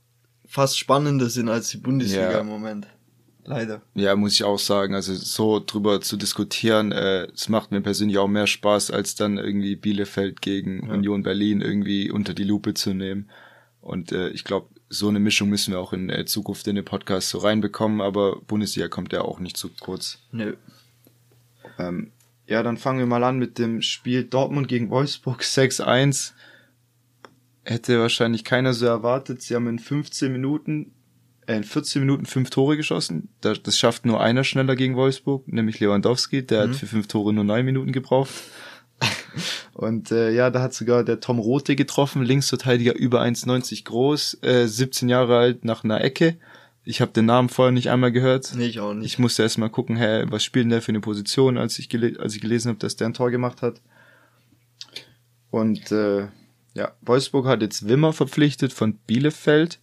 fast 0.46 0.78
spannender 0.78 1.28
sind 1.28 1.48
als 1.48 1.68
die 1.68 1.78
Bundesliga 1.78 2.32
ja. 2.32 2.40
im 2.40 2.46
Moment. 2.46 2.86
Leider. 3.44 3.80
Ja, 3.94 4.14
muss 4.14 4.34
ich 4.34 4.44
auch 4.44 4.58
sagen. 4.58 4.94
Also 4.94 5.14
so 5.14 5.62
drüber 5.64 6.02
zu 6.02 6.18
diskutieren, 6.18 6.92
äh, 6.92 7.24
es 7.32 7.48
macht 7.48 7.70
mir 7.70 7.80
persönlich 7.80 8.18
auch 8.18 8.28
mehr 8.28 8.46
Spaß, 8.46 8.90
als 8.90 9.14
dann 9.14 9.38
irgendwie 9.38 9.74
Bielefeld 9.74 10.42
gegen 10.42 10.86
ja. 10.86 10.92
Union 10.92 11.22
Berlin 11.22 11.62
irgendwie 11.62 12.10
unter 12.10 12.34
die 12.34 12.44
Lupe 12.44 12.74
zu 12.74 12.92
nehmen. 12.92 13.30
Und 13.80 14.12
äh, 14.12 14.28
ich 14.30 14.44
glaube, 14.44 14.68
so 14.90 15.08
eine 15.08 15.20
Mischung 15.20 15.48
müssen 15.48 15.72
wir 15.72 15.80
auch 15.80 15.92
in 15.92 16.10
äh, 16.10 16.24
Zukunft 16.24 16.66
in 16.66 16.76
den 16.76 16.84
Podcast 16.84 17.28
so 17.28 17.38
reinbekommen, 17.38 18.00
aber 18.00 18.40
Bundesliga 18.40 18.88
kommt 18.88 19.12
ja 19.12 19.22
auch 19.22 19.38
nicht 19.38 19.56
zu 19.56 19.70
kurz. 19.80 20.18
Nö. 20.32 20.54
Ähm, 21.78 22.12
ja, 22.46 22.62
dann 22.62 22.78
fangen 22.78 22.98
wir 22.98 23.06
mal 23.06 23.24
an 23.24 23.38
mit 23.38 23.58
dem 23.58 23.82
Spiel 23.82 24.24
Dortmund 24.24 24.68
gegen 24.68 24.90
Wolfsburg 24.90 25.42
6-1. 25.42 26.32
Hätte 27.64 28.00
wahrscheinlich 28.00 28.44
keiner 28.44 28.72
so 28.72 28.86
erwartet. 28.86 29.42
Sie 29.42 29.54
haben 29.54 29.68
in 29.68 29.78
15 29.78 30.32
Minuten, 30.32 30.92
äh, 31.46 31.56
in 31.56 31.64
14 31.64 32.00
Minuten 32.00 32.24
fünf 32.24 32.48
Tore 32.48 32.78
geschossen. 32.78 33.28
Das, 33.42 33.62
das 33.62 33.78
schafft 33.78 34.06
nur 34.06 34.22
einer 34.22 34.44
schneller 34.44 34.74
gegen 34.74 34.96
Wolfsburg, 34.96 35.46
nämlich 35.46 35.78
Lewandowski. 35.80 36.46
Der 36.46 36.66
mhm. 36.66 36.70
hat 36.70 36.76
für 36.76 36.86
fünf 36.86 37.08
Tore 37.08 37.34
nur 37.34 37.44
neun 37.44 37.66
Minuten 37.66 37.92
gebraucht. 37.92 38.32
Und 39.74 40.10
äh, 40.10 40.30
ja, 40.30 40.50
da 40.50 40.62
hat 40.62 40.74
sogar 40.74 41.04
der 41.04 41.20
Tom 41.20 41.38
Rote 41.38 41.76
getroffen, 41.76 42.22
Linksverteidiger 42.22 42.94
über 42.94 43.22
1,90 43.22 43.84
groß, 43.84 44.38
äh, 44.42 44.66
17 44.66 45.08
Jahre 45.08 45.38
alt 45.38 45.64
nach 45.64 45.84
einer 45.84 46.02
Ecke. 46.02 46.36
Ich 46.84 47.00
habe 47.00 47.12
den 47.12 47.26
Namen 47.26 47.48
vorher 47.50 47.72
nicht 47.72 47.90
einmal 47.90 48.12
gehört. 48.12 48.54
Nee, 48.56 48.66
ich 48.66 48.80
auch 48.80 48.94
nicht. 48.94 49.06
Ich 49.06 49.18
musste 49.18 49.42
erst 49.42 49.58
mal 49.58 49.68
gucken, 49.68 49.96
hä, 49.96 50.24
was 50.28 50.42
spielt 50.42 50.64
denn 50.64 50.70
der 50.70 50.82
für 50.82 50.92
eine 50.92 51.00
Position, 51.00 51.58
als 51.58 51.78
ich, 51.78 51.88
gele 51.88 52.18
als 52.18 52.34
ich 52.34 52.40
gelesen 52.40 52.70
habe, 52.70 52.78
dass 52.78 52.96
der 52.96 53.08
ein 53.08 53.14
Tor 53.14 53.30
gemacht 53.30 53.60
hat. 53.60 53.82
Und 55.50 55.92
äh, 55.92 56.28
ja, 56.74 56.92
Wolfsburg 57.02 57.46
hat 57.46 57.60
jetzt 57.60 57.88
Wimmer 57.88 58.12
verpflichtet 58.12 58.72
von 58.72 58.94
Bielefeld 59.06 59.80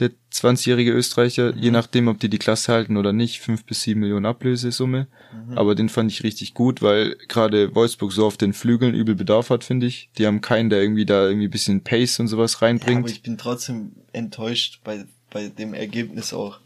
der 0.00 0.10
20-jährige 0.32 0.90
Österreicher, 0.90 1.52
mhm. 1.52 1.58
je 1.58 1.70
nachdem, 1.70 2.08
ob 2.08 2.18
die 2.18 2.28
die 2.28 2.38
Klasse 2.38 2.72
halten 2.72 2.96
oder 2.96 3.12
nicht, 3.12 3.40
fünf 3.40 3.64
bis 3.64 3.82
sieben 3.82 4.00
Millionen 4.00 4.26
Ablösesumme. 4.26 5.06
Mhm. 5.32 5.56
Aber 5.56 5.74
den 5.74 5.88
fand 5.88 6.10
ich 6.10 6.24
richtig 6.24 6.54
gut, 6.54 6.82
weil 6.82 7.16
gerade 7.28 7.74
Wolfsburg 7.74 8.12
so 8.12 8.26
auf 8.26 8.36
den 8.36 8.52
Flügeln 8.52 8.94
übel 8.94 9.14
Bedarf 9.14 9.50
hat, 9.50 9.62
finde 9.62 9.86
ich. 9.86 10.10
Die 10.18 10.26
haben 10.26 10.40
keinen, 10.40 10.68
der 10.68 10.82
irgendwie 10.82 11.06
da 11.06 11.28
irgendwie 11.28 11.48
bisschen 11.48 11.84
Pace 11.84 12.18
und 12.18 12.28
sowas 12.28 12.60
reinbringt. 12.60 13.00
Ja, 13.00 13.04
aber 13.04 13.10
ich 13.10 13.22
bin 13.22 13.38
trotzdem 13.38 13.92
enttäuscht 14.12 14.80
bei, 14.82 15.04
bei 15.30 15.48
dem 15.48 15.74
Ergebnis 15.74 16.32
auch. 16.32 16.58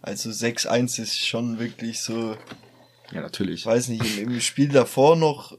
Also 0.00 0.30
6-1 0.30 1.02
ist 1.02 1.26
schon 1.26 1.58
wirklich 1.58 2.00
so. 2.00 2.36
Ja, 3.10 3.20
natürlich. 3.20 3.60
Ich 3.60 3.66
weiß 3.66 3.88
nicht, 3.88 4.18
im, 4.18 4.30
im 4.30 4.40
Spiel 4.40 4.68
davor 4.68 5.16
noch 5.16 5.58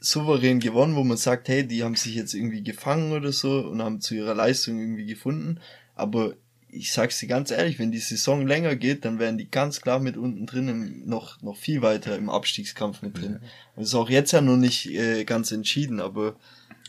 souverän 0.00 0.60
gewonnen, 0.60 0.96
wo 0.96 1.04
man 1.04 1.16
sagt, 1.16 1.48
hey, 1.48 1.66
die 1.66 1.84
haben 1.84 1.94
sich 1.94 2.14
jetzt 2.14 2.34
irgendwie 2.34 2.62
gefangen 2.62 3.12
oder 3.12 3.32
so 3.32 3.60
und 3.60 3.82
haben 3.82 4.00
zu 4.00 4.14
ihrer 4.14 4.34
Leistung 4.34 4.78
irgendwie 4.80 5.06
gefunden. 5.06 5.60
Aber 5.94 6.34
ich 6.76 6.92
sag's 6.92 7.18
dir 7.18 7.26
ganz 7.26 7.50
ehrlich, 7.50 7.78
wenn 7.78 7.90
die 7.90 7.98
Saison 7.98 8.46
länger 8.46 8.76
geht, 8.76 9.04
dann 9.04 9.18
werden 9.18 9.38
die 9.38 9.50
ganz 9.50 9.80
klar 9.80 9.98
mit 9.98 10.16
unten 10.16 10.46
drin 10.46 11.02
noch, 11.06 11.40
noch 11.42 11.56
viel 11.56 11.82
weiter 11.82 12.16
im 12.16 12.28
Abstiegskampf 12.28 13.02
mit 13.02 13.18
drin. 13.18 13.40
Ja. 13.42 13.48
Das 13.76 13.88
ist 13.88 13.94
auch 13.94 14.10
jetzt 14.10 14.32
ja 14.32 14.40
noch 14.40 14.56
nicht 14.56 14.90
äh, 14.90 15.24
ganz 15.24 15.52
entschieden, 15.52 16.00
aber. 16.00 16.36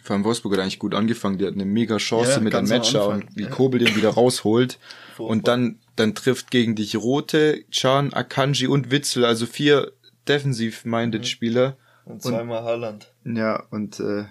Vor 0.03 0.15
allem 0.15 0.23
Wolfsburg 0.23 0.53
hat 0.53 0.59
eigentlich 0.61 0.79
gut 0.79 0.93
angefangen, 0.93 1.38
die 1.38 1.45
hat 1.45 1.53
eine 1.53 1.65
mega 1.65 1.97
Chance 1.97 2.31
ja, 2.31 2.39
mit 2.39 2.53
dem 2.53 2.67
Matcher 2.67 3.07
und 3.07 3.25
wie 3.35 3.43
ja. 3.43 3.49
Kobel 3.49 3.79
den 3.79 3.95
wieder 3.95 4.09
rausholt. 4.09 4.79
und 5.17 5.47
dann, 5.47 5.79
dann 5.95 6.15
trifft 6.15 6.51
gegen 6.51 6.75
dich 6.75 6.95
Rote, 6.95 7.65
Chan, 7.71 8.13
Akanji 8.13 8.67
und 8.67 8.91
Witzel, 8.91 9.25
also 9.25 9.45
vier 9.45 9.91
defensiv-minded 10.27 11.21
mhm. 11.21 11.25
Spieler. 11.25 11.77
Und 12.05 12.21
zweimal 12.21 12.63
Haaland. 12.63 13.11
Ja, 13.25 13.63
und 13.69 13.99
äh, 13.99 14.25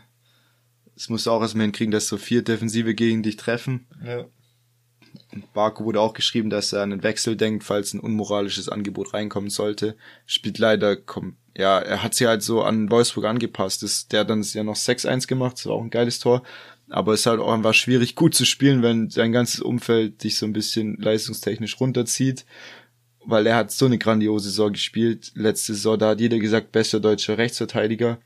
es 0.96 1.10
muss 1.10 1.28
auch 1.28 1.42
erstmal 1.42 1.64
hinkriegen, 1.64 1.92
dass 1.92 2.08
so 2.08 2.16
vier 2.16 2.42
Defensive 2.42 2.94
gegen 2.94 3.22
dich 3.22 3.36
treffen. 3.36 3.86
Ja. 4.04 4.24
Barco 5.54 5.84
wurde 5.84 6.00
auch 6.00 6.14
geschrieben, 6.14 6.50
dass 6.50 6.72
er 6.72 6.82
an 6.82 6.92
einen 6.92 7.02
Wechsel 7.02 7.36
denkt, 7.36 7.64
falls 7.64 7.94
ein 7.94 8.00
unmoralisches 8.00 8.68
Angebot 8.68 9.14
reinkommen 9.14 9.50
sollte. 9.50 9.96
Spielt 10.26 10.58
leider, 10.58 10.96
komm, 10.96 11.36
ja, 11.56 11.78
er 11.78 12.02
hat 12.02 12.14
sich 12.14 12.26
halt 12.26 12.42
so 12.42 12.62
an 12.62 12.90
Wolfsburg 12.90 13.24
angepasst. 13.24 13.82
Das, 13.82 14.08
der 14.08 14.20
hat 14.20 14.30
dann 14.30 14.42
ja 14.42 14.62
noch 14.62 14.76
6-1 14.76 15.26
gemacht, 15.26 15.56
das 15.56 15.66
war 15.66 15.74
auch 15.74 15.82
ein 15.82 15.90
geiles 15.90 16.18
Tor. 16.18 16.42
Aber 16.88 17.14
es 17.14 17.20
ist 17.20 17.26
halt 17.26 17.40
auch 17.40 17.52
einfach 17.52 17.74
schwierig, 17.74 18.14
gut 18.14 18.34
zu 18.34 18.44
spielen, 18.44 18.82
wenn 18.82 19.10
sein 19.10 19.32
ganzes 19.32 19.60
Umfeld 19.60 20.22
dich 20.22 20.38
so 20.38 20.46
ein 20.46 20.52
bisschen 20.52 20.96
leistungstechnisch 20.98 21.80
runterzieht. 21.80 22.44
Weil 23.24 23.46
er 23.46 23.56
hat 23.56 23.72
so 23.72 23.86
eine 23.86 23.98
grandiose 23.98 24.50
Saison 24.50 24.72
gespielt. 24.72 25.32
Letzte 25.34 25.74
Saison, 25.74 25.98
da 25.98 26.10
hat 26.10 26.20
jeder 26.20 26.38
gesagt, 26.38 26.70
bester 26.70 27.00
deutscher 27.00 27.38
Rechtsverteidiger. 27.38 28.18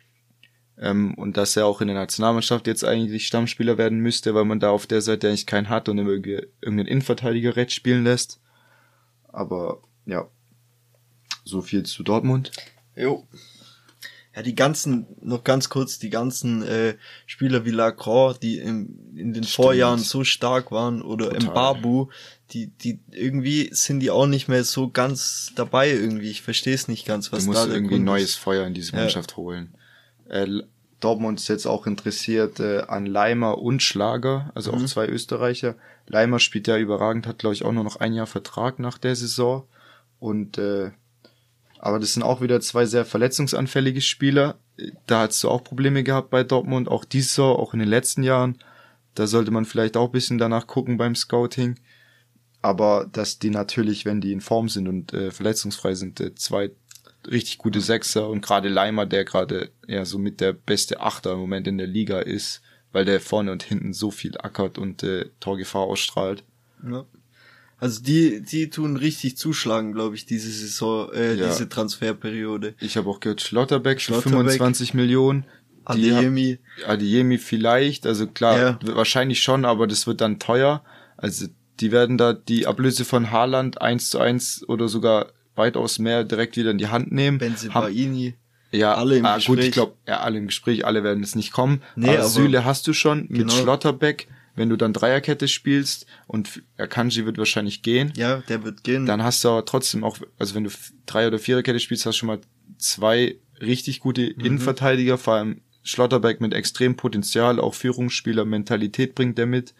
Ähm, 0.81 1.13
und 1.15 1.37
dass 1.37 1.57
er 1.57 1.67
auch 1.67 1.83
in 1.83 1.89
der 1.89 1.97
Nationalmannschaft 1.97 2.67
jetzt 2.67 2.85
eigentlich 2.85 3.27
Stammspieler 3.27 3.77
werden 3.77 4.01
müsste, 4.01 4.35
weil 4.35 4.47
man 4.47 4.61
da 4.61 4.71
auf 4.71 4.87
der 4.87 5.03
Seite 5.03 5.29
eigentlich 5.29 5.47
keinen 5.47 5.69
hat 5.69 5.91
und 5.91 5.99
irgendwie 5.99 6.47
irgendeinen 6.63 6.89
Innenverteidiger 6.89 7.55
recht 7.55 7.73
spielen 7.73 8.03
lässt. 8.03 8.41
Aber 9.29 9.83
ja, 10.07 10.27
so 11.45 11.61
viel 11.61 11.83
zu 11.83 12.03
Dortmund. 12.03 12.51
Jo. 12.97 13.27
ja, 14.35 14.43
die 14.43 14.55
ganzen, 14.55 15.07
noch 15.21 15.45
ganz 15.45 15.69
kurz, 15.69 15.99
die 15.99 16.09
ganzen 16.09 16.63
äh, 16.63 16.95
Spieler 17.27 17.67
wie 17.67 17.71
Lacroix, 17.73 18.39
die 18.39 18.59
im, 18.59 19.13
in 19.15 19.35
den 19.35 19.45
Stimmt. 19.45 19.67
Vorjahren 19.67 19.99
so 19.99 20.25
stark 20.25 20.73
waren, 20.73 21.03
oder 21.03 21.29
Total. 21.29 21.51
Mbabu, 21.51 22.09
die, 22.53 22.69
die 22.69 23.01
irgendwie 23.11 23.69
sind 23.73 24.01
die 24.01 24.11
auch 24.11 24.27
nicht 24.27 24.49
mehr 24.49 24.65
so 24.65 24.89
ganz 24.89 25.53
dabei 25.57 25.91
irgendwie. 25.91 26.31
Ich 26.31 26.41
verstehe 26.41 26.75
es 26.75 26.89
nicht 26.89 27.07
ganz, 27.07 27.33
was 27.33 27.45
du 27.45 27.51
musst 27.51 27.67
da 27.67 27.73
irgendwie 27.73 27.97
Grund 27.97 28.07
neues 28.07 28.35
Feuer 28.35 28.67
in 28.67 28.73
diese 28.73 28.97
Mannschaft 28.97 29.33
ja. 29.33 29.37
holen. 29.37 29.75
Äh, 30.31 30.63
Dortmund 31.01 31.41
ist 31.41 31.49
jetzt 31.49 31.67
auch 31.67 31.87
interessiert 31.87 32.61
äh, 32.61 32.83
an 32.83 33.07
Leimer 33.07 33.59
und 33.59 33.83
Schlager, 33.83 34.51
also 34.55 34.73
mhm. 34.73 34.79
auch 34.79 34.87
zwei 34.87 35.07
Österreicher. 35.07 35.77
Leimer 36.07 36.39
spielt 36.39 36.69
ja 36.69 36.77
überragend, 36.77 37.27
hat 37.27 37.39
glaube 37.39 37.55
ich 37.55 37.65
auch 37.65 37.73
nur 37.73 37.85
noch 37.85 37.97
ein 37.97 38.13
Jahr 38.13 38.27
Vertrag 38.27 38.79
nach 38.79 38.99
der 38.99 39.17
Saison 39.17 39.65
und 40.19 40.59
äh, 40.59 40.91
aber 41.83 41.99
das 41.99 42.13
sind 42.13 42.23
auch 42.23 42.43
wieder 42.43 42.61
zwei 42.61 42.85
sehr 42.85 43.07
verletzungsanfällige 43.07 44.03
Spieler. 44.03 44.57
Da 45.07 45.21
hast 45.21 45.43
du 45.43 45.49
auch 45.49 45.65
Probleme 45.65 46.05
gehabt 46.05 46.29
bei 46.29 46.45
Dortmund, 46.45 46.89
auch 46.89 47.07
dieses 47.07 47.39
Jahr, 47.39 47.59
auch 47.59 47.73
in 47.73 47.81
den 47.81 47.89
letzten 47.89 48.23
Jahren. 48.23 48.59
Da 49.15 49.27
sollte 49.27 49.51
man 49.51 49.65
vielleicht 49.65 49.97
auch 49.97 50.09
bisschen 50.09 50.37
danach 50.37 50.67
gucken 50.67 50.99
beim 50.99 51.15
Scouting. 51.15 51.77
Aber 52.61 53.09
dass 53.11 53.39
die 53.39 53.49
natürlich, 53.49 54.05
wenn 54.05 54.21
die 54.21 54.33
in 54.33 54.43
Form 54.43 54.69
sind 54.69 54.89
und 54.89 55.15
äh, 55.15 55.31
verletzungsfrei 55.31 55.95
sind, 55.95 56.21
äh, 56.21 56.35
zwei 56.35 56.71
richtig 57.29 57.59
gute 57.59 57.81
Sechser 57.81 58.29
und 58.29 58.41
gerade 58.41 58.69
Leimer, 58.69 59.07
der 59.07 59.25
gerade 59.25 59.71
ja 59.87 60.05
so 60.05 60.19
mit 60.19 60.41
der 60.41 60.53
beste 60.53 61.01
Achter 61.01 61.33
im 61.33 61.39
Moment 61.39 61.67
in 61.67 61.79
der 61.79 61.87
Liga 61.87 62.21
ist, 62.21 62.63
weil 62.93 63.05
der 63.05 63.21
vorne 63.21 63.53
und 63.53 63.63
hinten 63.63 63.93
so 63.93 64.11
viel 64.11 64.39
ackert 64.39 64.79
und 64.79 65.03
äh, 65.03 65.27
Torgefahr 65.41 65.83
ausstrahlt. 65.83 66.45
Ja. 66.89 67.05
Also 67.79 68.03
die, 68.03 68.43
die 68.43 68.69
tun 68.69 68.97
richtig 68.97 69.39
zuschlagen, 69.39 69.93
glaube 69.93 70.15
ich, 70.15 70.27
diese 70.27 70.51
Saison, 70.51 71.11
äh, 71.13 71.35
ja. 71.35 71.49
diese 71.49 71.69
Transferperiode. 71.69 72.75
Ich 72.79 72.99
habe 72.99 73.09
auch 73.09 73.21
gehört, 73.21 73.41
Schlotterbeck, 73.41 74.03
Schlotterbeck 74.03 74.33
25 74.33 74.93
Millionen. 74.93 75.47
Adiemi. 75.85 76.59
Adiemi 76.87 77.39
vielleicht, 77.39 78.07
also 78.07 78.27
klar, 78.27 78.59
ja. 78.59 78.79
wahrscheinlich 78.95 79.41
schon, 79.41 79.65
aber 79.65 79.87
das 79.87 80.07
wird 80.07 80.21
dann 80.21 80.39
teuer. 80.39 80.85
Also 81.17 81.47
die 81.81 81.91
werden 81.91 82.19
da 82.19 82.35
die 82.35 82.67
Ablöse 82.67 83.07
von 83.07 83.31
Haaland 83.31 83.81
eins 83.81 84.11
zu 84.11 84.19
eins 84.19 84.63
oder 84.69 84.89
sogar 84.89 85.33
weitaus 85.61 85.99
mehr 85.99 86.25
direkt 86.25 86.57
wieder 86.57 86.73
in 86.73 86.79
die 86.79 86.89
Hand 86.89 87.13
nehmen. 87.13 87.39
Benzibaini. 87.39 88.35
Ja, 88.73 88.95
alle 88.95 89.19
im 89.19 89.27
ah, 89.27 89.37
Gespräch. 89.37 89.57
gut, 89.57 89.65
ich 89.65 89.73
glaube, 89.73 89.95
ja, 90.07 90.21
alle 90.21 90.39
im 90.39 90.47
Gespräch, 90.47 90.85
alle 90.87 91.05
werden 91.05 91.23
es 91.23 91.35
nicht 91.35 91.53
kommen. 91.53 91.83
Nee, 91.97 92.17
aber, 92.17 92.29
Süle 92.29 92.65
hast 92.65 92.87
du 92.87 92.93
schon 92.93 93.27
mit 93.29 93.41
genau. 93.41 93.53
Schlotterbeck 93.53 94.29
wenn 94.57 94.69
du 94.69 94.77
dann 94.77 94.93
Dreierkette 94.93 95.49
spielst 95.49 96.07
und 96.27 96.63
Akanji 96.77 97.25
wird 97.25 97.39
wahrscheinlich 97.39 97.83
gehen. 97.83 98.13
Ja, 98.17 98.43
der 98.49 98.63
wird 98.65 98.85
gehen. 98.85 99.07
Dann 99.07 99.23
hast 99.23 99.43
du 99.45 99.49
aber 99.49 99.65
trotzdem 99.65 100.05
auch, 100.05 100.19
also 100.39 100.55
wenn 100.55 100.65
du 100.65 100.71
Drei- 101.07 101.27
oder 101.27 101.39
Viererkette 101.39 101.81
spielst, 101.81 102.05
hast 102.05 102.17
du 102.17 102.19
schon 102.19 102.27
mal 102.27 102.41
zwei 102.79 103.37
richtig 103.61 104.01
gute 104.01 104.23
mhm. 104.23 104.45
Innenverteidiger, 104.45 105.19
vor 105.19 105.35
allem 105.35 105.63
Schlotterbeck 105.83 106.41
mit 106.41 106.53
extrem 106.53 106.97
Potenzial, 106.97 107.59
auch 107.59 107.75
Führungsspieler, 107.75 108.45
Mentalität 108.45 109.15
bringt 109.15 109.39
er 109.39 109.47
mit. 109.47 109.75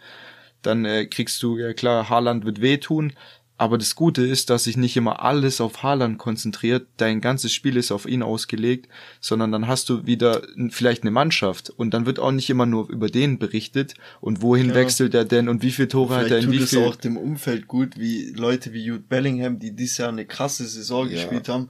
Dann 0.61 0.85
äh, 0.85 1.05
kriegst 1.05 1.41
du, 1.43 1.57
ja 1.57 1.73
klar, 1.73 2.09
Haaland 2.09 2.45
wird 2.45 2.61
wehtun, 2.61 3.13
aber 3.61 3.77
das 3.77 3.93
Gute 3.93 4.25
ist, 4.25 4.49
dass 4.49 4.63
sich 4.63 4.75
nicht 4.75 4.97
immer 4.97 5.21
alles 5.21 5.61
auf 5.61 5.83
Haaland 5.83 6.17
konzentriert, 6.17 6.87
dein 6.97 7.21
ganzes 7.21 7.53
Spiel 7.53 7.77
ist 7.77 7.91
auf 7.91 8.07
ihn 8.07 8.23
ausgelegt, 8.23 8.89
sondern 9.19 9.51
dann 9.51 9.67
hast 9.67 9.87
du 9.87 10.07
wieder 10.07 10.41
vielleicht 10.71 11.03
eine 11.03 11.11
Mannschaft 11.11 11.69
und 11.69 11.93
dann 11.93 12.07
wird 12.07 12.17
auch 12.17 12.31
nicht 12.31 12.49
immer 12.49 12.65
nur 12.65 12.89
über 12.89 13.07
den 13.07 13.37
berichtet 13.37 13.93
und 14.19 14.41
wohin 14.41 14.69
ja. 14.69 14.73
wechselt 14.73 15.13
er 15.13 15.25
denn 15.25 15.47
und 15.47 15.61
wie 15.61 15.69
viele 15.69 15.89
Tore 15.89 16.15
vielleicht 16.15 16.25
hat 16.25 16.31
er 16.31 16.37
in 16.39 16.45
tut 16.45 16.53
wie 16.53 16.65
viel. 16.65 16.79
es 16.79 16.87
auch 16.87 16.95
dem 16.95 17.17
Umfeld 17.17 17.67
gut, 17.67 17.99
wie 17.99 18.31
Leute 18.31 18.73
wie 18.73 18.83
Jude 18.83 19.03
Bellingham, 19.07 19.59
die 19.59 19.75
dieses 19.75 19.99
Jahr 19.99 20.09
eine 20.09 20.25
krasse 20.25 20.65
Saison 20.65 21.07
ja. 21.07 21.13
gespielt 21.13 21.47
haben, 21.47 21.69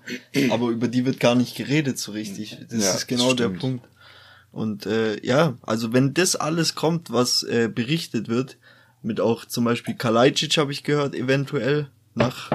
aber 0.49 0.69
über 0.69 0.87
die 0.87 1.05
wird 1.05 1.19
gar 1.19 1.35
nicht 1.35 1.57
geredet 1.57 1.99
so 1.99 2.13
richtig. 2.13 2.57
Das 2.69 2.85
ja, 2.85 2.91
ist 2.93 3.07
genau 3.07 3.33
der 3.33 3.49
Punkt. 3.49 3.85
Und 4.53 4.85
äh, 4.85 5.21
ja, 5.25 5.57
also 5.61 5.91
wenn 5.91 6.13
das 6.13 6.37
alles 6.37 6.73
kommt, 6.73 7.11
was 7.11 7.43
äh, 7.43 7.67
berichtet 7.67 8.29
wird, 8.29 8.57
mit 9.02 9.20
auch 9.20 9.45
zum 9.45 9.66
Beispiel 9.66 9.95
Kalajdzic 9.95 10.58
habe 10.58 10.72
ich 10.72 10.84
gehört, 10.84 11.16
eventuell 11.16 11.89
nach, 12.14 12.52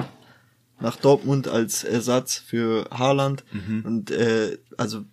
nach 0.79 0.95
Dortmund 0.95 1.47
als 1.47 1.83
Ersatz 1.83 2.37
für 2.37 2.87
Haaland. 2.91 3.43
Mhm. 3.51 3.85
Und 3.85 4.11
äh, 4.11 4.57
also 4.77 5.05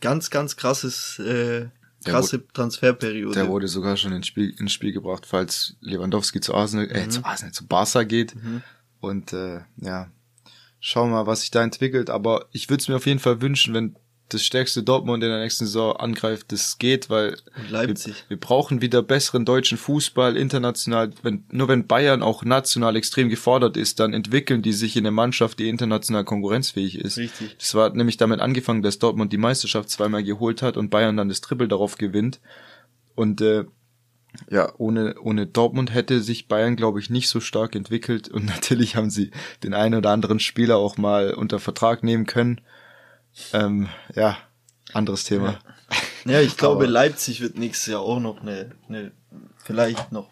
ganz, 0.00 0.30
ganz 0.30 0.56
krasses, 0.56 1.18
äh, 1.18 1.68
krasse 2.04 2.40
der 2.40 2.48
Transferperiode. 2.52 3.34
Der 3.34 3.48
wurde 3.48 3.68
sogar 3.68 3.96
schon 3.96 4.12
ins 4.12 4.26
Spiel, 4.26 4.54
ins 4.58 4.72
Spiel 4.72 4.92
gebracht, 4.92 5.24
falls 5.26 5.76
Lewandowski 5.80 6.40
zu 6.40 6.54
Arsenal, 6.54 6.90
äh, 6.90 7.06
mhm. 7.06 7.10
zu 7.10 7.24
Arsenal, 7.24 7.52
zu 7.52 7.66
Barca 7.66 8.02
geht. 8.02 8.34
Mhm. 8.34 8.62
Und 9.00 9.32
äh, 9.32 9.60
ja, 9.76 10.10
schauen 10.80 11.10
wir 11.10 11.16
mal, 11.16 11.26
was 11.26 11.40
sich 11.40 11.50
da 11.50 11.62
entwickelt. 11.62 12.10
Aber 12.10 12.46
ich 12.52 12.68
würde 12.68 12.82
es 12.82 12.88
mir 12.88 12.96
auf 12.96 13.06
jeden 13.06 13.20
Fall 13.20 13.40
wünschen, 13.40 13.74
wenn 13.74 13.96
das 14.30 14.44
stärkste 14.44 14.82
Dortmund 14.82 15.22
in 15.22 15.30
der 15.30 15.40
nächsten 15.40 15.66
Saison 15.66 15.96
angreift, 15.96 16.50
das 16.50 16.78
geht, 16.78 17.10
weil. 17.10 17.36
Wir, 18.26 18.30
wir, 18.30 18.40
brauchen 18.40 18.80
wieder 18.80 19.02
besseren 19.02 19.44
deutschen 19.44 19.76
Fußball 19.76 20.36
international. 20.36 21.10
Wenn, 21.22 21.44
nur 21.50 21.68
wenn 21.68 21.86
Bayern 21.86 22.22
auch 22.22 22.44
national 22.44 22.96
extrem 22.96 23.28
gefordert 23.28 23.76
ist, 23.76 24.00
dann 24.00 24.14
entwickeln 24.14 24.62
die 24.62 24.72
sich 24.72 24.96
in 24.96 25.06
eine 25.06 25.10
Mannschaft, 25.10 25.58
die 25.58 25.68
international 25.68 26.24
konkurrenzfähig 26.24 26.98
ist. 26.98 27.18
Richtig. 27.18 27.56
Das 27.58 27.74
war 27.74 27.90
nämlich 27.90 28.16
damit 28.16 28.40
angefangen, 28.40 28.82
dass 28.82 28.98
Dortmund 28.98 29.32
die 29.32 29.38
Meisterschaft 29.38 29.90
zweimal 29.90 30.24
geholt 30.24 30.62
hat 30.62 30.76
und 30.76 30.90
Bayern 30.90 31.16
dann 31.16 31.28
das 31.28 31.42
Triple 31.42 31.68
darauf 31.68 31.98
gewinnt. 31.98 32.40
Und 33.14 33.42
äh, 33.42 33.64
ja, 34.50 34.72
ohne, 34.78 35.14
ohne 35.20 35.46
Dortmund 35.46 35.94
hätte 35.94 36.20
sich 36.20 36.48
Bayern, 36.48 36.76
glaube 36.76 36.98
ich, 36.98 37.10
nicht 37.10 37.28
so 37.28 37.40
stark 37.40 37.76
entwickelt. 37.76 38.28
Und 38.28 38.46
natürlich 38.46 38.96
haben 38.96 39.10
sie 39.10 39.30
den 39.62 39.74
einen 39.74 39.96
oder 39.96 40.10
anderen 40.10 40.40
Spieler 40.40 40.78
auch 40.78 40.96
mal 40.96 41.34
unter 41.34 41.60
Vertrag 41.60 42.02
nehmen 42.02 42.24
können 42.24 42.62
ähm, 43.52 43.88
ja, 44.14 44.36
anderes 44.92 45.24
Thema. 45.24 45.58
Ja, 46.24 46.40
ich 46.40 46.56
glaube, 46.56 46.86
Leipzig 46.86 47.40
wird 47.40 47.58
nächstes 47.58 47.86
Jahr 47.86 48.00
auch 48.00 48.20
noch 48.20 48.40
eine, 48.40 48.70
eine 48.88 49.12
vielleicht 49.58 50.12
noch 50.12 50.30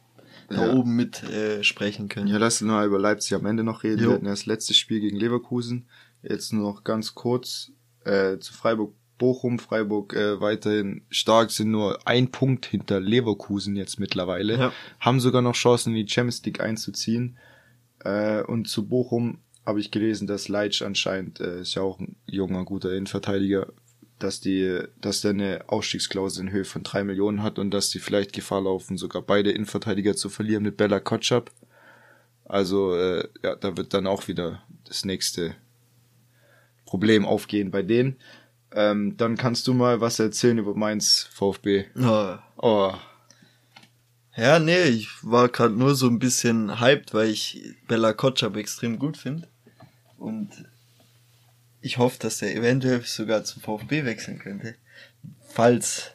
da 0.49 0.67
ja. 0.67 0.73
oben 0.75 0.97
mit 0.97 1.23
äh, 1.25 1.63
sprechen 1.63 2.09
können. 2.09 2.29
Ja, 2.29 2.39
lass 2.39 2.63
uns 2.63 2.71
mal 2.71 2.87
über 2.87 2.99
Leipzig 2.99 3.35
am 3.35 3.47
Ende 3.47 3.65
noch 3.65 3.83
reden. 3.83 4.03
Jo. 4.03 4.09
Wir 4.09 4.15
hatten 4.15 4.27
ja 4.27 4.33
das 4.33 4.47
letzte 4.47 4.75
Spiel 4.75 5.01
gegen 5.01 5.17
Leverkusen. 5.17 5.89
Jetzt 6.23 6.53
nur 6.53 6.73
noch 6.73 6.85
ganz 6.85 7.15
kurz 7.15 7.73
äh, 8.05 8.39
zu 8.39 8.53
Freiburg. 8.53 8.95
Bochum, 9.19 9.61
Freiburg 9.61 10.15
äh, 10.15 10.41
weiterhin 10.41 11.03
stark, 11.09 11.53
sind 11.53 11.71
nur 11.71 12.09
ein 12.09 12.33
Punkt 12.33 12.67
hinter 12.67 12.99
Leverkusen 12.99 13.77
jetzt 13.77 14.01
mittlerweile. 14.01 14.59
Ja. 14.59 14.73
Haben 14.99 15.21
sogar 15.21 15.43
noch 15.43 15.55
Chancen, 15.55 15.91
in 15.95 16.05
die 16.05 16.13
Champions 16.13 16.45
League 16.45 16.61
einzuziehen. 16.61 17.39
Äh, 18.01 18.43
und 18.43 18.69
zu 18.69 18.89
Bochum 18.89 19.39
habe 19.65 19.81
ich 19.81 19.91
gelesen, 19.91 20.27
dass 20.27 20.49
Leitsch 20.49 20.83
anscheinend, 20.83 21.41
äh, 21.41 21.61
ist 21.61 21.75
ja 21.75 21.83
auch 21.83 21.99
ein 21.99 22.17
junger, 22.27 22.65
guter 22.65 22.93
Innenverteidiger, 22.93 23.73
dass 24.19 24.41
die, 24.41 24.81
dass 25.01 25.21
der 25.21 25.31
eine 25.33 25.65
Ausstiegsklausel 25.69 26.47
in 26.47 26.53
Höhe 26.53 26.65
von 26.65 26.83
drei 26.83 27.05
Millionen 27.05 27.43
hat 27.43 27.59
und 27.59 27.71
dass 27.71 27.91
die 27.91 27.99
vielleicht 27.99 28.33
Gefahr 28.33 28.63
laufen, 28.63 28.97
sogar 28.97 29.23
beide 29.23 29.51
Innenverteidiger 29.51 30.17
zu 30.17 30.29
verlieren 30.29 30.63
mit 30.63 30.77
Bella 30.77 31.01
Kotschap. 31.01 31.51
Also, 32.45 32.95
äh, 32.97 33.29
ja, 33.43 33.57
da 33.57 33.77
wird 33.77 33.95
dann 33.95 34.07
auch 34.07 34.29
wieder 34.29 34.63
das 34.85 35.05
nächste 35.05 35.55
Problem 36.85 37.25
aufgehen 37.25 37.71
bei 37.71 37.83
denen. 37.83 38.17
Ähm, 38.75 39.17
dann 39.17 39.37
kannst 39.37 39.67
du 39.67 39.75
mal 39.75 40.01
was 40.01 40.19
erzählen 40.19 40.59
über 40.59 40.75
Mainz 40.75 41.29
VfB. 41.33 41.87
Oh. 41.97 42.37
oh. 42.57 42.93
Ja, 44.37 44.59
nee, 44.59 44.85
ich 44.85 45.09
war 45.23 45.49
gerade 45.49 45.75
nur 45.75 45.95
so 45.95 46.07
ein 46.07 46.19
bisschen 46.19 46.81
hyped, 46.81 47.13
weil 47.13 47.29
ich 47.29 47.77
Bella 47.87 48.13
Kotschap 48.15 48.57
extrem 48.57 48.99
gut 48.99 49.17
finde. 49.17 49.49
Und 50.23 50.51
ich 51.81 51.99
hoffe, 51.99 52.19
dass 52.21 52.41
er 52.43 52.55
eventuell 52.55 53.03
sogar 53.03 53.43
zum 53.43 53.61
VfB 53.61 54.05
wechseln 54.05 54.39
könnte. 54.39 54.77
Falls. 55.49 56.13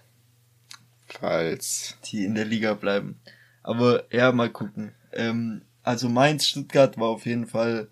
Falls. 1.07 1.97
Die 2.05 2.23
in 2.23 2.35
der 2.35 2.45
Liga 2.45 2.73
bleiben. 2.73 3.19
Aber 3.63 4.05
ja, 4.13 4.31
mal 4.31 4.49
gucken. 4.49 4.93
Ähm, 5.11 5.61
also 5.83 6.07
Mainz, 6.07 6.47
Stuttgart 6.47 6.97
war 6.97 7.09
auf 7.09 7.25
jeden 7.25 7.47
Fall 7.47 7.89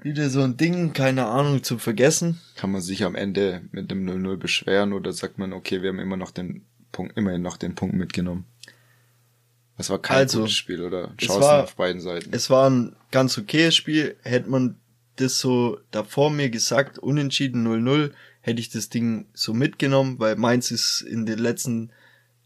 wieder 0.00 0.30
so 0.30 0.42
ein 0.42 0.56
Ding, 0.56 0.92
keine 0.92 1.26
Ahnung, 1.26 1.64
zum 1.64 1.80
Vergessen. 1.80 2.40
Kann 2.54 2.70
man 2.70 2.80
sich 2.80 3.02
am 3.02 3.16
Ende 3.16 3.62
mit 3.72 3.90
dem 3.90 4.08
0-0 4.08 4.36
beschweren 4.36 4.92
oder 4.92 5.12
sagt 5.12 5.38
man, 5.38 5.52
okay, 5.52 5.82
wir 5.82 5.88
haben 5.88 5.98
immer 5.98 6.16
noch 6.16 6.30
den 6.30 6.64
Punkt, 6.92 7.16
immerhin 7.16 7.42
noch 7.42 7.56
den 7.56 7.74
Punkt 7.74 7.96
mitgenommen? 7.96 8.44
Es 9.76 9.90
war 9.90 10.00
kein 10.00 10.18
also, 10.18 10.40
gutes 10.40 10.54
Spiel 10.54 10.82
oder 10.82 11.12
Chancen 11.16 11.42
war, 11.42 11.64
auf 11.64 11.74
beiden 11.74 12.00
Seiten. 12.00 12.32
Es 12.32 12.48
war 12.48 12.70
ein 12.70 12.94
ganz 13.10 13.36
okayes 13.36 13.74
Spiel. 13.74 14.16
Hätte 14.22 14.48
man 14.48 14.76
das 15.16 15.38
so 15.38 15.78
davor 15.90 16.30
mir 16.30 16.50
gesagt, 16.50 16.98
unentschieden 16.98 17.66
0-0, 17.66 18.12
hätte 18.40 18.60
ich 18.60 18.70
das 18.70 18.88
Ding 18.88 19.26
so 19.32 19.54
mitgenommen, 19.54 20.18
weil 20.18 20.36
Mainz 20.36 20.70
ist 20.70 21.00
in 21.00 21.26
den 21.26 21.38
letzten, 21.38 21.90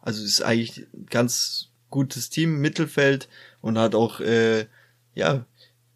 also 0.00 0.24
ist 0.24 0.42
eigentlich 0.42 0.86
ein 0.94 1.06
ganz 1.06 1.68
gutes 1.90 2.30
Team, 2.30 2.60
Mittelfeld 2.60 3.28
und 3.60 3.78
hat 3.78 3.94
auch, 3.94 4.20
äh, 4.20 4.66
ja, 5.14 5.44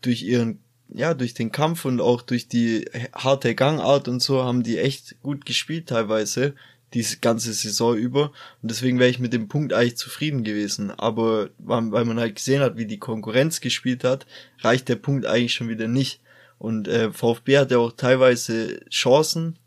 durch 0.01 0.23
ihren, 0.23 0.59
ja, 0.89 1.15
durch 1.15 1.35
den 1.35 1.53
Kampf 1.53 1.85
und 1.85 2.01
auch 2.01 2.23
durch 2.23 2.49
die 2.49 2.85
harte 3.15 3.55
Gangart 3.55 4.09
und 4.09 4.21
so 4.21 4.43
haben 4.43 4.63
die 4.63 4.79
echt 4.79 5.17
gut 5.23 5.47
gespielt 5.47 5.89
teilweise, 5.89 6.55
diese 6.95 7.19
ganze 7.19 7.53
Saison 7.53 7.97
über. 7.97 8.33
Und 8.61 8.71
deswegen 8.71 8.99
wäre 8.99 9.11
ich 9.11 9.19
mit 9.19 9.33
dem 9.33 9.49
Punkt 9.49 9.73
eigentlich 9.73 9.97
zufrieden 9.97 10.45
gewesen. 10.45 10.91
Aber 10.91 11.51
weil 11.59 12.05
man 12.05 12.19
halt 12.19 12.37
gesehen 12.37 12.61
hat, 12.61 12.77
wie 12.77 12.87
die 12.87 12.99
Konkurrenz 12.99 13.61
gespielt 13.61 14.05
hat, 14.05 14.27
reicht 14.61 14.89
der 14.89 14.97
Punkt 14.97 15.27
eigentlich 15.27 15.55
schon 15.55 15.69
wieder 15.69 15.89
nicht. 15.89 16.21
Und 16.63 16.87
äh, 16.87 17.11
VfB 17.11 17.59
hat 17.59 17.73
ja 17.73 17.79
auch 17.79 17.91
teilweise 17.91 18.89
Chancen. 18.89 19.59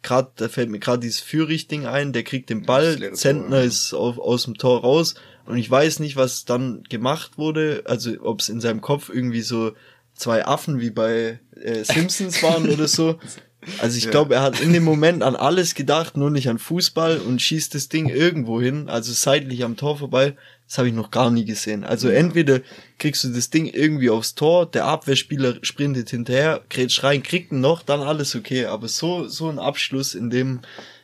Gerade, 0.00 0.30
da 0.36 0.48
fällt 0.48 0.70
mir 0.70 0.78
gerade 0.78 1.00
dieses 1.00 1.18
Führig-Ding 1.18 1.86
ein, 1.86 2.12
der 2.12 2.22
kriegt 2.22 2.50
den 2.50 2.62
Ball, 2.62 3.12
Zentner 3.14 3.62
ist 3.62 3.94
auf, 3.94 4.16
aus 4.16 4.44
dem 4.44 4.56
Tor 4.56 4.82
raus. 4.82 5.16
Und 5.44 5.56
ich 5.56 5.68
weiß 5.68 5.98
nicht, 5.98 6.14
was 6.14 6.44
dann 6.44 6.84
gemacht 6.84 7.36
wurde, 7.36 7.82
also 7.86 8.12
ob 8.20 8.38
es 8.38 8.48
in 8.48 8.60
seinem 8.60 8.80
Kopf 8.80 9.08
irgendwie 9.08 9.40
so 9.40 9.72
zwei 10.14 10.46
Affen 10.46 10.78
wie 10.78 10.90
bei 10.90 11.40
äh, 11.56 11.82
Simpsons 11.82 12.44
waren 12.44 12.70
oder 12.70 12.86
so. 12.86 13.18
Also 13.80 13.98
ich 13.98 14.04
ja. 14.04 14.10
glaube, 14.10 14.36
er 14.36 14.42
hat 14.42 14.60
in 14.60 14.72
dem 14.72 14.84
Moment 14.84 15.22
an 15.22 15.34
alles 15.34 15.74
gedacht, 15.74 16.16
nur 16.16 16.30
nicht 16.30 16.48
an 16.48 16.58
Fußball 16.58 17.18
und 17.18 17.42
schießt 17.42 17.74
das 17.74 17.88
Ding 17.88 18.08
irgendwo 18.08 18.60
hin, 18.60 18.88
also 18.88 19.12
seitlich 19.12 19.64
am 19.64 19.76
Tor 19.76 19.98
vorbei. 19.98 20.36
Das 20.66 20.78
habe 20.78 20.88
ich 20.88 20.94
noch 20.94 21.10
gar 21.10 21.30
nie 21.30 21.44
gesehen. 21.44 21.82
Also 21.82 22.08
entweder 22.08 22.60
kriegst 22.98 23.24
du 23.24 23.28
das 23.28 23.50
Ding 23.50 23.66
irgendwie 23.66 24.10
aufs 24.10 24.34
Tor, 24.34 24.70
der 24.70 24.84
Abwehrspieler 24.84 25.58
sprintet 25.62 26.10
hinterher, 26.10 26.62
grätscht 26.68 27.02
rein, 27.02 27.22
kriegt 27.22 27.52
ihn 27.52 27.60
noch, 27.60 27.82
dann 27.82 28.00
alles 28.00 28.36
okay. 28.36 28.66
Aber 28.66 28.86
so 28.86 29.26
so 29.28 29.48
ein 29.48 29.58
Abschluss 29.58 30.14
in 30.14 30.30
dem 30.30 30.60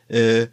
äh, 0.07 0.47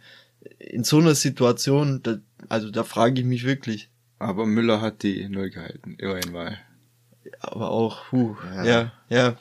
in 0.59 0.83
so 0.83 0.97
einer 0.97 1.15
Situation, 1.15 2.01
da, 2.03 2.17
also 2.49 2.69
da 2.69 2.83
frage 2.83 3.21
ich 3.21 3.25
mich 3.25 3.45
wirklich. 3.45 3.89
Aber 4.19 4.45
Müller 4.45 4.81
hat 4.81 5.03
die 5.03 5.27
Null 5.29 5.49
gehalten, 5.49 5.95
immerhin 5.99 6.31
mal. 6.31 6.57
Aber 7.39 7.71
auch, 7.71 8.11
huh, 8.11 8.35
ja, 8.55 8.63
ja, 8.63 8.91
ja. 9.09 9.37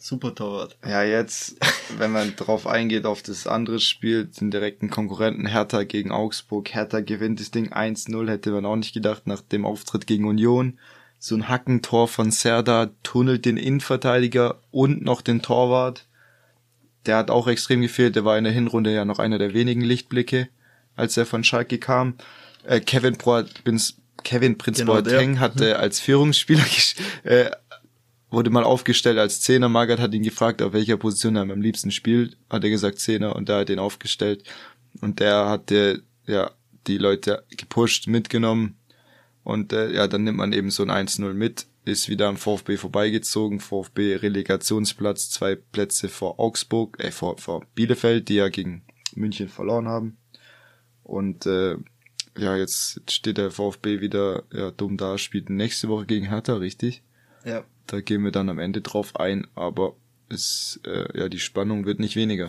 Super 0.00 0.32
Torwart. 0.32 0.76
Ja, 0.86 1.02
jetzt, 1.02 1.56
wenn 1.98 2.12
man 2.12 2.36
drauf 2.36 2.68
eingeht, 2.68 3.04
auf 3.04 3.22
das 3.22 3.48
andere 3.48 3.80
Spiel, 3.80 4.26
den 4.26 4.52
direkten 4.52 4.90
Konkurrenten 4.90 5.46
Hertha 5.46 5.82
gegen 5.82 6.12
Augsburg. 6.12 6.72
Hertha 6.72 7.00
gewinnt 7.00 7.40
das 7.40 7.50
Ding 7.50 7.72
1-0, 7.72 8.30
hätte 8.30 8.52
man 8.52 8.64
auch 8.64 8.76
nicht 8.76 8.94
gedacht, 8.94 9.26
nach 9.26 9.40
dem 9.40 9.66
Auftritt 9.66 10.06
gegen 10.06 10.26
Union. 10.26 10.78
So 11.18 11.34
ein 11.34 11.48
Hackentor 11.48 12.06
von 12.06 12.30
Serda 12.30 12.90
tunnelt 13.02 13.44
den 13.44 13.56
Innenverteidiger 13.56 14.60
und 14.70 15.02
noch 15.02 15.20
den 15.20 15.42
Torwart. 15.42 16.06
Der 17.06 17.16
hat 17.16 17.30
auch 17.30 17.48
extrem 17.48 17.80
gefehlt, 17.80 18.14
der 18.14 18.24
war 18.24 18.38
in 18.38 18.44
der 18.44 18.52
Hinrunde 18.52 18.94
ja 18.94 19.04
noch 19.04 19.18
einer 19.18 19.38
der 19.38 19.52
wenigen 19.52 19.80
Lichtblicke, 19.80 20.48
als 20.94 21.16
er 21.16 21.26
von 21.26 21.42
Schalke 21.42 21.78
kam. 21.78 22.14
Äh, 22.62 22.78
Kevin, 22.80 23.18
Pro, 23.18 23.42
Kevin 24.22 24.58
Prinz 24.58 24.78
genau, 24.78 24.94
Boateng 24.94 25.40
hatte 25.40 25.70
mhm. 25.70 25.80
als 25.80 25.98
Führungsspieler 25.98 26.64
äh, 27.24 27.50
wurde 28.30 28.50
mal 28.50 28.64
aufgestellt 28.64 29.18
als 29.18 29.40
Zehner. 29.40 29.68
Margaret 29.68 30.00
hat 30.00 30.14
ihn 30.14 30.22
gefragt, 30.22 30.62
auf 30.62 30.72
welcher 30.72 30.96
Position 30.96 31.36
er 31.36 31.42
am 31.42 31.60
liebsten 31.60 31.90
spielt. 31.90 32.36
Hat 32.50 32.64
er 32.64 32.70
gesagt 32.70 32.98
Zehner 32.98 33.34
und 33.36 33.48
da 33.48 33.60
hat 33.60 33.70
ihn 33.70 33.78
aufgestellt. 33.78 34.44
Und 35.00 35.20
der 35.20 35.48
hat 35.48 35.70
der, 35.70 36.00
ja, 36.26 36.50
die 36.86 36.98
Leute 36.98 37.44
gepusht, 37.56 38.06
mitgenommen. 38.06 38.76
Und 39.44 39.72
äh, 39.72 39.92
ja, 39.92 40.06
dann 40.06 40.24
nimmt 40.24 40.38
man 40.38 40.52
eben 40.52 40.70
so 40.70 40.84
ein 40.84 41.08
1-0 41.08 41.32
mit, 41.32 41.66
ist 41.84 42.08
wieder 42.08 42.28
am 42.28 42.36
VfB 42.36 42.76
vorbeigezogen. 42.76 43.60
VfB 43.60 44.16
Relegationsplatz, 44.16 45.30
zwei 45.30 45.54
Plätze 45.54 46.08
vor 46.08 46.38
Augsburg, 46.38 47.02
äh, 47.02 47.10
vor, 47.10 47.38
vor 47.38 47.64
Bielefeld, 47.74 48.28
die 48.28 48.34
ja 48.34 48.48
gegen 48.48 48.82
München 49.14 49.48
verloren 49.48 49.88
haben. 49.88 50.18
Und 51.02 51.46
äh, 51.46 51.76
ja, 52.36 52.56
jetzt 52.56 53.10
steht 53.10 53.38
der 53.38 53.50
VfB 53.50 54.00
wieder 54.00 54.44
ja, 54.52 54.70
dumm 54.70 54.98
da, 54.98 55.16
spielt 55.16 55.48
nächste 55.48 55.88
Woche 55.88 56.06
gegen 56.06 56.26
Hertha, 56.26 56.54
richtig? 56.54 57.02
Ja. 57.44 57.64
Da 57.88 58.00
gehen 58.00 58.22
wir 58.22 58.30
dann 58.30 58.48
am 58.48 58.58
Ende 58.58 58.80
drauf 58.80 59.16
ein, 59.16 59.46
aber 59.54 59.96
es, 60.28 60.78
äh, 60.86 61.18
ja, 61.18 61.28
die 61.28 61.40
Spannung 61.40 61.86
wird 61.86 61.98
nicht 61.98 62.14
weniger. 62.16 62.46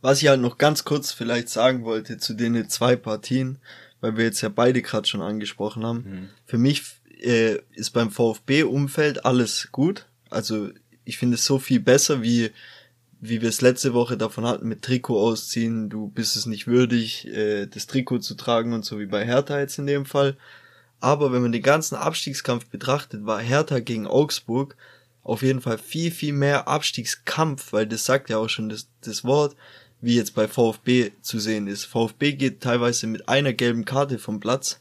Was 0.00 0.22
ich 0.22 0.28
halt 0.28 0.40
noch 0.40 0.58
ganz 0.58 0.84
kurz 0.84 1.12
vielleicht 1.12 1.48
sagen 1.48 1.84
wollte 1.84 2.18
zu 2.18 2.34
den 2.34 2.68
zwei 2.68 2.96
Partien, 2.96 3.58
weil 4.00 4.16
wir 4.16 4.24
jetzt 4.24 4.40
ja 4.40 4.48
beide 4.48 4.80
gerade 4.82 5.06
schon 5.06 5.20
angesprochen 5.20 5.84
haben. 5.84 5.98
Mhm. 5.98 6.28
Für 6.46 6.58
mich 6.58 6.82
äh, 7.20 7.58
ist 7.74 7.90
beim 7.90 8.10
VfB-Umfeld 8.10 9.24
alles 9.24 9.68
gut. 9.70 10.06
Also 10.30 10.70
ich 11.04 11.18
finde 11.18 11.34
es 11.34 11.44
so 11.44 11.58
viel 11.58 11.80
besser, 11.80 12.22
wie 12.22 12.50
wie 13.20 13.42
wir 13.42 13.50
es 13.50 13.60
letzte 13.60 13.92
Woche 13.92 14.16
davon 14.16 14.46
hatten, 14.46 14.66
mit 14.66 14.82
Trikot 14.82 15.20
ausziehen, 15.20 15.90
du 15.90 16.08
bist 16.08 16.36
es 16.36 16.46
nicht 16.46 16.66
würdig, 16.66 17.26
äh, 17.28 17.66
das 17.66 17.86
Trikot 17.86 18.20
zu 18.20 18.34
tragen 18.34 18.72
und 18.72 18.84
so 18.84 18.98
wie 18.98 19.06
bei 19.06 19.24
Hertha 19.26 19.60
jetzt 19.60 19.78
in 19.78 19.86
dem 19.86 20.06
Fall. 20.06 20.36
Aber 21.00 21.32
wenn 21.32 21.42
man 21.42 21.52
den 21.52 21.62
ganzen 21.62 21.96
Abstiegskampf 21.96 22.66
betrachtet, 22.66 23.24
war 23.24 23.40
Hertha 23.40 23.80
gegen 23.80 24.06
Augsburg 24.06 24.76
auf 25.22 25.42
jeden 25.42 25.60
Fall 25.60 25.78
viel, 25.78 26.10
viel 26.10 26.32
mehr 26.32 26.68
Abstiegskampf, 26.68 27.72
weil 27.72 27.86
das 27.86 28.04
sagt 28.04 28.30
ja 28.30 28.38
auch 28.38 28.48
schon 28.48 28.68
das, 28.68 28.88
das 29.02 29.24
Wort, 29.24 29.54
wie 30.00 30.16
jetzt 30.16 30.34
bei 30.34 30.48
VfB 30.48 31.12
zu 31.20 31.38
sehen 31.38 31.66
ist. 31.66 31.84
VfB 31.84 32.32
geht 32.32 32.60
teilweise 32.60 33.06
mit 33.06 33.28
einer 33.28 33.52
gelben 33.52 33.84
Karte 33.84 34.18
vom 34.18 34.40
Platz, 34.40 34.80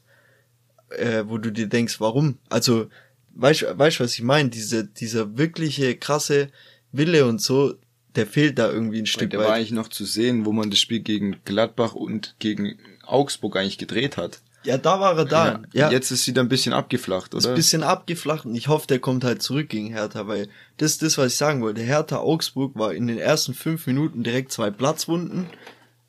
äh, 0.89 1.23
wo 1.27 1.37
du 1.37 1.51
dir 1.51 1.67
denkst, 1.67 1.99
warum? 1.99 2.37
Also, 2.49 2.89
weißt 3.35 3.63
du, 3.63 3.77
weißt, 3.77 3.99
was 3.99 4.13
ich 4.13 4.23
meine? 4.23 4.49
Diese, 4.49 4.85
dieser 4.85 5.37
wirkliche 5.37 5.95
krasse 5.97 6.49
Wille 6.91 7.25
und 7.25 7.41
so, 7.41 7.75
der 8.15 8.25
fehlt 8.25 8.57
da 8.57 8.71
irgendwie 8.71 8.99
ein 8.99 9.05
Stück 9.05 9.29
der 9.29 9.39
weit. 9.39 9.45
Der 9.45 9.49
war 9.49 9.57
eigentlich 9.57 9.71
noch 9.71 9.89
zu 9.89 10.05
sehen, 10.05 10.45
wo 10.45 10.51
man 10.51 10.69
das 10.69 10.79
Spiel 10.79 11.01
gegen 11.01 11.37
Gladbach 11.45 11.93
und 11.93 12.35
gegen 12.39 12.79
Augsburg 13.05 13.57
eigentlich 13.57 13.77
gedreht 13.77 14.17
hat. 14.17 14.41
Ja, 14.63 14.77
da 14.77 14.99
war 14.99 15.17
er 15.17 15.25
da. 15.25 15.45
Ja, 15.47 15.61
ja. 15.73 15.91
Jetzt 15.91 16.11
ist 16.11 16.25
sie 16.25 16.33
da 16.33 16.41
ein 16.41 16.49
bisschen 16.49 16.73
abgeflacht, 16.73 17.33
oder? 17.33 17.39
Ist 17.39 17.47
ein 17.47 17.55
bisschen 17.55 17.83
abgeflacht 17.83 18.45
und 18.45 18.55
ich 18.55 18.67
hoffe, 18.67 18.87
der 18.87 18.99
kommt 18.99 19.23
halt 19.23 19.41
zurück 19.41 19.69
gegen 19.69 19.87
Hertha, 19.87 20.27
weil 20.27 20.49
das 20.77 20.91
ist 20.91 21.01
das, 21.01 21.17
was 21.17 21.33
ich 21.33 21.37
sagen 21.37 21.61
wollte. 21.61 21.81
Hertha 21.81 22.17
Augsburg 22.17 22.77
war 22.77 22.93
in 22.93 23.07
den 23.07 23.17
ersten 23.17 23.53
fünf 23.53 23.87
Minuten 23.87 24.23
direkt 24.23 24.51
zwei 24.51 24.69
Platzwunden 24.69 25.47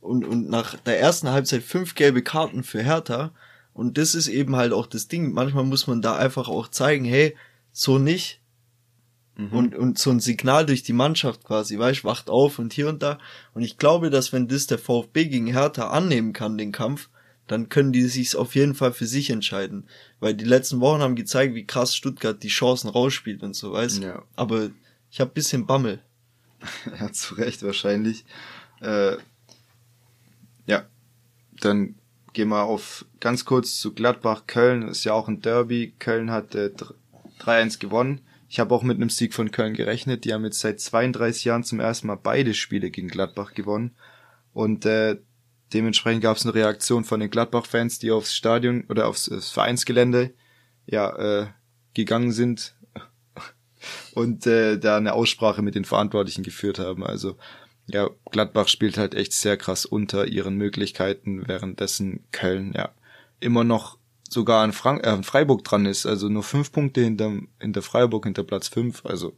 und, 0.01 0.25
und 0.25 0.49
nach 0.49 0.77
der 0.77 0.99
ersten 0.99 1.31
Halbzeit 1.31 1.63
fünf 1.63 1.95
gelbe 1.95 2.23
Karten 2.23 2.65
für 2.65 2.83
Hertha. 2.83 3.31
Und 3.73 3.99
das 3.99 4.15
ist 4.15 4.29
eben 4.29 4.57
halt 4.57 4.73
auch 4.73 4.87
das 4.87 5.07
Ding. 5.07 5.33
Manchmal 5.33 5.65
muss 5.65 5.87
man 5.87 6.03
da 6.03 6.17
einfach 6.17 6.49
auch 6.49 6.69
zeigen, 6.69 7.05
hey, 7.05 7.37
so 7.73 7.99
nicht. 7.99 8.41
Mhm. 9.37 9.53
Und, 9.53 9.75
und 9.77 9.99
so 9.99 10.11
ein 10.11 10.21
Signal 10.21 10.67
durch 10.67 10.83
die 10.83 10.93
Mannschaft 10.93 11.45
quasi, 11.45 11.79
weißt, 11.79 12.05
wacht 12.05 12.29
auf 12.29 12.59
und 12.59 12.73
hier 12.73 12.89
und 12.89 13.03
da. 13.03 13.19
Und 13.55 13.63
ich 13.63 13.79
glaube, 13.79 14.11
dass 14.11 14.33
wenn 14.33 14.49
das 14.49 14.67
der 14.67 14.79
VfB 14.79 15.27
gegen 15.27 15.47
Hertha 15.47 15.91
annehmen 15.91 16.33
kann, 16.33 16.59
den 16.59 16.73
Kampf, 16.73 17.10
dann 17.51 17.69
können 17.69 17.93
die 17.93 18.05
sich 18.05 18.37
auf 18.37 18.55
jeden 18.55 18.77
Fall 18.77 18.93
für 18.93 19.07
sich 19.07 19.29
entscheiden. 19.29 19.85
Weil 20.21 20.35
die 20.35 20.45
letzten 20.45 20.81
Wochen 20.81 21.01
haben 21.01 21.17
gezeigt, 21.17 21.55
wie 21.57 21.67
krass 21.67 21.97
Stuttgart 21.97 22.41
die 22.41 22.49
Chancen 22.49 22.89
rausspielt 22.89 23.43
und 23.43 23.55
so, 23.55 23.73
weißt 23.73 24.05
Ja. 24.05 24.23
Aber 24.37 24.71
ich 25.11 25.21
hab 25.21 25.35
bisschen 25.35 25.67
Bammel. 25.67 26.01
ja, 27.01 27.11
zu 27.11 27.35
Recht 27.35 27.65
wahrscheinlich. 27.65 28.25
Äh, 28.81 29.17
ja, 30.67 30.87
dann 31.61 31.97
gehen 32.35 32.51
wir 32.51 32.63
auf 32.63 33.05
ganz 33.19 33.45
kurz 33.45 33.81
zu 33.81 33.95
Gladbach. 33.95 34.45
Köln 34.47 34.87
ist 34.87 35.03
ja 35.03 35.13
auch 35.15 35.27
ein 35.27 35.43
Derby. 35.43 35.93
Köln 35.99 36.31
hat 36.31 36.55
äh, 36.55 36.71
3-1 37.41 37.81
gewonnen. 37.81 38.21
Ich 38.49 38.61
habe 38.61 38.73
auch 38.73 38.85
mit 38.85 38.97
einem 38.97 39.11
Sieg 39.11 39.35
von 39.35 39.51
Köln 39.51 39.75
gerechnet. 39.75 40.25
Die 40.25 40.33
haben 40.33 40.45
jetzt 40.45 40.61
seit 40.61 40.79
32 40.81 41.47
Jahren 41.47 41.65
zum 41.65 41.81
ersten 41.81 42.07
Mal 42.07 42.19
beide 42.23 42.55
Spiele 42.55 42.93
gegen 42.93 43.09
Gladbach 43.09 43.55
gewonnen. 43.55 43.91
Und 44.53 44.87
äh, 44.87 45.19
Dementsprechend 45.73 46.23
gab 46.23 46.37
es 46.37 46.45
eine 46.45 46.55
Reaktion 46.55 47.05
von 47.05 47.21
den 47.21 47.31
Gladbach-Fans, 47.31 47.99
die 47.99 48.11
aufs 48.11 48.35
Stadion 48.35 48.85
oder 48.89 49.07
aufs 49.07 49.31
Vereinsgelände 49.53 50.35
ja 50.87 51.16
äh, 51.16 51.47
gegangen 51.95 52.33
sind 52.33 52.75
und 54.14 54.47
äh, 54.47 54.79
da 54.79 54.97
eine 54.97 55.12
Aussprache 55.12 55.62
mit 55.62 55.75
den 55.75 55.85
Verantwortlichen 55.85 56.43
geführt 56.43 56.79
haben. 56.79 57.05
Also 57.05 57.37
ja, 57.87 58.09
Gladbach 58.31 58.68
spielt 58.68 58.99
halt 58.99 59.14
echt 59.14 59.33
sehr 59.33 59.57
krass 59.57 59.85
unter 59.85 60.27
ihren 60.27 60.57
Möglichkeiten, 60.57 61.47
währenddessen 61.47 62.25
Köln 62.33 62.73
ja 62.75 62.91
immer 63.41 63.64
noch 63.64 63.99
sogar 64.29 64.62
an, 64.62 64.73
Frank 64.73 65.05
äh, 65.05 65.11
an 65.11 65.25
Freiburg 65.25 65.64
dran 65.64 65.87
ist. 65.87 66.07
Also 66.07 66.29
nur 66.29 66.43
fünf 66.43 66.73
Punkte 66.73 67.03
hinter, 67.03 67.33
hinter 67.59 67.83
Freiburg, 67.83 68.25
hinter 68.25 68.45
Platz 68.45 68.68
fünf. 68.68 69.05
Also 69.05 69.37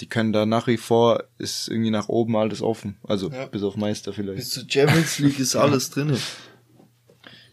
die 0.00 0.08
können 0.08 0.32
da 0.32 0.46
nach 0.46 0.66
wie 0.66 0.78
vor, 0.78 1.24
ist 1.38 1.68
irgendwie 1.68 1.90
nach 1.90 2.08
oben 2.08 2.36
alles 2.36 2.62
offen. 2.62 2.96
Also 3.02 3.30
ja. 3.30 3.46
bis 3.46 3.62
auf 3.62 3.76
Meister 3.76 4.12
vielleicht. 4.12 4.38
Bis 4.38 4.50
zur 4.50 4.64
Champions 4.68 5.18
League 5.18 5.38
ist 5.38 5.54
alles 5.56 5.90
drin. 5.90 6.16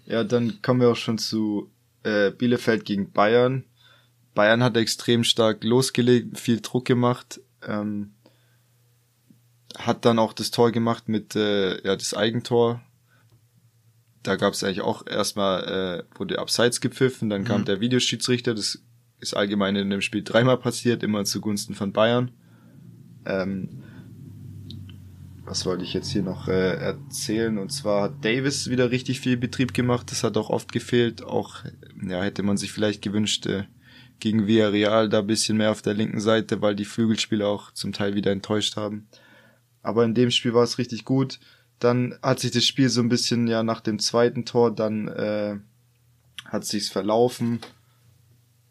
Ja, 0.05 0.23
dann 0.23 0.61
kommen 0.61 0.81
wir 0.81 0.89
auch 0.89 0.95
schon 0.95 1.17
zu 1.17 1.69
äh, 2.03 2.31
Bielefeld 2.31 2.85
gegen 2.85 3.11
Bayern. 3.11 3.65
Bayern 4.33 4.63
hat 4.63 4.77
extrem 4.77 5.23
stark 5.23 5.63
losgelegt, 5.63 6.39
viel 6.39 6.61
Druck 6.61 6.85
gemacht, 6.85 7.41
ähm, 7.67 8.13
hat 9.77 10.05
dann 10.05 10.17
auch 10.17 10.33
das 10.33 10.51
Tor 10.51 10.71
gemacht 10.71 11.09
mit 11.09 11.35
äh, 11.35 11.85
ja 11.85 11.95
das 11.95 12.13
Eigentor. 12.13 12.81
Da 14.23 14.35
gab 14.35 14.53
es 14.53 14.63
eigentlich 14.63 14.81
auch 14.81 15.05
erstmal 15.05 16.05
äh, 16.13 16.17
wurde 16.17 16.39
abseits 16.39 16.81
gepfiffen, 16.81 17.29
dann 17.29 17.43
kam 17.43 17.61
mhm. 17.61 17.65
der 17.65 17.79
Videoschiedsrichter, 17.79 18.53
das 18.53 18.81
ist 19.19 19.33
allgemein 19.35 19.75
in 19.75 19.89
dem 19.89 20.01
Spiel 20.01 20.23
dreimal 20.23 20.57
passiert, 20.57 21.03
immer 21.03 21.25
zugunsten 21.25 21.75
von 21.75 21.91
Bayern. 21.91 22.31
Ähm, 23.25 23.83
was 25.43 25.65
wollte 25.65 25.83
ich 25.83 25.93
jetzt 25.93 26.11
hier 26.11 26.21
noch 26.21 26.47
äh, 26.47 26.75
erzählen? 26.75 27.57
Und 27.57 27.71
zwar 27.71 28.03
hat 28.03 28.23
Davis 28.23 28.69
wieder 28.69 28.91
richtig 28.91 29.19
viel 29.19 29.35
Betrieb 29.35 29.73
gemacht. 29.73 30.11
Das 30.11 30.23
hat 30.23 30.37
auch 30.37 30.49
oft 30.49 30.71
gefehlt. 30.71 31.23
Auch 31.23 31.63
ja, 32.07 32.21
hätte 32.21 32.43
man 32.43 32.57
sich 32.57 32.71
vielleicht 32.71 33.01
gewünscht 33.01 33.47
äh, 33.47 33.63
gegen 34.19 34.47
Villarreal 34.47 35.09
da 35.09 35.21
bisschen 35.21 35.57
mehr 35.57 35.71
auf 35.71 35.81
der 35.81 35.95
linken 35.95 36.19
Seite, 36.19 36.61
weil 36.61 36.75
die 36.75 36.85
Flügelspieler 36.85 37.47
auch 37.47 37.71
zum 37.71 37.93
Teil 37.93 38.15
wieder 38.15 38.31
enttäuscht 38.31 38.75
haben. 38.75 39.07
Aber 39.81 40.05
in 40.05 40.13
dem 40.13 40.29
Spiel 40.29 40.53
war 40.53 40.63
es 40.63 40.77
richtig 40.77 41.03
gut. 41.03 41.39
Dann 41.79 42.15
hat 42.21 42.39
sich 42.39 42.51
das 42.51 42.65
Spiel 42.65 42.89
so 42.89 43.01
ein 43.01 43.09
bisschen 43.09 43.47
ja 43.47 43.63
nach 43.63 43.81
dem 43.81 43.97
zweiten 43.97 44.45
Tor 44.45 44.75
dann 44.75 45.07
äh, 45.07 45.57
hat 46.45 46.65
sich's 46.65 46.89
verlaufen 46.89 47.59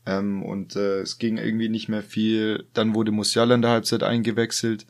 ähm, 0.09 0.43
und 0.43 0.75
äh, 0.75 1.01
es 1.01 1.19
ging 1.19 1.37
irgendwie 1.37 1.69
nicht 1.69 1.89
mehr 1.91 2.03
viel. 2.03 2.65
Dann 2.73 2.95
wurde 2.95 3.13
Musiala 3.13 3.55
in 3.55 3.63
der 3.63 3.73
Halbzeit 3.73 4.03
eingewechselt. 4.03 4.87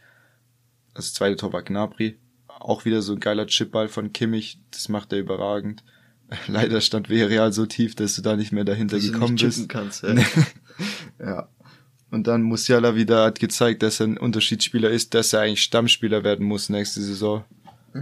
Das 0.95 1.13
zweite 1.13 1.37
Tor 1.37 1.53
war 1.53 1.63
Gnabry. 1.63 2.19
auch 2.47 2.85
wieder 2.85 3.03
so 3.03 3.15
ein 3.15 3.21
geiler 3.21 3.47
Chipball 3.47 3.89
von 3.89 4.13
Kimmich, 4.13 4.61
das 4.71 4.89
macht 4.89 5.13
er 5.13 5.19
überragend. 5.19 5.83
Leider 6.47 6.81
stand 6.81 7.09
Villarreal 7.09 7.53
so 7.53 7.67
tief, 7.67 7.97
dass 7.97 8.15
du 8.15 8.23
da 8.23 8.37
nicht 8.37 8.53
mehr 8.53 8.65
dahinter 8.65 8.97
dass 8.97 9.07
gekommen 9.07 9.37
du 9.37 9.47
nicht 9.47 9.57
bist. 9.57 9.69
Kannst, 9.69 10.03
ja. 10.05 10.15
ja. 11.19 11.49
Und 12.11 12.27
dann 12.27 12.43
Musiala 12.43 12.95
wieder 12.95 13.25
hat 13.25 13.41
gezeigt, 13.41 13.83
dass 13.83 14.01
er 14.01 14.07
ein 14.07 14.19
Unterschiedsspieler 14.19 14.91
ist, 14.91 15.15
dass 15.15 15.33
er 15.33 15.41
eigentlich 15.41 15.63
Stammspieler 15.63 16.23
werden 16.23 16.47
muss 16.47 16.69
nächste 16.69 17.01
Saison. 17.01 17.45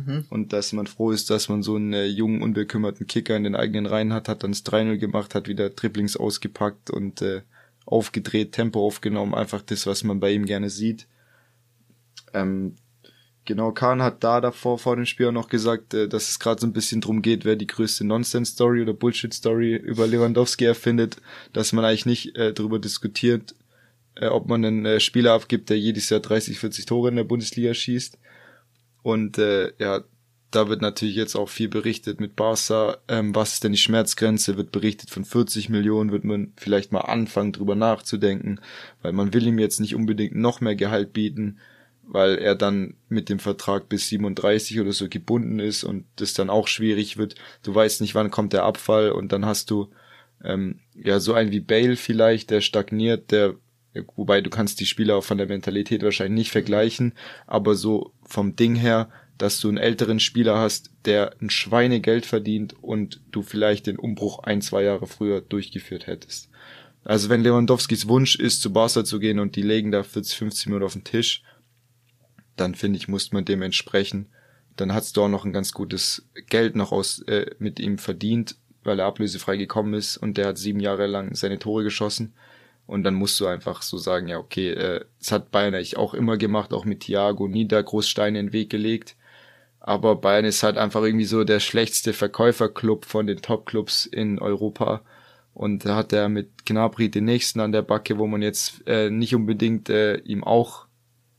Mhm. 0.05 0.25
Und 0.31 0.53
dass 0.53 0.73
man 0.73 0.87
froh 0.87 1.11
ist, 1.11 1.31
dass 1.31 1.49
man 1.49 1.63
so 1.63 1.77
einen 1.77 1.93
äh, 1.93 2.07
jungen, 2.07 2.43
unbekümmerten 2.43 3.07
Kicker 3.07 3.37
in 3.37 3.45
den 3.45 3.57
eigenen 3.57 3.87
Reihen 3.87 4.13
hat, 4.13 4.29
hat 4.29 4.43
dann 4.43 4.53
das 4.53 4.65
3-0 4.65 4.99
gemacht, 4.99 5.35
hat 5.35 5.49
wieder 5.49 5.75
Triplings 5.75 6.17
ausgepackt 6.17 6.91
und 6.91 7.23
äh, 7.23 7.43
aufgedreht, 7.87 8.53
Tempo 8.53 8.85
aufgenommen, 8.85 9.35
einfach 9.35 9.63
das, 9.63 9.87
was 9.87 10.05
man 10.05 10.21
bei 10.21 10.33
ihm 10.33 10.45
gerne 10.45 10.71
sieht. 10.71 11.07
Ähm, 12.35 12.75
genau, 13.45 13.73
Kahn 13.73 14.03
hat 14.03 14.25
da 14.25 14.41
davor 14.41 14.79
vor 14.79 14.97
dem 14.97 15.07
Spiel 15.07 15.29
auch 15.29 15.33
noch 15.33 15.49
gesagt, 15.49 15.95
äh, 15.95 16.09
dass 16.09 16.29
es 16.29 16.39
gerade 16.39 16.61
so 16.61 16.67
ein 16.67 16.73
bisschen 16.73 17.01
drum 17.01 17.23
geht, 17.23 17.45
wer 17.45 17.57
die 17.57 17.67
größte 17.67 18.05
Nonsense-Story 18.05 18.83
oder 18.83 18.93
Bullshit-Story 18.93 19.77
über 19.77 20.07
Lewandowski 20.07 20.65
erfindet, 20.65 21.17
dass 21.53 21.73
man 21.73 21.85
eigentlich 21.85 22.07
nicht 22.07 22.37
äh, 22.37 22.53
darüber 22.53 22.79
diskutiert, 22.79 23.55
äh, 24.17 24.27
ob 24.27 24.49
man 24.49 24.65
einen 24.65 24.85
äh, 24.85 25.01
Spieler 25.01 25.33
abgibt, 25.33 25.71
der 25.71 25.79
jedes 25.79 26.11
Jahr 26.11 26.21
30, 26.21 26.59
40 26.59 26.87
Tore 26.87 27.09
in 27.09 27.17
der 27.17 27.25
Bundesliga 27.25 27.73
schießt. 27.73 28.19
Und 29.07 29.39
äh, 29.39 29.73
ja, 29.79 30.03
da 30.51 30.69
wird 30.69 30.83
natürlich 30.83 31.15
jetzt 31.15 31.37
auch 31.37 31.49
viel 31.49 31.69
berichtet 31.69 32.19
mit 32.19 32.35
Barca. 32.35 32.97
Ähm, 33.07 33.37
was 33.37 33.53
ist 33.53 33.63
denn 33.63 33.71
die 33.71 33.79
Schmerzgrenze? 33.79 34.57
Wird 34.57 34.73
berichtet 34.73 35.11
von 35.11 35.25
40 35.25 35.69
Millionen, 35.69 36.11
wird 36.11 36.25
man 36.25 36.55
vielleicht 36.57 36.91
mal 36.91 37.03
anfangen, 37.03 37.53
drüber 37.53 37.77
nachzudenken, 37.77 38.61
weil 39.03 39.13
man 39.13 39.33
will 39.33 39.47
ihm 39.47 39.61
jetzt 39.61 39.79
nicht 39.79 39.95
unbedingt 39.95 40.35
noch 40.35 40.61
mehr 40.61 40.75
Gehalt 40.75 41.13
bieten, 41.13 41.61
weil 42.03 42.35
er 42.39 42.57
dann 42.57 42.95
mit 43.09 43.29
dem 43.29 43.39
Vertrag 43.39 43.89
bis 43.89 44.09
37 44.09 44.81
oder 44.81 44.93
so 44.93 45.09
gebunden 45.09 45.61
ist 45.61 45.85
und 45.85 46.05
das 46.17 46.35
dann 46.35 46.51
auch 46.51 46.67
schwierig 46.67 47.17
wird. 47.17 47.37
Du 47.63 47.73
weißt 47.73 48.01
nicht, 48.01 48.17
wann 48.17 48.33
kommt 48.33 48.55
der 48.55 48.65
Abfall 48.65 49.13
und 49.13 49.31
dann 49.31 49.47
hast 49.47 49.71
du 49.71 49.89
ähm, 50.43 50.81
ja 50.97 51.21
so 51.21 51.33
ein 51.33 51.53
wie 51.53 51.61
Bale 51.61 51.95
vielleicht, 51.95 52.51
der 52.51 52.61
stagniert, 52.61 53.31
der 53.31 53.55
wobei 54.17 54.41
du 54.41 54.51
kannst 54.51 54.81
die 54.81 54.87
Spieler 54.87 55.17
auch 55.17 55.25
von 55.25 55.39
der 55.39 55.47
Mentalität 55.47 56.03
wahrscheinlich 56.03 56.39
nicht 56.39 56.51
vergleichen, 56.51 57.15
aber 57.47 57.75
so 57.75 58.13
vom 58.23 58.57
Ding 58.57 58.75
her, 58.75 59.09
dass 59.39 59.61
du 59.61 59.69
einen 59.69 59.77
älteren 59.77 60.21
Spieler 60.21 60.59
hast, 60.59 60.91
der 61.05 61.35
ein 61.41 61.51
Schweinegeld 61.51 62.27
verdient 62.27 62.75
und 62.83 63.21
du 63.31 63.43
vielleicht 63.43 63.87
den 63.87 63.99
Umbruch 63.99 64.41
ein, 64.41 64.63
zwei 64.63 64.83
Jahre 64.83 65.07
früher 65.07 65.41
durchgeführt 65.41 66.07
hättest. 66.07 66.49
Also 67.05 67.29
wenn 67.29 67.43
Lewandowskis 67.43 68.09
Wunsch 68.09 68.37
ist, 68.37 68.63
zu 68.63 68.73
Barca 68.73 69.05
zu 69.05 69.21
gehen 69.21 69.39
und 69.39 69.55
die 69.55 69.63
legen 69.63 69.93
da 69.93 70.03
40, 70.03 70.39
50 70.39 70.67
Minuten 70.67 70.85
auf 70.85 70.95
den 70.95 71.05
Tisch, 71.05 71.43
dann 72.57 72.75
finde 72.75 72.97
ich, 72.97 73.09
muss 73.09 73.33
man 73.33 73.45
dementsprechend, 73.45 74.29
dann 74.77 74.93
hast 74.93 75.17
du 75.17 75.23
auch 75.23 75.29
noch 75.29 75.45
ein 75.45 75.53
ganz 75.53 75.73
gutes 75.73 76.27
Geld 76.49 76.75
noch 76.75 76.93
aus 76.93 77.21
äh, 77.23 77.47
mit 77.59 77.79
ihm 77.79 77.99
verdient, 77.99 78.57
weil 78.83 78.99
er 78.99 79.07
ablösefrei 79.07 79.57
gekommen 79.57 79.95
ist 79.95 80.17
und 80.17 80.37
der 80.37 80.49
hat 80.49 80.59
sieben 80.59 80.81
Jahre 80.81 81.07
lang 81.07 81.35
seine 81.35 81.59
Tore 81.59 81.85
geschossen. 81.85 82.35
Und 82.87 83.03
dann 83.03 83.15
musst 83.15 83.41
du 83.41 83.47
einfach 83.47 83.83
so 83.83 83.99
sagen, 83.99 84.29
ja, 84.29 84.39
okay, 84.39 84.71
äh, 84.71 85.05
das 85.19 85.33
hat 85.33 85.51
Bayern 85.51 85.75
eigentlich 85.75 85.97
auch 85.97 86.15
immer 86.15 86.37
gemacht, 86.37 86.73
auch 86.73 86.85
mit 86.85 87.01
Thiago, 87.01 87.49
nie 87.49 87.67
da 87.67 87.83
Großsteine 87.83 88.39
in 88.39 88.47
den 88.47 88.53
Weg 88.53 88.71
gelegt. 88.71 89.17
Aber 89.81 90.17
Bayern 90.17 90.45
ist 90.45 90.63
halt 90.63 90.79
einfach 90.79 91.03
irgendwie 91.03 91.25
so 91.25 91.45
der 91.45 91.61
schlechteste 91.61 92.13
Verkäuferclub 92.13 93.05
von 93.05 93.27
den 93.27 93.43
Topclubs 93.43 94.07
in 94.07 94.39
Europa. 94.39 95.03
Und 95.55 95.85
da 95.85 95.97
hat 95.97 96.13
er 96.13 96.29
mit 96.29 96.67
Gnabry 96.67 97.11
den 97.11 97.25
nächsten 97.25 97.61
an 97.61 97.73
der 97.73 97.83
Backe, 97.83 98.19
wo 98.19 98.27
man 98.27 98.43
jetzt 98.43 98.87
äh, 98.87 99.11
nicht 99.11 99.35
unbedingt 99.35 99.89
äh, 99.89 100.19
ihm 100.19 100.45
auch 100.45 100.87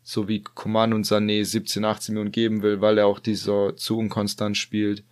so 0.01 0.29
wie 0.29 0.41
Coman 0.41 0.93
und 0.93 1.05
Sané 1.05 1.43
17, 1.43 1.83
18 1.83 2.13
Millionen 2.13 2.31
geben 2.31 2.61
will, 2.61 2.79
weil 2.79 2.97
er 2.97 3.07
auch 3.07 3.19
dieser 3.19 3.75
zu 3.75 3.97
unkonstant 3.97 4.57
spielt. 4.57 5.03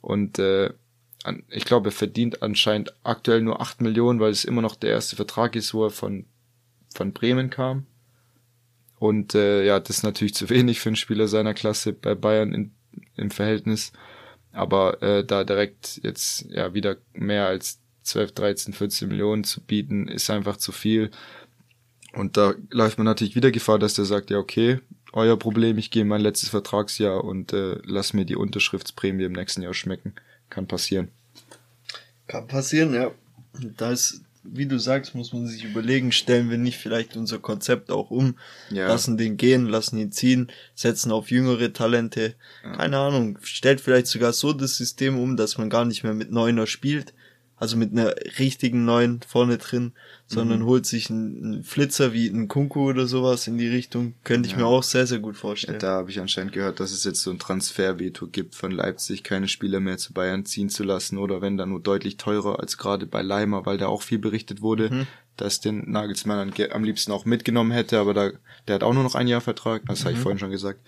Und 0.00 0.38
äh, 0.38 0.70
ich 1.48 1.64
glaube, 1.64 1.88
er 1.88 1.92
verdient 1.92 2.42
anscheinend 2.42 2.94
aktuell 3.02 3.42
nur 3.42 3.60
8 3.60 3.80
Millionen, 3.80 4.20
weil 4.20 4.30
es 4.30 4.44
immer 4.44 4.62
noch 4.62 4.76
der 4.76 4.90
erste 4.90 5.16
Vertrag 5.16 5.56
ist, 5.56 5.74
wo 5.74 5.84
er 5.84 5.90
von, 5.90 6.26
von 6.94 7.12
Bremen 7.12 7.50
kam. 7.50 7.86
Und 8.98 9.34
äh, 9.34 9.64
ja, 9.64 9.80
das 9.80 9.98
ist 9.98 10.02
natürlich 10.02 10.34
zu 10.36 10.48
wenig 10.50 10.80
für 10.80 10.90
einen 10.90 10.96
Spieler 10.96 11.28
seiner 11.28 11.54
Klasse 11.54 11.92
bei 11.92 12.14
Bayern 12.14 12.52
in, 12.52 12.72
im 13.16 13.30
Verhältnis. 13.30 13.92
Aber 14.52 15.02
äh, 15.02 15.24
da 15.24 15.44
direkt 15.44 16.00
jetzt 16.02 16.46
ja 16.48 16.72
wieder 16.72 16.96
mehr 17.12 17.46
als 17.46 17.80
12, 18.02 18.32
13, 18.32 18.74
14 18.74 19.08
Millionen 19.08 19.44
zu 19.44 19.60
bieten, 19.60 20.08
ist 20.08 20.30
einfach 20.30 20.56
zu 20.56 20.72
viel. 20.72 21.10
Und 22.14 22.36
da 22.36 22.54
läuft 22.70 22.98
man 22.98 23.04
natürlich 23.04 23.36
wieder 23.36 23.50
Gefahr, 23.50 23.78
dass 23.78 23.94
der 23.94 24.06
sagt, 24.06 24.30
ja 24.30 24.38
okay, 24.38 24.80
euer 25.12 25.38
Problem, 25.38 25.76
ich 25.76 25.90
gehe 25.90 26.04
mein 26.04 26.20
letztes 26.20 26.48
Vertragsjahr 26.48 27.24
und 27.24 27.52
äh, 27.52 27.78
lass 27.84 28.12
mir 28.12 28.24
die 28.24 28.36
Unterschriftsprämie 28.36 29.24
im 29.24 29.32
nächsten 29.32 29.62
Jahr 29.62 29.74
schmecken. 29.74 30.14
Kann 30.48 30.66
passieren. 30.66 31.08
Kann 32.26 32.46
passieren, 32.46 32.94
ja. 32.94 33.12
Da 33.76 33.92
ist, 33.92 34.22
wie 34.42 34.66
du 34.66 34.78
sagst, 34.78 35.14
muss 35.14 35.32
man 35.32 35.46
sich 35.46 35.64
überlegen, 35.64 36.12
stellen 36.12 36.50
wir 36.50 36.58
nicht 36.58 36.78
vielleicht 36.78 37.16
unser 37.16 37.38
Konzept 37.38 37.90
auch 37.90 38.10
um, 38.10 38.36
ja. 38.70 38.88
lassen 38.88 39.16
den 39.16 39.36
gehen, 39.36 39.66
lassen 39.66 39.98
ihn 39.98 40.12
ziehen, 40.12 40.52
setzen 40.74 41.12
auf 41.12 41.30
jüngere 41.30 41.72
Talente. 41.72 42.34
Ja. 42.62 42.76
Keine 42.76 42.98
Ahnung, 42.98 43.38
stellt 43.42 43.80
vielleicht 43.80 44.08
sogar 44.08 44.32
so 44.32 44.52
das 44.52 44.76
System 44.76 45.18
um, 45.18 45.36
dass 45.36 45.58
man 45.58 45.70
gar 45.70 45.84
nicht 45.84 46.02
mehr 46.02 46.14
mit 46.14 46.30
Neuner 46.30 46.66
spielt, 46.66 47.14
also 47.58 47.78
mit 47.78 47.92
einer 47.92 48.14
richtigen 48.38 48.84
Neuen 48.84 49.20
vorne 49.26 49.56
drin, 49.56 49.92
sondern 50.26 50.60
mhm. 50.60 50.66
holt 50.66 50.86
sich 50.86 51.08
einen, 51.08 51.64
Flitzer 51.64 52.12
wie 52.12 52.28
einen 52.28 52.48
Kunku 52.48 52.90
oder 52.90 53.06
sowas 53.06 53.46
in 53.46 53.56
die 53.56 53.68
Richtung. 53.68 54.14
Könnte 54.24 54.46
ich 54.46 54.52
ja. 54.52 54.58
mir 54.58 54.66
auch 54.66 54.82
sehr, 54.82 55.06
sehr 55.06 55.20
gut 55.20 55.36
vorstellen. 55.36 55.74
Ja, 55.74 55.78
da 55.78 55.92
habe 55.92 56.10
ich 56.10 56.20
anscheinend 56.20 56.52
gehört, 56.52 56.80
dass 56.80 56.92
es 56.92 57.04
jetzt 57.04 57.22
so 57.22 57.30
ein 57.30 57.38
Transferveto 57.38 58.26
gibt 58.26 58.54
von 58.54 58.72
Leipzig, 58.72 59.22
keine 59.22 59.48
Spieler 59.48 59.80
mehr 59.80 59.96
zu 59.96 60.12
Bayern 60.12 60.44
ziehen 60.44 60.68
zu 60.68 60.84
lassen 60.84 61.16
oder 61.16 61.40
wenn 61.40 61.56
dann 61.56 61.70
nur 61.70 61.80
deutlich 61.80 62.18
teurer 62.18 62.60
als 62.60 62.76
gerade 62.76 63.06
bei 63.06 63.22
Leimer, 63.22 63.64
weil 63.64 63.78
da 63.78 63.86
auch 63.86 64.02
viel 64.02 64.18
berichtet 64.18 64.60
wurde, 64.60 64.90
mhm. 64.90 65.06
dass 65.38 65.60
den 65.60 65.90
Nagelsmann 65.90 66.52
am 66.70 66.84
liebsten 66.84 67.12
auch 67.12 67.24
mitgenommen 67.24 67.70
hätte, 67.70 67.98
aber 67.98 68.12
da, 68.12 68.30
der 68.68 68.74
hat 68.74 68.82
auch 68.82 68.92
nur 68.92 69.02
noch 69.02 69.14
ein 69.14 69.28
Jahr 69.28 69.40
Vertrag, 69.40 69.86
das 69.86 70.00
mhm. 70.00 70.04
habe 70.04 70.14
ich 70.14 70.20
vorhin 70.20 70.38
schon 70.38 70.50
gesagt. 70.50 70.80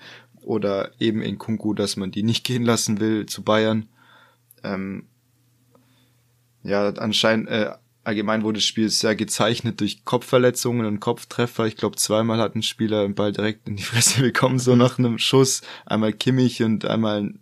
Oder 0.42 0.92
eben 0.98 1.22
in 1.22 1.38
Kunku, 1.38 1.72
dass 1.72 1.96
man 1.96 2.10
die 2.10 2.22
nicht 2.22 2.44
gehen 2.44 2.62
lassen 2.62 3.00
will 3.00 3.26
zu 3.26 3.42
Bayern. 3.42 3.88
Ähm, 4.62 5.04
ja, 6.62 6.88
anscheinend, 6.88 7.48
äh, 7.48 7.70
allgemein 8.04 8.42
wurde 8.42 8.58
das 8.58 8.64
Spiel 8.64 8.88
sehr 8.88 9.14
gezeichnet 9.14 9.80
durch 9.80 10.04
Kopfverletzungen 10.04 10.86
und 10.86 11.00
Kopftreffer. 11.00 11.66
Ich 11.66 11.76
glaube, 11.76 11.96
zweimal 11.96 12.38
hat 12.38 12.54
ein 12.54 12.62
Spieler 12.62 13.02
den 13.02 13.14
Ball 13.14 13.32
direkt 13.32 13.68
in 13.68 13.76
die 13.76 13.82
Fresse 13.82 14.20
bekommen, 14.22 14.58
so 14.58 14.76
nach 14.76 14.98
einem 14.98 15.18
Schuss. 15.18 15.62
Einmal 15.86 16.12
Kimmich 16.12 16.62
und 16.62 16.84
einmal 16.86 17.34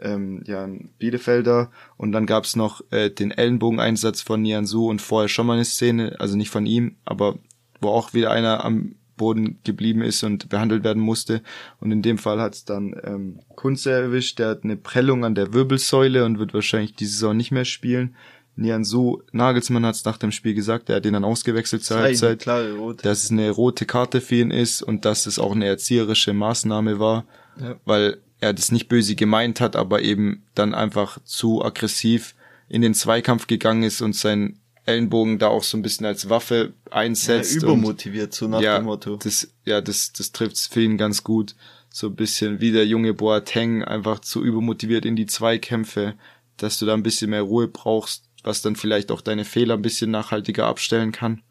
ähm, 0.00 0.42
ja, 0.46 0.64
ein 0.64 0.90
Bielefelder. 0.98 1.70
Und 1.96 2.12
dann 2.12 2.26
gab's 2.26 2.56
noch 2.56 2.80
äh, 2.90 3.10
den 3.10 3.30
Ellenbogeneinsatz 3.30 4.22
von 4.22 4.42
Nianzu 4.42 4.86
und 4.86 5.02
vorher 5.02 5.28
schon 5.28 5.46
mal 5.46 5.54
eine 5.54 5.64
Szene, 5.64 6.16
also 6.18 6.36
nicht 6.36 6.50
von 6.50 6.66
ihm, 6.66 6.96
aber 7.04 7.38
wo 7.80 7.88
auch 7.88 8.14
wieder 8.14 8.30
einer 8.30 8.64
am 8.64 8.94
Boden 9.16 9.58
geblieben 9.64 10.00
ist 10.00 10.22
und 10.22 10.48
behandelt 10.48 10.82
werden 10.82 11.02
musste. 11.02 11.42
Und 11.78 11.92
in 11.92 12.00
dem 12.00 12.16
Fall 12.16 12.40
hat's 12.40 12.64
dann 12.64 12.98
ähm, 13.04 13.40
Kunze 13.54 13.92
erwischt, 13.92 14.38
der 14.38 14.48
hat 14.48 14.64
eine 14.64 14.78
Prellung 14.78 15.26
an 15.26 15.34
der 15.34 15.52
Wirbelsäule 15.52 16.24
und 16.24 16.38
wird 16.38 16.54
wahrscheinlich 16.54 16.94
diese 16.94 17.12
Saison 17.12 17.36
nicht 17.36 17.50
mehr 17.50 17.66
spielen. 17.66 18.16
Nian 18.60 18.84
Su, 18.84 19.22
Nagelsmann 19.32 19.86
hat 19.86 19.94
es 19.94 20.04
nach 20.04 20.18
dem 20.18 20.32
Spiel 20.32 20.52
gesagt, 20.52 20.90
er 20.90 20.96
hat 20.96 21.06
ihn 21.06 21.14
dann 21.14 21.24
ausgewechselt 21.24 21.82
zur 21.82 21.98
Halbzeit, 21.98 22.46
dass 22.46 23.24
es 23.24 23.30
eine 23.30 23.50
rote 23.50 23.86
Karte 23.86 24.20
für 24.20 24.36
ihn 24.36 24.50
ist 24.50 24.82
und 24.82 25.06
dass 25.06 25.24
es 25.24 25.38
auch 25.38 25.52
eine 25.52 25.64
erzieherische 25.64 26.34
Maßnahme 26.34 26.98
war, 26.98 27.24
ja. 27.58 27.76
weil 27.86 28.18
er 28.38 28.52
das 28.52 28.70
nicht 28.70 28.88
böse 28.88 29.14
gemeint 29.14 29.60
hat, 29.60 29.76
aber 29.76 30.02
eben 30.02 30.44
dann 30.54 30.74
einfach 30.74 31.18
zu 31.24 31.64
aggressiv 31.64 32.34
in 32.68 32.82
den 32.82 32.92
Zweikampf 32.92 33.46
gegangen 33.46 33.82
ist 33.82 34.02
und 34.02 34.14
sein 34.14 34.58
Ellenbogen 34.84 35.38
da 35.38 35.48
auch 35.48 35.62
so 35.62 35.78
ein 35.78 35.82
bisschen 35.82 36.04
als 36.04 36.28
Waffe 36.28 36.74
einsetzt. 36.90 37.54
Ja, 37.54 37.62
übermotiviert, 37.62 38.34
so 38.34 38.46
nach 38.46 38.60
ja, 38.60 38.78
dem 38.78 38.84
Motto. 38.84 39.16
Das, 39.16 39.48
ja, 39.64 39.80
das, 39.80 40.12
das 40.12 40.32
trifft 40.32 40.58
für 40.58 40.82
ihn 40.82 40.98
ganz 40.98 41.24
gut. 41.24 41.54
So 41.88 42.08
ein 42.08 42.14
bisschen 42.14 42.60
wie 42.60 42.72
der 42.72 42.86
junge 42.86 43.14
Boateng, 43.14 43.84
einfach 43.84 44.20
zu 44.20 44.44
übermotiviert 44.44 45.06
in 45.06 45.16
die 45.16 45.26
Zweikämpfe, 45.26 46.14
dass 46.58 46.78
du 46.78 46.86
da 46.86 46.94
ein 46.94 47.02
bisschen 47.02 47.30
mehr 47.30 47.42
Ruhe 47.42 47.68
brauchst 47.68 48.29
was 48.44 48.62
dann 48.62 48.76
vielleicht 48.76 49.10
auch 49.12 49.20
deine 49.20 49.44
Fehler 49.44 49.74
ein 49.74 49.82
bisschen 49.82 50.10
nachhaltiger 50.10 50.66
abstellen 50.66 51.12
kann. 51.12 51.42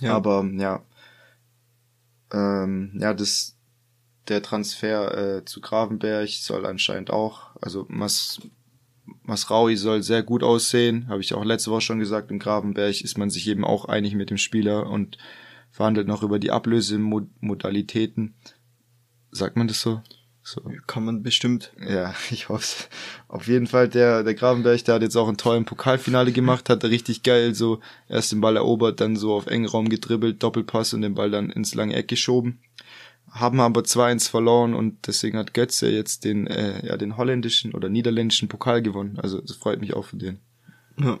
Ja. 0.00 0.14
Aber 0.14 0.44
ja, 0.56 0.82
ähm, 2.32 2.92
ja, 3.00 3.14
das 3.14 3.56
der 4.28 4.42
Transfer 4.42 5.36
äh, 5.36 5.44
zu 5.44 5.60
Gravenberg 5.60 6.28
soll 6.28 6.66
anscheinend 6.66 7.10
auch, 7.10 7.50
also 7.60 7.86
Mas, 7.88 8.40
Masraui 9.22 9.76
soll 9.76 10.02
sehr 10.02 10.22
gut 10.22 10.42
aussehen, 10.42 11.08
habe 11.08 11.20
ich 11.20 11.34
auch 11.34 11.44
letzte 11.44 11.70
Woche 11.70 11.82
schon 11.82 11.98
gesagt. 11.98 12.30
Im 12.30 12.38
Gravenberg 12.38 13.00
ist 13.00 13.18
man 13.18 13.30
sich 13.30 13.46
eben 13.48 13.64
auch 13.64 13.84
einig 13.84 14.14
mit 14.14 14.30
dem 14.30 14.38
Spieler 14.38 14.88
und 14.90 15.16
verhandelt 15.70 16.08
noch 16.08 16.22
über 16.22 16.38
die 16.38 16.50
Ablösemodalitäten. 16.50 18.34
Sagt 19.30 19.56
man 19.56 19.68
das 19.68 19.80
so? 19.80 20.02
So. 20.46 20.62
Kann 20.86 21.04
man 21.04 21.24
bestimmt. 21.24 21.72
Ja, 21.76 22.14
ich 22.30 22.48
hoffe 22.48 22.84
Auf 23.26 23.48
jeden 23.48 23.66
Fall, 23.66 23.88
der, 23.88 24.22
der 24.22 24.34
Gravenberg, 24.34 24.84
der 24.84 24.94
hat 24.94 25.02
jetzt 25.02 25.16
auch 25.16 25.26
einen 25.26 25.36
tollen 25.36 25.64
Pokalfinale 25.64 26.30
gemacht, 26.30 26.70
hat 26.70 26.84
er 26.84 26.90
richtig 26.90 27.24
geil 27.24 27.52
so 27.52 27.80
erst 28.08 28.30
den 28.30 28.40
Ball 28.40 28.54
erobert, 28.54 29.00
dann 29.00 29.16
so 29.16 29.34
auf 29.34 29.48
engen 29.48 29.66
Raum 29.66 29.88
gedribbelt, 29.88 30.40
Doppelpass 30.40 30.94
und 30.94 31.02
den 31.02 31.16
Ball 31.16 31.32
dann 31.32 31.50
ins 31.50 31.74
lange 31.74 31.96
Eck 31.96 32.06
geschoben. 32.06 32.60
haben 33.28 33.58
aber 33.58 33.80
2-1 33.80 34.30
verloren 34.30 34.74
und 34.74 35.08
deswegen 35.08 35.36
hat 35.36 35.52
Götze 35.52 35.90
jetzt 35.90 36.24
den, 36.24 36.46
äh, 36.46 36.86
ja, 36.86 36.96
den 36.96 37.16
holländischen 37.16 37.74
oder 37.74 37.88
niederländischen 37.88 38.46
Pokal 38.46 38.82
gewonnen. 38.82 39.18
Also 39.20 39.40
das 39.40 39.56
freut 39.56 39.80
mich 39.80 39.94
auch 39.94 40.04
für 40.04 40.16
den. 40.16 40.38
Ja. 40.96 41.18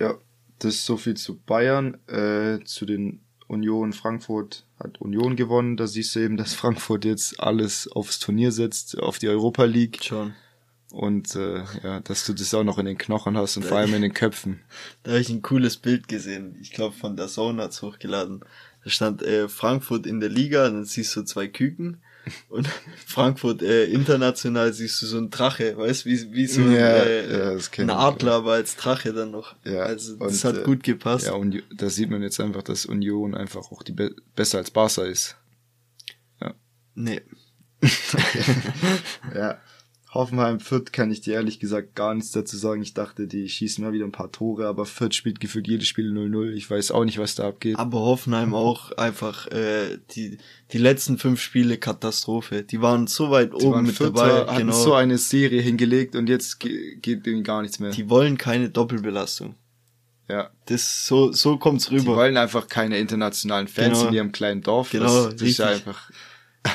Ja, 0.00 0.14
das 0.58 0.76
ist 0.76 0.86
so 0.86 0.96
viel 0.96 1.18
zu 1.18 1.36
Bayern. 1.36 1.98
Äh, 2.06 2.64
zu 2.64 2.86
den 2.86 3.25
Union 3.48 3.92
Frankfurt 3.92 4.64
hat 4.78 5.00
Union 5.00 5.36
gewonnen. 5.36 5.76
Da 5.76 5.86
siehst 5.86 6.14
du 6.14 6.20
eben, 6.20 6.36
dass 6.36 6.54
Frankfurt 6.54 7.04
jetzt 7.04 7.40
alles 7.40 7.88
aufs 7.88 8.18
Turnier 8.18 8.52
setzt, 8.52 8.98
auf 8.98 9.18
die 9.18 9.28
Europa 9.28 9.64
League. 9.64 10.02
Schon. 10.02 10.34
Und 10.92 11.34
äh, 11.34 11.64
ja, 11.82 12.00
dass 12.00 12.24
du 12.24 12.32
das 12.32 12.54
auch 12.54 12.64
noch 12.64 12.78
in 12.78 12.86
den 12.86 12.98
Knochen 12.98 13.36
hast 13.36 13.56
und 13.56 13.64
da 13.64 13.68
vor 13.68 13.78
allem 13.78 13.94
in 13.94 14.02
den 14.02 14.14
Köpfen. 14.14 14.60
Da 15.02 15.12
habe 15.12 15.20
ich 15.20 15.28
ein 15.28 15.42
cooles 15.42 15.76
Bild 15.76 16.08
gesehen. 16.08 16.56
Ich 16.60 16.70
glaube, 16.70 16.94
von 16.94 17.16
der 17.16 17.28
Zone 17.28 17.62
hat's 17.62 17.82
hochgeladen. 17.82 18.40
Da 18.84 18.90
stand 18.90 19.22
äh, 19.22 19.48
Frankfurt 19.48 20.06
in 20.06 20.20
der 20.20 20.28
Liga, 20.28 20.64
dann 20.64 20.84
siehst 20.84 21.14
du 21.16 21.22
zwei 21.22 21.48
Küken 21.48 22.00
und 22.48 22.68
Frankfurt 23.06 23.62
äh, 23.62 23.84
international 23.84 24.72
siehst 24.72 25.00
du 25.02 25.06
so 25.06 25.18
ein 25.18 25.30
Drache, 25.30 25.76
weißt 25.76 26.06
wie 26.06 26.32
wie 26.32 26.46
so 26.46 26.62
ein, 26.62 26.72
ja, 26.72 26.96
äh, 26.96 27.54
ja, 27.54 27.60
ein 27.78 27.90
Adler, 27.90 28.32
aber 28.32 28.52
als 28.54 28.76
Drache 28.76 29.12
dann 29.12 29.30
noch. 29.30 29.54
Ja, 29.64 29.82
also 29.82 30.16
das 30.16 30.44
und, 30.44 30.56
hat 30.56 30.64
gut 30.64 30.82
gepasst. 30.82 31.26
Ja, 31.26 31.34
und 31.34 31.62
da 31.76 31.88
sieht 31.90 32.10
man 32.10 32.22
jetzt 32.22 32.40
einfach, 32.40 32.62
dass 32.62 32.86
Union 32.86 33.34
einfach 33.34 33.70
auch 33.70 33.82
die 33.82 33.92
Be 33.92 34.14
besser 34.34 34.58
als 34.58 34.70
Barca 34.70 35.04
ist. 35.04 35.36
Ja. 36.40 36.54
Nee. 36.94 37.22
ja. 39.34 39.60
Hoffenheim 40.16 40.60
Fürth 40.60 40.92
kann 40.92 41.10
ich 41.10 41.20
dir 41.20 41.34
ehrlich 41.34 41.60
gesagt 41.60 41.94
gar 41.94 42.14
nichts 42.14 42.32
dazu 42.32 42.56
sagen. 42.56 42.82
Ich 42.82 42.94
dachte, 42.94 43.26
die 43.26 43.48
schießen 43.48 43.84
mal 43.84 43.92
wieder 43.92 44.04
ein 44.04 44.12
paar 44.12 44.32
Tore, 44.32 44.66
aber 44.66 44.86
Fürth 44.86 45.14
spielt 45.14 45.40
gefühlt 45.40 45.68
jedes 45.68 45.88
Spiel 45.88 46.12
0-0. 46.12 46.52
Ich 46.52 46.70
weiß 46.70 46.90
auch 46.90 47.04
nicht, 47.04 47.18
was 47.18 47.34
da 47.34 47.48
abgeht. 47.48 47.78
Aber 47.78 48.00
Hoffenheim 48.00 48.54
auch 48.54 48.92
einfach 48.92 49.46
äh, 49.48 49.98
die 50.14 50.38
die 50.72 50.78
letzten 50.78 51.18
fünf 51.18 51.40
Spiele 51.40 51.78
Katastrophe. 51.78 52.62
Die 52.62 52.82
waren 52.82 53.06
so 53.06 53.30
weit 53.30 53.52
die 53.52 53.64
oben 53.64 53.84
mit 53.84 53.96
Vierter, 53.96 54.44
dabei. 54.44 54.58
Genau. 54.58 54.72
so 54.72 54.94
eine 54.94 55.18
Serie 55.18 55.60
hingelegt 55.60 56.16
und 56.16 56.28
jetzt 56.28 56.58
geht 56.60 57.26
ihnen 57.26 57.44
gar 57.44 57.62
nichts 57.62 57.78
mehr. 57.78 57.90
Die 57.90 58.10
wollen 58.10 58.36
keine 58.36 58.68
Doppelbelastung. 58.68 59.54
Ja. 60.28 60.50
Das 60.66 61.06
so 61.06 61.32
so 61.32 61.56
kommt's 61.56 61.90
rüber. 61.90 62.00
Die 62.00 62.06
wollen 62.06 62.36
einfach 62.36 62.66
keine 62.66 62.98
internationalen 62.98 63.68
Fans 63.68 63.98
genau. 63.98 64.08
in 64.08 64.14
ihrem 64.14 64.32
kleinen 64.32 64.62
Dorf. 64.62 64.90
Genau, 64.90 65.26
das, 65.26 65.36
das 65.36 65.48
ist 65.48 65.60
einfach 65.60 66.10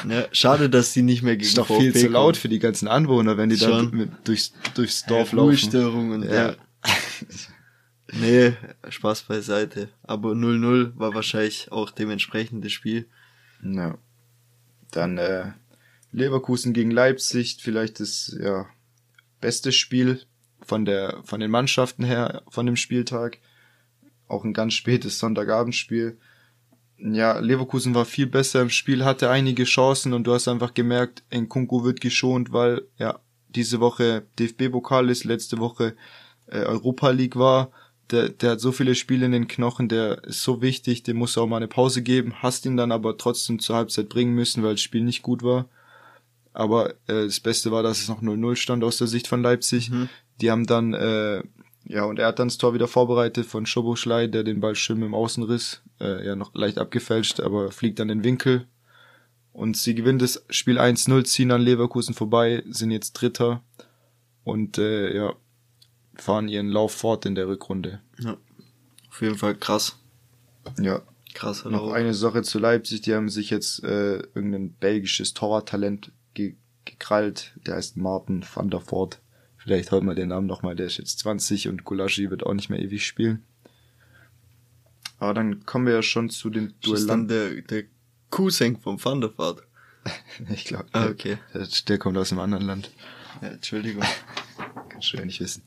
ja, 0.09 0.25
schade, 0.31 0.69
dass 0.69 0.93
die 0.93 1.01
nicht 1.01 1.23
mehr 1.23 1.35
gegen 1.35 1.47
Ist 1.47 1.57
doch 1.57 1.67
viel 1.67 1.95
zu 1.95 2.07
laut 2.07 2.37
für 2.37 2.49
die 2.49 2.59
ganzen 2.59 2.87
Anwohner, 2.87 3.37
wenn 3.37 3.49
die 3.49 3.57
Schon. 3.57 3.97
da 3.97 4.05
durchs, 4.23 4.53
durchs 4.73 5.05
Dorf 5.05 5.31
laufen. 5.31 5.49
Ruhestörung 5.49 6.11
und 6.11 6.23
ja. 6.23 6.49
ja. 6.49 6.55
nee, 8.13 8.53
Spaß 8.89 9.23
beiseite. 9.23 9.89
Aber 10.03 10.31
0-0 10.31 10.97
war 10.97 11.13
wahrscheinlich 11.13 11.71
auch 11.71 11.91
dementsprechend 11.91 12.63
das 12.63 12.71
Spiel. 12.71 13.07
Ja. 13.63 13.97
Dann 14.91 15.17
äh, 15.17 15.51
Leverkusen 16.11 16.73
gegen 16.73 16.91
Leipzig, 16.91 17.57
vielleicht 17.61 17.99
das 17.99 18.35
ja 18.39 18.67
beste 19.39 19.71
Spiel 19.71 20.21
von 20.61 20.85
der 20.85 21.21
von 21.23 21.39
den 21.39 21.51
Mannschaften 21.51 22.03
her 22.03 22.43
von 22.49 22.65
dem 22.65 22.75
Spieltag. 22.75 23.39
Auch 24.27 24.43
ein 24.43 24.53
ganz 24.53 24.73
spätes 24.73 25.19
Sonntagabendspiel 25.19 26.17
ja, 27.03 27.39
Leverkusen 27.39 27.95
war 27.95 28.05
viel 28.05 28.27
besser 28.27 28.61
im 28.61 28.69
Spiel, 28.69 29.03
hatte 29.03 29.29
einige 29.29 29.63
Chancen 29.63 30.13
und 30.13 30.25
du 30.25 30.33
hast 30.33 30.47
einfach 30.47 30.73
gemerkt, 30.73 31.23
Nkunku 31.33 31.83
wird 31.83 32.01
geschont, 32.01 32.53
weil 32.53 32.83
ja 32.97 33.19
diese 33.49 33.79
Woche 33.79 34.23
DFB-Pokal 34.39 35.09
ist, 35.09 35.23
letzte 35.23 35.57
Woche 35.57 35.95
äh, 36.47 36.59
Europa 36.59 37.09
League 37.09 37.35
war. 37.35 37.71
Der, 38.11 38.29
der 38.29 38.51
hat 38.51 38.59
so 38.59 38.71
viele 38.71 38.95
Spiele 38.95 39.25
in 39.25 39.31
den 39.31 39.47
Knochen, 39.47 39.87
der 39.87 40.23
ist 40.25 40.43
so 40.43 40.61
wichtig, 40.61 41.03
dem 41.03 41.17
muss 41.17 41.37
auch 41.37 41.47
mal 41.47 41.57
eine 41.57 41.67
Pause 41.67 42.01
geben, 42.01 42.35
hast 42.41 42.65
ihn 42.65 42.77
dann 42.77 42.91
aber 42.91 43.17
trotzdem 43.17 43.59
zur 43.59 43.77
Halbzeit 43.77 44.09
bringen 44.09 44.35
müssen, 44.35 44.63
weil 44.63 44.73
das 44.73 44.81
Spiel 44.81 45.03
nicht 45.03 45.21
gut 45.21 45.43
war. 45.43 45.67
Aber 46.53 46.91
äh, 47.07 47.25
das 47.25 47.39
Beste 47.39 47.71
war, 47.71 47.83
dass 47.83 48.01
es 48.01 48.09
noch 48.09 48.21
0-0 48.21 48.57
stand 48.57 48.83
aus 48.83 48.97
der 48.97 49.07
Sicht 49.07 49.27
von 49.27 49.41
Leipzig. 49.41 49.89
Mhm. 49.89 50.09
Die 50.41 50.51
haben 50.51 50.65
dann 50.65 50.93
äh, 50.93 51.41
ja, 51.91 52.05
und 52.05 52.19
er 52.19 52.27
hat 52.27 52.39
dann 52.39 52.47
das 52.47 52.57
Tor 52.57 52.73
wieder 52.73 52.87
vorbereitet 52.87 53.45
von 53.45 53.65
Schoboschlei, 53.65 54.27
der 54.27 54.43
den 54.43 54.61
Ball 54.61 54.75
schön 54.75 54.99
mit 54.99 55.07
dem 55.07 55.13
Außenriss, 55.13 55.81
äh, 55.99 56.25
ja 56.25 56.37
noch 56.37 56.55
leicht 56.55 56.77
abgefälscht, 56.77 57.41
aber 57.41 57.71
fliegt 57.71 57.99
dann 57.99 58.09
in 58.09 58.19
den 58.19 58.23
Winkel. 58.23 58.65
Und 59.51 59.75
sie 59.75 59.93
gewinnen 59.93 60.19
das 60.19 60.45
Spiel 60.49 60.79
1-0, 60.79 61.25
ziehen 61.25 61.51
an 61.51 61.61
Leverkusen 61.61 62.13
vorbei, 62.13 62.63
sind 62.69 62.91
jetzt 62.91 63.11
Dritter 63.13 63.61
und 64.45 64.77
äh, 64.77 65.13
ja, 65.13 65.33
fahren 66.15 66.47
ihren 66.47 66.69
Lauf 66.69 66.93
fort 66.93 67.25
in 67.25 67.35
der 67.35 67.49
Rückrunde. 67.49 67.99
Ja, 68.19 68.37
auf 69.09 69.21
jeden 69.21 69.37
Fall 69.37 69.55
krass. 69.55 69.97
Ja. 70.79 71.01
Krass. 71.33 71.65
Noch 71.65 71.87
Lauf. 71.87 71.93
eine 71.93 72.13
Sache 72.13 72.41
zu 72.43 72.59
Leipzig, 72.59 73.01
die 73.01 73.13
haben 73.13 73.29
sich 73.29 73.49
jetzt 73.49 73.83
äh, 73.83 74.19
irgendein 74.33 74.73
belgisches 74.73 75.33
Torwarttalent 75.33 76.11
ge 76.33 76.55
gekrallt, 76.83 77.53
der 77.65 77.75
heißt 77.75 77.95
Martin 77.97 78.43
van 78.53 78.69
der 78.69 78.81
Voort. 78.81 79.21
Vielleicht 79.63 79.91
holt 79.91 80.03
man 80.03 80.15
den 80.15 80.29
Namen 80.29 80.47
nochmal, 80.47 80.75
der 80.75 80.87
ist 80.87 80.97
jetzt 80.97 81.19
20 81.19 81.67
und 81.67 81.83
Gulaschi 81.83 82.31
wird 82.31 82.43
auch 82.43 82.53
nicht 82.53 82.69
mehr 82.69 82.79
ewig 82.79 83.05
spielen. 83.05 83.43
Aber 85.19 85.35
dann 85.35 85.67
kommen 85.67 85.85
wir 85.85 85.93
ja 85.93 86.01
schon 86.01 86.31
zu 86.31 86.49
den 86.49 86.73
Duellanten. 86.81 87.27
der, 87.27 87.61
der 87.61 87.83
Cousin 88.31 88.77
vom 88.77 88.97
Thunderfahrt. 88.97 89.61
ich 90.49 90.65
glaube. 90.65 90.85
Ah, 90.93 91.05
okay. 91.05 91.37
Der, 91.53 91.67
der, 91.87 91.97
kommt 91.99 92.17
aus 92.17 92.31
einem 92.31 92.41
anderen 92.41 92.65
Land. 92.65 92.89
Ja, 93.39 93.49
Entschuldigung. 93.49 94.03
Kannst 94.89 95.13
du 95.13 95.17
ja 95.17 95.25
nicht 95.25 95.39
wissen. 95.39 95.61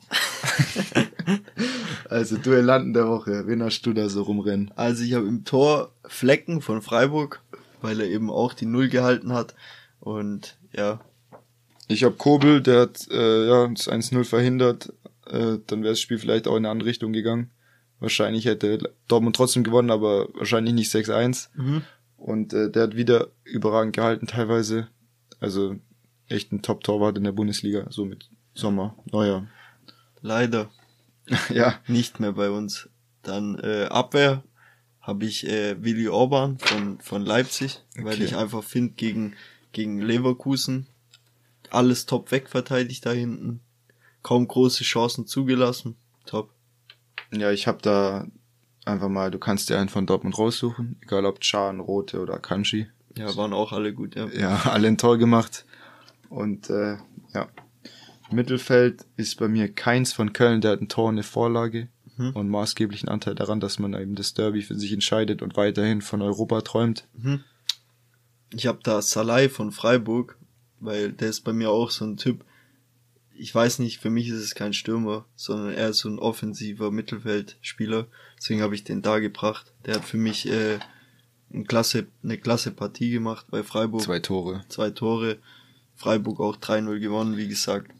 also 2.09 2.35
Duellanten 2.37 2.93
der 2.93 3.07
Woche. 3.07 3.47
Wen 3.47 3.63
hast 3.63 3.83
du 3.83 3.93
da 3.93 4.09
so 4.09 4.23
rumrennen? 4.23 4.71
Also 4.75 5.05
ich 5.05 5.13
habe 5.13 5.25
im 5.25 5.45
Tor 5.45 5.93
Flecken 6.03 6.61
von 6.61 6.81
Freiburg, 6.81 7.41
weil 7.81 8.01
er 8.01 8.07
eben 8.07 8.29
auch 8.29 8.53
die 8.53 8.65
Null 8.65 8.89
gehalten 8.89 9.31
hat. 9.31 9.55
Und 10.01 10.57
ja, 10.73 10.99
ich 11.87 12.03
habe 12.03 12.15
Kobel, 12.15 12.61
der 12.61 12.81
hat 12.81 13.07
äh, 13.11 13.47
ja, 13.47 13.67
das 13.67 13.89
1-0 13.89 14.23
verhindert. 14.23 14.93
Äh, 15.27 15.57
dann 15.67 15.81
wäre 15.81 15.93
das 15.93 15.99
Spiel 15.99 16.17
vielleicht 16.17 16.47
auch 16.47 16.55
in 16.55 16.65
eine 16.65 16.69
andere 16.69 16.89
Richtung 16.89 17.13
gegangen. 17.13 17.51
Wahrscheinlich 17.99 18.45
hätte 18.45 18.93
Dortmund 19.07 19.35
trotzdem 19.35 19.63
gewonnen, 19.63 19.91
aber 19.91 20.27
wahrscheinlich 20.33 20.73
nicht 20.73 20.91
6-1. 20.91 21.49
Mhm. 21.55 21.81
Und 22.17 22.53
äh, 22.53 22.69
der 22.69 22.83
hat 22.83 22.95
wieder 22.95 23.29
überragend 23.43 23.95
gehalten 23.95 24.27
teilweise. 24.27 24.87
Also 25.39 25.75
echt 26.27 26.51
ein 26.51 26.61
Top-Torwart 26.61 27.17
in 27.17 27.23
der 27.23 27.31
Bundesliga, 27.31 27.85
so 27.89 28.05
mit 28.05 28.29
Sommer, 28.53 28.95
Neuer. 29.11 29.47
Leider. 30.21 30.69
ja. 31.53 31.75
Nicht 31.87 32.19
mehr 32.19 32.33
bei 32.33 32.49
uns. 32.49 32.89
Dann 33.21 33.59
äh, 33.59 33.85
Abwehr 33.85 34.43
habe 35.01 35.25
ich 35.25 35.47
äh, 35.47 35.83
Willi 35.83 36.07
Orban 36.07 36.57
von, 36.57 36.99
von 36.99 37.23
Leipzig, 37.23 37.83
okay. 37.93 38.05
weil 38.05 38.21
ich 38.21 38.35
einfach 38.35 38.63
finde, 38.63 38.93
gegen, 38.95 39.35
gegen 39.71 40.01
Leverkusen 40.01 40.87
alles 41.73 42.05
top 42.05 42.31
wegverteidigt 42.31 43.05
da 43.05 43.11
hinten. 43.11 43.61
Kaum 44.23 44.47
große 44.47 44.83
Chancen 44.83 45.27
zugelassen. 45.27 45.95
Top. 46.25 46.51
Ja, 47.31 47.51
ich 47.51 47.67
habe 47.67 47.79
da 47.81 48.27
einfach 48.85 49.09
mal, 49.09 49.31
du 49.31 49.39
kannst 49.39 49.69
dir 49.69 49.79
einen 49.79 49.89
von 49.89 50.05
Dortmund 50.05 50.37
raussuchen, 50.37 50.97
egal 51.01 51.25
ob 51.25 51.41
Chan, 51.41 51.79
Rote 51.79 52.21
oder 52.21 52.39
Kanji. 52.39 52.87
Ja, 53.17 53.35
waren 53.35 53.53
auch 53.53 53.71
alle 53.71 53.93
gut, 53.93 54.15
ja. 54.15 54.27
Ja, 54.27 54.61
alle 54.65 54.87
ein 54.87 54.97
Tor 54.97 55.17
gemacht. 55.17 55.65
Und 56.29 56.69
äh, 56.69 56.97
ja. 57.33 57.49
Mittelfeld 58.31 59.05
ist 59.17 59.37
bei 59.37 59.47
mir 59.47 59.71
keins 59.71 60.11
von 60.11 60.33
Köln, 60.33 60.61
der 60.61 60.71
hat 60.71 60.81
ein 60.81 60.89
Tor 60.89 61.09
und 61.09 61.15
eine 61.15 61.23
Vorlage 61.23 61.89
mhm. 62.17 62.31
und 62.31 62.49
maßgeblichen 62.49 63.09
Anteil 63.09 63.35
daran, 63.35 63.59
dass 63.59 63.79
man 63.79 63.93
eben 63.93 64.15
das 64.15 64.33
Derby 64.33 64.61
für 64.61 64.75
sich 64.75 64.91
entscheidet 64.91 65.41
und 65.41 65.55
weiterhin 65.55 66.01
von 66.01 66.21
Europa 66.21 66.61
träumt. 66.61 67.07
Mhm. 67.13 67.43
Ich 68.53 68.67
habe 68.67 68.79
da 68.83 69.01
Salai 69.01 69.49
von 69.49 69.71
Freiburg 69.71 70.37
weil 70.85 71.11
der 71.11 71.29
ist 71.29 71.41
bei 71.41 71.53
mir 71.53 71.69
auch 71.69 71.89
so 71.89 72.05
ein 72.05 72.17
Typ. 72.17 72.43
Ich 73.37 73.53
weiß 73.53 73.79
nicht, 73.79 73.99
für 73.99 74.09
mich 74.09 74.29
ist 74.29 74.41
es 74.41 74.55
kein 74.55 74.73
Stürmer, 74.73 75.25
sondern 75.35 75.73
eher 75.73 75.93
so 75.93 76.07
ein 76.07 76.19
offensiver 76.19 76.91
Mittelfeldspieler. 76.91 78.07
Deswegen 78.37 78.61
habe 78.61 78.75
ich 78.75 78.83
den 78.83 79.01
da 79.01 79.19
gebracht. 79.19 79.73
Der 79.85 79.95
hat 79.95 80.05
für 80.05 80.17
mich 80.17 80.49
äh, 80.49 80.79
eine 81.51 81.65
klasse, 81.65 82.07
eine 82.23 82.37
klasse 82.37 82.71
Partie 82.71 83.11
gemacht 83.11 83.47
bei 83.49 83.63
Freiburg. 83.63 84.01
Zwei 84.01 84.19
Tore. 84.19 84.63
Zwei 84.69 84.89
Tore. 84.91 85.37
Freiburg 85.95 86.39
auch 86.39 86.57
3-0 86.57 86.99
gewonnen, 86.99 87.37
wie 87.37 87.47
gesagt. 87.47 87.91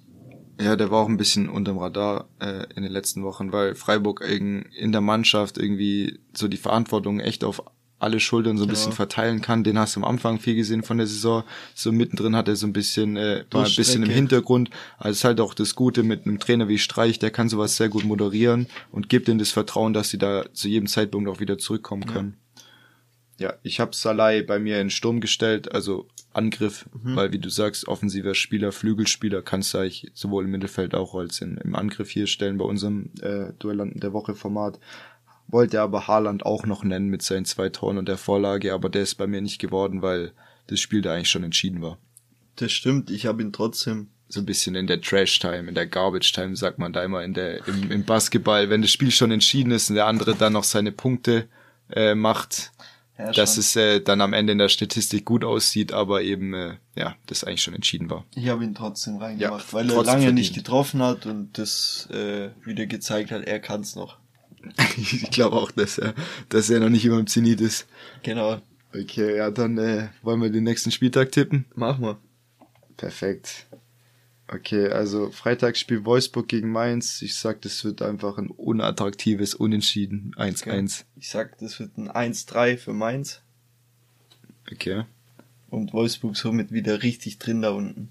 Ja, 0.60 0.76
der 0.78 0.90
war 0.90 1.04
auch 1.04 1.10
ein 1.10 1.18
bisschen 1.18 1.50
unterm 1.50 1.80
Radar 1.80 2.30
äh, 2.40 2.66
in 2.76 2.84
den 2.84 2.92
letzten 2.92 3.24
Wochen, 3.24 3.52
weil 3.52 3.76
Freiburg 3.76 4.22
in 4.22 4.92
der 4.92 5.02
Mannschaft 5.02 5.58
irgendwie 5.58 6.20
so 6.34 6.48
die 6.48 6.58
Verantwortung 6.58 7.20
echt 7.20 7.44
auf 7.44 7.64
alle 8.00 8.20
Schultern 8.20 8.58
so 8.58 8.64
ein 8.64 8.68
genau. 8.68 8.78
bisschen 8.78 8.92
verteilen 8.92 9.42
kann. 9.42 9.64
Den 9.64 9.80
hast 9.80 9.96
du 9.96 10.02
am 10.02 10.04
Anfang 10.04 10.40
viel 10.40 10.56
gesehen 10.56 10.84
von 10.84 10.98
der 10.98 11.08
Saison. 11.08 11.44
So 11.74 11.92
mittendrin 11.92 12.36
hat 12.36 12.48
er 12.48 12.56
so 12.56 12.68
ein 12.68 12.74
bisschen, 12.74 13.16
äh, 13.16 13.46
war 13.52 13.66
ein 13.66 13.76
bisschen 13.76 14.04
im 14.04 14.10
Hintergrund. 14.10 14.70
Also 14.98 15.12
ist 15.12 15.24
halt 15.24 15.40
auch 15.40 15.54
das 15.54 15.76
Gute 15.76 16.04
mit 16.04 16.26
einem 16.26 16.40
Trainer 16.40 16.68
wie 16.68 16.78
Streich, 16.78 17.20
der 17.20 17.32
kann 17.32 17.50
sowas 17.50 17.78
sehr 17.78 17.90
gut 17.90 18.04
moderieren 18.04 18.68
und 18.92 19.10
gibt 19.10 19.28
ihnen 19.28 19.40
das 19.40 19.52
Vertrauen, 19.52 19.94
dass 19.94 20.10
sie 20.10 20.18
da 20.18 20.46
zu 20.54 20.68
jedem 20.68 20.88
Zeitpunkt 20.88 21.30
auch 21.30 21.40
wieder 21.40 21.58
zurückkommen 21.58 22.06
können. 22.06 22.38
Ja, 23.38 23.50
ja 23.50 23.54
ich 23.64 23.80
habe 23.80 23.96
Salai 23.96 24.42
bei 24.42 24.60
mir 24.60 24.80
in 24.82 24.90
Sturm 24.90 25.22
gestellt, 25.22 25.72
also 25.72 26.08
Angriff, 26.34 26.86
mhm. 27.02 27.16
weil 27.16 27.32
wie 27.32 27.40
du 27.40 27.50
sagst, 27.50 27.88
offensiver 27.88 28.36
Spieler, 28.36 28.74
Flügelspieler 28.74 29.42
kannst 29.42 29.74
du 29.74 29.78
eigentlich 29.78 30.12
sowohl 30.14 30.44
im 30.44 30.52
Mittelfeld 30.52 30.94
auch 30.94 31.16
als 31.16 31.40
in, 31.40 31.58
im 31.58 31.76
Angriff 31.76 32.10
hier 32.10 32.28
stellen 32.28 32.58
bei 32.58 32.66
unserem 32.66 33.12
äh, 33.22 33.54
Duellanten 33.58 34.02
der 34.02 34.12
Woche 34.12 34.36
Format 34.36 34.80
wollte 35.48 35.82
aber 35.82 36.08
Haaland 36.08 36.46
auch 36.46 36.66
noch 36.66 36.84
nennen 36.84 37.10
mit 37.10 37.22
seinen 37.22 37.46
zwei 37.46 37.70
Toren 37.70 37.98
und 37.98 38.08
der 38.08 38.18
Vorlage, 38.18 38.74
aber 38.74 38.90
der 38.90 39.04
ist 39.04 39.16
bei 39.16 39.28
mir 39.28 39.42
nicht 39.42 39.60
geworden, 39.60 40.02
weil 40.02 40.32
das 40.68 40.80
Spiel 40.80 41.02
da 41.02 41.14
eigentlich 41.14 41.30
schon 41.30 41.44
entschieden 41.44 41.82
war. 41.82 41.98
Das 42.56 42.72
stimmt, 42.72 43.12
ich 43.12 43.26
habe 43.26 43.42
ihn 43.42 43.54
trotzdem. 43.54 44.08
So 44.28 44.40
ein 44.40 44.46
bisschen 44.46 44.74
in 44.74 44.88
der 44.88 45.02
Trash-Time, 45.02 45.70
in 45.70 45.76
der 45.76 45.86
Garbage-Time, 45.86 46.56
sagt 46.56 46.80
man 46.80 46.92
da 46.92 47.04
immer 47.04 47.24
in 47.24 47.36
der, 47.36 47.66
im, 47.68 47.92
im 47.92 48.06
Basketball, 48.06 48.70
wenn 48.72 48.82
das 48.82 48.92
Spiel 48.92 49.12
schon 49.12 49.30
entschieden 49.32 49.72
ist 49.72 49.90
und 49.90 49.96
der 49.96 50.08
andere 50.08 50.34
dann 50.34 50.54
noch 50.54 50.64
seine 50.64 50.92
Punkte 50.92 51.48
äh, 51.92 52.16
macht, 52.16 52.72
ja, 53.20 53.32
dass 53.32 53.58
es 53.58 53.76
äh, 53.76 54.02
dann 54.02 54.22
am 54.22 54.34
Ende 54.34 54.54
in 54.54 54.58
der 54.58 54.70
Statistik 54.70 55.26
gut 55.26 55.44
aussieht, 55.44 55.94
aber 55.94 56.24
eben 56.24 56.56
äh, 56.56 56.74
ja, 56.96 57.16
das 57.28 57.44
eigentlich 57.44 57.62
schon 57.62 57.76
entschieden 57.76 58.10
war. 58.10 58.26
Ich 58.36 58.50
habe 58.50 58.64
ihn 58.64 58.74
trotzdem 58.74 59.18
reingemacht, 59.18 59.68
ja, 59.68 59.74
weil 59.74 59.90
er 59.90 59.96
lange 59.98 60.06
verdient. 60.06 60.34
nicht 60.34 60.56
getroffen 60.56 61.04
hat 61.04 61.28
und 61.28 61.58
das 61.58 62.10
äh, 62.12 62.50
wieder 62.66 62.88
gezeigt 62.88 63.30
hat, 63.30 63.44
er 63.44 63.60
kann 63.60 63.82
es 63.82 63.96
noch. 63.96 64.18
ich 64.98 65.30
glaube 65.32 65.56
auch, 65.56 65.72
dass 65.72 65.98
er, 65.98 66.14
dass 66.50 66.70
er 66.70 66.80
noch 66.80 66.90
nicht 66.90 67.06
immer 67.06 67.20
im 67.20 67.28
Zenit 67.28 67.62
ist. 67.62 67.88
Genau. 68.24 68.62
Okay, 68.94 69.38
ja, 69.38 69.52
dann 69.52 69.78
äh, 69.78 70.10
wollen 70.22 70.42
wir 70.42 70.50
den 70.50 70.64
nächsten 70.64 70.92
Spieltag 70.92 71.32
tippen. 71.32 71.66
Machen 71.76 72.04
wir. 72.04 72.18
Perfekt. 72.98 73.68
Okay, 74.48 74.90
also 74.90 75.32
Freitagsspiel 75.32 76.06
Wolfsburg 76.06 76.48
gegen 76.48 76.72
Mainz. 76.72 77.22
Ich 77.22 77.36
sag, 77.36 77.62
das 77.62 77.84
wird 77.84 78.02
einfach 78.02 78.38
ein 78.38 78.50
unattraktives 78.50 79.56
Unentschieden. 79.56 80.34
1-1. 80.38 80.62
Okay. 80.62 80.88
Ich 81.20 81.30
sag, 81.30 81.58
das 81.58 81.80
wird 81.80 81.98
ein 81.98 82.10
1-3 82.10 82.78
für 82.78 82.94
Mainz. 82.94 83.42
Okay. 84.72 85.04
Und 85.70 85.94
Wolfsburg 85.94 86.38
somit 86.38 86.72
wieder 86.72 87.02
richtig 87.02 87.40
drin 87.40 87.62
da 87.62 87.72
unten. 87.72 88.10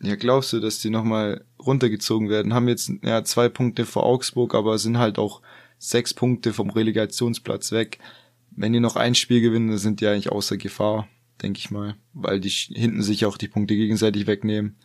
Ja, 0.00 0.16
glaubst 0.16 0.52
du, 0.52 0.60
dass 0.60 0.80
die 0.80 0.90
nochmal 0.90 1.44
runtergezogen 1.60 2.28
werden? 2.28 2.54
Haben 2.54 2.68
jetzt 2.68 2.90
ja 3.02 3.22
zwei 3.24 3.48
Punkte 3.48 3.84
vor 3.84 4.04
Augsburg, 4.04 4.54
aber 4.54 4.78
sind 4.78 4.98
halt 4.98 5.18
auch 5.18 5.42
sechs 5.82 6.14
Punkte 6.14 6.52
vom 6.52 6.70
Relegationsplatz 6.70 7.72
weg. 7.72 7.98
Wenn 8.52 8.72
die 8.72 8.80
noch 8.80 8.96
ein 8.96 9.14
Spiel 9.14 9.40
gewinnen, 9.40 9.68
dann 9.68 9.78
sind 9.78 10.00
die 10.00 10.06
eigentlich 10.06 10.30
außer 10.30 10.56
Gefahr, 10.56 11.08
denke 11.42 11.58
ich 11.58 11.70
mal, 11.70 11.96
weil 12.12 12.38
die 12.38 12.50
hinten 12.50 13.02
sich 13.02 13.26
auch 13.26 13.36
die 13.36 13.48
Punkte 13.48 13.74
gegenseitig 13.74 14.26
wegnehmen. 14.26 14.76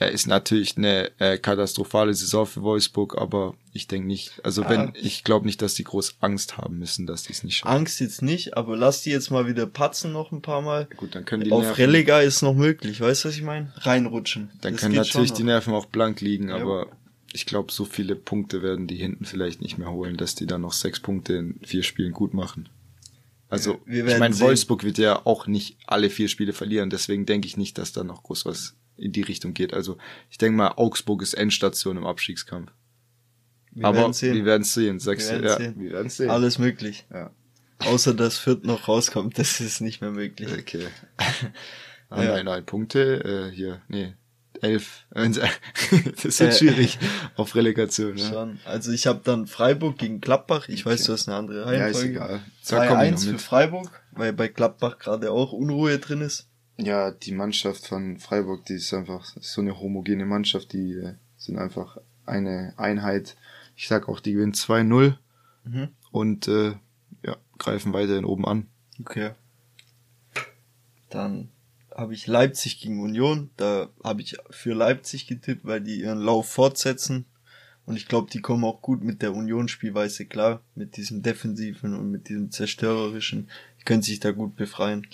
Er 0.00 0.12
ist 0.12 0.28
natürlich 0.28 0.76
eine 0.76 1.10
äh, 1.18 1.38
katastrophale 1.38 2.14
Saison 2.14 2.46
für 2.46 2.62
Wolfsburg, 2.62 3.18
aber 3.18 3.54
ich 3.72 3.88
denke 3.88 4.06
nicht, 4.06 4.40
also 4.44 4.68
wenn, 4.68 4.80
ah. 4.80 4.92
ich 4.94 5.24
glaube 5.24 5.44
nicht, 5.44 5.60
dass 5.60 5.74
die 5.74 5.82
groß 5.82 6.18
Angst 6.20 6.56
haben 6.56 6.78
müssen, 6.78 7.06
dass 7.06 7.24
die 7.24 7.32
es 7.32 7.42
nicht 7.42 7.56
schaffen. 7.56 7.76
Angst 7.76 8.00
jetzt 8.00 8.22
nicht, 8.22 8.56
aber 8.56 8.76
lass 8.76 9.02
die 9.02 9.10
jetzt 9.10 9.30
mal 9.30 9.48
wieder 9.48 9.66
patzen 9.66 10.12
noch 10.12 10.30
ein 10.30 10.40
paar 10.40 10.62
Mal. 10.62 10.88
Gut, 10.96 11.16
dann 11.16 11.24
können 11.24 11.42
die 11.42 11.50
Auf 11.50 11.62
Nerven, 11.62 11.84
Relega 11.84 12.20
ist 12.20 12.42
noch 12.42 12.54
möglich, 12.54 13.00
weißt 13.00 13.24
du, 13.24 13.28
was 13.28 13.36
ich 13.36 13.42
meine? 13.42 13.72
Reinrutschen. 13.76 14.50
Dann 14.60 14.74
das 14.74 14.82
können 14.82 14.94
natürlich 14.94 15.32
die 15.32 15.42
Nerven 15.42 15.74
auch 15.74 15.86
blank 15.86 16.20
liegen, 16.20 16.48
ja. 16.50 16.56
aber 16.56 16.86
ich 17.32 17.46
glaube, 17.46 17.72
so 17.72 17.84
viele 17.84 18.16
Punkte 18.16 18.62
werden 18.62 18.86
die 18.86 18.96
hinten 18.96 19.24
vielleicht 19.24 19.60
nicht 19.60 19.78
mehr 19.78 19.90
holen, 19.90 20.16
dass 20.16 20.34
die 20.34 20.46
dann 20.46 20.62
noch 20.62 20.72
sechs 20.72 21.00
Punkte 21.00 21.34
in 21.34 21.60
vier 21.62 21.82
Spielen 21.82 22.12
gut 22.12 22.34
machen. 22.34 22.68
Also, 23.50 23.80
ich 23.86 24.04
meine, 24.04 24.38
Wolfsburg 24.40 24.84
wird 24.84 24.98
ja 24.98 25.24
auch 25.24 25.46
nicht 25.46 25.78
alle 25.86 26.10
vier 26.10 26.28
Spiele 26.28 26.52
verlieren, 26.52 26.90
deswegen 26.90 27.24
denke 27.24 27.46
ich 27.46 27.56
nicht, 27.56 27.78
dass 27.78 27.92
da 27.92 28.04
noch 28.04 28.22
groß 28.22 28.44
was 28.44 28.76
in 28.98 29.12
die 29.12 29.22
Richtung 29.22 29.54
geht. 29.54 29.72
Also 29.72 29.96
ich 30.28 30.38
denke 30.38 30.56
mal, 30.56 30.72
Augsburg 30.76 31.22
ist 31.22 31.34
Endstation 31.34 31.96
im 31.96 32.06
Abstiegskampf. 32.06 32.72
Wir 33.70 33.86
Aber 33.86 33.98
werden 33.98 34.12
sehen. 34.12 34.34
wir 34.34 34.44
werden 34.44 34.64
sehen, 34.64 34.98
sagst 34.98 35.30
wir 35.30 35.38
du. 35.38 35.44
Ja, 35.46 35.56
sehen. 35.56 35.74
wir 35.78 35.90
werden 35.92 36.10
sehen. 36.10 36.30
Alles 36.30 36.58
möglich. 36.58 37.06
Ja. 37.12 37.30
Außer 37.78 38.12
dass 38.12 38.38
Fürth 38.38 38.64
noch 38.64 38.88
rauskommt, 38.88 39.38
das 39.38 39.60
ist 39.60 39.80
nicht 39.80 40.00
mehr 40.00 40.10
möglich. 40.10 40.52
Okay. 40.52 40.88
ah, 42.10 42.22
ja. 42.22 42.32
nein, 42.32 42.44
nein, 42.46 42.66
Punkte, 42.66 43.50
äh, 43.52 43.54
hier, 43.54 43.82
nee, 43.88 44.14
elf. 44.62 45.04
das 45.10 46.24
ist 46.24 46.40
halt 46.40 46.52
äh, 46.52 46.56
schwierig 46.56 46.98
auf 47.36 47.54
Relegation. 47.54 48.16
Ja. 48.16 48.28
Schon. 48.28 48.58
Also 48.64 48.92
ich 48.92 49.06
habe 49.06 49.20
dann 49.24 49.46
Freiburg 49.46 49.98
gegen 49.98 50.20
Gladbach. 50.20 50.68
Ich 50.68 50.86
okay. 50.86 50.94
weiß, 50.94 51.04
du 51.04 51.12
hast 51.12 51.28
eine 51.28 51.36
andere 51.36 51.66
Reihenfolge. 51.66 52.14
Ja, 52.14 52.26
ist 52.26 52.72
egal. 52.72 53.12
2-1 53.14 53.30
für 53.30 53.38
Freiburg, 53.38 54.02
weil 54.12 54.32
bei 54.32 54.48
Gladbach 54.48 54.98
gerade 54.98 55.30
auch 55.30 55.52
Unruhe 55.52 55.98
drin 55.98 56.20
ist. 56.20 56.48
Ja, 56.76 57.10
die 57.10 57.32
Mannschaft 57.32 57.86
von 57.86 58.18
Freiburg, 58.18 58.64
die 58.66 58.74
ist 58.74 58.94
einfach 58.94 59.24
so 59.40 59.60
eine 59.60 59.80
homogene 59.80 60.26
Mannschaft, 60.26 60.72
die 60.72 60.92
äh, 60.92 61.14
sind 61.36 61.58
einfach 61.58 61.98
eine 62.24 62.74
Einheit. 62.76 63.36
Ich 63.74 63.88
sag 63.88 64.08
auch, 64.08 64.20
die 64.20 64.34
gewinnen 64.34 64.52
2-0 64.52 65.16
mhm. 65.64 65.88
und 66.12 66.46
äh, 66.46 66.74
ja, 67.24 67.36
greifen 67.58 67.92
weiterhin 67.92 68.24
oben 68.24 68.46
an. 68.46 68.68
Okay. 69.00 69.32
Dann 71.10 71.50
habe 71.98 72.14
ich 72.14 72.28
Leipzig 72.28 72.80
gegen 72.80 73.02
Union. 73.02 73.50
Da 73.56 73.88
habe 74.04 74.22
ich 74.22 74.36
für 74.50 74.72
Leipzig 74.72 75.26
getippt, 75.26 75.64
weil 75.64 75.80
die 75.80 76.00
ihren 76.00 76.20
Lauf 76.20 76.48
fortsetzen. 76.48 77.26
Und 77.86 77.96
ich 77.96 78.06
glaube, 78.06 78.30
die 78.30 78.40
kommen 78.40 78.64
auch 78.64 78.80
gut 78.82 79.02
mit 79.02 79.20
der 79.20 79.34
Union-Spielweise 79.34 80.26
klar, 80.26 80.62
mit 80.76 80.96
diesem 80.96 81.22
defensiven 81.22 81.94
und 81.96 82.10
mit 82.10 82.28
diesem 82.28 82.52
zerstörerischen. 82.52 83.50
Die 83.80 83.84
können 83.84 84.02
sich 84.02 84.20
da 84.20 84.30
gut 84.30 84.54
befreien. 84.54 85.06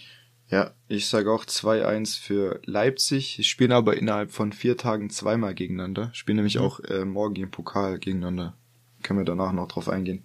Ja, 0.50 0.72
ich 0.86 1.06
sage 1.06 1.32
auch 1.32 1.46
2-1 1.46 2.20
für 2.20 2.60
Leipzig. 2.66 3.36
Sie 3.36 3.44
spielen 3.44 3.72
aber 3.72 3.96
innerhalb 3.96 4.30
von 4.30 4.52
vier 4.52 4.76
Tagen 4.76 5.08
zweimal 5.08 5.54
gegeneinander. 5.54 6.10
Spielen 6.12 6.36
nämlich 6.36 6.56
mhm. 6.56 6.62
auch 6.62 6.80
äh, 6.80 7.06
morgen 7.06 7.36
im 7.36 7.50
Pokal 7.50 7.98
gegeneinander. 7.98 8.54
Können 9.02 9.20
wir 9.20 9.24
danach 9.24 9.52
noch 9.52 9.68
drauf 9.68 9.88
eingehen. 9.88 10.22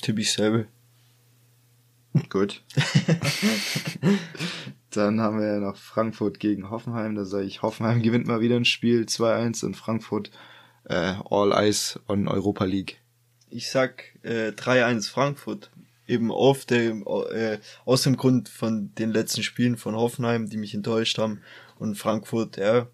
Typisch 0.00 0.32
selbe. 0.32 0.68
Gut. 2.28 2.62
Dann 4.90 5.20
haben 5.20 5.40
wir 5.40 5.46
ja 5.46 5.58
noch 5.58 5.76
Frankfurt 5.76 6.38
gegen 6.38 6.70
Hoffenheim. 6.70 7.14
Da 7.16 7.24
sage 7.24 7.46
ich, 7.46 7.62
Hoffenheim 7.62 8.02
gewinnt 8.04 8.26
mal 8.26 8.40
wieder 8.40 8.56
ein 8.56 8.64
Spiel 8.64 9.02
2-1 9.02 9.64
und 9.64 9.76
Frankfurt 9.76 10.30
äh, 10.84 11.14
All 11.28 11.52
Eyes 11.52 11.98
on 12.08 12.28
Europa 12.28 12.64
League. 12.64 13.00
Ich 13.50 13.70
sag 13.70 14.04
äh, 14.22 14.50
3-1 14.50 15.10
Frankfurt 15.10 15.70
eben 16.06 16.30
auf 16.30 16.64
dem, 16.66 17.04
äh, 17.32 17.58
aus 17.84 18.02
dem 18.02 18.16
Grund 18.16 18.48
von 18.48 18.94
den 18.94 19.10
letzten 19.10 19.42
Spielen 19.42 19.76
von 19.76 19.96
Hoffenheim, 19.96 20.48
die 20.48 20.56
mich 20.56 20.74
enttäuscht 20.74 21.18
haben. 21.18 21.40
Und 21.78 21.96
Frankfurt, 21.96 22.56
ja, 22.56 22.86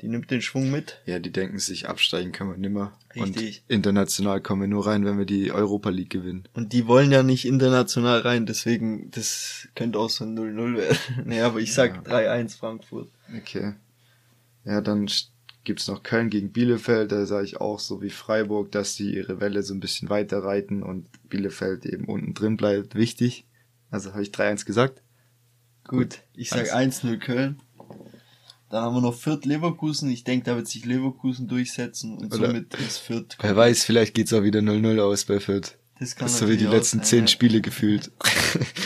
die 0.00 0.08
nimmt 0.08 0.30
den 0.30 0.42
Schwung 0.42 0.70
mit. 0.70 1.00
Ja, 1.06 1.18
die 1.18 1.32
denken 1.32 1.58
sich, 1.58 1.88
absteigen 1.88 2.32
können 2.32 2.50
wir 2.50 2.58
nimmer. 2.58 2.92
Richtig. 3.14 3.62
Und 3.68 3.74
international 3.74 4.40
kommen 4.40 4.62
wir 4.62 4.68
nur 4.68 4.86
rein, 4.86 5.04
wenn 5.04 5.18
wir 5.18 5.24
die 5.24 5.52
Europa 5.52 5.88
League 5.88 6.10
gewinnen. 6.10 6.46
Und 6.52 6.72
die 6.72 6.86
wollen 6.86 7.10
ja 7.12 7.22
nicht 7.22 7.46
international 7.46 8.20
rein, 8.20 8.46
deswegen, 8.46 9.10
das 9.10 9.68
könnte 9.74 9.98
auch 9.98 10.10
so 10.10 10.24
ein 10.24 10.38
0-0 10.38 10.76
werden. 10.76 10.98
nee, 11.24 11.40
aber 11.40 11.60
ich 11.60 11.72
sag 11.72 12.06
ja. 12.06 12.34
3-1 12.34 12.58
Frankfurt. 12.58 13.08
Okay. 13.36 13.74
Ja, 14.64 14.80
dann 14.80 15.08
gibt's 15.64 15.88
noch 15.88 16.02
Köln 16.02 16.30
gegen 16.30 16.52
Bielefeld, 16.52 17.10
da 17.10 17.24
sage 17.26 17.44
ich 17.44 17.60
auch 17.60 17.78
so 17.78 18.02
wie 18.02 18.10
Freiburg, 18.10 18.70
dass 18.72 18.94
die 18.94 19.14
ihre 19.14 19.40
Welle 19.40 19.62
so 19.62 19.74
ein 19.74 19.80
bisschen 19.80 20.10
weiter 20.10 20.44
reiten 20.44 20.82
und 20.82 21.08
Bielefeld 21.28 21.86
eben 21.86 22.04
unten 22.04 22.34
drin 22.34 22.56
bleibt. 22.56 22.94
Wichtig. 22.94 23.46
Also 23.90 24.12
habe 24.12 24.22
ich 24.22 24.30
3-1 24.30 24.66
gesagt. 24.66 25.02
Gut, 25.88 26.20
ich 26.34 26.50
sag 26.50 26.74
1-0 26.74 27.18
Köln. 27.18 27.60
Dann 28.68 28.82
haben 28.82 28.94
wir 28.96 29.00
noch 29.00 29.14
Fürth 29.14 29.44
Leverkusen. 29.44 30.10
Ich 30.10 30.24
denke, 30.24 30.46
da 30.46 30.56
wird 30.56 30.66
sich 30.66 30.84
Leverkusen 30.84 31.46
durchsetzen 31.46 32.18
und 32.18 32.34
Oder 32.34 32.48
somit 32.48 32.74
ist 32.74 32.98
Fürth. 32.98 33.36
Wer 33.40 33.56
weiß, 33.56 33.84
vielleicht 33.84 34.14
geht's 34.14 34.32
auch 34.32 34.42
wieder 34.42 34.60
0-0 34.60 35.00
aus 35.00 35.24
bei 35.24 35.38
Fürth. 35.38 35.78
Das 35.98 36.14
kann 36.14 36.26
das 36.26 36.34
ist 36.34 36.38
so 36.40 36.48
wie 36.48 36.56
die 36.56 36.66
letzten 36.66 37.02
zehn 37.02 37.22
ja. 37.22 37.26
Spiele 37.28 37.60
gefühlt. 37.60 38.12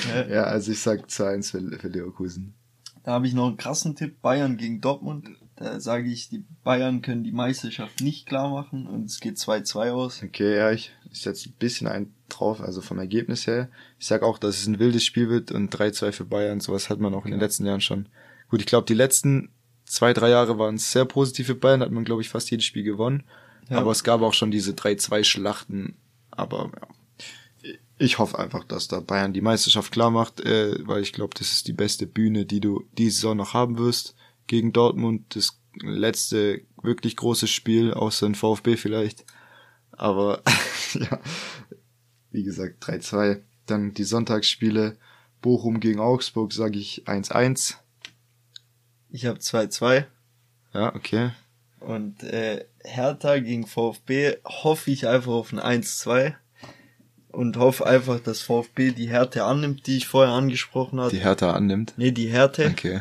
Ja. 0.09 0.27
ja, 0.29 0.43
also 0.45 0.71
ich 0.71 0.81
sag 0.81 1.07
2-1 1.07 1.51
für, 1.51 1.79
für 1.79 1.89
Leverkusen. 1.89 2.55
Da 3.03 3.13
habe 3.13 3.27
ich 3.27 3.33
noch 3.33 3.49
einen 3.49 3.57
krassen 3.57 3.97
Tipp. 3.97 4.21
Bayern 4.21 4.57
gegen 4.57 4.81
Dortmund. 4.81 5.29
Da 5.57 5.81
sage 5.81 6.09
ich, 6.09 6.29
die 6.29 6.45
Bayern 6.63 7.03
können 7.03 7.25
die 7.25 7.33
Meisterschaft 7.33 8.01
nicht 8.01 8.27
klar 8.27 8.51
machen 8.51 8.87
und 8.87 9.07
es 9.07 9.21
geht 9.21 9.37
2-2 9.37 9.91
aus. 9.91 10.23
Okay, 10.23 10.57
ja, 10.57 10.71
ich, 10.71 10.93
ich 11.11 11.21
setze 11.21 11.49
ein 11.49 11.55
bisschen 11.59 11.87
ein 11.87 12.15
drauf, 12.29 12.61
also 12.61 12.81
vom 12.81 12.99
Ergebnis 12.99 13.47
her. 13.47 13.69
Ich 13.99 14.07
sag 14.07 14.23
auch, 14.23 14.39
dass 14.39 14.59
es 14.59 14.67
ein 14.67 14.79
wildes 14.79 15.05
Spiel 15.05 15.29
wird 15.29 15.53
und 15.53 15.75
3-2 15.75 16.13
für 16.13 16.25
Bayern. 16.25 16.61
Sowas 16.61 16.89
hat 16.89 17.01
man 17.01 17.15
auch 17.15 17.25
in 17.25 17.33
den 17.33 17.41
letzten 17.41 17.67
Jahren 17.67 17.81
schon. 17.81 18.09
Gut, 18.49 18.61
ich 18.61 18.67
glaube, 18.67 18.87
die 18.87 18.95
letzten 18.95 19.51
zwei, 19.91 20.13
drei 20.13 20.31
Jahre 20.31 20.59
waren 20.59 20.79
sehr 20.79 21.05
positiv 21.05 21.49
für 21.49 21.55
Bayern, 21.55 21.83
hat 21.83 21.91
man, 21.91 22.05
glaube 22.05 22.23
ich, 22.23 22.29
fast 22.29 22.51
jedes 22.51 22.65
Spiel 22.65 22.85
gewonnen. 22.85 23.25
Ja. 23.69 23.79
Aber 23.79 23.91
es 23.91 24.05
gab 24.05 24.23
auch 24.23 24.35
schon 24.35 24.51
diese 24.51 24.73
3-2-Schlachten. 24.73 25.97
Aber 26.31 26.71
ja, 26.81 27.73
ich 27.99 28.19
hoffe 28.19 28.39
einfach, 28.39 28.65
dass 28.65 28.89
da 28.89 29.01
Bayern 29.01 29.33
die 29.33 29.41
Meisterschaft 29.41 29.93
klar 29.93 30.11
macht, 30.11 30.41
äh, 30.41 30.77
weil 30.87 31.03
ich 31.03 31.13
glaube, 31.13 31.35
das 31.37 31.53
ist 31.53 31.69
die 31.69 31.73
beste 31.73 32.07
Bühne, 32.07 32.47
die 32.47 32.61
du 32.61 32.85
diese 32.97 33.17
Saison 33.17 33.37
noch 33.37 33.53
haben 33.53 33.79
wirst 33.79 34.15
gegen 34.47 34.73
Dortmund. 34.73 35.35
Das 35.35 35.61
letzte 35.81 36.63
wirklich 36.83 37.17
große 37.17 37.47
Spiel, 37.47 37.93
außer 37.93 38.27
ein 38.27 38.35
VfB 38.35 38.77
vielleicht. 38.77 39.25
Aber 39.93 40.43
ja, 40.95 41.21
wie 42.31 42.45
gesagt, 42.45 42.83
3-2. 42.85 43.43
Dann 43.67 43.93
die 43.93 44.05
Sonntagsspiele. 44.05 44.97
Bochum 45.43 45.81
gegen 45.81 46.01
Augsburg 46.01 46.53
sage 46.53 46.79
ich 46.79 47.05
1-1. 47.07 47.77
Ich 49.11 49.27
habe 49.27 49.39
2-2. 49.39 50.05
Ja, 50.73 50.95
okay. 50.95 51.31
Und 51.81 52.23
äh, 52.23 52.65
Hertha 52.85 53.39
gegen 53.39 53.67
VfB 53.67 54.37
hoffe 54.45 54.91
ich 54.91 55.07
einfach 55.07 55.33
auf 55.33 55.53
ein 55.53 55.83
1-2 55.83 56.35
und 57.33 57.57
hoffe 57.57 57.87
einfach, 57.87 58.21
dass 58.21 58.43
VfB 58.43 58.93
die 58.93 59.09
Härte 59.09 59.45
annimmt, 59.45 59.87
die 59.87 59.97
ich 59.97 60.07
vorher 60.07 60.35
angesprochen 60.35 61.01
habe. 61.01 61.11
Die 61.11 61.21
Härte 61.21 61.53
annimmt? 61.53 61.95
Nee, 61.97 62.13
die 62.13 62.29
Härte. 62.29 62.67
Okay 62.67 63.01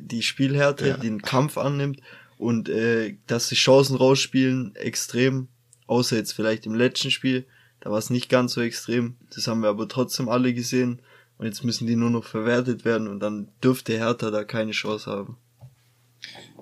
die 0.00 0.22
Spielhärte, 0.22 0.88
ja. 0.88 0.96
den 0.96 1.22
Kampf 1.22 1.58
annimmt 1.58 2.00
und 2.38 2.68
äh, 2.68 3.16
dass 3.26 3.48
die 3.48 3.54
Chancen 3.54 3.96
rausspielen 3.96 4.74
extrem, 4.76 5.48
außer 5.86 6.16
jetzt 6.16 6.32
vielleicht 6.32 6.66
im 6.66 6.74
letzten 6.74 7.10
Spiel, 7.10 7.46
Da 7.80 7.90
war 7.90 7.98
es 7.98 8.10
nicht 8.10 8.28
ganz 8.28 8.52
so 8.52 8.60
extrem. 8.60 9.16
Das 9.34 9.46
haben 9.46 9.62
wir 9.62 9.68
aber 9.68 9.88
trotzdem 9.88 10.28
alle 10.28 10.54
gesehen. 10.54 11.02
Und 11.42 11.48
jetzt 11.48 11.64
müssen 11.64 11.88
die 11.88 11.96
nur 11.96 12.10
noch 12.10 12.22
verwertet 12.22 12.84
werden 12.84 13.08
und 13.08 13.18
dann 13.18 13.48
dürfte 13.64 13.94
Hertha 13.94 14.30
da 14.30 14.44
keine 14.44 14.70
Chance 14.70 15.10
haben. 15.10 15.38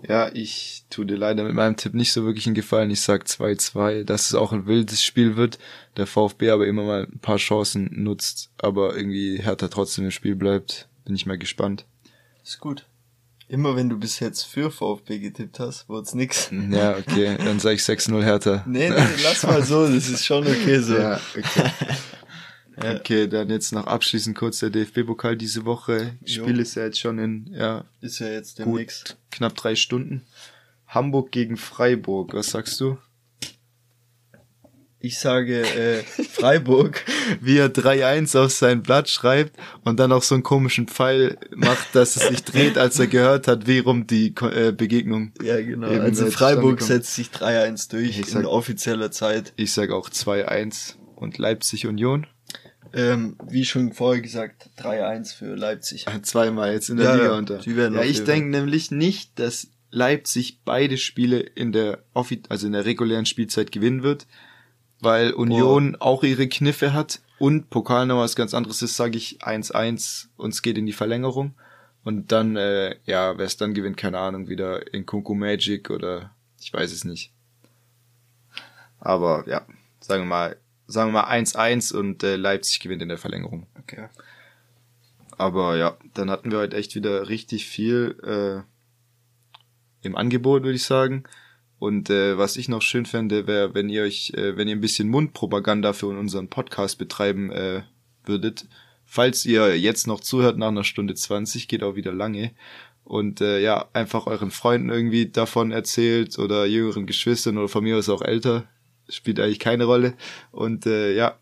Ja, 0.09 0.31
ich 0.33 0.87
tue 0.89 1.05
dir 1.05 1.19
leider 1.19 1.45
mit 1.45 1.53
meinem 1.53 1.77
Tipp 1.77 1.93
nicht 1.93 2.15
so 2.15 2.25
wirklich 2.25 2.47
einen 2.47 2.55
Gefallen. 2.55 2.91
Ich 2.91 3.03
sag 3.03 3.27
2-2, 3.27 4.05
dass 4.05 4.29
es 4.29 4.35
auch 4.35 4.55
ein 4.55 4.65
wildes 4.65 5.05
Spiel 5.05 5.37
wird. 5.37 5.59
Der 5.99 6.07
VfB 6.07 6.49
aber 6.49 6.67
immer 6.67 6.85
mal 6.85 7.03
ein 7.13 7.19
paar 7.19 7.37
Chancen 7.37 7.91
nutzt, 7.93 8.53
aber 8.57 8.97
irgendwie 8.97 9.37
Hertha 9.43 9.69
trotzdem 9.69 10.07
im 10.07 10.13
Spiel 10.13 10.35
bleibt. 10.35 10.89
Bin 11.05 11.15
ich 11.15 11.27
mal 11.27 11.37
gespannt. 11.37 11.85
Ist 12.43 12.59
gut. 12.59 12.87
Immer 13.49 13.77
wenn 13.77 13.91
du 13.91 13.99
bis 13.99 14.19
jetzt 14.19 14.45
für 14.45 14.71
VfB 14.71 15.19
getippt 15.19 15.61
hast, 15.61 15.91
wird's 15.91 16.15
nix. 16.15 16.51
Ja, 16.71 16.97
okay, 16.97 17.37
dann 17.37 17.61
sag 17.61 17.75
ich 17.75 17.83
6-0 17.83 18.23
Hertha. 18.23 18.65
Nee, 18.67 18.89
nee, 18.89 18.97
lass 19.23 19.43
mal 19.43 19.63
so, 19.63 19.87
das 19.87 20.09
ist 20.09 20.25
schon 20.25 20.47
okay 20.47 20.79
so. 20.79 20.95
Ja, 20.99 21.21
okay. 21.37 21.71
Okay, 22.77 23.29
dann 23.29 23.51
jetzt 23.51 23.73
noch 23.73 23.87
abschließend 23.87 24.37
kurz 24.37 24.61
der 24.61 24.71
DFB-Pokal 24.71 25.37
diese 25.37 25.65
Woche. 25.65 26.17
Spiel 26.25 26.57
jo. 26.57 26.63
ist 26.63 26.77
ja 26.77 26.85
jetzt 26.85 26.99
schon 26.99 27.19
in, 27.19 27.53
ja. 27.53 27.85
Ist 28.01 28.21
ja 28.21 28.29
jetzt 28.29 28.59
demnächst. 28.59 29.09
Gut, 29.11 29.17
knapp 29.31 29.55
drei 29.57 29.75
Stunden. 29.75 30.23
Hamburg 30.87 31.31
gegen 31.31 31.57
Freiburg, 31.57 32.35
was 32.35 32.51
sagst 32.51 32.81
du? 32.81 32.99
Ich 35.03 35.19
sage 35.19 35.63
äh, 35.63 36.03
Freiburg. 36.31 37.05
Wie 37.41 37.57
er 37.57 37.73
3-1 37.73 38.39
auf 38.39 38.53
sein 38.53 38.83
Blatt 38.83 39.09
schreibt 39.09 39.57
und 39.85 39.99
dann 39.99 40.13
auch 40.13 40.23
so 40.23 40.35
einen 40.35 40.45
komischen 40.45 40.89
Pfeil 40.89 41.39
macht, 41.55 41.95
dass 41.95 42.17
es 42.17 42.29
sich 42.29 42.45
dreht, 42.45 42.77
als 42.77 42.99
er 42.99 43.07
gehört 43.07 43.49
hat, 43.49 43.67
wie 43.67 43.79
rum 43.79 44.07
die 44.07 44.35
äh, 44.43 44.73
Begegnung. 44.73 45.33
Ja, 45.43 45.61
genau. 45.61 45.89
Also 45.89 46.31
Freiburg 46.31 46.83
setzt 46.83 47.15
sich 47.15 47.29
3-1 47.29 47.91
durch 47.91 48.19
ich 48.19 48.35
in 48.35 48.45
offizieller 48.45 49.11
Zeit. 49.11 49.55
Ich 49.57 49.73
sage 49.73 49.95
auch 49.95 50.11
2-1 50.11 50.97
und 51.17 51.39
Leipzig 51.39 51.87
Union. 51.87 52.27
Ähm, 52.93 53.37
wie 53.49 53.65
schon 53.65 53.93
vorher 53.93 54.21
gesagt, 54.21 54.71
3-1 54.79 55.35
für 55.35 55.55
Leipzig. 55.55 56.07
Zweimal 56.23 56.73
jetzt 56.73 56.91
in 56.91 56.97
der 56.97 57.07
ja, 57.07 57.15
Liga 57.15 57.39
unter. 57.39 57.59
Die 57.59 57.77
werden 57.77 57.95
ja, 57.95 58.03
ich 58.03 58.25
denke 58.25 58.51
nämlich 58.51 58.91
nicht, 58.91 59.39
dass 59.39 59.69
Leipzig 59.91 60.61
beide 60.65 60.97
Spiele 60.97 61.41
in 61.41 61.73
der 61.73 62.05
also 62.49 62.67
in 62.67 62.73
der 62.73 62.85
regulären 62.85 63.27
Spielzeit 63.27 63.73
gewinnen 63.73 64.03
wird, 64.03 64.27
weil 65.01 65.33
Union 65.33 65.93
Boah. 65.93 66.03
auch 66.03 66.23
ihre 66.23 66.49
Kniffe 66.49 66.93
hat 66.93 67.21
und 67.39 67.71
Pokal 67.71 68.07
noch 68.07 68.19
was 68.19 68.37
ganz 68.37 68.55
anderes 68.55 68.83
ist, 68.83 68.97
sage 68.97 69.17
ich 69.17 69.43
1-1 69.43 70.27
und 70.37 70.53
es 70.53 70.63
geht 70.63 70.79
in 70.79 70.87
die 70.87 70.93
Verlängerung 70.93 71.55
und 72.05 72.33
dann 72.33 72.57
äh, 72.57 72.97
ja, 73.05 73.37
wer 73.37 73.47
es 73.47 73.57
dann 73.57 73.75
gewinnt, 73.75 73.97
keine 73.97 74.19
Ahnung, 74.19 74.49
wieder 74.49 74.93
in 74.93 75.07
Kunku 75.07 75.35
Magic 75.35 75.91
oder 75.91 76.35
ich 76.61 76.73
weiß 76.73 76.93
es 76.93 77.05
nicht. 77.05 77.33
Aber 79.01 79.45
ja, 79.49 79.67
sagen 80.01 80.25
wir 80.25 80.29
mal 80.29 80.57
sagen 80.91 81.13
wir 81.13 81.23
mal 81.23 81.31
1-1 81.31 81.95
und 81.95 82.23
äh, 82.23 82.37
Leipzig 82.37 82.81
gewinnt 82.81 83.03
in 83.03 83.09
der 83.09 83.19
Verlängerung. 83.19 83.67
Okay. 83.79 84.09
Aber 85.39 85.77
ja, 85.77 85.97
dann 86.15 86.31
hatten 86.31 86.51
wir 86.51 86.59
heute 86.59 86.77
echt 86.77 86.95
wieder 86.95 87.29
richtig 87.29 87.67
viel 87.67 88.17
äh, 88.23 90.07
im 90.07 90.17
Angebot, 90.17 90.63
würde 90.63 90.77
ich 90.77 90.85
sagen. 90.85 91.25
Und 91.79 92.11
äh, 92.11 92.37
was 92.37 92.57
ich 92.57 92.69
noch 92.69 92.83
schön 92.83 93.07
fände, 93.07 93.47
wäre, 93.47 93.75
wenn 93.75 93.89
ihr 93.89 94.03
euch, 94.03 94.35
äh, 94.35 94.57
wenn 94.57 94.69
ihr 94.69 94.77
ein 94.77 94.83
bisschen 94.83 95.09
Mundpropaganda 95.09 95.95
für 95.95 96.09
unseren 96.09 96.49
Podcast 96.49 96.99
betreiben 96.99 97.51
äh, 97.51 97.83
würdet. 98.25 98.67
Falls 99.07 99.47
ihr 99.47 99.79
jetzt 99.79 100.07
noch 100.07 100.21
zuhört 100.21 100.59
nach 100.59 100.69
einer 100.69 100.85
Stunde 100.85 101.15
20, 101.15 101.69
geht 101.69 101.83
auch 101.83 101.97
wieder 101.97 102.13
lange. 102.13 102.53
Und 103.03 103.41
äh, 103.41 103.61
ja, 103.61 103.89
einfach 103.95 104.27
euren 104.27 104.51
Freunden 104.51 104.91
irgendwie 104.91 105.27
davon 105.27 105.73
erzählt 105.73 106.39
oder 106.39 106.67
jüngeren 106.67 107.07
Geschwistern 107.07 107.57
oder 107.57 107.69
von 107.69 107.83
mir 107.83 107.97
aus 107.97 108.09
auch 108.09 108.23
älter 108.23 108.69
spielt 109.11 109.41
eigentlich 109.41 109.59
keine 109.59 109.85
Rolle. 109.85 110.15
Und 110.51 110.87
äh, 110.87 111.15
ja, 111.15 111.39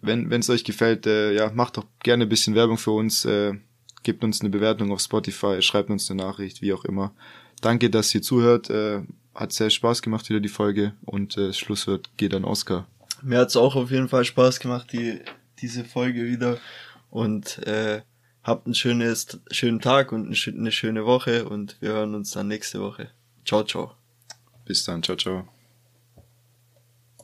wenn 0.00 0.30
es 0.32 0.50
euch 0.50 0.64
gefällt, 0.64 1.06
äh, 1.06 1.32
ja, 1.32 1.50
macht 1.52 1.76
doch 1.76 1.86
gerne 2.02 2.24
ein 2.24 2.28
bisschen 2.28 2.54
Werbung 2.54 2.76
für 2.76 2.90
uns, 2.90 3.24
äh, 3.24 3.54
gebt 4.02 4.24
uns 4.24 4.40
eine 4.40 4.50
Bewertung 4.50 4.90
auf 4.92 5.00
Spotify, 5.00 5.62
schreibt 5.62 5.90
uns 5.90 6.10
eine 6.10 6.22
Nachricht, 6.22 6.60
wie 6.60 6.72
auch 6.72 6.84
immer. 6.84 7.14
Danke, 7.60 7.88
dass 7.88 8.14
ihr 8.14 8.22
zuhört. 8.22 8.68
Äh, 8.70 9.02
hat 9.34 9.52
sehr 9.52 9.70
Spaß 9.70 10.02
gemacht 10.02 10.28
wieder 10.28 10.40
die 10.40 10.48
Folge 10.48 10.94
und 11.06 11.38
äh, 11.38 11.52
Schlusswort 11.52 12.10
geht 12.16 12.34
an 12.34 12.44
Oscar. 12.44 12.86
Mir 13.22 13.38
hat's 13.38 13.56
auch 13.56 13.76
auf 13.76 13.90
jeden 13.90 14.08
Fall 14.08 14.24
Spaß 14.24 14.60
gemacht, 14.60 14.92
die, 14.92 15.20
diese 15.60 15.84
Folge 15.84 16.26
wieder. 16.26 16.58
Und 17.08 17.58
äh, 17.66 18.02
habt 18.42 18.66
einen 18.66 18.74
schönes, 18.74 19.40
schönen 19.50 19.80
Tag 19.80 20.12
und 20.12 20.26
eine 20.26 20.72
schöne 20.72 21.06
Woche 21.06 21.48
und 21.48 21.76
wir 21.80 21.90
hören 21.90 22.14
uns 22.14 22.32
dann 22.32 22.48
nächste 22.48 22.80
Woche. 22.80 23.10
Ciao, 23.44 23.62
ciao. 23.64 23.92
Bis 24.64 24.84
dann, 24.84 25.02
ciao, 25.02 25.16
ciao. 25.16 25.51